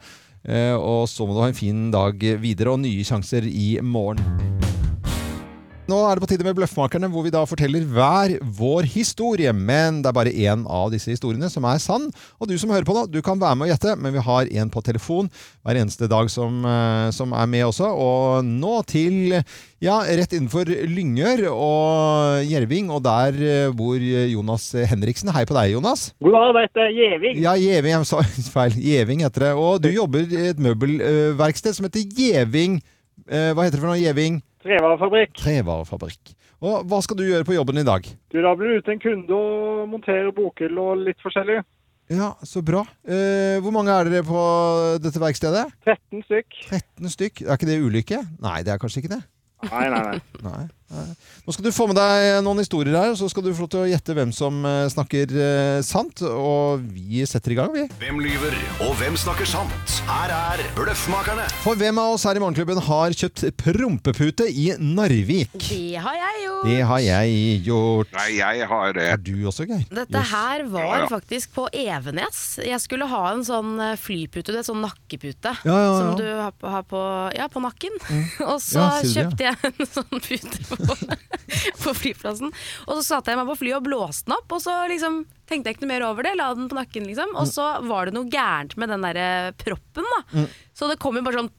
Eh, 0.44 0.74
Og 0.76 1.08
så 1.08 1.24
må 1.26 1.34
du 1.34 1.40
ha 1.40 1.48
en 1.48 1.56
fin 1.56 1.90
dag 1.94 2.20
videre 2.42 2.76
og 2.76 2.82
nye 2.84 3.04
sjanser 3.04 3.48
i 3.48 3.78
morgen. 3.80 4.20
Nå 5.88 5.96
er 6.04 6.18
det 6.18 6.20
på 6.20 6.26
tide 6.28 6.44
med 6.44 6.52
Bløffmakerne, 6.58 7.08
hvor 7.08 7.22
vi 7.24 7.30
da 7.32 7.40
forteller 7.48 7.86
hver 7.88 8.34
vår 8.58 8.84
historie. 8.92 9.54
Men 9.56 10.02
det 10.04 10.10
er 10.10 10.16
bare 10.18 10.32
én 10.36 10.66
av 10.68 10.90
disse 10.92 11.08
historiene 11.14 11.48
som 11.48 11.64
er 11.64 11.78
sann. 11.80 12.10
Og 12.36 12.50
du 12.50 12.58
som 12.60 12.74
hører 12.74 12.84
på 12.84 12.92
nå, 12.92 13.06
du 13.08 13.22
kan 13.24 13.40
være 13.40 13.56
med 13.56 13.64
og 13.64 13.72
gjette, 13.72 13.94
men 13.96 14.12
vi 14.12 14.24
har 14.26 14.50
en 14.60 14.72
på 14.74 14.82
telefon 14.84 15.30
hver 15.64 15.78
eneste 15.80 16.04
dag 16.12 16.28
som, 16.28 16.58
eh, 16.68 17.08
som 17.16 17.32
er 17.32 17.48
med 17.48 17.64
også. 17.70 17.88
Og 17.88 18.44
nå 18.44 18.74
til 18.90 19.38
ja, 19.80 20.02
rett 20.04 20.34
innenfor 20.36 20.68
Lyngør 20.68 21.46
og 21.54 22.44
Gjerving, 22.44 22.90
og 22.92 23.00
der 23.08 23.40
eh, 23.40 23.72
bor 23.72 23.96
Jonas 23.96 24.66
Henriksen. 24.92 25.32
Hei 25.32 25.46
på 25.48 25.56
deg, 25.56 25.72
Jonas. 25.72 26.10
God 26.20 26.36
dag, 26.36 26.52
det 26.58 26.66
heter 26.66 26.92
Gjeving. 26.98 27.40
Ja, 27.46 27.56
Gjeving. 27.56 27.94
Jeg 27.96 28.10
sa 28.12 28.20
feil. 28.58 28.76
Gjeving 28.76 29.24
heter 29.24 29.46
det. 29.46 29.54
Og 29.56 29.80
du 29.80 29.88
jobber 29.88 30.28
i 30.28 30.50
et 30.50 30.60
møbelverksted 30.60 31.80
som 31.80 31.88
heter 31.88 32.04
Gjeving 32.04 32.76
eh, 33.24 33.54
Hva 33.56 33.64
heter 33.64 33.78
det 33.80 33.86
for 33.86 33.94
noe? 33.94 34.02
Gjeving? 34.04 34.42
Trevarefabrikk. 34.68 35.34
Trevarefabrikk. 35.40 36.34
Og 36.58 36.84
hva 36.90 36.98
skal 37.04 37.18
du 37.18 37.24
gjøre 37.24 37.46
på 37.46 37.54
jobben 37.56 37.80
i 37.80 37.86
dag? 37.86 38.04
Du, 38.32 38.38
da 38.44 38.52
blir 38.58 38.74
du 38.74 38.82
ute 38.82 38.92
en 38.92 39.00
kunde 39.02 39.34
og 39.34 39.84
monterer 39.92 40.30
bokhyll 40.34 40.78
og 40.82 41.04
litt 41.06 41.20
forskjellig. 41.24 41.62
Ja, 42.08 42.32
så 42.42 42.62
bra. 42.64 42.82
Eh, 43.04 43.58
hvor 43.60 43.72
mange 43.74 43.92
er 43.92 44.08
dere 44.08 44.24
på 44.24 44.42
dette 45.04 45.20
verkstedet? 45.20 45.66
13 45.84 46.24
stykk. 46.24 46.60
13 46.70 47.12
stykk. 47.12 47.42
Er 47.44 47.58
ikke 47.58 47.68
det 47.68 47.80
ulykke? 47.84 48.22
Nei, 48.44 48.62
det 48.64 48.72
er 48.72 48.80
kanskje 48.80 49.04
ikke 49.04 49.12
det. 49.12 49.22
Nei, 49.68 49.84
nei. 49.92 50.00
Nei, 50.08 50.20
nei. 50.48 50.66
Nå 50.88 51.52
skal 51.52 51.64
du 51.66 51.72
få 51.72 51.86
med 51.90 51.96
deg 51.98 52.38
noen 52.44 52.60
historier 52.62 52.94
her, 52.96 53.12
så 53.16 53.28
skal 53.28 53.44
du 53.44 53.50
få 53.52 53.66
lov 53.66 53.70
til 53.74 53.80
å 53.82 53.88
gjette 53.90 54.14
hvem 54.16 54.30
som 54.32 54.62
eh, 54.64 54.86
snakker 54.92 55.32
eh, 55.36 55.80
sant. 55.84 56.22
Og 56.24 56.80
vi 56.94 57.22
setter 57.28 57.52
i 57.52 57.58
gang, 57.58 57.72
vi. 57.74 57.84
Hvem 58.00 58.20
lyver, 58.24 58.56
og 58.86 58.94
hvem 59.00 59.16
snakker 59.20 59.48
sant? 59.48 59.98
Her 60.08 60.32
er 60.32 60.62
Bløffmakerne. 60.76 61.44
For 61.64 61.76
hvem 61.80 62.00
av 62.00 62.14
oss 62.16 62.24
her 62.28 62.40
i 62.40 62.42
Morgenklubben 62.42 62.80
har 62.88 63.16
kjøpt 63.16 63.44
prompepute 63.60 64.48
i 64.48 64.70
Narvik? 64.80 65.52
Det 65.68 66.00
har 66.04 66.16
jeg 66.18 66.42
gjort. 66.46 66.64
Det 66.68 66.78
har 66.90 67.02
jeg 67.04 67.36
gjort. 67.68 68.14
Nei, 68.18 68.28
jeg 68.40 68.68
har 68.72 68.96
det. 68.96 69.06
Er 69.12 69.20
du 69.28 69.34
også, 69.52 69.68
Geir? 69.68 69.84
Dette 69.92 70.18
Yes. 70.18 70.30
her 70.32 70.64
var 70.72 70.82
Ja, 70.88 70.98
ja. 71.04 71.08
faktisk 71.12 71.52
på 71.54 71.68
Evenes. 71.76 72.40
Jeg 72.64 72.80
skulle 72.82 73.06
ha 73.12 73.22
en 73.34 73.44
sånn 73.46 73.76
eh, 73.84 73.94
flypute, 74.00 74.50
det 74.56 74.62
er 74.64 74.66
sånn 74.66 74.80
nakkepute, 74.82 75.52
Ja, 75.68 75.76
ja, 75.76 75.84
ja. 75.84 75.98
som 76.00 76.16
du 76.18 76.24
har 76.26 76.52
på, 76.56 76.72
har 76.72 76.82
på, 76.88 77.02
ja, 77.36 77.46
på 77.52 77.62
nakken. 77.62 77.94
Og 78.50 78.56
så 78.64 78.80
Ja, 78.80 78.88
sier 79.04 79.04
det, 79.04 79.14
kjøpte 79.14 79.46
jeg 79.46 79.72
en 79.72 79.90
sånn 79.98 80.24
pute 80.28 80.64
på, 80.68 80.77
på 81.82 81.94
flyplassen. 81.96 82.52
Og 82.86 82.92
så 82.98 83.02
satte 83.06 83.32
jeg 83.32 83.40
meg 83.40 83.50
på 83.50 83.58
flyet 83.62 83.78
og 83.80 83.86
blåste 83.88 84.28
den 84.28 84.36
opp, 84.38 84.56
og 84.56 84.62
så 84.64 84.76
liksom 84.90 85.22
tenkte 85.48 85.70
jeg 85.70 85.78
ikke 85.78 85.86
noe 85.86 85.94
mer 85.94 86.06
over 86.10 86.28
det. 86.28 86.36
La 86.38 86.50
den 86.56 86.68
på 86.70 86.78
nakken, 86.78 87.08
liksom. 87.08 87.34
Og 87.40 87.48
så 87.50 87.68
var 87.88 88.08
det 88.08 88.16
noe 88.18 88.28
gærent 88.32 88.76
med 88.80 88.92
den 88.92 89.06
derre 89.06 89.28
proppen, 89.60 90.08
da. 90.16 90.22
Mm. 90.42 90.48
Så 90.76 90.90
det 90.92 91.00
kom 91.02 91.16
jo 91.18 91.24
bare 91.26 91.42
sånn 91.42 91.52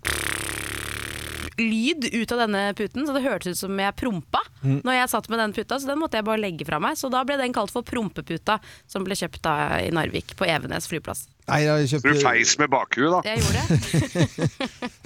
lyd 1.59 2.05
ut 2.13 2.31
av 2.31 2.39
denne 2.45 2.61
puten, 2.77 3.03
så 3.03 3.11
det 3.11 3.23
hørtes 3.25 3.57
ut 3.57 3.65
som 3.65 3.79
jeg 3.81 3.95
prompa 3.99 4.39
Mm. 4.59 4.81
når 4.83 4.91
jeg 4.97 5.09
satt 5.13 5.29
med 5.31 5.39
den 5.39 5.53
puta, 5.55 5.77
så 5.79 5.87
den 5.87 5.99
måtte 6.01 6.19
jeg 6.19 6.25
bare 6.27 6.41
legge 6.41 6.65
fra 6.67 6.79
meg. 6.83 6.97
Så 6.99 7.07
da 7.11 7.21
ble 7.23 7.37
den 7.39 7.53
kalt 7.55 7.71
for 7.71 7.85
prompeputa, 7.87 8.57
som 8.91 9.05
ble 9.07 9.15
kjøpt 9.15 9.39
da 9.45 9.53
i 9.79 9.91
Narvik, 9.95 10.33
på 10.35 10.43
Evenes 10.47 10.87
flyplass. 10.91 11.27
Nei, 11.47 11.61
jeg 11.63 11.87
har 11.93 12.03
Du 12.03 12.19
feis 12.19 12.57
med 12.59 12.69
bakhuet, 12.69 13.07
da. 13.07 13.21
Jeg 13.23 13.39
gjorde 13.39 13.63
det. 13.63 14.89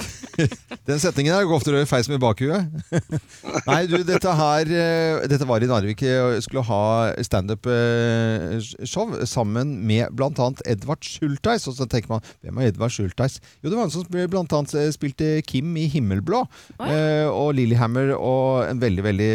Den 0.89 0.99
setningen 1.01 1.33
her 1.35 1.45
går 1.47 1.55
ofte 1.59 1.73
i 1.79 1.85
feis 1.89 2.09
med 2.11 2.19
bakhuet. 2.23 2.67
Nei, 3.69 3.81
du, 3.89 3.97
dette 4.07 4.33
her 4.37 4.69
eh, 4.69 5.23
Dette 5.31 5.47
var 5.49 5.63
i 5.63 5.69
Narvik. 5.69 6.01
Jeg 6.05 6.43
skulle 6.45 6.63
ha 6.67 6.81
standup-show 7.23 9.13
sammen 9.29 9.75
med 9.87 10.11
bl.a. 10.17 10.49
Edvard 10.69 11.03
Schultheis. 11.05 11.67
Og 11.69 11.77
så 11.77 11.87
tenker 11.89 12.11
man 12.15 12.23
hvem 12.43 12.59
er 12.63 12.71
Edvard 12.71 12.93
Schultheis? 12.93 13.39
Jo, 13.61 13.69
det 13.71 13.77
var 13.77 13.87
han 13.87 13.93
som 13.93 14.07
bl.a. 14.09 14.85
spilte 14.95 15.31
Kim 15.47 15.75
i 15.79 15.87
Himmelblå. 15.93 16.43
eh, 16.87 17.27
og 17.29 17.53
Lillehammer, 17.57 18.13
og 18.17 18.65
en 18.69 18.81
veldig, 18.81 19.03
veldig 19.05 19.31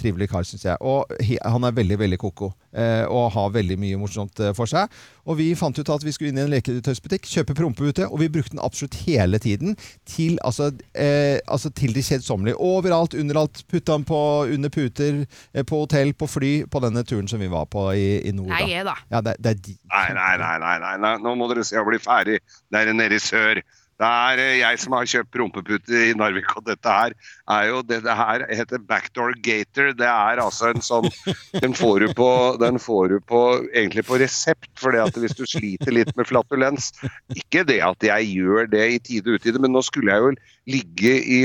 trivelig 0.00 0.30
kar, 0.32 0.46
syns 0.48 0.66
jeg. 0.68 0.76
Og 0.80 1.06
han 1.42 1.68
er 1.68 1.76
veldig, 1.78 1.98
veldig 2.06 2.20
koko. 2.22 2.52
eh, 2.72 3.04
og 3.12 3.32
har 3.34 3.50
veldig 3.52 3.76
mye 3.80 3.98
morsomt 4.00 4.40
eh, 4.40 4.52
for 4.56 4.66
seg. 4.70 4.88
Og 5.28 5.36
vi 5.38 5.50
fant 5.58 5.76
ut 5.78 5.90
at 5.92 6.02
vi 6.02 6.12
skulle 6.14 6.32
inn 6.32 6.38
i 6.40 6.44
en 6.46 6.50
leketøysbutikk, 6.52 7.28
kjøpe 7.28 7.54
prompe 7.58 7.84
ute, 7.86 8.06
og 8.08 8.18
vi 8.22 8.30
brukte 8.32 8.56
den 8.56 8.62
absolutt 8.64 8.96
hele 9.04 9.38
tiden 9.42 9.76
til, 10.08 10.31
altså, 10.42 10.70
eh, 10.94 11.38
altså 11.46 11.70
til 11.70 11.94
det 11.94 12.04
kjedsommelige. 12.06 12.56
Overalt, 12.56 13.14
underalt. 13.14 13.64
Putta 13.68 13.92
den 13.96 14.04
på 14.08 14.20
under 14.54 14.72
puter, 14.72 15.24
eh, 15.54 15.64
på 15.64 15.82
hotell, 15.84 16.14
på 16.14 16.28
fly, 16.30 16.52
på 16.70 16.82
denne 16.84 17.04
turen 17.04 17.28
som 17.28 17.40
vi 17.40 17.50
var 17.52 17.68
på 17.72 17.90
i, 17.92 18.08
i 18.28 18.32
nord. 18.36 18.52
Det 18.56 18.80
er 18.80 18.88
da. 18.88 18.96
Ja, 19.10 19.20
det, 19.20 19.36
det 19.42 19.54
er 19.54 19.60
de. 19.68 19.76
Nei, 19.92 20.08
nei, 20.16 20.32
nei, 20.40 20.56
nei, 20.64 20.74
nei, 20.86 20.96
nei. 21.04 21.14
Nå 21.24 21.36
må 21.38 21.48
dere 21.52 21.64
se 21.66 21.80
å 21.80 21.86
bli 21.88 22.00
ferdig 22.02 22.40
der 22.72 22.92
nede 22.96 23.18
i 23.18 23.22
sør. 23.22 23.62
Det 24.02 24.08
er 24.10 24.40
eh, 24.42 24.56
jeg 24.58 24.78
som 24.82 24.96
har 24.96 25.06
kjøpt 25.06 25.30
prompepute 25.36 26.00
i 26.08 26.14
Narvik, 26.18 26.50
og 26.58 26.64
dette 26.66 26.90
her 26.90 27.14
er 27.54 27.68
jo 27.68 27.82
det, 27.86 28.00
det 28.02 28.16
her 28.18 28.42
heter 28.50 28.82
backdoor 28.88 29.36
gator. 29.44 29.92
Det 29.94 30.08
er 30.08 30.42
altså 30.42 30.72
en 30.72 30.82
sånn 30.82 31.06
Den 31.62 31.76
får 31.78 32.02
du 32.02 32.14
på, 32.18 32.30
den 32.58 32.80
får 32.82 33.14
du 33.14 33.18
på 33.30 33.42
egentlig 33.70 34.06
på 34.08 34.18
resept, 34.22 34.70
for 34.80 34.96
at 34.98 35.14
hvis 35.14 35.36
du 35.38 35.44
sliter 35.46 35.94
litt 35.94 36.10
med 36.18 36.26
flatulens 36.26 36.90
Ikke 37.36 37.62
det 37.68 37.78
at 37.84 38.02
jeg 38.02 38.32
gjør 38.40 38.70
det 38.72 38.88
i 38.96 38.98
tide 39.06 39.30
og 39.30 39.38
utide, 39.38 39.62
men 39.62 39.74
nå 39.76 39.84
skulle 39.86 40.10
jeg 40.10 40.26
jo 40.26 40.34
ligge 40.70 41.12
i 41.18 41.38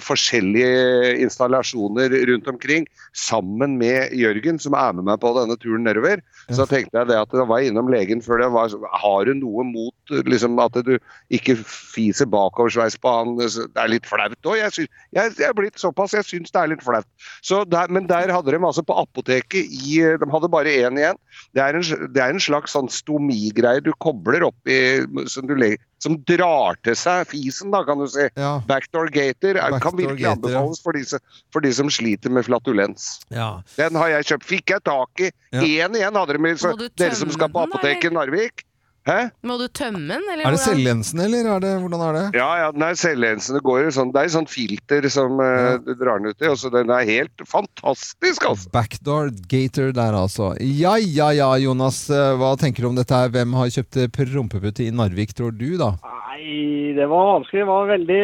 forskjellige 0.00 1.16
installasjoner 1.20 2.14
rundt 2.30 2.48
omkring 2.48 2.86
sammen 3.12 3.76
med 3.80 4.14
Jørgen, 4.16 4.60
som 4.62 4.76
er 4.78 4.94
med 4.96 5.04
meg 5.10 5.20
på 5.20 5.32
denne 5.36 5.58
turen 5.60 5.84
nedover. 5.84 6.22
Så 6.48 6.64
tenkte 6.70 6.96
jeg 6.98 7.10
det 7.10 7.18
at 7.20 7.36
jeg 7.36 7.48
var 7.50 7.64
innom 7.64 7.90
legen 7.92 8.22
før 8.24 8.40
det 8.42 8.48
var 8.54 8.72
Har 9.02 9.28
du 9.28 9.34
noe 9.36 9.64
mot 9.68 10.14
liksom, 10.26 10.58
at 10.62 10.78
du 10.86 10.96
ikke 11.32 11.58
fiser 11.60 12.28
bakoversveis 12.32 12.96
på 13.00 13.12
han? 13.12 13.36
Det 13.38 13.68
er 13.76 13.92
litt 13.92 14.08
flaut 14.08 14.36
òg. 14.48 14.56
Jeg, 14.58 14.88
jeg, 15.12 15.36
jeg 15.38 15.48
er 15.48 15.56
blitt 15.58 15.80
såpass, 15.80 16.16
jeg 16.16 16.28
syns 16.28 16.54
det 16.54 16.62
er 16.62 16.72
litt 16.72 16.84
flaut. 16.84 17.08
Så 17.44 17.62
der, 17.68 17.92
men 17.92 18.08
der 18.08 18.32
hadde 18.32 18.54
de 18.54 18.60
altså 18.62 18.84
på 18.86 18.96
apoteket 19.04 19.68
i 19.68 20.00
De 20.00 20.32
hadde 20.32 20.52
bare 20.52 20.72
én 20.72 20.98
igjen. 20.98 21.20
Det 21.52 21.64
er 21.64 21.76
en, 21.76 22.08
det 22.14 22.24
er 22.24 22.32
en 22.32 22.42
slags 22.42 22.72
sånn 22.76 22.90
stomigreie 22.92 23.84
du 23.84 23.92
kobler 24.00 24.46
opp 24.48 24.70
i 24.70 24.80
som, 25.28 25.46
du 25.48 25.54
legger, 25.58 25.80
som 26.02 26.16
drar 26.26 26.78
til 26.82 26.96
seg 26.98 27.28
fisen, 27.30 27.70
da, 27.74 27.84
kan 27.86 28.00
du 28.00 28.08
si. 28.10 28.26
Backdoor 28.68 29.12
gator 29.14 29.60
Backdoor 29.60 29.82
kan 29.82 29.98
virkelig 29.98 30.22
virkelig 30.22 30.30
anbefales 30.32 30.80
ja. 30.80 30.82
for 30.84 30.92
de, 30.92 31.20
for 31.52 31.60
de 31.60 31.72
som 31.74 31.90
sliter 31.90 32.30
med 32.30 32.46
flatulens. 32.46 33.20
Ja. 33.28 33.62
Den 33.76 33.98
har 34.00 34.12
jeg 34.16 34.32
kjøpt. 34.32 34.48
Fikk 34.48 34.74
jeg 34.74 34.84
tak 34.88 35.22
i. 35.22 35.30
Én 35.52 35.96
igjen 35.98 36.18
hadde 36.18 36.38
de, 36.38 36.54
så 36.58 36.74
Må 36.74 36.90
dere 36.98 37.16
som 37.18 37.32
skal 37.32 37.52
på 37.52 37.64
apoteket 37.66 38.10
i 38.10 38.14
Narvik. 38.14 38.64
Hæ? 39.02 39.32
Må 39.42 39.56
du 39.58 39.64
tømme 39.74 39.98
den, 40.06 40.22
eller 40.30 40.46
Er 40.46 40.54
det 40.54 40.60
hvordan? 40.62 41.02
eller 41.24 41.46
er 41.56 41.62
det, 41.64 41.70
hvordan 41.82 42.02
er 42.06 42.12
det? 42.14 42.26
Ja, 42.38 42.48
ja, 42.60 42.68
den 42.70 42.84
er 42.86 42.94
selvlensende. 42.94 43.58
Det 43.58 43.64
går 43.66 43.80
jo 43.82 43.94
sånn, 43.96 44.12
det 44.14 44.20
er 44.20 44.28
et 44.30 44.34
sånt 44.36 44.52
filter 44.52 45.08
som 45.10 45.40
uh, 45.42 45.74
du 45.82 45.90
drar 45.98 46.20
den 46.22 46.30
ut 46.30 46.38
i. 46.44 46.46
og 46.46 46.54
så 46.60 46.70
Den 46.70 46.92
er 46.94 47.02
helt 47.08 47.42
fantastisk, 47.50 48.46
altså. 48.46 48.70
Backdoor 48.70 49.32
Gator 49.50 49.90
der, 49.96 50.14
altså. 50.14 50.52
Ja, 50.62 50.94
ja, 51.02 51.32
ja, 51.34 51.50
Jonas. 51.58 52.04
eh, 52.14 52.36
Hva 52.38 52.52
tenker 52.60 52.86
du 52.86 52.92
om 52.92 52.98
dette 53.00 53.10
her? 53.18 53.32
Hvem 53.34 53.58
har 53.58 53.74
kjøpt 53.74 53.98
eh, 54.04 54.10
prompepute 54.14 54.86
i 54.86 54.94
Narvik, 54.94 55.34
tror 55.34 55.50
du, 55.50 55.72
da? 55.82 55.96
Nei, 56.06 56.94
det 56.94 57.10
var 57.10 57.26
vanskelig. 57.40 57.64
Det 57.64 57.70
var 57.74 57.90
veldig 57.90 58.22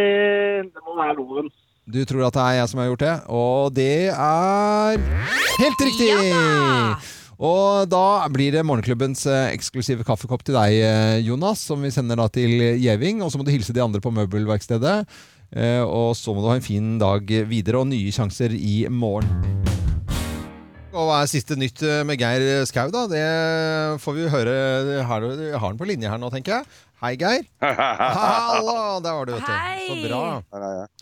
Det 0.70 0.86
må 0.86 0.94
være 1.02 1.18
loven. 1.18 1.50
Du 1.88 2.02
tror 2.04 2.26
at 2.28 2.36
det 2.36 2.42
er 2.46 2.56
jeg 2.60 2.68
som 2.70 2.80
har 2.82 2.88
gjort 2.92 3.02
det, 3.02 3.14
og 3.32 3.74
det 3.74 3.92
er 4.12 4.98
helt 5.58 5.86
riktig! 5.88 6.10
Og 7.38 7.86
da 7.86 8.26
blir 8.34 8.50
det 8.56 8.64
morgenklubbens 8.66 9.22
eh, 9.30 9.52
eksklusive 9.54 10.02
kaffekopp 10.06 10.42
til 10.46 10.56
deg, 10.58 10.74
eh, 10.82 11.18
Jonas, 11.22 11.62
som 11.70 11.84
vi 11.86 11.92
sender 11.94 12.18
da 12.18 12.26
til 12.34 12.50
Gjeving. 12.82 13.22
Og 13.22 13.30
så 13.30 13.38
må 13.38 13.46
du 13.46 13.52
hilse 13.54 13.74
de 13.76 13.84
andre 13.84 14.02
på 14.02 14.10
møbelverkstedet. 14.14 14.96
Eh, 15.54 15.82
Og 15.86 16.16
så 16.18 16.34
må 16.34 16.42
du 16.42 16.50
ha 16.50 16.58
en 16.58 16.66
fin 16.66 16.96
dag 16.98 17.22
videre 17.48 17.78
og 17.84 17.90
nye 17.92 18.10
sjanser 18.12 18.50
i 18.58 18.82
morgen. 18.90 19.67
Og 20.98 21.06
hva 21.06 21.20
er 21.22 21.28
siste 21.30 21.54
nytt 21.54 21.78
eh, 21.86 22.00
med 22.06 22.18
Geir 22.18 22.64
Skau, 22.66 22.88
da? 22.90 23.04
Det 23.06 23.22
får 24.02 24.14
vi 24.16 24.24
høre. 24.32 24.54
Jeg 24.98 25.04
har 25.06 25.26
han 25.62 25.78
på 25.78 25.86
linje 25.86 26.10
her 26.10 26.18
nå, 26.18 26.26
tenker 26.34 26.56
jeg. 26.56 26.66
Hei, 26.98 27.12
Geir. 27.14 27.44
Hallo! 27.62 28.96
Der 29.04 29.14
var 29.14 29.28
du, 29.28 29.36
vet 29.36 29.46
du. 29.46 29.52
Så 29.86 29.98
bra. 30.02 30.22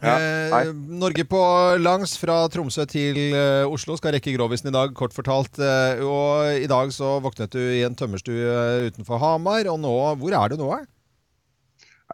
Eh, 0.05 0.69
Norge 1.01 1.25
på 1.25 1.41
langs 1.81 2.13
fra 2.21 2.43
Tromsø 2.53 2.85
til 2.91 3.17
eh, 3.31 3.65
Oslo 3.65 3.97
skal 3.97 4.19
rekke 4.19 4.35
Grovisen 4.37 4.69
i 4.69 4.75
dag, 4.77 4.93
kort 4.99 5.17
fortalt. 5.17 5.57
Eh, 5.57 6.03
og 6.05 6.61
i 6.61 6.69
dag 6.69 6.93
så 6.93 7.15
våknet 7.25 7.57
du 7.57 7.63
i 7.65 7.81
en 7.89 7.97
tømmerstue 7.97 8.91
utenfor 8.91 9.23
Hamar. 9.25 9.65
Og 9.73 9.81
nå 9.81 9.95
Hvor 10.21 10.37
er 10.43 10.53
du 10.53 10.61
nå? 10.61 10.69
eh? 10.77 10.85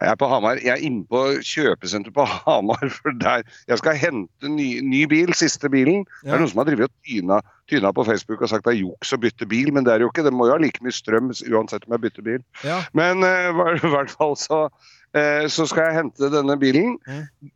Jeg 0.01 0.09
er 0.09 0.17
på 0.17 0.27
Hamar. 0.27 0.57
Jeg 0.57 0.73
er 0.73 0.81
inne 0.81 1.05
på 1.09 1.19
kjøpesenteret 1.45 2.15
på 2.15 2.25
Hamar. 2.45 2.87
for 2.89 3.13
der 3.21 3.43
Jeg 3.69 3.77
skal 3.77 3.99
hente 3.99 4.49
ny, 4.49 4.81
ny 4.81 5.03
bil, 5.09 5.33
siste 5.37 5.69
bilen. 5.69 6.07
Det 6.23 6.33
er 6.33 6.41
noen 6.41 6.49
som 6.49 6.63
har 6.63 6.69
drevet 6.71 6.89
og 6.89 7.05
tyna, 7.05 7.39
tyna 7.69 7.93
på 7.93 8.05
Facebook 8.07 8.41
og 8.41 8.49
sagt 8.49 8.65
det 8.65 8.73
er 8.73 8.81
juks 8.81 9.13
å 9.13 9.21
bytte 9.21 9.47
bil, 9.49 9.69
men 9.75 9.85
det 9.85 9.93
er 9.93 10.03
jo 10.05 10.09
ikke. 10.09 10.25
Det 10.25 10.33
må 10.33 10.49
jo 10.49 10.57
ha 10.57 10.61
like 10.61 10.81
mye 10.83 10.95
strøm 10.95 11.29
uansett 11.29 11.85
om 11.85 11.95
jeg 11.95 12.05
bytter 12.07 12.25
bil. 12.25 12.43
Ja. 12.65 12.81
Men 12.97 13.23
eh, 13.27 13.53
i 13.85 13.93
hvert 13.93 14.11
fall 14.11 14.35
så, 14.39 14.65
uh, 14.73 15.45
så 15.45 15.69
skal 15.69 15.89
jeg 15.89 15.99
hente 16.01 16.33
denne 16.33 16.57
bilen. 16.59 16.97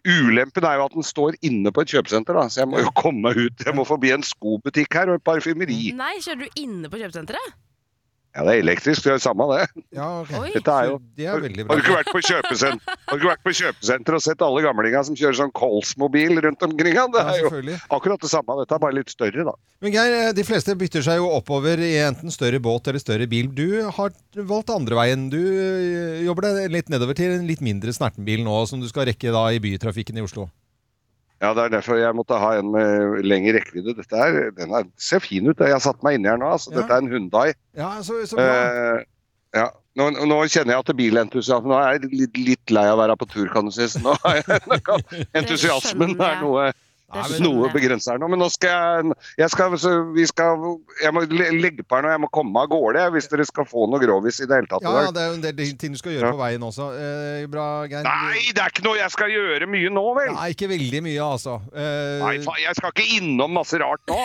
Ulempen 0.05 0.69
er 0.69 0.77
jo 0.77 0.89
at 0.91 0.97
den 0.97 1.07
står 1.09 1.39
inne 1.41 1.73
på 1.73 1.83
et 1.83 1.95
kjøpesenter, 1.97 2.37
da, 2.37 2.47
så 2.53 2.63
jeg 2.63 2.71
må 2.73 2.85
jo 2.85 2.93
komme 2.97 3.31
meg 3.31 3.47
ut. 3.47 3.65
Jeg 3.65 3.75
må 3.77 3.87
forbi 3.87 4.13
en 4.13 4.25
skobutikk 4.25 4.99
her 4.99 5.09
og 5.09 5.19
et 5.19 5.25
parfymeri. 5.25 5.87
Nei, 5.97 6.19
kjører 6.21 6.45
du 6.45 6.61
inne 6.67 6.91
på 6.91 7.01
kjøpesenteret? 7.01 7.57
Ja, 8.37 8.43
det 8.45 8.51
er 8.53 8.59
elektrisk, 8.61 9.01
det 9.01 9.15
er 9.15 9.21
samme 9.23 9.47
det. 9.49 9.63
Ja, 9.97 10.07
okay. 10.21 10.51
Dette 10.53 10.69
er 10.69 10.91
jo 10.91 10.97
Det 11.17 11.25
er 11.25 11.39
veldig 11.41 11.63
Har 11.63 11.69
bra. 11.71 11.75
du 11.75 11.81
ikke 11.81 11.95
vært 11.97 12.11
på 12.13 12.19
kjøpesenter, 12.21 12.97
har 13.09 13.17
du 13.17 13.23
ikke 13.23 13.31
vært 13.31 13.41
på 13.47 13.53
kjøpesenter 13.57 14.17
og 14.19 14.21
sett 14.21 14.43
alle 14.45 14.61
gamlinga 14.61 15.01
som 15.07 15.17
kjører 15.17 15.39
sånn 15.39 15.53
Kols-mobil 15.57 16.37
rundt 16.45 16.61
omkring? 16.67 16.93
Det 16.93 17.23
Ja, 17.23 17.33
er 17.33 17.41
jo 17.41 17.79
akkurat 17.97 18.21
det 18.21 18.29
samme. 18.29 18.59
Dette 18.61 18.77
er 18.77 18.83
bare 18.85 18.93
litt 18.99 19.09
større, 19.09 19.47
da. 19.49 19.55
Men 19.81 19.95
Geir, 19.97 20.13
eh, 20.27 20.31
de 20.37 20.43
fleste 20.45 20.75
bytter 20.77 21.01
seg 21.01 21.17
jo 21.17 21.31
oppover 21.33 21.81
i 21.81 21.95
enten 22.05 22.29
større 22.33 22.61
båt 22.61 22.87
eller 22.93 23.01
større 23.01 23.25
bil. 23.27 23.49
Du 23.49 23.65
har 23.89 24.13
valgt 24.37 24.69
andre 24.69 24.95
veien. 25.01 25.27
Du 25.33 25.41
eh, 25.41 26.21
jobber 26.29 26.45
deg 26.51 26.71
litt 26.77 26.93
nedover 26.93 27.17
til 27.17 27.33
en 27.39 27.47
litt 27.49 27.61
mindre 27.65 27.89
snerten 27.93 28.21
bil 28.27 28.45
nå, 28.45 28.59
som 28.69 28.79
du 28.79 28.87
skal 28.87 29.09
rekke 29.09 29.33
da 29.33 29.47
i 29.49 29.59
bytrafikken 29.65 30.17
i 30.21 30.21
Oslo. 30.25 30.45
Ja, 31.41 31.53
Det 31.53 31.63
er 31.63 31.73
derfor 31.77 31.99
jeg 31.99 32.15
måtte 32.17 32.39
ha 32.41 32.55
en 32.57 32.71
med 32.73 33.19
lengre 33.25 33.59
rekkevidde. 33.59 33.93
Dette 33.99 34.17
er, 34.17 34.37
den 34.57 34.73
er, 34.73 34.87
ser 34.97 35.21
fin 35.21 35.45
ut. 35.45 35.59
Jeg 35.61 35.75
har 35.75 35.83
satt 35.83 36.01
meg 36.05 36.17
inni 36.17 36.31
her 36.31 36.39
nå. 36.41 36.49
altså. 36.55 36.71
Ja. 36.73 36.79
Dette 36.79 36.95
er 36.95 37.03
en 37.03 37.11
Hundai. 37.11 37.51
Ja, 37.77 37.91
så, 38.01 38.17
så 38.25 38.39
bra. 38.39 38.47
Eh, 38.47 39.03
ja. 39.57 39.67
Nå, 39.97 40.11
nå 40.29 40.35
kjenner 40.45 40.75
jeg 40.75 40.83
at 40.83 40.89
bilentusiasmen 40.97 41.71
Nå 41.73 41.77
er 41.81 41.95
jeg 41.95 42.09
litt, 42.11 42.35
litt 42.45 42.73
lei 42.73 42.83
av 42.85 42.99
å 42.99 43.01
være 43.01 43.15
på 43.17 43.29
tur, 43.31 43.47
kan 43.53 43.65
du 43.65 43.73
si. 43.73 43.87
Så 43.89 44.01
nå 44.03 44.13
nå 44.17 44.81
kan, 44.85 45.05
entusiasmen 45.39 46.13
er 46.17 46.41
noe 46.43 46.67
Det 47.07 47.39
men- 47.39 47.43
noe 47.47 47.69
jeg. 47.71 47.99
her 48.03 48.17
nå, 48.19 48.27
men 48.27 48.39
nå 48.41 48.49
skal 48.51 48.67
jeg 48.67 49.13
Jeg, 49.39 49.49
skal, 49.53 49.71
vi 50.11 50.25
skal, 50.27 50.63
jeg 51.01 51.13
må 51.15 51.21
le- 51.23 51.51
legge 51.55 51.83
på 51.87 51.95
her 51.95 52.03
nå, 52.03 52.09
jeg 52.11 52.19
må 52.19 52.27
komme 52.35 52.59
av 52.59 52.67
gårde 52.67 52.99
jeg, 52.99 53.11
hvis 53.15 53.29
dere 53.31 53.45
skal 53.47 53.63
få 53.63 53.85
noe 53.87 53.99
grovis 54.01 54.41
i 54.43 54.45
det 54.45 54.57
hele 54.59 54.67
tatt. 54.67 54.83
Ja, 54.83 55.05
ja, 55.05 55.11
det 55.15 55.21
er 55.23 55.27
jo 55.29 55.37
en 55.37 55.45
del 55.45 55.71
ting 55.79 55.93
du 55.95 55.97
skal 56.01 56.11
gjøre 56.17 56.27
Ja. 56.27 56.31
på 56.35 56.41
veien 56.41 56.65
også. 56.67 56.87
Eh, 56.99 57.45
bra, 57.47 57.85
Geir. 57.87 58.03
Nei, 58.03 58.51
det 58.51 58.59
er 58.59 58.67
ikke 58.73 58.83
noe 58.83 58.97
jeg 58.99 59.11
skal 59.15 59.29
gjøre 59.31 59.69
mye 59.71 59.89
nå, 59.89 60.03
vel! 60.19 60.33
Nei, 60.35 60.49
ikke 60.51 60.67
veldig 60.67 61.01
mye, 61.07 61.21
altså. 61.23 61.55
Eh, 61.71 62.19
Nei, 62.25 62.33
faen, 62.43 62.59
jeg 62.65 62.75
skal 62.75 62.91
ikke 62.91 63.07
innom 63.21 63.55
masse 63.55 63.79
rart 63.79 64.03
nå! 64.11 64.19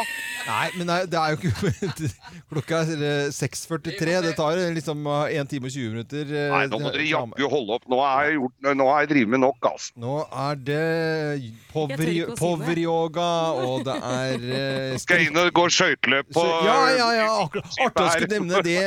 Nei, 0.49 0.67
men 0.77 0.87
nei, 0.91 0.99
det 1.07 1.15
er 1.23 1.37
jo 1.37 1.39
ikke 1.39 2.11
Klokka 2.53 2.83
er 2.83 3.07
eh, 3.07 3.31
6.43. 3.31 4.19
Det 4.27 4.35
tar 4.37 4.59
liksom 4.75 5.07
eh, 5.07 5.39
1 5.39 5.49
time 5.55 5.71
og 5.71 5.73
20 5.77 5.95
minutter. 5.95 6.27
eh, 6.35 6.51
Nei, 6.51 6.67
nå 6.67 6.83
må 6.83 6.91
dere 6.91 7.07
jaggu 7.07 7.47
holde 7.49 7.79
opp. 7.79 7.87
Nå 7.87 8.03
har 8.03 8.27
jeg, 8.27 8.41
gjort, 8.41 8.75
nå 8.75 8.91
har 8.91 9.01
jeg 9.07 9.13
drevet 9.15 9.33
med 9.37 9.41
nok, 9.47 9.71
altså. 9.71 9.95
Nå 10.03 10.19
er 10.27 10.55
det 10.67 10.83
på, 11.73 11.87
tør 11.87 12.35
på 12.35 12.51
det. 12.59 12.72
Poweryoga, 12.73 13.28
og 13.62 13.85
det 13.86 13.94
er 13.97 14.44
uh, 14.93 14.99
Skal 15.01 15.27
inn 15.27 15.36
og 15.39 15.51
gå 15.55 15.65
skøyteløp 15.73 16.32
på 16.35 16.44
Ja, 16.66 16.77
ja, 16.97 17.09
ja. 17.19 17.28
Artig 17.86 18.03
å 18.03 18.09
skulle 18.15 18.32
nevne 18.32 18.62
det. 18.66 18.81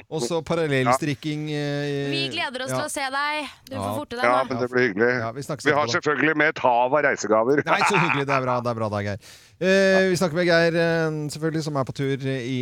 Og 0.10 0.22
så 0.24 0.40
parallellstrikking. 0.46 1.48
Uh, 1.50 2.10
Vi 2.12 2.22
gleder 2.34 2.66
oss 2.66 2.72
ja. 2.72 2.80
til 2.80 2.86
å 2.86 2.92
se 2.92 3.06
deg. 3.14 3.52
Du 3.70 3.76
får 3.76 3.92
forte 3.98 4.18
deg 4.18 4.24
Ja, 4.26 4.40
men 4.48 4.62
det 4.62 4.70
blir 4.72 4.88
hyggelig. 4.88 5.12
Ja, 5.20 5.30
vi 5.36 5.42
Vi 5.46 5.76
har 5.76 5.94
selvfølgelig 5.94 6.34
med 6.40 6.48
et 6.54 6.64
hav 6.64 6.88
av 6.90 7.06
reisegaver. 7.06 7.62
Nei, 7.66 7.80
så 7.86 7.94
hyggelig. 7.96 8.26
Det 8.26 8.36
er 8.36 8.42
bra, 8.46 8.58
det 8.64 8.70
er 8.72 8.80
bra 8.80 8.90
da, 8.92 8.98
Geir. 9.06 9.18
Uh, 9.60 10.08
vi 10.08 10.16
snakker 10.16 10.38
med 10.38 10.48
Geir, 10.48 10.72
eh, 10.80 11.08
selvfølgelig, 11.34 11.62
som 11.66 11.76
er 11.76 11.84
på 11.84 11.92
tur 11.92 12.18
i 12.30 12.60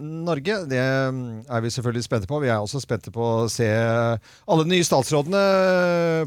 Norge. 0.00 0.54
Det 0.70 0.80
er 0.80 1.60
vi 1.60 1.72
selvfølgelig 1.74 2.06
spente 2.06 2.30
på. 2.30 2.40
Vi 2.40 2.48
er 2.48 2.58
også 2.58 2.80
spente 2.82 3.12
på 3.12 3.22
å 3.42 3.48
se 3.52 3.68
alle 3.68 4.64
de 4.64 4.70
nye 4.72 4.86
statsrådene 4.86 5.42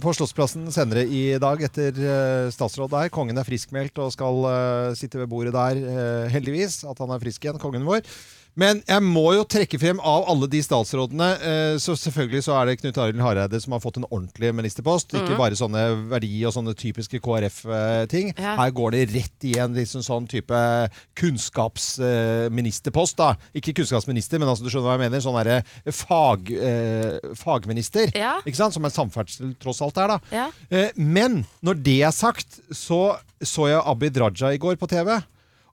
på 0.03 0.13
Slottsplassen 0.13 0.63
senere 0.73 1.03
i 1.09 1.23
dag, 1.41 1.57
etter 1.65 1.82
eh, 1.91 2.51
statsråd 2.53 2.91
der. 2.93 3.11
Kongen 3.13 3.37
er 3.37 3.47
friskmeldt 3.47 3.99
og 3.99 4.13
skal 4.15 4.47
eh, 4.49 4.95
sitte 4.99 5.19
ved 5.21 5.29
bordet 5.31 5.53
der, 5.55 5.79
eh, 5.79 6.31
heldigvis. 6.33 6.83
At 6.87 7.01
han 7.03 7.11
er 7.11 7.21
frisk 7.23 7.43
igjen, 7.43 7.59
kongen 7.61 7.87
vår. 7.87 8.05
Men 8.55 8.83
jeg 8.85 9.01
må 9.01 9.31
jo 9.33 9.43
trekke 9.49 9.79
frem 9.81 9.97
av 9.99 10.27
alle 10.29 10.45
de 10.47 10.59
statsrådene, 10.61 11.29
eh, 11.41 11.77
så 11.81 11.95
selvfølgelig 11.97 12.43
så 12.45 12.53
er 12.61 12.65
det 12.69 12.75
Knut 12.83 12.97
Arild 13.01 13.17
Hareide 13.23 13.57
som 13.63 13.73
har 13.73 13.79
fått 13.81 13.97
en 13.97 14.05
ordentlig 14.11 14.51
ministerpost. 14.53 15.09
Ikke 15.17 15.31
Mhm. 15.33 15.37
bare 15.39 15.55
sånne 15.57 15.85
verdi- 16.11 16.45
og 16.45 16.53
sånne 16.53 16.75
typiske 16.77 17.17
KrF-ting. 17.19 18.33
Ja. 18.37 18.55
Her 18.57 18.69
går 18.71 18.91
det 18.91 19.09
rett 19.15 19.43
i 19.43 19.57
en 19.57 19.73
liksom 19.73 20.01
sånn 20.05 20.27
type 20.29 20.53
kunnskapsministerpost. 21.15 23.15
da. 23.17 23.35
Ikke 23.55 23.73
kunnskapsminister, 23.73 24.39
men 24.39 24.47
altså, 24.49 24.63
du 24.63 24.69
skjønner 24.69 24.89
hva 24.89 24.97
jeg 24.99 25.11
mener. 25.11 25.21
Sånn 25.23 25.43
derre 25.43 25.63
fag, 25.93 26.51
eh, 26.51 27.19
fagminister. 27.35 28.11
Ja. 28.15 28.39
Ikke 28.45 28.55
sant? 28.59 28.73
Som 28.73 28.85
er 28.85 28.89
samferdsel 28.93 29.55
tross 29.61 29.81
alt 29.81 29.97
er, 29.97 30.07
da. 30.07 30.19
Ja. 30.31 30.49
Eh, 30.71 30.89
Men 30.97 31.45
når 31.63 31.83
det 31.83 32.01
er 32.03 32.11
sagt, 32.11 32.59
så 32.71 33.17
så 33.43 33.67
jeg 33.67 33.81
Abid 33.85 34.17
Raja 34.17 34.53
i 34.53 34.57
går 34.57 34.75
på 34.77 34.87
TV. 34.87 35.21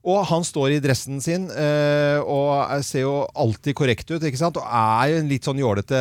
Og 0.01 0.23
han 0.31 0.41
står 0.47 0.73
i 0.73 0.79
dressen 0.81 1.19
sin 1.21 1.43
eh, 1.53 2.17
og 2.25 2.71
er- 2.73 2.81
ser 2.85 3.03
jo 3.03 3.27
alltid 3.37 3.75
korrekt 3.77 4.09
ut, 4.09 4.23
ikke 4.25 4.39
sant? 4.39 4.57
Og 4.57 4.65
er 4.65 5.11
jo 5.11 5.19
en 5.21 5.29
litt 5.29 5.45
sånn 5.45 5.59
jålete, 5.61 5.99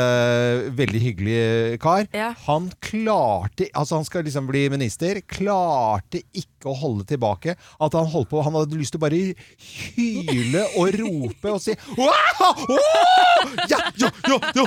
veldig 0.78 1.00
hyggelig 1.04 1.78
kar. 1.82 2.06
Ja. 2.16 2.30
Han 2.46 2.70
klarte 2.80 3.68
Altså, 3.76 3.98
han 3.98 4.06
skal 4.08 4.24
liksom 4.24 4.48
bli 4.48 4.68
minister. 4.72 5.20
Klarte 5.28 6.22
ikke 6.32 6.70
å 6.72 6.74
holde 6.76 7.04
tilbake 7.08 7.54
at 7.56 7.94
han 7.96 8.08
holdt 8.12 8.28
på 8.28 8.42
Han 8.44 8.52
hadde 8.58 8.76
lyst 8.76 8.92
til 8.92 9.00
å 9.00 9.04
bare 9.06 9.20
hyle 9.96 10.64
og 10.76 10.90
rope 11.00 11.54
og 11.54 11.60
si 11.64 11.72
Ja, 13.70 13.78
ja, 13.96 14.10
ja, 14.28 14.36
ja! 14.56 14.66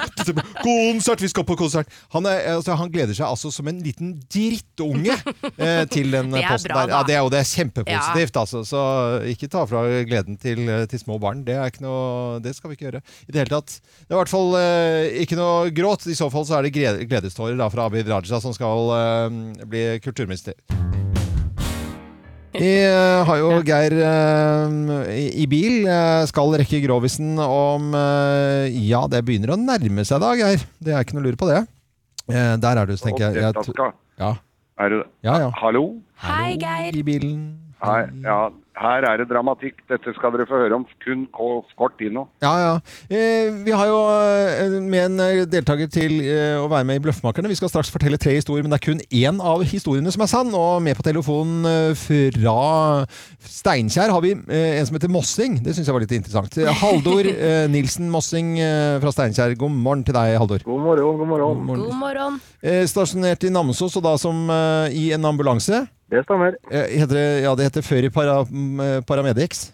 Konsert! 0.64 1.22
Vi 1.22 1.30
skal 1.30 1.46
på 1.48 1.56
konsert! 1.60 1.90
Han, 2.16 2.26
er, 2.30 2.40
altså, 2.56 2.74
han 2.80 2.90
gleder 2.94 3.14
seg 3.18 3.28
altså 3.28 3.52
som 3.54 3.68
en 3.70 3.80
liten 3.84 4.16
drittunge 4.34 5.14
eh, 5.58 5.84
til 5.94 6.10
den 6.14 6.32
posten 6.50 6.72
bra, 6.72 6.86
der. 6.86 6.94
Ja, 6.96 7.02
det 7.08 7.16
er 7.18 7.22
jo 7.26 7.32
det 7.34 7.42
er 7.44 7.50
kjempepositivt, 7.50 8.40
altså. 8.44 8.64
Så 8.68 8.82
ikke 9.32 9.50
ta 9.52 9.64
fra 9.70 9.84
gleden 10.08 10.38
til, 10.42 10.66
til 10.90 11.02
små 11.02 11.20
barn. 11.22 11.44
Det, 11.48 11.58
er 11.58 11.72
ikke 11.72 11.86
noe, 11.86 12.40
det 12.44 12.56
skal 12.58 12.72
vi 12.72 12.78
ikke 12.78 12.90
gjøre 12.90 13.04
i 13.04 13.34
det 13.34 13.44
hele 13.44 13.54
tatt. 13.56 13.76
Det 13.82 14.12
er 14.12 14.18
i 14.18 14.22
hvert 14.22 14.34
fall 14.34 14.56
eh, 14.60 15.20
ikke 15.26 15.40
noe 15.40 15.74
gråt. 15.76 16.08
I 16.08 16.18
så 16.18 16.30
fall 16.34 16.48
så 16.50 16.60
er 16.60 16.68
det 16.68 16.74
gledestårer 17.10 17.60
da, 17.60 17.70
fra 17.74 17.90
Abid 17.90 18.10
Raja 18.12 18.42
som 18.44 18.56
skal 18.56 18.96
eh, 18.98 19.68
bli 19.70 19.86
kulturminister. 20.04 20.58
Vi 22.54 22.74
eh, 22.86 23.20
har 23.26 23.38
jo 23.42 23.62
Geir 23.66 23.96
i, 25.10 25.28
i 25.42 25.48
bil. 25.50 25.88
skal 26.30 26.54
rekke 26.62 26.84
Grovisen 26.84 27.40
om 27.42 27.96
Ja, 28.70 29.08
det 29.10 29.24
begynner 29.26 29.56
å 29.56 29.62
nærme 29.62 30.06
seg 30.06 30.22
da, 30.22 30.36
Geir. 30.38 30.68
Det 30.78 30.94
er 30.94 31.02
ikke 31.02 31.18
noe 31.18 31.26
lur 31.26 31.34
lure 31.34 31.42
på 31.42 31.50
det. 31.50 31.64
Eh, 32.32 32.56
der 32.58 32.78
er 32.80 32.86
du, 32.88 32.96
så 32.98 33.10
tenker 33.10 33.32
jeg. 33.32 33.44
jeg 33.44 33.92
ja. 34.20 34.36
Er 34.80 34.90
du 34.90 34.98
det 35.02 35.08
ja, 35.22 35.40
ja. 35.44 35.50
Hallo? 35.60 36.02
Hei, 36.24 36.56
Geir. 36.58 36.96
I 36.96 37.04
bilen. 37.04 37.42
Hei, 37.84 38.08
ja, 38.24 38.48
her 38.80 39.06
er 39.06 39.20
det 39.22 39.28
dramatikk. 39.30 39.84
Dette 39.90 40.14
skal 40.18 40.32
dere 40.34 40.48
få 40.50 40.58
høre 40.64 40.74
om 40.80 40.86
kun 41.04 41.28
ko- 41.36 41.62
kort 41.78 41.94
tid 42.00 42.12
nå. 42.16 42.24
Ja, 42.42 42.54
ja. 42.58 42.72
Eh, 43.14 43.52
vi 43.66 43.72
har 43.76 43.86
jo 43.90 44.00
eh, 44.10 44.78
med 44.82 45.04
en 45.12 45.20
eh, 45.22 45.44
deltaker 45.46 45.92
til 45.94 46.16
eh, 46.26 46.58
å 46.58 46.66
være 46.72 46.88
med 46.90 46.98
i 46.98 47.04
Bløffmakerne. 47.06 47.52
Vi 47.52 47.60
skal 47.60 47.70
straks 47.70 47.92
fortelle 47.94 48.18
tre 48.18 48.34
historier, 48.40 48.66
men 48.66 48.74
det 48.74 48.80
er 48.82 48.86
kun 48.88 49.04
én 49.14 49.42
av 49.44 49.62
historiene 49.70 50.12
som 50.16 50.26
er 50.26 50.32
sann. 50.32 50.50
Og 50.58 50.82
med 50.82 50.98
på 50.98 51.06
telefonen 51.06 51.68
eh, 51.70 51.94
fra 52.34 52.58
Steinkjer 53.44 54.12
har 54.14 54.22
vi 54.26 54.34
eh, 54.34 54.80
en 54.80 54.88
som 54.90 54.98
heter 54.98 55.12
Mossing. 55.14 55.60
Det 55.64 55.76
syns 55.78 55.90
jeg 55.90 55.96
var 55.96 56.04
litt 56.06 56.16
interessant. 56.18 56.58
Haldor 56.82 57.28
eh, 57.34 57.66
Nilsen 57.72 58.10
Mossing 58.14 58.56
eh, 58.60 58.98
fra 59.04 59.14
Steinkjer. 59.14 59.56
God 59.60 59.76
morgen 59.76 60.06
til 60.08 60.16
deg, 60.18 60.36
Haldor. 60.42 60.64
God 60.66 60.82
morgen, 60.88 61.18
god 61.22 61.32
morgen. 61.36 61.84
God 61.86 62.00
morgen. 62.02 62.40
Eh, 62.64 62.84
stasjonert 62.90 63.46
i 63.48 63.54
Namsos, 63.54 63.98
og 64.00 64.06
da 64.10 64.16
som 64.22 64.48
eh, 64.50 64.96
i 64.98 65.10
en 65.16 65.30
ambulanse. 65.30 65.84
Det 66.14 66.22
stemmer. 66.28 66.58
Eh, 66.70 66.92
heter 67.00 67.18
det, 67.18 67.28
ja, 67.42 67.56
det 67.58 67.66
heter 67.72 67.86
før 67.86 68.06
i 68.06 68.12
para, 68.14 68.36
mm, 68.46 68.80
eh, 68.84 69.00
Paramedics. 69.10 69.72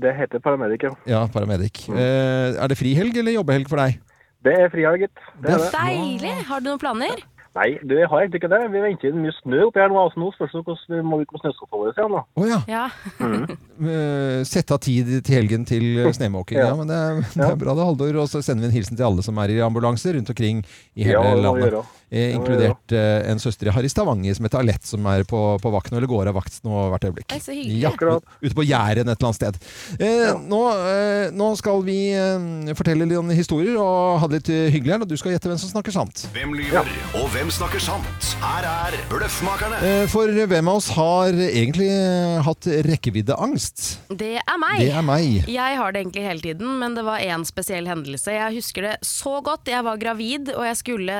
Det 0.00 0.12
heter 0.14 0.38
paramedic, 0.38 0.84
ja. 0.86 0.90
Ja, 1.06 1.26
Paramedic. 1.26 1.88
Eh, 1.88 2.54
er 2.62 2.68
det 2.68 2.76
frihelg 2.78 3.16
eller 3.16 3.34
jobbehelg 3.34 3.68
for 3.68 3.80
deg? 3.80 3.96
Det 4.44 4.52
er 4.54 4.68
frihelg, 4.72 5.06
gitt. 5.06 5.22
Det 5.42 5.50
er 5.50 5.64
det. 5.64 5.70
Deilig. 5.74 6.34
Har 6.48 6.60
du 6.60 6.68
noen 6.70 6.80
planer? 6.80 7.24
Nei, 7.58 7.70
du, 7.82 7.96
jeg 7.98 8.06
har 8.06 8.22
egentlig 8.22 8.38
ikke 8.38 8.50
det. 8.52 8.60
Vi 8.70 8.82
venter 8.84 9.16
mye 9.18 9.34
snø 9.40 9.64
oppi 9.66 9.82
her 9.82 9.90
nå. 9.90 9.98
Altså, 10.04 10.20
nå 10.22 10.28
spørs 10.36 10.52
det 10.54 10.60
hvordan 10.62 11.00
vi 11.00 11.02
må 11.10 11.18
ut 11.18 11.32
med 11.34 11.42
snøskaftet 11.42 11.80
vårt 11.80 11.98
igjen. 11.98 12.14
da. 12.14 12.22
Å 12.38 12.46
ja. 12.46 12.60
Ja. 12.70 12.84
Mm. 13.18 14.44
Sette 14.52 14.76
av 14.76 14.82
tid 14.84 15.10
til 15.26 15.34
helgen 15.40 15.66
til 15.66 15.86
snømåking. 16.14 16.60
Ja. 16.60 16.70
Ja. 16.70 16.76
men 16.78 16.90
det 16.90 16.98
er, 16.98 17.22
det 17.34 17.48
er 17.48 17.58
bra 17.58 17.74
det, 17.74 17.86
Haldor. 17.88 18.20
Og 18.22 18.28
så 18.30 18.42
sender 18.46 18.68
vi 18.68 18.70
en 18.70 18.76
hilsen 18.78 18.98
til 19.00 19.08
alle 19.08 19.24
som 19.26 19.40
er 19.42 19.54
i 19.56 19.62
ambulanse 19.66 20.14
rundt 20.14 20.30
omkring 20.30 20.62
i 20.94 21.08
hele 21.08 21.18
Ja, 21.18 21.34
vi 21.34 21.42
landet. 21.48 21.96
Eh, 22.10 22.26
vi 22.30 22.34
inkludert 22.34 22.94
eh, 22.94 23.30
en 23.30 23.38
søster 23.38 23.68
jeg 23.68 23.74
har 23.76 23.86
i 23.86 23.90
Stavanger 23.90 24.34
som 24.34 24.46
heter 24.46 24.58
Alette, 24.62 24.86
som 24.86 25.04
er 25.06 25.22
på, 25.30 25.38
på 25.62 25.70
vakt 25.70 25.92
nå, 25.92 25.98
eller 26.00 26.10
går 26.10 26.30
av 26.30 26.38
vakt 26.38 26.56
nå 26.66 26.86
hvert 26.90 27.06
øyeblikk. 27.06 27.28
Nei, 27.30 27.38
så 27.42 27.54
hyggelig. 27.54 27.82
Ja, 27.82 28.16
ute 28.42 28.56
på 28.58 28.66
Jæren 28.66 29.10
et 29.10 29.14
eller 29.14 29.28
annet 29.28 29.38
sted. 29.38 29.60
Eh, 30.02 30.32
nå, 30.50 30.60
eh, 30.90 31.26
nå 31.34 31.52
skal 31.58 31.82
vi 31.86 31.98
eh, 32.14 32.74
fortelle 32.78 33.06
litt 33.06 33.18
om 33.18 33.30
historier 33.34 33.78
og 33.78 34.18
ha 34.22 34.30
det 34.30 34.40
litt 34.40 34.50
eh, 34.54 34.66
hyggelig 34.74 34.96
her, 34.96 35.04
og 35.06 35.10
du 35.10 35.16
skal 35.18 35.34
gjette 35.36 35.50
hvem 35.50 35.60
som 35.62 35.70
snakker 35.70 35.94
sant. 35.94 36.26
Hvem 36.34 36.54
lyver, 36.58 36.90
og 37.14 37.30
hvem 37.30 37.39
snakker 37.48 37.80
sant? 37.80 38.26
Her 38.42 38.66
er 38.68 38.96
Bløffmakerne. 39.08 39.78
Eh, 39.80 40.02
For 40.12 40.28
hvem 40.28 40.68
av 40.68 40.76
oss 40.76 40.90
har 40.92 41.32
egentlig 41.32 41.86
eh, 41.88 42.40
hatt 42.44 42.68
rekkeviddeangst? 42.84 43.84
Det 44.12 44.34
er 44.42 44.58
meg. 44.60 44.82
Det 44.82 44.90
er 44.92 45.06
meg. 45.06 45.48
Jeg 45.48 45.78
har 45.80 45.94
det 45.96 46.02
egentlig 46.02 46.26
hele 46.26 46.44
tiden, 46.44 46.74
men 46.82 46.98
det 46.98 47.06
var 47.06 47.24
én 47.24 47.46
spesiell 47.48 47.88
hendelse. 47.88 48.34
Jeg 48.36 48.58
husker 48.58 48.84
det 48.90 48.94
så 49.08 49.38
godt. 49.46 49.70
Jeg 49.72 49.86
var 49.86 49.96
gravid, 50.02 50.52
og 50.52 50.66
jeg 50.68 50.80
skulle 50.82 51.16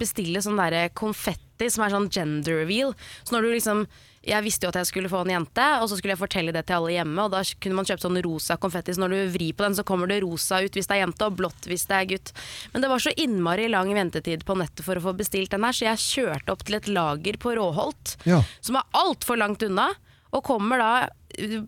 bestille 0.00 0.40
sånn 0.40 0.56
derre 0.56 0.86
konfetti 0.96 1.68
som 1.68 1.84
er 1.84 1.92
sånn 1.92 2.08
gender 2.08 2.62
reveal. 2.62 2.94
Så 3.26 3.36
når 3.36 3.44
du 3.44 3.52
liksom 3.58 3.84
jeg 4.26 4.44
visste 4.44 4.66
jo 4.66 4.72
at 4.72 4.80
jeg 4.80 4.88
skulle 4.90 5.10
få 5.12 5.20
en 5.24 5.30
jente, 5.32 5.66
og 5.80 5.86
så 5.88 5.96
skulle 5.98 6.12
jeg 6.14 6.20
fortelle 6.20 6.52
det 6.52 6.64
til 6.68 6.78
alle 6.80 6.94
hjemme. 6.96 7.22
Og 7.24 7.30
da 7.32 7.42
kunne 7.62 7.78
man 7.78 7.86
kjøpe 7.88 8.02
sånn 8.02 8.18
rosa 8.26 8.56
konfetti, 8.60 8.94
så 8.96 9.04
når 9.04 9.14
du 9.14 9.20
vrir 9.36 9.54
på 9.56 9.64
den, 9.66 9.76
så 9.78 9.84
kommer 9.86 10.10
det 10.10 10.20
rosa 10.24 10.58
ut 10.64 10.74
hvis 10.74 10.90
det 10.90 10.96
er 10.96 11.02
jente, 11.04 11.28
og 11.28 11.38
blått 11.38 11.68
hvis 11.70 11.86
det 11.88 11.96
er 12.00 12.08
gutt. 12.14 12.32
Men 12.72 12.84
det 12.84 12.90
var 12.92 13.04
så 13.04 13.14
innmari 13.16 13.68
lang 13.70 13.92
ventetid 13.94 14.44
på 14.48 14.56
nettet 14.58 14.84
for 14.84 14.98
å 14.98 15.04
få 15.06 15.14
bestilt 15.18 15.54
den 15.54 15.64
her, 15.64 15.76
så 15.76 15.86
jeg 15.90 16.04
kjørte 16.04 16.52
opp 16.56 16.66
til 16.66 16.80
et 16.80 16.90
lager 16.90 17.38
på 17.40 17.54
Råholt, 17.58 18.16
Ja. 18.28 18.42
som 18.60 18.76
er 18.80 18.90
altfor 18.98 19.38
langt 19.40 19.62
unna, 19.62 19.90
og 20.28 20.44
kommer 20.44 20.76
da 20.82 20.90
uh, 21.08 21.60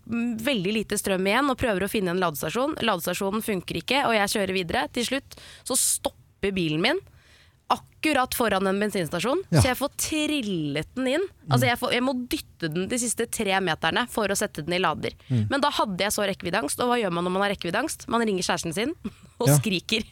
veldig 0.44 0.72
lite 0.74 0.98
strøm 1.00 1.24
igjen 1.30 1.48
og 1.48 1.56
prøver 1.56 1.86
å 1.86 1.88
finne 1.88 2.12
en 2.12 2.20
ladestasjon. 2.20 2.74
Ladestasjonen 2.84 3.40
funker 3.46 3.78
ikke, 3.80 4.02
og 4.04 4.12
jeg 4.18 4.34
kjører 4.34 4.52
videre. 4.52 4.82
Til 4.92 5.06
slutt 5.06 5.38
så 5.64 5.78
stopper 5.78 6.52
bilen 6.52 6.82
min 6.84 7.00
akkurat 7.70 8.34
foran 8.34 8.66
en 8.66 8.80
bensinstasjon, 8.82 9.42
Ja. 9.52 9.60
så 9.60 9.68
jeg 9.70 9.78
får 9.78 9.90
trillet 10.00 10.88
den 10.96 11.06
inn. 11.14 11.26
Altså 11.50 11.66
jeg, 11.68 11.78
får, 11.78 11.92
jeg 11.94 12.02
må 12.06 12.14
dytte 12.32 12.70
den 12.72 12.88
de 12.90 12.98
siste 12.98 13.26
tre 13.30 13.56
meterne 13.64 14.06
for 14.10 14.28
å 14.32 14.36
sette 14.38 14.64
den 14.66 14.74
i 14.74 14.82
lader. 14.82 15.14
Mm. 15.28 15.46
Men 15.52 15.60
da 15.64 15.70
hadde 15.70 16.02
jeg 16.06 16.14
så 16.16 16.26
rekkeviddeangst, 16.28 16.80
og 16.82 16.90
hva 16.90 16.98
gjør 17.00 17.12
man 17.14 17.24
når 17.28 17.34
man 17.36 17.44
har 17.46 17.52
rekkeviddeangst? 17.54 18.08
Man 18.10 18.24
ringer 18.26 18.42
kjæresten 18.46 18.74
sin 18.76 18.94
og 19.40 19.48
Ja. 19.48 19.56
skriker. 19.58 20.04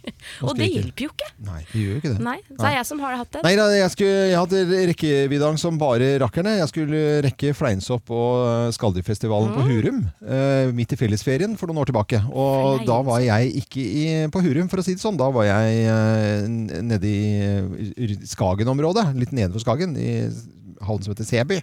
Og 0.42 0.48
Og 0.48 0.56
det 0.58 0.68
hjelper 0.72 1.04
jo 1.04 1.10
ikke. 1.12 1.28
Nei, 1.44 1.60
det 1.72 1.82
gjør 1.82 1.90
jo 1.92 2.00
ikke 2.00 2.12
det. 2.14 2.22
Nei, 2.24 2.36
så 2.50 2.66
er 2.70 2.74
jeg 2.78 2.86
som 2.88 3.02
har 3.04 3.16
hatt 3.20 3.32
det. 3.36 3.42
Nei 3.44 3.54
da, 3.58 3.66
jeg, 3.76 3.90
skulle, 3.94 4.16
jeg 4.32 4.38
hadde 4.40 4.80
rekkeviddeangst 4.92 5.66
som 5.66 5.78
bare 5.80 6.08
rakkerne. 6.22 6.54
Jeg 6.58 6.70
skulle 6.72 7.02
rekke 7.28 7.52
Fleinsopp 7.58 8.10
og 8.14 8.72
Skaldyrfestivalen 8.76 9.52
på 9.54 9.66
Hurum 9.68 10.00
uh, 10.24 10.72
midt 10.76 10.94
i 10.96 11.00
fellesferien 11.00 11.56
for 11.60 11.70
noen 11.70 11.82
år 11.84 11.90
tilbake. 11.92 12.22
Og 12.32 12.84
da 12.88 12.98
var 13.06 13.20
jeg 13.24 13.52
ikke 13.62 13.84
i, 13.84 14.06
på 14.32 14.42
Hurum, 14.44 14.70
for 14.72 14.80
å 14.82 14.86
si 14.86 14.96
det 14.96 15.04
sånn. 15.04 15.18
Da 15.20 15.28
var 15.34 15.46
jeg 15.48 15.84
uh, 15.92 16.48
nede 16.48 17.12
i 17.12 17.20
eh, 17.44 18.16
Skagen-området, 18.32 19.10
litt 19.18 19.34
nedenfor 19.36 19.62
Skagen, 19.64 19.94
i 19.98 20.18
havnen 20.84 21.04
som 21.04 21.14
heter 21.14 21.28
Seby. 21.28 21.62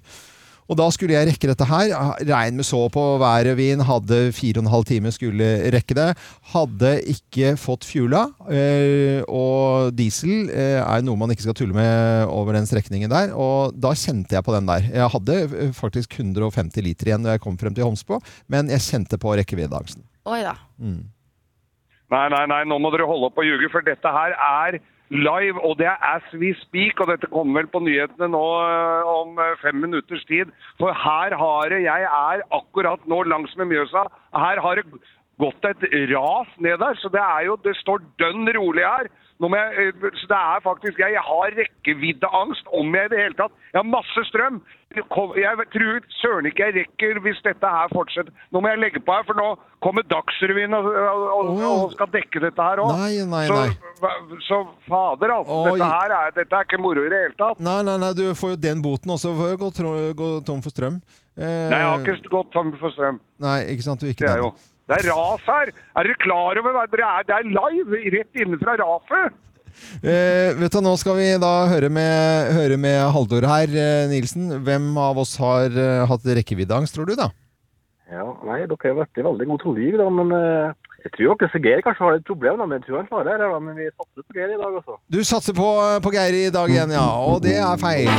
Og 0.66 0.78
da 0.80 0.88
skulle 0.90 1.14
jeg 1.14 1.28
rekke 1.30 1.50
dette 1.52 1.66
her. 1.70 1.92
Regn 2.26 2.56
med 2.58 2.66
så 2.66 2.80
på 2.90 3.02
været 3.22 3.52
og 3.54 3.58
vind. 3.60 3.84
Hadde 3.86 4.20
fire 4.34 4.58
og 4.58 4.66
en 4.66 4.72
halv 4.74 4.86
time, 4.90 5.12
skulle 5.14 5.50
rekke 5.76 5.94
det. 5.98 6.08
Hadde 6.56 6.94
ikke 7.14 7.52
fått 7.62 7.86
fuela. 7.86 8.24
eh, 8.50 9.22
Og 9.30 9.92
diesel 9.94 10.50
eh, 10.50 10.80
er 10.82 11.06
noe 11.06 11.20
man 11.22 11.30
ikke 11.36 11.46
skal 11.46 11.58
tulle 11.60 11.78
med 11.78 12.26
over 12.34 12.58
den 12.58 12.66
strekningen 12.66 13.14
der. 13.14 13.36
Og 13.38 13.78
da 13.78 13.94
kjente 13.94 14.34
jeg 14.40 14.46
på 14.48 14.56
den 14.58 14.66
der. 14.72 14.90
Jeg 14.90 15.14
hadde 15.14 15.38
eh, 15.46 15.70
faktisk 15.78 16.18
150 16.18 16.82
liter 16.82 17.12
igjen 17.14 17.28
da 17.28 17.36
jeg 17.38 17.46
kom 17.46 17.60
frem 17.62 17.76
til 17.78 17.86
Homsbo, 17.86 18.18
men 18.50 18.74
jeg 18.74 18.82
kjente 18.90 19.22
på 19.22 19.38
rekkeviddeangsten. 19.38 20.02
Oi 20.26 20.42
da. 20.42 20.56
Mm. 20.82 21.04
Nei, 22.14 22.26
nei, 22.34 22.44
nei, 22.50 22.64
nå 22.70 22.78
må 22.82 22.90
dere 22.94 23.06
holde 23.10 23.30
opp 23.30 23.38
å 23.42 23.46
ljuge, 23.46 23.70
for 23.74 23.86
dette 23.86 24.10
her 24.14 24.34
er 24.38 24.78
live, 25.10 25.62
og 25.62 25.78
det 25.80 25.88
er 25.88 26.02
as 26.16 26.26
we 26.34 26.54
speak, 26.62 27.00
og 27.00 27.12
dette 27.12 27.30
kommer 27.32 27.62
vel 27.62 27.68
på 27.72 27.82
nyhetene 27.86 28.30
nå 28.34 28.46
øh, 28.62 29.12
om 29.12 29.40
øh, 29.40 29.58
fem 29.62 29.76
minutters 29.76 30.26
tid. 30.26 30.54
For 30.80 30.94
her 30.94 31.36
har 31.38 31.70
det, 31.70 31.84
jeg 31.84 32.08
er 32.10 32.46
akkurat 32.60 33.06
nå 33.06 33.24
langs 33.24 33.56
med 33.58 33.70
Mjøsa, 33.70 34.08
her 34.34 34.62
har 34.62 34.82
det 34.82 34.86
gått 35.42 35.68
et 35.68 35.86
ras 36.14 36.50
ned 36.64 36.80
der, 36.80 36.96
så 37.02 37.12
det 37.12 37.22
er 37.22 37.46
jo, 37.50 37.58
det 37.64 37.76
står 37.82 38.04
dønn 38.20 38.50
rolig 38.58 38.86
her. 38.88 39.12
Jeg, 39.36 39.68
øh, 39.78 39.94
så 40.16 40.28
det 40.32 40.38
er 40.38 40.60
faktisk, 40.64 41.00
jeg, 41.00 41.12
jeg 41.12 41.22
har 41.22 41.58
rekkeviddeangst 41.60 42.68
om 42.72 42.96
jeg 42.96 43.06
i 43.06 43.14
det 43.14 43.24
hele 43.24 43.38
tatt. 43.42 43.58
Jeg 43.74 43.80
har 43.82 43.94
masse 43.98 44.24
strøm. 44.32 44.62
Jeg 44.96 45.68
tror 45.74 46.06
søren 46.22 46.50
ikke 46.50 46.68
jeg 46.68 46.76
rekker 46.80 47.20
hvis 47.26 47.42
dette 47.46 47.72
her 47.76 47.92
fortsetter. 47.94 48.34
Nå 48.54 48.62
må 48.64 48.72
jeg 48.72 48.82
legge 48.82 49.02
på 49.06 49.16
her, 49.16 49.26
for 49.28 49.38
nå 49.40 49.48
kommer 49.86 50.06
Dagsrevyen 50.12 50.74
og, 50.78 50.88
og, 50.92 51.50
og, 51.56 51.88
skal 51.94 52.12
dekke 52.14 52.44
dette 52.48 52.68
her 52.70 52.82
òg. 52.84 52.94
Så, 53.50 53.60
så 54.48 54.62
fader, 54.88 55.36
altså. 55.40 55.60
Oi. 55.62 55.74
Dette 55.76 55.90
her 55.92 56.16
er, 56.20 56.36
dette 56.40 56.60
er 56.60 56.70
ikke 56.70 56.82
moro 56.82 57.06
i 57.06 57.12
det 57.12 57.24
hele 57.26 57.38
tatt. 57.40 57.64
Nei, 57.64 57.80
nei, 57.88 57.98
nei, 58.02 58.14
du 58.18 58.24
får 58.38 58.56
jo 58.56 58.62
den 58.68 58.86
boten 58.86 59.16
også 59.16 59.34
Får 59.36 59.58
gå, 59.60 59.72
gå 60.18 60.30
tom 60.48 60.62
for 60.64 60.74
strøm. 60.74 61.02
Eh, 61.36 61.44
Nei, 61.44 61.82
jeg 61.82 61.90
har 61.90 62.06
ikke 62.06 62.32
gått 62.32 62.54
tom 62.56 62.72
for 62.80 62.96
strøm. 62.96 63.20
Nei, 63.44 63.60
ikke 63.74 63.86
sant? 63.86 64.02
Du 64.02 64.08
ikke 64.08 64.24
Det 64.24 64.32
er 64.32 64.44
jo 64.46 64.54
det 64.86 65.00
er 65.02 65.08
ras 65.10 65.42
her! 65.50 65.72
Er 65.98 66.06
dere 66.06 66.18
klar 66.22 66.60
over 66.62 66.76
hva 66.76 66.84
dere 66.92 67.08
er? 67.10 67.26
Det 67.26 67.34
er 67.34 67.48
live, 67.50 68.02
rett 68.14 68.42
inne 68.44 68.60
fra 68.62 68.76
raset! 68.78 69.40
Eh, 70.02 70.52
vet 70.60 70.74
du, 70.74 70.82
Nå 70.84 70.96
skal 71.02 71.18
vi 71.20 71.30
da 71.42 71.54
høre 71.72 71.90
med, 71.94 72.52
høre 72.58 72.78
med 72.82 73.00
Haldor 73.16 73.48
her, 73.50 73.72
uh, 73.72 74.06
Nilsen. 74.12 74.52
Hvem 74.66 74.92
av 75.00 75.20
oss 75.24 75.36
har 75.42 75.72
uh, 75.74 76.06
hatt 76.10 76.28
rekkeviddeangst, 76.40 76.96
tror 76.96 77.10
du 77.10 77.16
da? 77.20 77.32
Ja, 78.12 78.26
nei, 78.46 78.60
dere 78.70 78.78
har 78.92 79.00
vært 79.00 79.18
i 79.18 79.26
veldig 79.26 79.48
godt 79.50 79.66
liv 79.74 79.96
da, 79.98 80.06
men 80.14 80.34
eh, 80.36 80.85
jeg 81.06 81.14
tror 81.14 81.38
dere 81.38 81.60
Geir 81.62 81.82
kanskje 81.86 82.02
har 82.02 82.16
et 82.18 82.26
problem, 82.26 82.58
da, 82.58 82.66
men 82.66 82.80
jeg 82.80 82.88
tror 82.88 82.98
han 83.04 83.10
klarer 83.12 83.38
det 83.38 83.50
men 83.62 83.78
vi 83.78 83.90
satser 83.92 84.24
på 84.26 84.38
Geir 84.40 84.54
i 84.56 84.58
dag, 84.58 84.78
altså. 84.80 84.96
Du 85.14 85.20
satser 85.22 85.54
på, 85.54 85.68
på 86.02 86.14
Geir 86.16 86.38
i 86.40 86.46
dag 86.54 86.72
igjen, 86.74 86.94
ja. 86.98 87.06
Og 87.30 87.44
det 87.46 87.60
er 87.62 87.78
feil. 87.78 88.10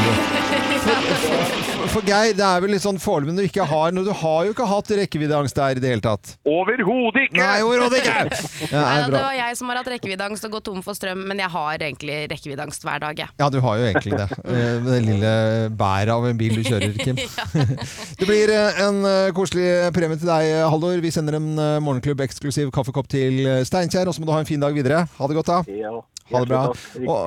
For, 0.87 1.09
for, 1.25 1.89
for 1.97 2.07
Geir, 2.07 2.37
det 2.39 2.45
er 2.47 2.63
vel 2.63 2.71
litt 2.77 2.85
sånn 2.85 3.01
foreløpig 3.03 3.35
når 3.35 3.47
du 3.47 3.49
ikke 3.51 3.67
har 3.67 3.95
noe. 3.95 4.07
Du 4.07 4.13
har 4.15 4.47
jo 4.47 4.55
ikke 4.55 4.69
hatt 4.71 4.93
rekkeviddeangst 5.01 5.59
der 5.59 5.81
i 5.81 5.83
det 5.83 5.91
hele 5.91 6.05
tatt. 6.05 6.37
Overhodet 6.47 7.27
ikke! 7.27 7.41
Nei, 7.41 7.59
overhodet 7.67 8.03
ikke! 8.05 8.15
Ja, 8.67 8.81
Nei, 8.83 8.95
da, 9.03 9.11
det 9.13 9.21
var 9.23 9.35
jeg 9.37 9.57
som 9.59 9.71
har 9.71 9.79
hatt 9.79 9.89
rekkeviddeangst 9.91 10.47
og 10.47 10.55
gått 10.57 10.67
tom 10.69 10.79
for 10.85 10.97
strøm, 10.99 11.21
men 11.29 11.41
jeg 11.43 11.51
har 11.53 11.83
egentlig 11.89 12.17
rekkeviddeangst 12.33 12.87
hver 12.87 13.03
dag, 13.03 13.19
jeg. 13.25 13.35
Ja, 13.41 13.49
du 13.53 13.59
har 13.63 13.81
jo 13.81 13.87
egentlig 13.89 14.17
det. 14.19 14.27
Eh, 14.47 14.71
med 14.83 14.89
Det 14.93 15.01
lille 15.05 15.33
bæret 15.79 16.15
av 16.15 16.27
en 16.31 16.39
bil 16.39 16.57
du 16.59 16.63
kjører, 16.67 16.95
Kim. 17.03 17.19
Det 18.21 18.29
blir 18.29 18.53
eh, 18.55 18.81
en 18.87 19.03
eh, 19.07 19.35
koselig 19.37 19.69
premie 19.97 20.19
til 20.21 20.31
deg, 20.31 20.53
Haldor. 20.71 20.99
Vi 21.03 21.13
sender 21.15 21.39
en 21.39 21.51
eh, 21.55 21.77
morgenklubb-eksklusiv 21.85 22.73
kaffekopp 22.77 23.09
til 23.13 23.41
eh, 23.47 23.63
Steinkjer, 23.67 24.07
og 24.11 24.15
så 24.17 24.23
må 24.23 24.29
du 24.29 24.35
ha 24.37 24.43
en 24.45 24.49
fin 24.49 24.63
dag 24.63 24.77
videre. 24.77 25.07
Ha 25.19 25.31
det 25.31 25.39
godt, 25.41 25.51
da. 25.53 25.63
Ja, 25.73 25.95
Ha 26.27 26.41
det 26.43 26.49
bra. 26.51 26.63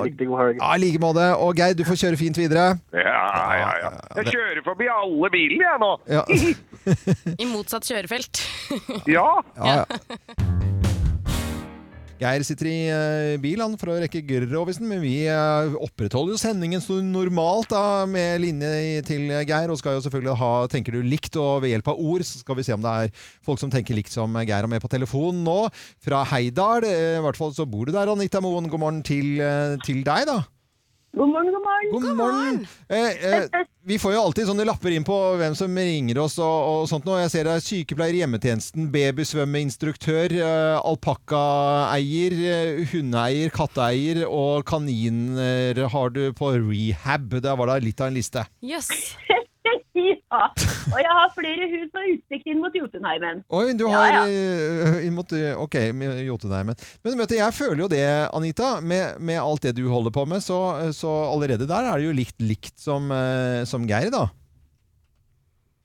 Riktig, 0.04 0.26
god 0.28 0.38
helg. 0.42 0.58
Ja, 0.60 0.70
I 0.76 0.80
like 0.82 1.00
måte. 1.00 1.26
Og 1.40 1.54
Geir, 1.56 1.72
du 1.78 1.84
får 1.88 1.96
kjøre 2.02 2.20
fint 2.20 2.36
videre. 2.36 2.66
Ja, 2.92 3.22
ja, 3.56 3.70
ja. 3.86 3.92
Jeg 4.20 4.34
kjører 4.34 4.62
forbi 4.66 4.90
alle 4.92 5.32
bilene, 5.32 5.64
jeg 5.64 5.80
nå. 5.80 5.92
Ja. 6.12 6.24
I 7.42 7.48
motsatt 7.48 7.88
kjørefelt. 7.88 8.44
Ja. 9.08 9.28
Ja, 9.56 9.82
ja. 9.82 10.56
Geir 12.20 12.42
sitter 12.44 12.68
i 12.68 12.76
eh, 12.92 13.38
bil 13.40 13.62
for 13.80 13.94
å 13.94 13.96
rekke 14.02 14.20
Gørrovisen, 14.28 14.84
men 14.90 15.00
vi 15.00 15.24
eh, 15.24 15.76
opprettholder 15.80 16.34
jo 16.34 16.40
sendingen 16.40 16.82
så 16.84 16.98
normalt 17.00 17.70
da, 17.72 18.04
med 18.04 18.42
linje 18.44 19.00
til 19.08 19.32
Geir, 19.48 19.72
og 19.72 19.80
skal 19.80 19.96
jo 19.96 20.04
selvfølgelig 20.04 20.36
ha 20.36 20.52
Tenker 20.70 20.98
du 20.98 21.00
likt, 21.00 21.38
og 21.40 21.64
ved 21.64 21.72
hjelp 21.72 21.88
av 21.94 22.04
ord 22.04 22.26
så 22.28 22.42
skal 22.42 22.58
vi 22.58 22.66
se 22.66 22.76
om 22.76 22.84
det 22.84 22.92
er 22.92 23.26
folk 23.46 23.62
som 23.62 23.72
tenker 23.72 23.96
likt 23.96 24.12
som 24.12 24.36
Geir 24.44 24.68
er 24.68 24.70
med 24.70 24.84
på 24.84 24.92
telefonen 24.92 25.40
nå, 25.48 25.58
fra 26.04 26.20
Heidal. 26.34 26.84
Eh, 26.84 27.16
I 27.16 27.24
hvert 27.24 27.40
fall 27.40 27.56
så 27.56 27.64
bor 27.64 27.88
du 27.88 27.96
der, 27.96 28.12
Anita 28.12 28.44
Moen. 28.44 28.68
God 28.68 28.84
morgen 28.84 29.04
til, 29.06 29.38
eh, 29.40 29.80
til 29.86 30.04
deg, 30.04 30.28
da. 30.28 30.42
God 31.12 31.28
morgen, 31.28 31.52
god 31.52 31.62
morgen. 31.62 32.02
God 32.02 32.16
morgen. 32.16 32.66
Eh, 32.88 33.24
eh, 33.34 33.64
vi 33.82 33.98
får 33.98 34.12
jo 34.14 34.20
alltid 34.22 34.46
sånne 34.46 34.66
lapper 34.68 34.94
inn 34.94 35.06
på 35.06 35.16
hvem 35.40 35.56
som 35.58 35.74
ringer 35.74 36.20
oss 36.22 36.36
og, 36.38 36.58
og 36.70 36.84
sånt 36.86 37.08
nå. 37.08 37.16
Jeg 37.18 37.32
ser 37.32 37.48
det 37.48 37.56
er 37.56 37.64
sykepleier 37.64 38.14
i 38.14 38.22
hjemmetjenesten, 38.22 38.86
babysvømmeinstruktør, 38.94 40.36
eh, 40.38 40.78
alpakkaeier, 40.78 42.38
eh, 42.54 42.82
hundeeier, 42.92 43.50
katteeier 43.54 44.22
og 44.28 44.62
kaniner 44.70 45.82
har 45.90 46.14
du 46.14 46.28
på 46.36 46.54
rehab. 46.60 47.40
Der 47.42 47.58
var 47.58 47.74
det 47.74 47.80
litt 47.88 48.04
av 48.04 48.12
en 48.12 48.20
liste. 48.20 48.46
Jøss. 48.62 48.94
ja. 49.94 50.42
Og 50.90 50.98
jeg 50.98 51.14
har 51.18 51.32
flere 51.36 51.68
hus 51.70 51.90
og 51.94 52.08
utsikt 52.14 52.50
inn 52.50 52.60
mot 52.62 52.74
Jotunheimen. 52.74 53.42
Oi, 53.54 53.64
du 53.78 53.86
har 53.90 54.08
ja. 54.10 54.22
ja. 54.26 54.94
inn 55.04 55.14
mot 55.16 55.34
Ok, 55.60 55.76
Jotunheimen. 56.26 56.78
Men 57.04 57.20
vet 57.20 57.32
du, 57.32 57.38
jeg 57.38 57.56
føler 57.56 57.84
jo 57.84 57.90
det, 57.92 58.04
Anita. 58.36 58.72
Med, 58.80 59.20
med 59.22 59.40
alt 59.42 59.68
det 59.68 59.76
du 59.78 59.84
holder 59.92 60.14
på 60.14 60.26
med, 60.30 60.42
så, 60.44 60.60
så 60.96 61.12
allerede 61.30 61.68
der 61.70 61.92
er 61.92 62.00
det 62.00 62.10
jo 62.10 62.16
likt 62.16 62.40
likt 62.40 62.76
som, 62.80 63.10
eh, 63.14 63.62
som 63.68 63.86
Geir, 63.88 64.10
da. 64.14 64.26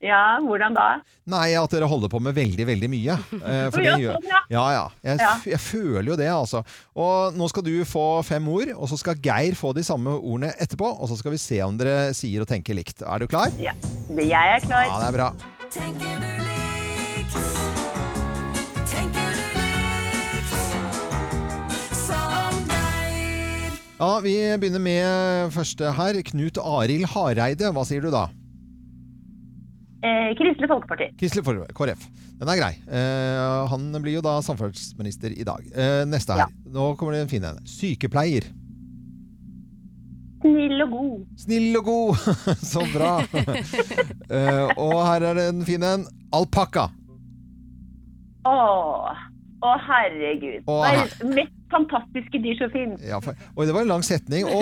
Ja, 0.06 0.38
hvordan 0.44 0.76
da? 0.76 0.86
Nei, 1.26 1.48
at 1.58 1.72
dere 1.74 1.88
holder 1.90 2.10
på 2.12 2.20
med 2.22 2.36
veldig, 2.36 2.66
veldig 2.68 2.90
mye. 2.92 3.16
Eh, 3.46 3.66
for 3.70 3.82
det 3.82 3.92
gjør 4.00 4.16
sånn, 4.16 4.28
ja. 4.30 4.40
Ja. 4.50 4.84
Jeg, 5.06 5.18
jeg 5.52 5.60
føler 5.62 6.08
jo 6.12 6.16
det, 6.18 6.28
altså. 6.30 6.62
Og 6.98 7.34
nå 7.38 7.46
skal 7.50 7.64
du 7.66 7.72
få 7.86 8.04
fem 8.26 8.46
ord, 8.50 8.70
og 8.76 8.88
så 8.90 8.98
skal 9.00 9.18
Geir 9.22 9.54
få 9.58 9.72
de 9.76 9.84
samme 9.86 10.14
ordene 10.16 10.52
etterpå. 10.62 10.88
Og 10.96 11.10
så 11.10 11.18
skal 11.20 11.34
vi 11.34 11.40
se 11.42 11.60
om 11.66 11.76
dere 11.78 12.12
sier 12.16 12.42
og 12.42 12.50
tenker 12.50 12.74
likt. 12.78 13.02
Er 13.06 13.22
du 13.22 13.26
klar? 13.30 13.50
Ja. 13.62 13.74
Jeg 14.16 14.32
er 14.32 14.62
klar. 14.64 14.86
Ja, 14.88 14.98
det 15.02 15.08
er 15.10 15.16
bra. 15.18 15.28
Tenker 15.74 16.22
du 16.22 16.30
likt? 16.46 17.36
Tenker 18.90 19.36
du 19.36 19.44
likt? 19.58 20.56
Som 22.06 22.62
deg? 22.70 23.76
Ja, 24.00 24.10
Vi 24.24 24.34
begynner 24.62 24.82
med 24.86 25.54
første 25.54 25.94
her. 25.98 26.22
Knut 26.32 26.58
Arild 26.62 27.10
Hareide. 27.14 27.70
Hva 27.76 27.86
sier 27.88 28.02
du 28.06 28.10
da? 28.14 28.26
Eh, 30.04 30.34
Kristelig 30.36 30.68
Folkeparti. 30.68 31.08
Kristelig 31.20 31.44
Folkeparti, 31.46 31.74
KrF. 31.76 32.06
Den 32.36 32.50
er 32.52 32.58
grei. 32.60 32.74
Eh, 32.92 33.68
han 33.70 33.88
blir 34.02 34.18
jo 34.18 34.24
da 34.24 34.36
samferdselsminister 34.44 35.32
i 35.32 35.46
dag. 35.46 35.64
Eh, 35.72 36.02
neste 36.08 36.36
her. 36.36 36.52
Nå 36.68 36.90
kommer 37.00 37.16
det 37.16 37.24
en 37.24 37.32
fin 37.32 37.46
en. 37.48 37.62
Sykepleier. 37.64 38.50
Snill 40.44 40.82
og 40.84 40.92
god. 40.92 41.24
Snill 41.40 41.78
og 41.80 41.88
god! 41.88 42.28
Så 42.72 42.84
bra! 42.92 43.14
Eh, 44.26 44.68
og 44.76 44.94
her 45.06 45.24
er 45.30 45.38
det 45.38 45.48
en 45.54 45.64
fin 45.66 45.82
en. 45.86 46.04
Alpakka. 46.36 46.88
Å, 48.46 48.56
å 49.64 49.72
herregud. 49.88 50.60
Å, 50.70 50.76
Verdens 50.84 51.22
mest 51.32 51.55
fantastiske 51.72 52.40
dyr 52.42 52.58
som 52.58 52.72
finnes. 52.72 53.02
Ja, 53.04 53.20
for, 53.22 53.38
og 53.54 53.66
det 53.66 53.74
var 53.76 53.86
en 53.86 53.90
lang 53.90 54.04
setning. 54.06 54.46
Å, 54.46 54.60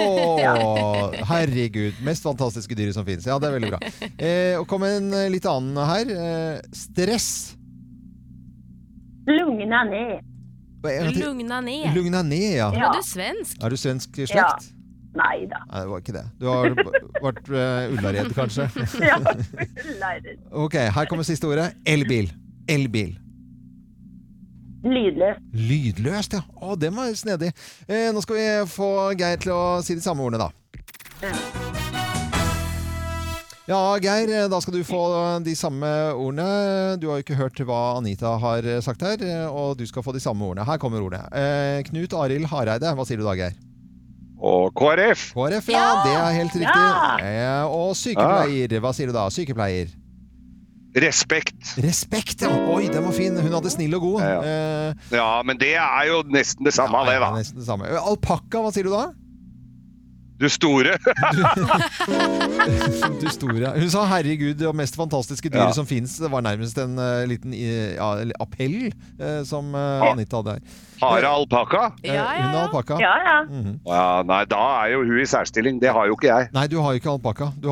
herregud. 1.33 1.99
Mest 2.07 2.27
fantastiske 2.27 2.77
dyret 2.79 2.97
som 2.97 3.07
finnes. 3.07 3.27
Ja, 3.29 3.39
det 3.43 3.51
er 3.51 3.57
veldig 3.59 3.73
bra. 3.75 3.81
Eh, 4.15 4.55
og 4.61 4.69
kom 4.71 4.87
en 4.89 5.11
eh, 5.13 5.31
litt 5.33 5.49
annen 5.49 5.81
her. 5.89 6.15
Eh, 6.15 6.63
stress. 6.77 7.29
Lugna 9.29 9.85
ned. 9.89 10.31
Lugna 11.17 11.61
ned. 11.65 11.91
Lugna 11.97 12.23
ned, 12.23 12.51
ja. 12.59 12.71
Ja. 12.77 12.91
Er 12.91 12.99
du 12.99 13.07
svensk? 13.09 13.61
Er 13.63 13.73
du 13.73 13.81
svensk 13.81 14.25
slekt? 14.25 14.37
Ja. 14.37 14.75
Nei 15.15 15.45
da. 15.47 15.61
Nei, 15.71 15.81
det 15.81 15.91
var 15.93 16.01
ikke 16.03 16.15
det. 16.17 16.25
Du 16.41 16.49
har 16.51 16.73
vært 17.23 17.51
uh, 17.55 17.95
Ullared, 17.95 18.33
kanskje? 18.35 18.67
Ja, 19.11 19.21
Ullared. 19.23 20.41
Ok, 20.65 20.79
her 20.97 21.11
kommer 21.11 21.27
siste 21.27 21.49
ordet. 21.49 21.71
Elbil. 21.89 22.33
Elbil. 22.69 23.15
Lydløs. 24.85 25.39
Lydløst, 25.57 26.37
ja. 26.37 26.43
Å, 26.61 26.75
den 26.77 26.95
var 26.97 27.13
snedig. 27.17 27.51
Eh, 27.89 28.11
nå 28.13 28.21
skal 28.25 28.37
vi 28.37 28.47
få 28.69 28.91
Geir 29.19 29.41
til 29.41 29.55
å 29.55 29.65
si 29.85 29.97
de 29.97 30.05
samme 30.05 30.25
ordene, 30.27 30.45
da. 30.45 30.53
Ja, 33.65 33.81
Geir, 33.97 34.29
eh, 34.29 34.49
da 34.53 34.61
skal 34.61 34.77
du 34.77 34.85
få 34.85 35.03
de 35.45 35.55
samme 35.57 35.89
ordene. 36.13 36.99
Du 37.01 37.09
har 37.09 37.21
jo 37.21 37.25
ikke 37.25 37.39
hørt 37.39 37.65
hva 37.65 37.97
Anita 37.97 38.35
har 38.43 38.69
sagt 38.85 39.01
her, 39.07 39.17
eh, 39.25 39.47
og 39.49 39.79
du 39.81 39.87
skal 39.89 40.05
få 40.05 40.13
de 40.13 40.21
samme 40.21 40.45
ordene. 40.45 40.67
Her 40.69 40.79
kommer 40.83 41.01
ordene. 41.01 41.25
Eh, 41.33 41.81
Knut 41.89 42.13
Arild 42.21 42.51
Hareide, 42.53 42.93
hva 42.93 43.09
sier 43.09 43.23
du 43.23 43.25
da, 43.25 43.33
Geir? 43.41 43.57
Og 44.45 44.75
KrF. 44.77 45.31
KrF, 45.33 45.69
ja, 45.73 45.85
det 46.05 46.13
er 46.13 46.33
helt 46.37 46.57
riktig. 46.61 46.85
Ja. 46.85 47.17
Eh, 47.25 47.65
og 47.73 47.95
sykepleier, 47.97 48.81
hva 48.85 48.93
sier 48.93 49.09
du 49.09 49.17
da? 49.17 49.31
Sykepleier. 49.33 49.89
Respekt. 50.95 51.57
Respekt, 51.83 52.43
ja. 52.45 52.53
Oi, 52.71 52.87
den 52.93 53.03
var 53.03 53.15
fin. 53.17 53.35
Hun 53.35 53.51
hadde 53.57 53.71
snill 53.73 53.97
og 53.99 54.05
god. 54.05 54.21
Ja, 54.23 54.95
Ja, 55.11 55.29
men 55.43 55.59
det 55.59 55.73
er 55.75 56.05
jo 56.07 56.21
nesten 56.31 56.67
det 56.69 56.75
samme, 56.77 57.01
det, 57.09 57.17
da. 57.19 57.33
Alpakka, 57.99 58.63
hva 58.63 58.71
sier 58.75 58.87
du 58.87 58.93
da? 58.95 59.09
Du 60.41 60.49
store. 60.51 60.97
Du 63.21 63.29
store. 63.31 63.71
Hun 63.79 63.91
sa 63.93 64.03
'herregud, 64.09 64.55
det 64.59 64.71
mest 64.75 64.97
fantastiske 64.97 65.49
dyret 65.49 65.69
Ja. 65.71 65.77
som 65.77 65.87
fins'. 65.87 66.17
Det 66.23 66.31
var 66.31 66.41
nærmest 66.43 66.79
en 66.79 66.99
uh, 66.99 67.25
liten 67.29 67.53
eh, 67.55 67.95
ja, 67.95 68.25
appell 68.41 68.91
uh, 69.21 69.45
som 69.45 69.75
uh, 69.75 70.03
Anita 70.11 70.37
hadde 70.41 70.51
her. 70.57 70.61
Har 71.01 71.21
hun 71.21 71.25
alpakka? 71.31 71.83
ja. 72.05 72.25
Hun 72.25 72.55
har 72.55 72.63
alpakka. 72.65 72.95
Ja, 73.01 73.15
ja. 73.29 73.39
-hmm. 73.45 73.79
Ja, 73.87 74.23
nei, 74.23 74.45
da 74.45 74.57
er 74.85 74.93
jo 74.93 75.05
hun 75.05 75.21
i 75.21 75.27
særstilling. 75.27 75.81
Det 75.81 75.93
har 75.93 76.07
jo 76.07 76.13
ikke 76.17 76.27
jeg. 76.33 76.49
Nei, 76.53 76.67
du 76.67 76.81
har 76.81 76.93
jo 76.93 76.97
ikke 77.03 77.11
alpakka. 77.11 77.53
Du 77.63 77.69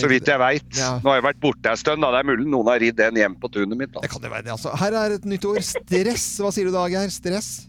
Så 0.00 0.08
vidt 0.08 0.26
jeg 0.28 0.38
veit. 0.38 0.76
Ja. 0.78 0.98
Nå 1.04 1.10
har 1.10 1.14
jeg 1.20 1.24
vært 1.24 1.40
borte 1.40 1.70
en 1.70 1.76
stund. 1.76 2.02
da. 2.02 2.10
Det 2.10 2.18
er 2.20 2.24
mulig 2.24 2.46
noen 2.46 2.66
har 2.68 2.78
ridd 2.80 2.96
den 2.96 3.14
hjem 3.16 3.34
på 3.36 3.48
tunet 3.48 3.78
mitt. 3.78 3.92
Da. 3.94 4.00
Det 4.00 4.10
kan 4.10 4.20
det 4.22 4.30
være, 4.30 4.42
det, 4.42 4.50
altså. 4.50 4.70
Her 4.76 4.92
er 4.92 5.10
et 5.14 5.24
nytt 5.24 5.44
ord. 5.44 5.60
Stress. 5.62 6.40
Hva 6.40 6.50
sier 6.52 6.64
du 6.66 6.72
da, 6.72 6.86
Geir? 6.88 7.08
Stress? 7.10 7.68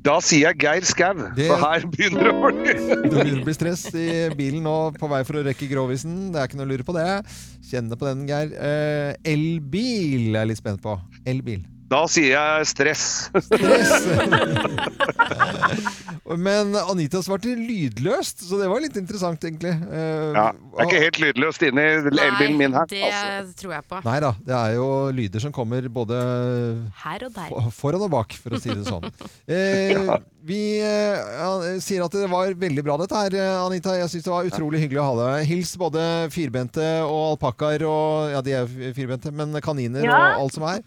Da 0.00 0.14
sier 0.24 0.48
jeg 0.48 0.60
Geir 0.62 0.86
Skau, 0.88 1.18
for 1.36 1.60
her 1.60 1.82
begynner 1.92 2.24
det 2.24 2.32
å 2.32 2.52
bli 2.54 2.72
Det 2.72 3.10
begynner 3.10 3.42
å 3.42 3.48
bli 3.48 3.54
stress 3.56 3.82
i 3.92 4.06
bilen 4.38 4.64
nå 4.64 4.76
på 4.96 5.10
vei 5.12 5.20
for 5.28 5.40
å 5.40 5.42
rekke 5.44 5.68
Grovisen. 5.68 6.30
Det 6.32 6.40
er 6.40 6.48
ikke 6.48 6.60
noe 6.60 6.68
å 6.68 6.70
lure 6.70 6.86
på 6.88 6.94
det. 6.96 7.08
Kjenne 7.68 7.98
på 8.00 8.08
den, 8.08 8.24
Geir. 8.30 8.54
Eh, 8.56 9.12
elbil 9.34 10.30
er 10.32 10.46
jeg 10.46 10.52
litt 10.54 10.62
spent 10.62 10.80
på. 10.84 10.96
Elbil. 11.28 11.60
Da 11.90 12.04
sier 12.06 12.30
jeg 12.36 12.66
stress. 12.70 13.04
Men 16.40 16.70
Anita 16.78 17.18
svarte 17.24 17.50
lydløst, 17.58 18.44
så 18.46 18.58
det 18.60 18.68
var 18.70 18.82
litt 18.84 18.94
interessant, 19.00 19.42
egentlig. 19.46 19.72
Eh, 19.90 20.30
Ja, 20.36 20.44
det 20.54 20.84
er 20.84 20.86
ikke 20.86 21.00
helt 21.02 21.18
lydløst 21.24 21.64
inni 21.66 21.82
elbilen 21.82 22.54
min 22.60 22.76
her. 22.78 22.86
Det 22.90 23.56
tror 23.58 23.74
jeg 23.74 23.86
på. 23.90 23.98
Nei 24.06 24.18
da, 24.22 24.30
det 24.46 24.54
er 24.54 24.76
jo 24.76 24.86
lyder 25.16 25.42
som 25.42 25.52
kommer 25.56 25.88
både 25.90 26.20
Her 27.02 27.26
og 27.26 27.34
der. 27.34 27.50
foran 27.74 28.06
og 28.06 28.12
bak, 28.14 28.36
for 28.38 28.54
å 28.54 28.62
si 28.62 28.70
det 28.70 28.86
sånn. 28.88 29.08
Eh, 29.50 29.96
vi 30.46 30.78
eh, 30.84 31.78
sier 31.82 32.04
at 32.04 32.14
det 32.14 32.28
var 32.30 32.52
veldig 32.58 32.82
bra 32.86 32.94
dette 33.00 33.18
her, 33.18 33.34
eh, 33.34 33.56
Anita. 33.64 33.96
Jeg 33.98 34.12
syns 34.12 34.24
det 34.28 34.32
var 34.32 34.46
utrolig 34.46 34.80
hyggelig 34.84 35.00
å 35.02 35.08
ha 35.08 35.14
deg. 35.18 35.48
Hils 35.50 35.72
både 35.80 36.04
firbente 36.32 36.86
og 37.02 37.32
alpakkaer 37.34 37.82
og 37.88 38.30
Ja, 38.36 38.40
de 38.46 38.54
er 38.60 38.70
firbente, 38.96 39.32
men 39.34 39.58
kaniner 39.64 40.06
Ja. 40.06 40.20
og 40.38 40.46
alt 40.46 40.54
som 40.56 40.64
er. 40.70 40.84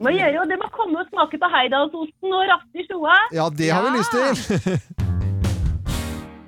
Må 0.00 0.14
gjøre, 0.16 0.40
og 0.40 0.48
det 0.48 0.56
må 0.56 0.70
komme 0.72 1.02
og 1.02 1.10
smake 1.10 1.40
på 1.42 1.50
Heidalsosten 1.52 2.32
og 2.32 2.48
raste 2.48 2.80
i 2.80 2.88
sjoa. 2.88 3.20
Ja, 3.36 3.50
det 3.52 3.68
har 3.74 3.84
vi 3.84 3.98
lyst 3.98 4.16
til! 4.16 5.06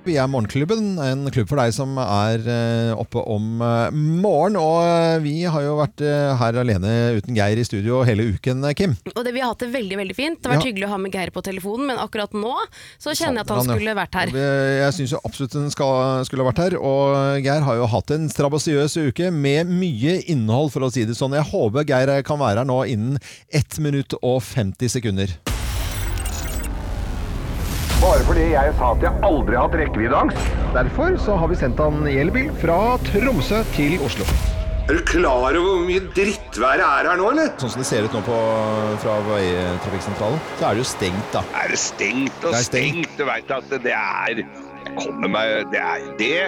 Vi 0.03 0.17
er 0.19 0.27
Morgenklubben, 0.27 0.97
en 0.99 1.29
klubb 1.31 1.47
for 1.47 1.61
deg 1.61 1.71
som 1.77 1.93
er 2.03 2.43
eh, 2.51 2.89
oppe 2.99 3.21
om 3.31 3.61
uh, 3.63 3.87
morgen. 3.95 4.57
Og 4.59 4.81
eh, 4.83 5.21
vi 5.23 5.35
har 5.47 5.63
jo 5.63 5.77
vært 5.79 6.03
eh, 6.03 6.33
her 6.41 6.59
alene 6.59 6.91
uten 7.21 7.39
Geir 7.39 7.61
i 7.63 7.67
studio 7.69 8.01
hele 8.09 8.27
uken, 8.35 8.65
eh, 8.67 8.75
Kim. 8.75 8.97
Og 9.13 9.21
det, 9.23 9.31
Vi 9.37 9.45
har 9.45 9.53
hatt 9.53 9.63
det 9.63 9.69
veldig 9.71 10.01
veldig 10.01 10.17
fint. 10.19 10.41
Det 10.43 10.51
har 10.51 10.57
vært 10.57 10.67
Ja. 10.67 10.73
hyggelig 10.73 10.89
å 10.89 10.91
ha 10.97 10.99
med 11.05 11.15
Geir 11.15 11.31
på 11.31 11.45
telefonen, 11.47 11.87
men 11.93 12.03
akkurat 12.03 12.35
nå 12.35 12.57
så 12.99 13.15
kjenner 13.15 13.45
jeg 13.45 13.47
at 13.47 13.55
han 13.55 13.71
skulle 13.71 13.95
vært 14.01 14.19
her. 14.19 14.35
Jeg 14.83 14.99
syns 14.99 15.15
absolutt 15.23 15.57
han 15.61 15.71
skulle 16.27 16.49
vært 16.51 16.65
her. 16.65 16.79
Og 16.83 17.39
Geir 17.47 17.63
har 17.63 17.79
jo 17.79 17.87
hatt 17.95 18.11
en 18.19 18.27
strabasiøs 18.33 18.99
uke 19.07 19.31
med 19.31 19.71
mye 19.71 20.19
innhold, 20.27 20.75
for 20.75 20.83
å 20.83 20.91
si 20.91 21.07
det 21.07 21.15
sånn. 21.15 21.39
Jeg 21.39 21.47
håper 21.55 21.87
Geir 21.87 22.17
kan 22.27 22.43
være 22.43 22.65
her 22.65 22.71
nå 22.75 22.83
innen 22.91 23.23
1 23.55 23.79
minutt 23.79 24.19
og 24.19 24.43
50 24.51 24.99
sekunder. 24.99 25.39
Bare 28.03 28.25
fordi 28.27 28.49
jeg 28.51 28.73
sa 28.79 28.89
at 28.97 29.05
jeg 29.07 29.21
aldri 29.27 29.55
har 29.57 29.69
hatt 29.69 29.77
rekkeviddeangst. 29.79 30.49
Derfor 30.75 31.15
så 31.23 31.37
har 31.39 31.51
vi 31.53 31.59
sendt 31.61 31.79
han 31.83 32.01
i 32.11 32.17
elbil 32.23 32.49
fra 32.63 32.79
Tromsø 33.07 33.61
til 33.77 33.95
Oslo. 34.03 34.27
Er 34.91 34.99
du 34.99 35.05
klar 35.07 35.55
over 35.55 35.61
hvor 35.63 35.85
mye 35.87 36.03
drittværet 36.17 36.83
er 36.83 37.07
her 37.13 37.21
nå, 37.21 37.29
eller? 37.31 37.53
Sånn 37.63 37.71
som 37.77 37.85
det 37.85 37.87
ser 37.87 38.09
ut 38.09 38.17
nå 38.17 38.23
på, 38.27 38.39
fra 39.05 39.15
veitrafikksentralen, 39.29 40.41
så 40.59 40.67
er 40.67 40.75
det 40.75 40.83
jo 40.83 40.89
stengt, 40.91 41.29
da. 41.37 41.45
Er 41.63 41.71
det 41.71 41.79
stengt 41.79 42.43
og 42.43 42.51
Det 42.51 42.59
er 42.59 42.67
stengt. 42.67 42.99
stengt? 43.07 43.15
Du 43.21 43.25
veit 43.31 43.55
at 43.55 43.71
det 43.87 43.95
er 43.95 44.43
Jeg 44.43 44.97
kommer 44.99 45.31
meg 45.37 45.71
Det 45.71 45.79
er 45.79 46.09
det. 46.19 46.43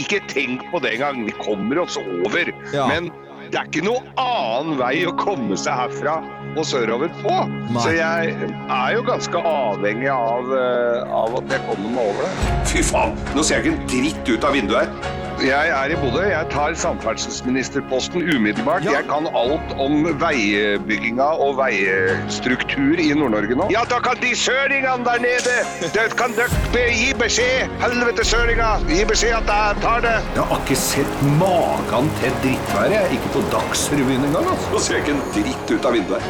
Ikke 0.00 0.22
tenk 0.32 0.64
på 0.72 0.80
det 0.80 0.94
engang. 0.96 1.26
Vi 1.28 1.36
kommer 1.44 1.82
oss 1.84 2.00
over. 2.00 2.48
Ja. 2.72 2.88
Men 2.88 3.12
det 3.52 3.60
er 3.60 3.68
ikke 3.68 3.84
noen 3.86 4.08
annen 4.20 4.78
vei 4.80 4.94
å 5.06 5.12
komme 5.18 5.58
seg 5.60 5.76
herfra 5.78 6.16
og 6.56 6.64
sørover 6.66 7.12
på. 7.20 7.34
Nei. 7.74 7.82
Så 7.84 7.92
jeg 7.96 8.32
er 8.64 8.94
jo 8.96 9.04
ganske 9.06 9.42
avhengig 9.52 10.10
av, 10.12 10.50
eh, 10.56 11.14
av 11.20 11.38
at 11.42 11.54
jeg 11.54 11.66
kommer 11.68 11.94
meg 11.98 12.10
over 12.10 12.26
det. 12.26 12.56
Fy 12.72 12.82
faen, 12.86 13.14
nå 13.36 13.44
ser 13.44 13.60
jeg 13.60 13.66
ikke 13.66 13.76
en 13.76 13.86
dritt 13.92 14.34
ut 14.34 14.50
av 14.50 14.58
vinduet 14.58 14.86
her. 14.86 15.22
Jeg 15.44 15.68
er 15.68 15.92
i 15.92 15.96
Bodø. 16.00 16.22
Jeg 16.24 16.48
tar 16.48 16.72
samferdselsministerposten 16.80 18.22
umiddelbart. 18.24 18.86
Ja. 18.86 18.94
Jeg 18.96 19.04
kan 19.10 19.26
alt 19.36 19.74
om 19.76 20.06
veibygginga 20.20 21.26
og 21.44 21.58
veistruktur 21.58 22.96
i 23.02 23.10
Nord-Norge 23.12 23.58
nå. 23.58 23.66
Ja, 23.74 23.82
da 23.90 23.98
kan 24.00 24.16
de 24.22 24.32
søringene 24.32 25.04
der 25.04 25.20
nede 25.20 25.58
det 25.92 26.06
kan 26.16 26.32
dere 26.38 26.86
gi 26.94 27.12
beskjed! 27.20 27.68
Helvete, 27.82 28.24
søringa! 28.24 28.70
Gi 28.88 29.02
beskjed 29.08 29.36
at 29.36 29.52
jeg 29.52 29.82
tar 29.84 30.00
det! 30.06 30.14
Jeg 30.38 30.48
har 30.48 30.64
ikke 30.64 30.78
sett 30.80 31.20
magen 31.36 32.08
til 32.22 32.40
drittværet, 32.44 32.96
jeg. 32.96 33.20
Ikke 33.20 33.34
på 33.36 33.42
Dagsrevyen 33.52 34.24
engang. 34.24 34.46
Altså. 34.48 34.68
Nå 34.72 34.78
ser 34.80 34.96
jeg 34.96 35.04
ikke 35.04 35.16
en 35.16 35.24
dritt 35.34 35.72
ut 35.72 35.86
av 35.88 35.96
vinduet. 35.96 36.28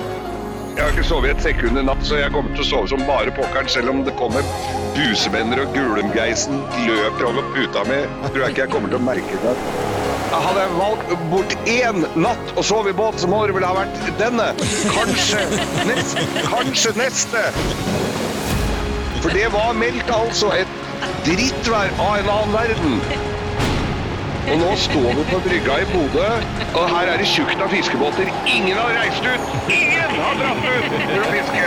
Jeg 0.76 0.82
har 0.82 0.92
ikke 0.92 1.08
sovet 1.08 1.30
et 1.32 1.44
sekund 1.44 1.78
i 1.80 1.84
natt, 1.86 2.02
så 2.04 2.18
jeg 2.18 2.32
kommer 2.34 2.52
til 2.52 2.64
å 2.64 2.68
sove 2.68 2.88
som 2.90 3.04
bare 3.08 3.32
pokkeren, 3.32 3.68
selv 3.72 3.92
om 3.94 4.02
det 4.04 4.12
kommer 4.18 4.44
busemenner 4.96 5.62
og 5.62 5.70
Gulumgeisen 5.72 6.58
løper 6.82 7.28
over 7.30 7.46
puta 7.54 7.84
mi. 7.88 8.02
Tror 8.26 8.42
jeg 8.42 8.56
ikke 8.56 8.64
jeg 8.66 8.72
kommer 8.74 8.92
til 8.92 8.98
å 8.98 9.06
merke 9.06 9.38
det. 9.44 9.54
Jeg 10.26 10.42
hadde 10.48 10.64
valgt 10.74 11.14
bort 11.30 11.54
én 11.70 12.02
natt 12.18 12.52
og 12.56 12.66
sove 12.66 12.92
i 12.92 12.96
båt, 12.98 13.20
så 13.22 13.30
må 13.30 13.44
det 13.46 13.54
vel 13.56 13.64
ha 13.64 13.72
vært 13.78 14.02
denne. 14.20 14.50
Kanskje 14.98 15.46
neste. 15.86 16.26
Kanskje 16.50 16.92
neste. 16.98 17.46
For 19.22 19.32
det 19.32 19.46
var 19.54 19.72
meldt 19.78 20.12
altså 20.12 20.50
et 20.58 20.76
drittvær 21.24 21.94
av 22.02 22.18
en 22.18 22.34
annen 22.34 22.58
verden. 22.58 23.25
Og 24.46 24.58
nå 24.58 24.76
står 24.78 25.14
vi 25.18 25.22
på 25.30 25.38
brygga 25.48 25.76
i 25.82 25.86
Bodø, 25.90 26.26
og 26.78 26.84
her 26.92 27.08
er 27.12 27.16
det 27.18 27.26
tjukt 27.26 27.58
av 27.62 27.72
fiskebåter. 27.74 28.30
Ingen 28.46 28.78
har 28.78 28.92
reist 28.94 29.26
ut! 29.26 29.40
Ingen 29.74 30.12
har 30.20 30.38
dratt 30.38 30.62
ut 30.70 30.92
for 31.10 31.24
å 31.26 31.32
fiske! 31.34 31.64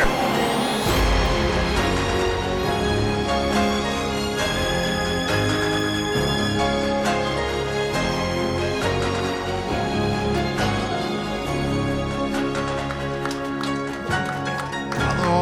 Nå 15.19 15.41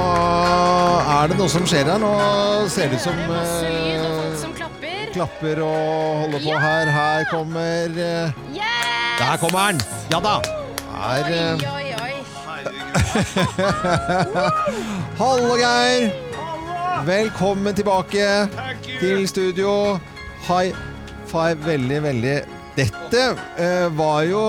er 1.19 1.29
det 1.29 1.37
noe 1.37 1.53
som 1.53 1.69
skjer 1.69 1.85
her. 1.93 2.01
Nå 2.01 2.15
ser 2.73 2.89
det 2.89 2.97
ut 2.97 3.05
som 3.05 3.21
eh, 3.29 3.86
klapper. 5.17 5.61
og 5.61 6.21
holder 6.21 6.39
på 6.45 6.59
her. 6.59 6.91
Her 6.91 7.23
kommer 7.31 7.97
yes! 7.97 9.19
Der 9.19 9.37
kommer 9.41 9.59
han! 9.59 9.81
Ja 10.11 10.19
da! 10.21 10.35
Her 10.97 11.25
eh, 11.33 11.53
Oi, 11.77 11.87
oi. 12.01 12.13
Hallo, 15.21 15.55
Geir! 15.61 16.11
Velkommen 17.05 17.75
tilbake 17.75 18.27
til 18.99 19.27
studio. 19.27 19.97
High 20.47 20.75
five. 21.27 21.57
Veldig, 21.65 22.03
veldig 22.03 22.37
Dette 22.77 23.21
eh, 23.57 23.87
var 23.97 24.21
jo 24.29 24.41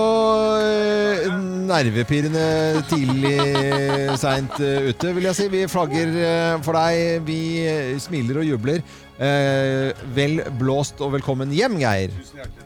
eh, 0.61 1.31
nervepirrende 1.69 2.83
tidlig 2.89 4.17
seint 4.21 4.59
eh, 4.61 4.91
ute, 4.91 5.13
vil 5.15 5.25
jeg 5.31 5.37
si. 5.37 5.47
Vi 5.49 5.63
flagger 5.71 6.13
eh, 6.13 6.57
for 6.65 6.77
deg. 6.77 7.23
Vi 7.25 7.39
eh, 7.65 7.95
smiler 8.01 8.43
og 8.43 8.51
jubler. 8.51 8.83
Eh, 9.19 9.89
vel 10.15 10.39
blåst 10.55 11.01
og 11.03 11.11
velkommen 11.17 11.51
hjem, 11.51 11.75
Geir. 11.81 12.13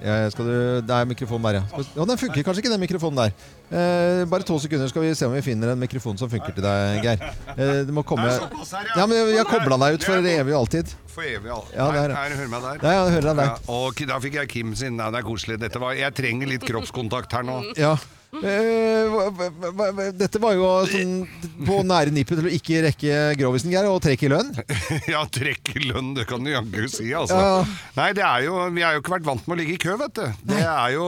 Eh, 0.03 0.27
skal 0.29 0.45
du, 0.45 0.57
det 0.85 0.93
er 0.99 1.07
mikrofonen 1.09 1.47
der, 1.47 1.57
ja. 1.57 1.81
ja. 1.95 2.05
Den 2.05 2.19
funker 2.21 2.45
kanskje 2.45 2.61
ikke, 2.61 2.73
den 2.75 2.83
mikrofonen 2.83 3.23
der. 3.23 3.33
Eh, 3.73 4.21
bare 4.29 4.45
to 4.45 4.59
sekunder, 4.61 4.91
skal 4.91 5.01
vi 5.01 5.15
se 5.17 5.25
om 5.25 5.33
vi 5.33 5.41
finner 5.41 5.73
en 5.73 5.81
mikrofon 5.81 6.19
som 6.19 6.29
funker 6.29 6.53
til 6.53 6.61
deg, 6.61 6.99
Geir. 7.07 7.25
Eh, 7.55 7.79
det 7.87 7.95
må 7.95 8.05
komme 8.05 8.29
ja. 8.29 8.37
Ja, 8.93 9.07
men 9.09 9.33
Sånn, 9.33 9.49
kobla 9.49 9.79
deg 9.81 9.97
ut 9.97 10.05
for 10.05 10.21
evig 10.21 10.53
og 10.53 10.59
alltid. 10.59 10.93
For 11.09 11.25
evig 11.25 11.55
all. 11.57 11.65
Ja, 11.73 11.89
det 11.89 12.03
er 12.03 12.13
det. 12.13 12.21
Her, 12.21 12.37
hører 12.43 12.53
meg 12.53 12.67
der. 12.67 12.77
Ja, 12.83 12.93
ja, 12.99 13.01
jeg 13.07 13.15
hører 13.17 13.29
deg 13.31 13.41
der. 13.41 13.49
Ja, 13.49 13.79
og 13.79 14.03
da 14.13 14.19
fikk 14.27 14.37
jeg 14.43 14.53
Kim 14.53 14.77
sin. 14.77 14.99
Nei, 15.01 15.09
det 15.09 15.23
er 15.23 15.25
koselig. 15.25 15.57
Var, 15.73 15.95
jeg 16.03 16.17
trenger 16.21 16.53
litt 16.53 16.69
kroppskontakt 16.69 17.33
her 17.33 17.49
nå. 17.49 17.63
Ja. 17.81 17.95
Eh, 18.41 20.11
dette 20.17 20.39
var 20.41 20.55
jo 20.57 20.69
sånn 20.89 21.15
på 21.67 21.79
nære 21.85 22.13
nippet 22.15 22.39
til 22.39 22.47
å 22.49 22.53
ikke 22.57 22.81
rekke 22.87 23.17
Grovisen, 23.39 23.71
Geir, 23.73 23.87
og 23.91 24.01
trekke 24.03 24.25
i 24.27 24.31
lønn. 24.33 24.49
ja, 25.13 25.21
trekk 25.29 25.73
i 25.77 25.83
lønn, 25.89 26.13
det 26.17 26.25
kan 26.29 26.43
du 26.43 26.49
jaggu 26.53 26.87
si, 26.91 27.11
altså. 27.13 27.37
Ja. 27.37 27.65
Nei, 27.99 28.09
det 28.17 28.25
er 28.25 28.47
jo, 28.47 28.57
vi 28.73 28.85
har 28.85 28.97
jo 28.97 29.03
ikke 29.03 29.15
vært 29.17 29.27
vant 29.29 29.45
med 29.47 29.57
å 29.57 29.59
ligge 29.61 29.77
i 29.77 29.81
kø, 29.85 29.97
vet 30.01 30.17
du. 30.17 30.25
Det 30.53 30.61
er 30.63 30.95
jo 30.97 31.07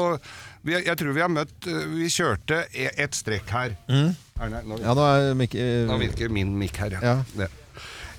vi, 0.65 0.73
Jeg 0.81 0.97
tror 0.97 1.13
vi 1.13 1.21
har 1.21 1.29
møtt 1.29 1.67
øh, 1.69 1.83
Vi 1.93 2.07
kjørte 2.09 2.63
e- 2.73 2.93
et 3.03 3.13
strekk 3.17 3.51
her. 3.53 3.75
Mm. 3.89 4.15
Er 4.41 4.49
det- 4.55 4.63
nå, 4.65 4.79
Ja, 4.81 4.95
nå 4.97 5.03
er 5.11 5.35
mik 5.37 5.53
eh, 5.55 5.83
nå 5.89 5.97
virker 6.01 6.29
min 6.33 6.55
mikk 6.57 6.79
her, 6.81 6.97
Ja. 7.01 7.19
Det. 7.37 7.49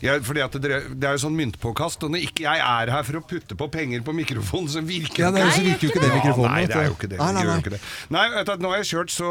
Ja, 0.05 0.19
fordi 0.21 0.43
at 0.45 0.53
det, 0.61 0.71
det 1.01 1.07
er 1.09 1.15
jo 1.17 1.23
sånn 1.23 1.37
myntpåkast, 1.39 2.03
og 2.05 2.11
når 2.13 2.27
ikke 2.29 2.45
jeg 2.45 2.61
er 2.61 2.91
her 2.93 3.07
for 3.09 3.17
å 3.17 3.23
putte 3.25 3.57
på 3.57 3.69
penger 3.73 4.03
på 4.05 4.13
mikrofonen, 4.17 4.69
så 4.69 4.83
virker 4.85 5.23
Ja, 5.25 5.31
nei, 5.33 5.47
så 5.55 5.63
virker 5.65 5.87
jo 5.89 5.93
ikke 5.95 6.03
det 6.05 6.11
mikrofonen, 6.15 6.47
Ja, 6.47 6.55
nei, 6.57 6.67
det 6.69 6.77
er 6.77 6.89
jo 6.91 6.97
ikke 6.99 7.11
det. 7.15 7.19
Nei, 7.23 7.31
nei, 7.33 7.41
det 7.43 7.49
nei. 7.49 7.57
jo 7.57 7.65
ikke 7.65 7.75
det. 7.77 7.81
Nei, 8.17 8.25
vet 8.35 8.47
du, 8.47 8.53
at 8.57 8.65
nå 8.67 8.73
har 8.75 8.83
jeg 8.83 8.91
kjørt 8.93 9.15
så 9.17 9.31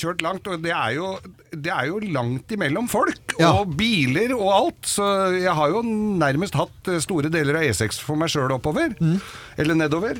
kjørt 0.00 0.24
langt, 0.24 0.48
og 0.50 0.64
det 0.64 0.72
er 0.76 0.96
jo, 0.96 1.10
det 1.52 1.72
er 1.76 1.90
jo 1.90 2.00
langt 2.16 2.56
imellom 2.56 2.88
folk 2.90 3.36
og 3.40 3.74
biler 3.76 4.32
og 4.36 4.48
alt, 4.54 4.82
så 4.88 5.06
jeg 5.36 5.52
har 5.60 5.72
jo 5.76 5.82
nærmest 5.86 6.56
hatt 6.58 6.92
store 7.04 7.28
deler 7.32 7.60
av 7.60 7.68
E6 7.68 8.00
for 8.04 8.16
meg 8.20 8.32
sjøl 8.32 8.52
oppover, 8.56 8.96
Mm. 9.00 9.18
eller 9.60 9.74
nedover. 9.84 10.18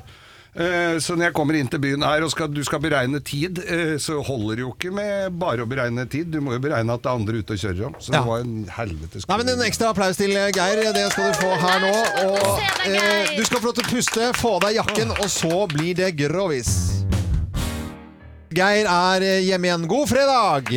Eh, 0.54 0.98
Så 0.98 1.14
når 1.14 1.28
jeg 1.28 1.34
kommer 1.36 1.54
inn 1.54 1.68
til 1.70 1.78
byen 1.78 2.02
her 2.02 2.24
og 2.26 2.30
skal, 2.32 2.48
du 2.50 2.58
skal 2.66 2.80
beregne 2.82 3.20
tid, 3.22 3.60
eh, 3.70 3.94
så 4.02 4.16
holder 4.26 4.56
det 4.58 4.64
jo 4.64 4.72
ikke 4.74 4.90
med 4.92 5.36
bare 5.38 5.62
å 5.62 5.68
beregne 5.70 6.02
tid. 6.10 6.26
Du 6.34 6.40
må 6.42 6.56
jo 6.56 6.62
beregne 6.64 6.90
at 6.96 7.04
det 7.04 7.10
er 7.10 7.18
andre 7.20 7.38
ute 7.42 7.54
og 7.54 7.62
kjører 7.62 7.86
om. 7.86 7.94
Så 8.02 8.10
Ja. 8.12 8.18
det 8.18 8.26
var 8.28 8.38
en 8.42 8.66
helvetes 8.76 9.28
Nei, 9.28 9.36
men 9.38 9.48
En 9.54 9.62
ekstra 9.68 9.90
applaus 9.94 10.16
til 10.18 10.34
eh, 10.36 10.50
Geir. 10.50 10.82
Det 10.92 11.06
skal 11.12 11.30
du 11.32 11.38
få 11.38 11.52
her 11.54 11.78
nå. 11.86 11.94
Og 12.26 12.60
eh, 12.86 13.36
Du 13.36 13.44
skal 13.44 13.60
få 13.60 13.66
lov 13.70 13.74
til 13.78 13.84
å 13.86 13.90
puste, 13.94 14.32
få 14.34 14.54
av 14.56 14.60
deg 14.66 14.74
jakken, 14.80 15.10
og 15.14 15.28
så 15.30 15.66
blir 15.70 15.94
det 15.94 16.16
grovis. 16.18 16.74
Geir 18.50 18.86
er 18.90 19.22
hjemme 19.46 19.68
igjen. 19.70 19.86
God 19.86 20.08
fredag! 20.10 20.74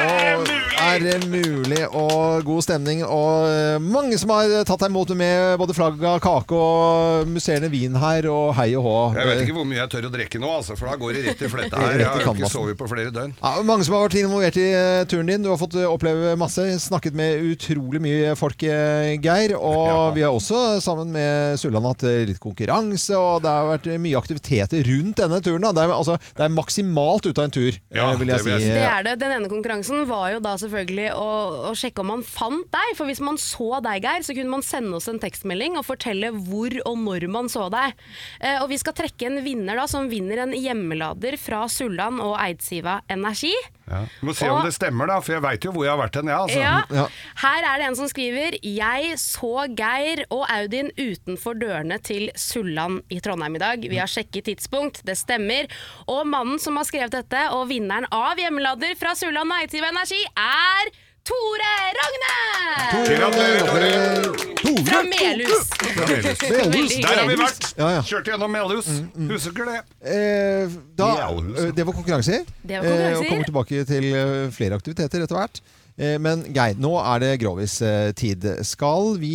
Og 0.00 0.49
er 0.90 1.24
mulig 1.30 1.80
og 1.96 2.42
god 2.46 2.64
stemning. 2.64 3.02
Og 3.06 3.46
eh, 3.50 3.78
mange 3.82 4.18
som 4.20 4.32
har 4.34 4.50
tatt 4.68 4.82
deg 4.82 4.90
imot 4.92 5.12
med 5.18 5.58
både 5.60 5.76
flagg 5.76 6.02
av 6.06 6.18
kake 6.24 6.56
og 6.56 7.30
musserende 7.30 7.70
vin 7.72 7.96
her, 8.00 8.26
og 8.30 8.52
hei 8.58 8.70
og 8.78 8.84
hå. 8.86 8.94
Jeg 9.18 9.28
vet 9.30 9.42
ikke 9.44 9.56
hvor 9.60 9.68
mye 9.70 9.80
jeg 9.82 9.92
tør 9.94 10.08
å 10.08 10.12
drikke 10.14 10.40
nå, 10.42 10.50
altså, 10.60 10.76
for 10.78 10.90
da 10.90 10.96
går 11.00 11.16
det 11.18 11.24
rett 11.28 11.44
i 11.46 11.50
fletta 11.52 11.80
her. 11.84 11.98
Jeg 12.04 12.08
har 12.10 12.34
ikke 12.34 12.50
sovet 12.50 12.78
på 12.80 12.88
flere 12.90 13.12
døgn. 13.14 13.34
Ja, 13.40 13.52
mange 13.66 13.84
som 13.86 13.96
har 13.96 14.06
vært 14.06 14.18
involvert 14.20 14.58
i 14.60 14.66
eh, 14.74 15.02
turen 15.10 15.28
din. 15.30 15.44
Du 15.44 15.50
har 15.52 15.60
fått 15.60 15.76
eh, 15.78 15.86
oppleve 15.88 16.34
masse. 16.40 16.64
Snakket 16.82 17.16
med 17.18 17.44
utrolig 17.52 18.00
mye 18.02 18.34
folk, 18.38 18.60
Geir. 18.64 19.54
Og 19.58 20.14
vi 20.16 20.24
har 20.24 20.34
også 20.34 20.80
sammen 20.84 21.12
med 21.14 21.58
Sulland 21.60 21.86
hatt 21.90 22.04
litt 22.28 22.40
konkurranse, 22.42 23.16
og 23.18 23.42
det 23.44 23.52
har 23.52 23.68
vært 23.74 23.88
mye 24.00 24.18
aktiviteter 24.20 24.84
rundt 24.88 25.20
denne 25.20 25.40
turen. 25.44 25.64
Da. 25.68 25.72
Det, 25.76 25.84
er, 25.86 25.94
altså, 25.96 26.16
det 26.38 26.46
er 26.46 26.54
maksimalt 26.54 27.28
ut 27.28 27.38
av 27.40 27.48
en 27.48 27.54
tur, 27.54 27.76
Ja, 27.94 28.10
vil 28.18 28.30
jeg 28.32 28.40
det 28.40 28.46
vil 28.46 28.54
jeg 28.56 28.62
si. 28.64 28.68
si. 28.70 28.74
Det 28.80 28.86
er 28.88 29.06
det. 29.06 29.14
Den 29.20 29.34
ene 29.36 29.50
konkurransen 29.52 30.04
var 30.08 30.30
jo 30.34 30.40
da 30.44 30.54
selvfølgelig 30.60 30.79
å, 31.14 31.30
å 31.70 31.72
sjekke 31.76 32.02
om 32.02 32.10
man 32.14 32.24
fant 32.26 32.68
deg. 32.72 32.94
For 32.98 33.08
hvis 33.10 33.22
man 33.24 33.38
så 33.40 33.80
deg, 33.84 34.04
Geir, 34.04 34.24
så 34.26 34.36
kunne 34.36 34.54
man 34.54 34.64
sende 34.66 34.96
oss 34.98 35.08
en 35.10 35.20
tekstmelding 35.22 35.78
og 35.80 35.86
fortelle 35.88 36.32
hvor 36.46 36.74
og 36.86 36.98
når 37.00 37.28
man 37.32 37.50
så 37.52 37.68
deg. 37.72 37.96
Eh, 38.40 38.60
og 38.62 38.70
vi 38.72 38.80
skal 38.80 38.96
trekke 38.96 39.28
en 39.28 39.42
vinner 39.44 39.80
da, 39.80 39.86
som 39.90 40.10
vinner 40.10 40.44
en 40.44 40.56
hjemmelader 40.56 41.36
fra 41.40 41.66
Sulland 41.70 42.22
og 42.24 42.36
Eidsiva 42.40 43.00
Energi. 43.10 43.54
Ja. 43.90 44.04
Må 44.22 44.34
se 44.38 44.48
om 44.50 44.62
det 44.64 44.72
stemmer, 44.76 45.10
da, 45.10 45.18
for 45.24 45.34
jeg 45.34 45.44
veit 45.44 45.66
jo 45.66 45.72
hvor 45.74 45.86
jeg 45.86 45.92
har 45.92 46.00
vært 46.00 46.18
hen, 46.20 46.30
jeg. 46.30 46.44
Altså. 46.46 46.60
Ja. 46.94 47.06
Her 47.42 47.66
er 47.72 47.82
det 47.82 47.88
en 47.88 47.98
som 47.98 48.10
skriver 48.10 48.56
Jeg 48.62 49.18
så 49.18 49.66
Geir 49.78 50.24
og 50.28 50.44
Audin 50.46 50.92
utenfor 50.94 51.58
dørene 51.58 51.98
til 52.06 52.28
Sulland 52.38 53.02
i 53.10 53.20
Trondheim 53.24 53.58
i 53.58 53.62
dag. 53.62 53.86
Vi 53.90 53.98
har 53.98 54.10
sjekket 54.10 54.46
tidspunkt, 54.50 55.02
det 55.06 55.18
stemmer. 55.18 55.70
Og 56.06 56.22
mannen 56.30 56.62
som 56.62 56.78
har 56.78 56.86
skrevet 56.88 57.18
dette, 57.18 57.44
og 57.56 57.68
vinneren 57.72 58.06
av 58.14 58.38
hjemmelader 58.40 58.94
fra 59.00 59.16
Sulland 59.18 59.50
Neitiv 59.50 59.84
Energi, 59.86 60.22
er 60.38 60.92
Tore! 61.24 61.74
Gratulerer, 62.92 63.66
Tore! 63.66 63.90
Fra 64.86 65.02
Melhus. 65.02 65.68
Melhus. 66.48 66.94
Der 67.00 67.18
har 67.20 67.26
vi 67.28 67.36
vært! 67.38 67.66
Ja, 67.78 67.88
ja. 67.98 68.04
Kjørte 68.06 68.32
gjennom 68.34 68.52
Melhus. 68.54 68.88
Husker 69.30 69.68
det. 69.68 69.80
Eh, 70.06 70.78
da, 70.98 71.10
eh, 71.32 71.74
det 71.76 71.84
var 71.88 71.96
konkurranser. 71.96 72.46
Det 72.62 72.80
var 72.80 72.86
konkurranser. 72.86 73.12
Eh, 73.12 73.18
og 73.20 73.28
kommer 73.28 73.50
tilbake 73.50 73.84
til 73.90 74.08
eh, 74.14 74.48
flere 74.54 74.78
aktiviteter 74.80 75.26
etter 75.26 75.38
hvert. 75.40 75.60
Eh, 76.00 76.16
Men 76.22 76.46
Geir, 76.54 76.78
nå 76.80 76.94
er 77.02 77.20
det 77.24 77.32
Grovis-tid. 77.42 78.46
Skal 78.66 79.14
vi 79.20 79.34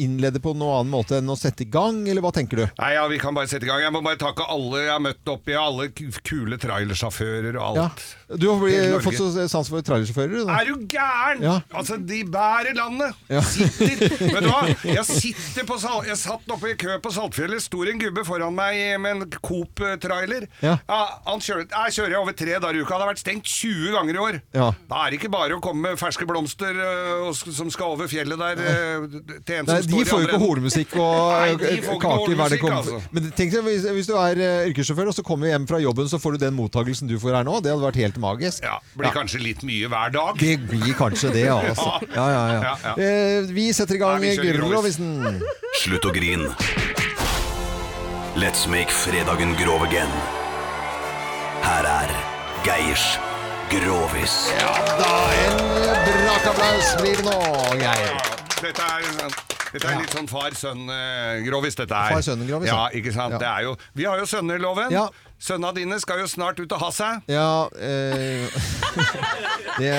innlede 0.00 0.40
på 0.44 0.54
noen 0.56 0.80
annen 0.80 0.92
måte 0.94 1.18
enn 1.20 1.28
å 1.32 1.36
sette 1.38 1.66
i 1.66 1.70
gang, 1.70 2.02
eller 2.08 2.24
hva 2.24 2.32
tenker 2.36 2.62
du? 2.62 2.66
Nei, 2.80 2.92
ja, 2.96 3.04
Vi 3.10 3.18
kan 3.20 3.36
bare 3.36 3.50
sette 3.50 3.66
i 3.68 3.70
gang. 3.70 3.82
Jeg 3.84 3.92
må 3.94 4.00
bare 4.06 4.20
takke 4.22 4.46
alle 4.48 4.86
jeg 4.86 4.92
har 4.94 5.02
møtt 5.04 5.34
oppi, 5.34 5.56
alle 5.58 5.90
kule 6.24 6.56
trailersjåfører 6.62 7.58
og 7.60 7.82
Ja. 7.82 7.88
Du 8.28 8.46
har 8.48 9.02
fått 9.04 9.18
så 9.18 9.48
sans 9.52 9.68
for 9.68 9.84
trailersjåfører? 9.84 10.48
Er 10.48 10.70
du 10.70 10.86
gæren?! 10.88 11.42
Ja. 11.44 11.58
Altså, 11.74 11.98
de 12.00 12.22
bærer 12.24 12.72
landet! 12.76 13.16
Ja. 13.28 13.42
Sitter 13.44 14.14
Vet 14.34 14.46
du 14.46 14.50
hva? 14.50 14.62
Jeg 14.88 15.04
sitter 15.08 15.66
på 15.68 15.76
sal 15.80 16.06
Jeg 16.08 16.18
satt 16.20 16.54
oppe 16.54 16.72
i 16.72 16.76
kø 16.80 16.96
på 17.04 17.12
Saltfjellet, 17.14 17.62
sto 17.64 17.82
en 17.84 18.00
gubbe 18.00 18.24
foran 18.26 18.54
meg 18.56 18.80
med 19.02 19.16
en 19.16 19.38
Coop-trailer. 19.44 20.46
Ja. 20.64 20.78
han 20.88 21.42
kjører, 21.42 21.66
jeg 21.68 21.96
kjører 21.98 22.16
over 22.20 22.36
tre 22.36 22.56
dager 22.56 22.78
i 22.78 22.82
uka. 22.82 22.94
Det 22.94 23.04
har 23.04 23.12
vært 23.12 23.22
stengt 23.22 23.50
20 23.50 23.94
ganger 23.94 24.16
i 24.16 24.22
år. 24.24 24.40
Ja. 24.56 24.70
Da 24.88 25.04
er 25.04 25.12
det 25.12 25.20
ikke 25.20 25.32
bare 25.34 25.58
å 25.58 25.62
komme 25.64 25.90
med 25.90 26.00
ferske 26.00 26.26
blomster 26.28 26.72
øh, 26.72 27.28
og 27.28 27.36
som 27.36 27.70
skal 27.72 27.94
over 27.96 28.08
fjellet 28.10 28.40
der 28.40 28.60
øh, 28.60 29.06
til 29.44 29.60
en 29.60 29.68
Nei, 29.68 29.80
som 29.82 29.90
de 29.90 29.92
står 29.92 30.04
i 30.04 30.10
får 30.10 30.24
jo 30.24 30.28
ikke 30.30 30.42
hornmusikk 30.42 30.96
og 31.00 31.18
Nei, 31.34 31.50
de 31.60 31.74
kake 31.84 32.38
hver 32.38 32.54
det 32.54 32.60
kommer. 32.62 32.80
altså. 32.80 33.00
Men 33.14 33.30
tenk 33.36 33.54
deg 33.54 33.66
hvis, 33.68 33.86
hvis 33.98 34.10
du 34.10 34.14
er 34.18 34.40
uh, 34.40 34.70
yrkessjåfør 34.70 35.12
og 35.12 35.16
så 35.16 35.24
kommer 35.26 35.48
du 35.48 35.52
hjem 35.52 35.68
fra 35.70 35.80
jobben, 35.82 36.08
så 36.10 36.20
får 36.22 36.36
du 36.36 36.44
den 36.46 36.56
mottagelsen 36.56 37.10
du 37.10 37.16
får 37.20 37.38
her 37.40 37.46
nå. 37.46 37.58
Det 37.64 37.72
hadde 37.72 37.84
vært 37.84 38.00
helt 38.00 38.13
magisk. 38.22 38.64
Ja, 38.66 38.78
blir 38.98 39.14
kanskje 39.14 39.40
litt 39.42 39.62
mye 39.66 39.88
hver 39.90 40.12
dag. 40.14 40.38
Det 40.40 40.56
blir 40.68 40.94
kanskje 40.98 41.32
det, 41.34 41.46
altså. 41.54 41.90
Ja, 42.14 42.26
ja, 42.30 42.44
ja. 42.52 42.60
Ja, 42.62 42.74
ja. 42.84 42.94
Eh, 42.98 43.50
vi 43.54 43.70
setter 43.76 43.98
i 43.98 44.02
gang 44.02 44.24
Ja, 44.24 44.34
Grovisen. 44.58 45.42
Slutt 45.82 46.06
å 46.08 46.14
grine. 46.14 46.52
Let's 48.36 48.66
make 48.66 48.90
fredagen 48.90 49.54
grov 49.60 49.82
again. 49.86 50.10
Her 51.64 51.86
er 51.86 52.10
Geirs 52.66 53.04
Grovis. 53.70 54.34
Ja 54.60 54.74
da, 54.98 55.12
en 55.46 55.60
brakapplaus 56.06 56.96
blir 57.00 57.16
det 57.16 57.24
nå, 57.28 57.38
Geir. 57.80 58.43
Dette 58.62 58.82
er 58.82 59.02
Dette 59.74 59.88
er 59.90 59.96
litt 59.98 60.12
sånn 60.14 60.28
far-sønn-grovis, 60.30 61.74
dette 61.80 61.98
her. 61.98 62.12
Far-sønn-grovis, 62.14 62.68
ja. 62.70 62.76
ja. 62.86 62.90
ikke 62.94 63.10
sant. 63.14 63.34
Ja. 63.34 63.40
Det 63.42 63.48
er 63.50 63.64
jo, 63.66 63.72
vi 63.98 64.04
har 64.06 64.20
jo 64.22 64.26
sønner, 64.30 64.60
Loven. 64.62 64.92
Ja. 64.94 65.08
Sønna 65.42 65.72
dine 65.74 65.98
skal 66.00 66.22
jo 66.22 66.28
snart 66.30 66.60
ut 66.62 66.70
og 66.76 66.78
ha 66.84 66.90
seg. 66.94 67.24
Ja, 67.28 67.66
eh, 67.74 68.46
det 69.80 69.90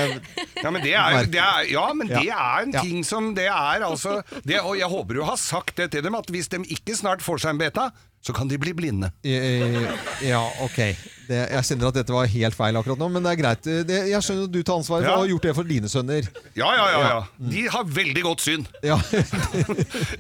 Ja, 0.64 0.72
men 0.72 0.80
det 0.82 0.94
er, 0.96 1.28
det 1.28 1.42
er, 1.44 1.68
ja, 1.74 1.84
men 1.94 2.08
det 2.10 2.24
er 2.32 2.64
en 2.64 2.72
ting 2.80 3.04
som 3.06 3.34
det 3.36 3.50
er, 3.52 3.84
altså 3.86 4.22
det, 4.48 4.62
Og 4.64 4.80
jeg 4.80 4.88
håper 4.90 5.20
du 5.20 5.24
har 5.28 5.38
sagt 5.38 5.76
det 5.78 5.92
til 5.94 6.06
dem, 6.08 6.16
at 6.16 6.32
hvis 6.32 6.48
de 6.56 6.64
ikke 6.64 6.96
snart 6.96 7.22
får 7.26 7.44
seg 7.44 7.54
en 7.58 7.62
beta, 7.62 7.90
så 8.26 8.34
kan 8.34 8.48
de 8.50 8.58
bli 8.58 8.74
blinde. 8.74 9.12
Eh, 9.28 9.92
Ja, 10.26 10.42
ok. 10.64 10.80
Det, 11.28 11.40
jeg 11.52 11.66
kjenner 11.70 11.90
at 11.90 11.98
dette 12.00 12.14
var 12.16 12.28
helt 12.30 12.56
feil 12.58 12.78
akkurat 12.80 13.00
nå, 13.02 13.08
men 13.16 13.24
det 13.26 13.32
er 13.34 13.40
greit. 13.42 13.70
Det, 13.90 14.00
jeg 14.12 14.22
skjønner 14.26 14.48
at 14.50 14.54
du 14.54 14.60
tar 14.64 14.80
ansvaret 14.80 15.06
for 15.06 15.12
Ja. 15.12 15.16
å 15.18 15.24
ha 15.26 15.30
gjort 15.32 15.48
det 15.50 15.54
for 15.58 15.70
dine 15.70 15.90
sønner. 15.92 16.28
Ja, 16.58 16.70
ja, 16.78 16.86
ja. 16.94 17.02
ja. 17.10 17.20
De 17.52 17.64
har 17.74 17.84
veldig 17.98 18.24
godt 18.28 18.46
syn. 18.46 18.68
Ja. 18.86 19.00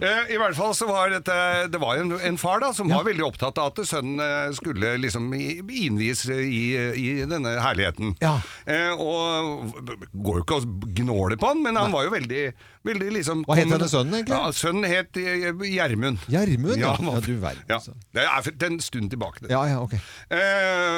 Eh, 0.05 0.33
I 0.35 0.37
hvert 0.39 0.55
fall 0.57 0.73
så 0.75 0.85
var 0.89 1.09
dette 1.13 1.33
Det 1.71 1.79
var 1.81 1.97
en, 1.99 2.11
en 2.27 2.37
far 2.39 2.59
da 2.61 2.69
som 2.75 2.89
var 2.91 3.05
veldig 3.07 3.23
opptatt 3.25 3.57
av 3.61 3.71
at 3.71 3.79
sønnen 3.87 4.19
eh, 4.21 4.51
skulle 4.57 4.95
liksom 5.01 5.29
innvies 5.33 6.25
i, 6.29 6.63
i 6.99 7.07
denne 7.29 7.55
herligheten. 7.63 8.13
Ja. 8.23 8.35
Eh, 8.69 8.91
og 8.95 9.71
går 10.13 10.39
jo 10.41 10.43
ikke 10.43 10.59
og 10.59 10.87
gnåler 10.97 11.39
på 11.41 11.49
han, 11.51 11.61
men 11.65 11.79
han 11.79 11.93
var 11.95 12.07
jo 12.07 12.13
veldig, 12.15 12.43
veldig 12.87 13.11
liksom 13.19 13.43
Hva 13.47 13.57
het 13.59 13.71
denne 13.71 13.89
sønnen 13.91 14.19
egentlig? 14.19 14.37
Ja, 14.37 14.51
sønnen 14.55 14.89
het 14.91 15.19
eh, 15.21 15.47
Gjermund. 15.75 16.25
Gjermund, 16.31 16.75
ja. 16.81 16.93
Ja, 16.99 17.19
du 17.25 17.33
verden, 17.43 17.63
Ja. 17.71 17.79
Det 18.15 18.25
er 18.25 18.69
en 18.69 18.79
stund 18.83 19.11
tilbake. 19.13 19.45
Det. 19.45 19.51
Ja, 19.53 19.63
ja, 19.69 19.79
ok. 19.85 19.95
Eh, 19.95 20.94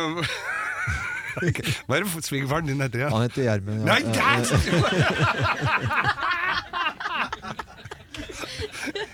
Hva 1.37 1.97
er 1.99 2.01
det 2.07 2.23
svigerfaren 2.25 2.65
din 2.65 2.81
heter 2.81 3.03
igjen? 3.03 3.13
Han 3.13 3.25
heter 3.27 3.43
Gjermund. 3.45 3.83
Nei, 3.85 4.01
ja. 4.17 4.27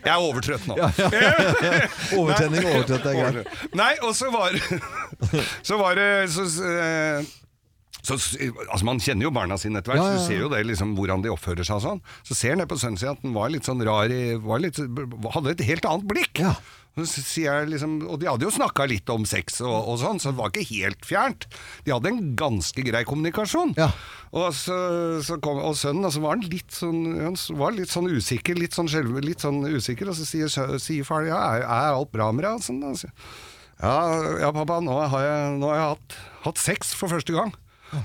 Jeg 0.03 0.11
er 0.11 0.19
overtrøtt 0.19 0.65
nå. 0.67 0.75
Ja, 0.79 0.89
ja, 0.99 1.09
ja. 1.11 1.85
Overtenning, 2.19 2.65
og 2.67 2.73
overtrøtt, 2.81 3.05
er 3.07 3.15
greit. 3.19 3.63
Nei, 3.77 3.93
og 4.03 4.11
så 4.17 4.29
var 4.33 4.55
Så 5.63 5.77
var 5.79 5.95
det 5.99 6.07
så, 6.33 6.43
eh, 6.67 7.23
så, 8.03 8.17
altså 8.67 8.83
Man 8.87 8.99
kjenner 9.03 9.27
jo 9.29 9.31
barna 9.35 9.55
sine 9.59 9.79
etter 9.79 9.93
hvert, 9.93 10.03
Ja, 10.03 10.09
ja, 10.11 10.17
ja. 10.17 10.19
så 10.19 10.27
du 10.27 10.31
ser 10.33 10.41
jo 10.43 10.49
det 10.51 10.61
liksom, 10.67 10.93
hvordan 10.99 11.23
de 11.23 11.31
oppfører 11.31 11.63
seg. 11.67 11.79
og 11.79 11.85
sånn 11.85 12.01
Så 12.27 12.35
ser 12.39 12.55
han 12.55 12.63
ned 12.63 12.71
på 12.71 12.79
sønnen 12.81 12.99
sin 12.99 13.13
at 13.13 13.23
han 13.23 13.35
var 13.35 13.51
litt 13.53 13.67
sånn 13.67 13.83
rar 13.87 14.11
i, 14.11 14.21
litt, 14.65 14.81
Hadde 15.37 15.55
et 15.55 15.65
helt 15.71 15.87
annet 15.89 16.07
blikk. 16.11 16.43
Liksom, 16.93 17.95
og 18.05 18.19
de 18.21 18.27
hadde 18.29 18.45
jo 18.45 18.53
snakka 18.53 18.85
litt 18.89 19.09
om 19.09 19.23
sex 19.25 19.57
og, 19.63 19.73
og 19.73 19.95
sånn, 20.01 20.19
så 20.21 20.29
det 20.29 20.37
var 20.37 20.51
ikke 20.51 20.67
helt 20.69 21.07
fjernt. 21.07 21.47
De 21.87 21.93
hadde 21.93 22.11
en 22.11 22.35
ganske 22.37 22.85
grei 22.85 23.01
kommunikasjon. 23.09 23.73
Og, 24.33 24.49
så, 24.57 24.77
så 25.25 25.39
kom, 25.41 25.61
og 25.61 25.73
sønnen 25.77 26.05
altså, 26.09 26.21
var 26.21 26.37
litt 26.41 26.73
sånn, 26.73 27.01
var 27.57 27.73
litt 27.73 27.93
sånn 27.93 28.11
usikker, 28.13 28.59
litt 28.61 28.77
sånn, 28.77 28.91
selv, 28.93 29.17
litt 29.25 29.41
sånn 29.41 29.63
usikker, 29.65 30.09
og 30.09 30.19
så 30.19 30.27
sier, 30.29 30.53
sier 30.81 31.07
far 31.07 31.25
ja, 31.25 31.41
er, 31.55 31.65
er 31.65 31.97
alt 31.97 32.13
bra 32.13 32.29
med 32.33 32.45
deg? 32.45 32.61
Sånn, 32.65 32.81
da? 32.83 32.93
Så, 32.97 33.09
ja, 33.81 33.97
ja, 34.45 34.53
pappa, 34.53 34.77
nå 34.85 35.01
har 35.01 35.25
jeg, 35.25 35.57
nå 35.57 35.73
har 35.73 35.79
jeg 35.79 35.91
hatt, 35.95 36.17
hatt 36.45 36.61
sex 36.61 36.93
for 36.97 37.09
første 37.13 37.33
gang. 37.35 37.53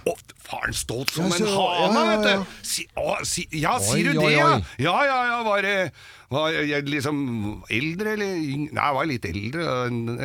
Og 0.07 0.19
faren 0.49 0.75
stolt 0.77 1.11
som 1.15 1.27
Ja, 1.29 1.37
en 1.37 1.47
ja, 1.47 1.57
hane, 1.57 1.95
ja, 1.95 2.05
ja. 2.05 2.17
vet 2.17 2.29
du! 2.29 2.55
Si, 2.63 2.87
å, 2.97 3.17
si, 3.25 3.47
ja, 3.61 3.79
sier 3.81 4.13
du 4.13 4.21
det, 4.21 4.33
ja? 4.37 4.49
Ja, 4.79 4.97
ja, 5.05 5.19
ja, 5.33 5.43
var, 5.47 5.63
det- 5.63 5.91
var 6.29 6.51
jeg 6.53 6.85
liksom 6.85 7.63
eldre 7.73 8.11
eller 8.13 8.35
Nei, 8.37 8.69
jeg 8.69 8.95
var 8.99 9.07
litt 9.09 9.25
eldre. 9.25 9.63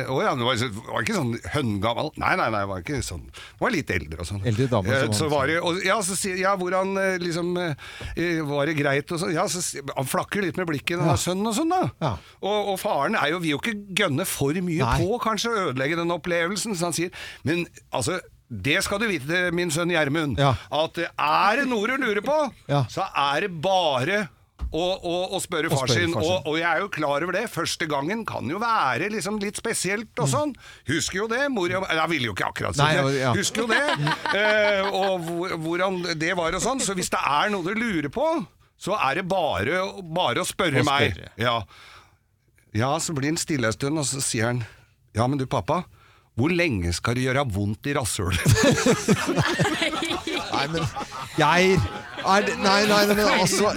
Å 0.04 0.16
ja, 0.20 0.34
det 0.36 0.44
var, 0.44 0.58
så- 0.60 0.68
var 0.90 1.00
ikke 1.06 1.16
sånn 1.16 1.30
høngammal. 1.54 2.10
Nei, 2.20 2.34
nei, 2.36 2.48
nei, 2.52 2.60
jeg 2.60 2.68
var 2.68 2.82
ikke 2.84 2.98
sånn. 3.06 3.22
Jeg 3.32 3.60
var 3.64 3.70
litt 3.72 3.90
eldre 3.94 4.20
og 4.20 4.28
sånn. 4.28 4.42
Eldre 4.44 4.66
dame 4.68 4.92
Eh, 4.92 5.04
som 5.06 5.14
Så 5.14 5.24
han 5.28 5.32
var 5.32 5.46
det, 5.48 5.56
og, 5.64 5.80
ja, 5.84 5.96
så 6.04 6.16
sier 6.20 6.36
ja, 6.36 6.52
hvordan 6.60 6.92
eh, 7.00 7.16
liksom 7.24 7.56
eh, 7.56 8.42
Var 8.44 8.66
det 8.66 8.76
greit 8.76 9.12
og 9.16 9.18
sånn? 9.22 9.32
Ja, 9.32 9.46
så 9.48 9.62
han 9.96 10.04
flakker 10.04 10.42
litt 10.44 10.56
med 10.60 10.66
blikket, 10.68 10.98
den 11.00 11.08
Ja. 11.08 11.16
sønnen 11.16 11.48
og 11.48 11.54
sånn, 11.56 11.72
da. 11.72 12.16
Og, 12.42 12.68
og 12.74 12.78
faren 12.80 13.16
er 13.16 13.30
jo 13.32 13.38
Vil 13.44 13.54
jo 13.56 13.58
ikke 13.64 13.74
gønne 14.04 14.26
for 14.28 14.52
mye 14.52 14.84
Nei. 14.84 14.98
på, 15.00 15.18
kanskje, 15.24 15.50
ødelegge 15.72 15.96
den 15.96 16.12
opplevelsen. 16.12 16.76
Så 16.76 16.84
han 16.84 16.92
sier 16.92 17.10
Men 17.44 17.66
altså 17.92 18.20
det 18.62 18.78
skal 18.86 19.00
du 19.02 19.08
vite, 19.10 19.50
min 19.56 19.70
sønn 19.74 19.90
Gjermund, 19.90 20.38
at 20.38 20.98
er 21.02 21.56
det 21.60 21.66
noe 21.70 21.86
du 21.90 21.96
lurer 21.98 22.22
på, 22.24 22.38
Ja. 22.70 22.84
så 22.90 23.06
er 23.10 23.46
det 23.48 23.52
bare 23.64 24.28
å, 24.74 24.82
å, 25.06 25.14
å 25.36 25.38
spørre 25.42 25.68
far 25.70 25.86
spørre 25.86 25.94
sin. 26.02 26.12
far 26.14 26.22
sin. 26.22 26.30
Og, 26.32 26.46
og 26.50 26.56
jeg 26.58 26.66
er 26.66 26.80
jo 26.82 26.88
klar 26.90 27.22
over 27.22 27.32
det. 27.36 27.44
Første 27.52 27.86
gangen 27.86 28.24
kan 28.26 28.48
jo 28.50 28.58
være 28.58 29.06
liksom 29.12 29.36
litt 29.42 29.56
spesielt 29.60 30.08
Mm. 30.14 30.22
og 30.24 30.28
sånn. 30.32 30.54
Husker 30.88 31.18
jo 31.20 31.26
det. 31.30 31.44
Mor 31.52 31.70
og 31.78 31.86
Jeg 31.90 32.08
ville 32.10 32.26
jo 32.26 32.34
ikke 32.34 32.48
akkurat 32.48 32.74
si 32.74 32.82
Nei, 32.82 32.94
det. 32.96 33.20
ja. 33.20 33.32
Husker 33.36 33.62
jo 33.62 33.68
det. 33.70 33.82
Eh, 34.34 34.88
og 34.90 35.20
hvor, 35.28 35.54
hvordan 35.62 36.00
det 36.18 36.32
var 36.36 36.56
og 36.58 36.62
sånn. 36.64 36.80
Så 36.82 36.94
hvis 36.98 37.10
det 37.12 37.20
er 37.22 37.50
noe 37.54 37.62
du 37.62 37.74
lurer 37.78 38.10
på, 38.10 38.26
så 38.78 38.96
er 38.98 39.20
det 39.20 39.28
bare, 39.30 39.84
bare 40.02 40.42
å 40.42 40.48
spørre 40.48 40.82
Å 40.82 40.88
meg. 40.88 41.14
spørre. 41.14 41.30
Ja. 41.38 41.54
ja, 42.74 42.90
så 42.98 43.14
blir 43.14 43.30
han 43.30 43.38
stille 43.38 43.70
en 43.70 43.76
stund, 43.76 43.98
og 44.02 44.08
så 44.10 44.18
sier 44.24 44.50
han 44.50 44.64
Ja, 45.14 45.28
men 45.30 45.38
du 45.38 45.46
pappa. 45.46 45.84
Hvor 46.34 46.50
lenge 46.50 46.90
skal 46.92 47.14
det 47.14 47.28
gjøre 47.28 47.44
vondt 47.54 47.86
i 47.86 47.94
rasshølet? 47.94 48.42
Nei, 50.54 50.66
men 50.72 50.82
Geir 51.38 51.78
nei, 52.24 52.40
nei, 52.62 52.86
nei, 52.88 53.06
men 53.10 53.18
altså 53.26 53.72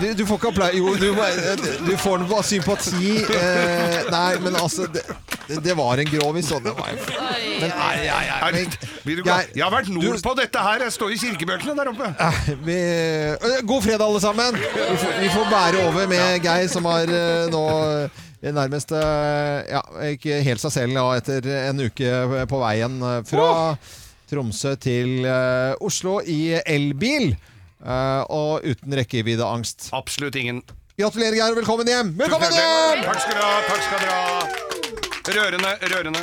Du, 0.00 0.06
du 0.18 0.22
får 0.26 0.36
ikke 0.38 0.48
applaus 0.50 0.74
Jo, 0.76 0.94
du, 0.98 1.06
du 1.86 1.92
får 2.00 2.18
noe 2.24 2.42
sympati. 2.46 3.12
Eh, 3.22 3.98
nei, 4.12 4.32
men 4.42 4.56
altså 4.58 4.86
Det, 4.92 5.02
det 5.64 5.74
var 5.78 5.94
en 6.02 6.10
grov 6.10 6.34
og 6.34 6.38
det 6.66 6.74
Men 6.74 7.70
nei, 7.70 7.70
nei, 7.70 7.94
nei, 8.10 8.50
men, 8.56 8.66
Vil? 9.04 9.22
Jeg 9.24 9.64
har 9.64 9.72
vært 9.72 9.88
nord 9.92 10.20
på 10.24 10.32
dette 10.38 10.58
her. 10.66 10.78
Jeg 10.86 10.92
står 10.96 11.10
i 11.14 11.18
kirkebøkene 11.20 11.74
der 11.78 11.88
oppe. 11.92 12.06
Eh, 12.26 12.34
vi, 12.64 12.78
god 13.68 13.82
fredag, 13.84 14.06
alle 14.08 14.20
sammen! 14.24 14.52
Vi 14.56 14.60
får, 15.00 15.12
vi 15.20 15.28
får 15.36 15.44
bære 15.52 15.78
over 15.88 16.04
med 16.10 16.26
Geir, 16.44 16.68
som 16.72 16.84
har 16.88 17.06
nå 17.52 17.64
nærmest 18.52 18.90
ja, 18.92 19.80
ikke 20.10 20.42
helt 20.44 20.60
seg 20.60 20.72
selv 20.74 20.92
ja, 20.98 21.04
etter 21.16 21.46
en 21.70 21.80
uke 21.86 22.10
på 22.50 22.58
veien 22.60 22.98
eh, 23.00 23.20
fra 23.24 23.46
Tromsø 24.28 24.74
til 24.80 25.24
eh, 25.24 25.72
Oslo 25.84 26.18
i 26.20 26.56
elbil. 26.60 27.30
eh, 27.84 28.22
og 28.28 28.64
uten 28.64 28.96
rekkeviddeangst. 29.00 29.90
Absolutt 29.96 30.36
ingen. 30.40 30.62
Gratulerer, 30.98 31.34
Geir, 31.34 31.50
og 31.50 31.58
velkommen 31.58 31.88
hjem! 31.90 32.12
Velkommen 32.18 32.52
hjem! 32.54 33.00
Takk 33.08 33.20
skal 33.24 33.34
du 33.34 33.42
ha. 33.42 33.54
Takk 33.66 33.82
skal 33.82 34.04
dere 34.04 34.18
ha. 34.18 34.74
Rørende, 35.34 35.72
rørende. 35.90 36.22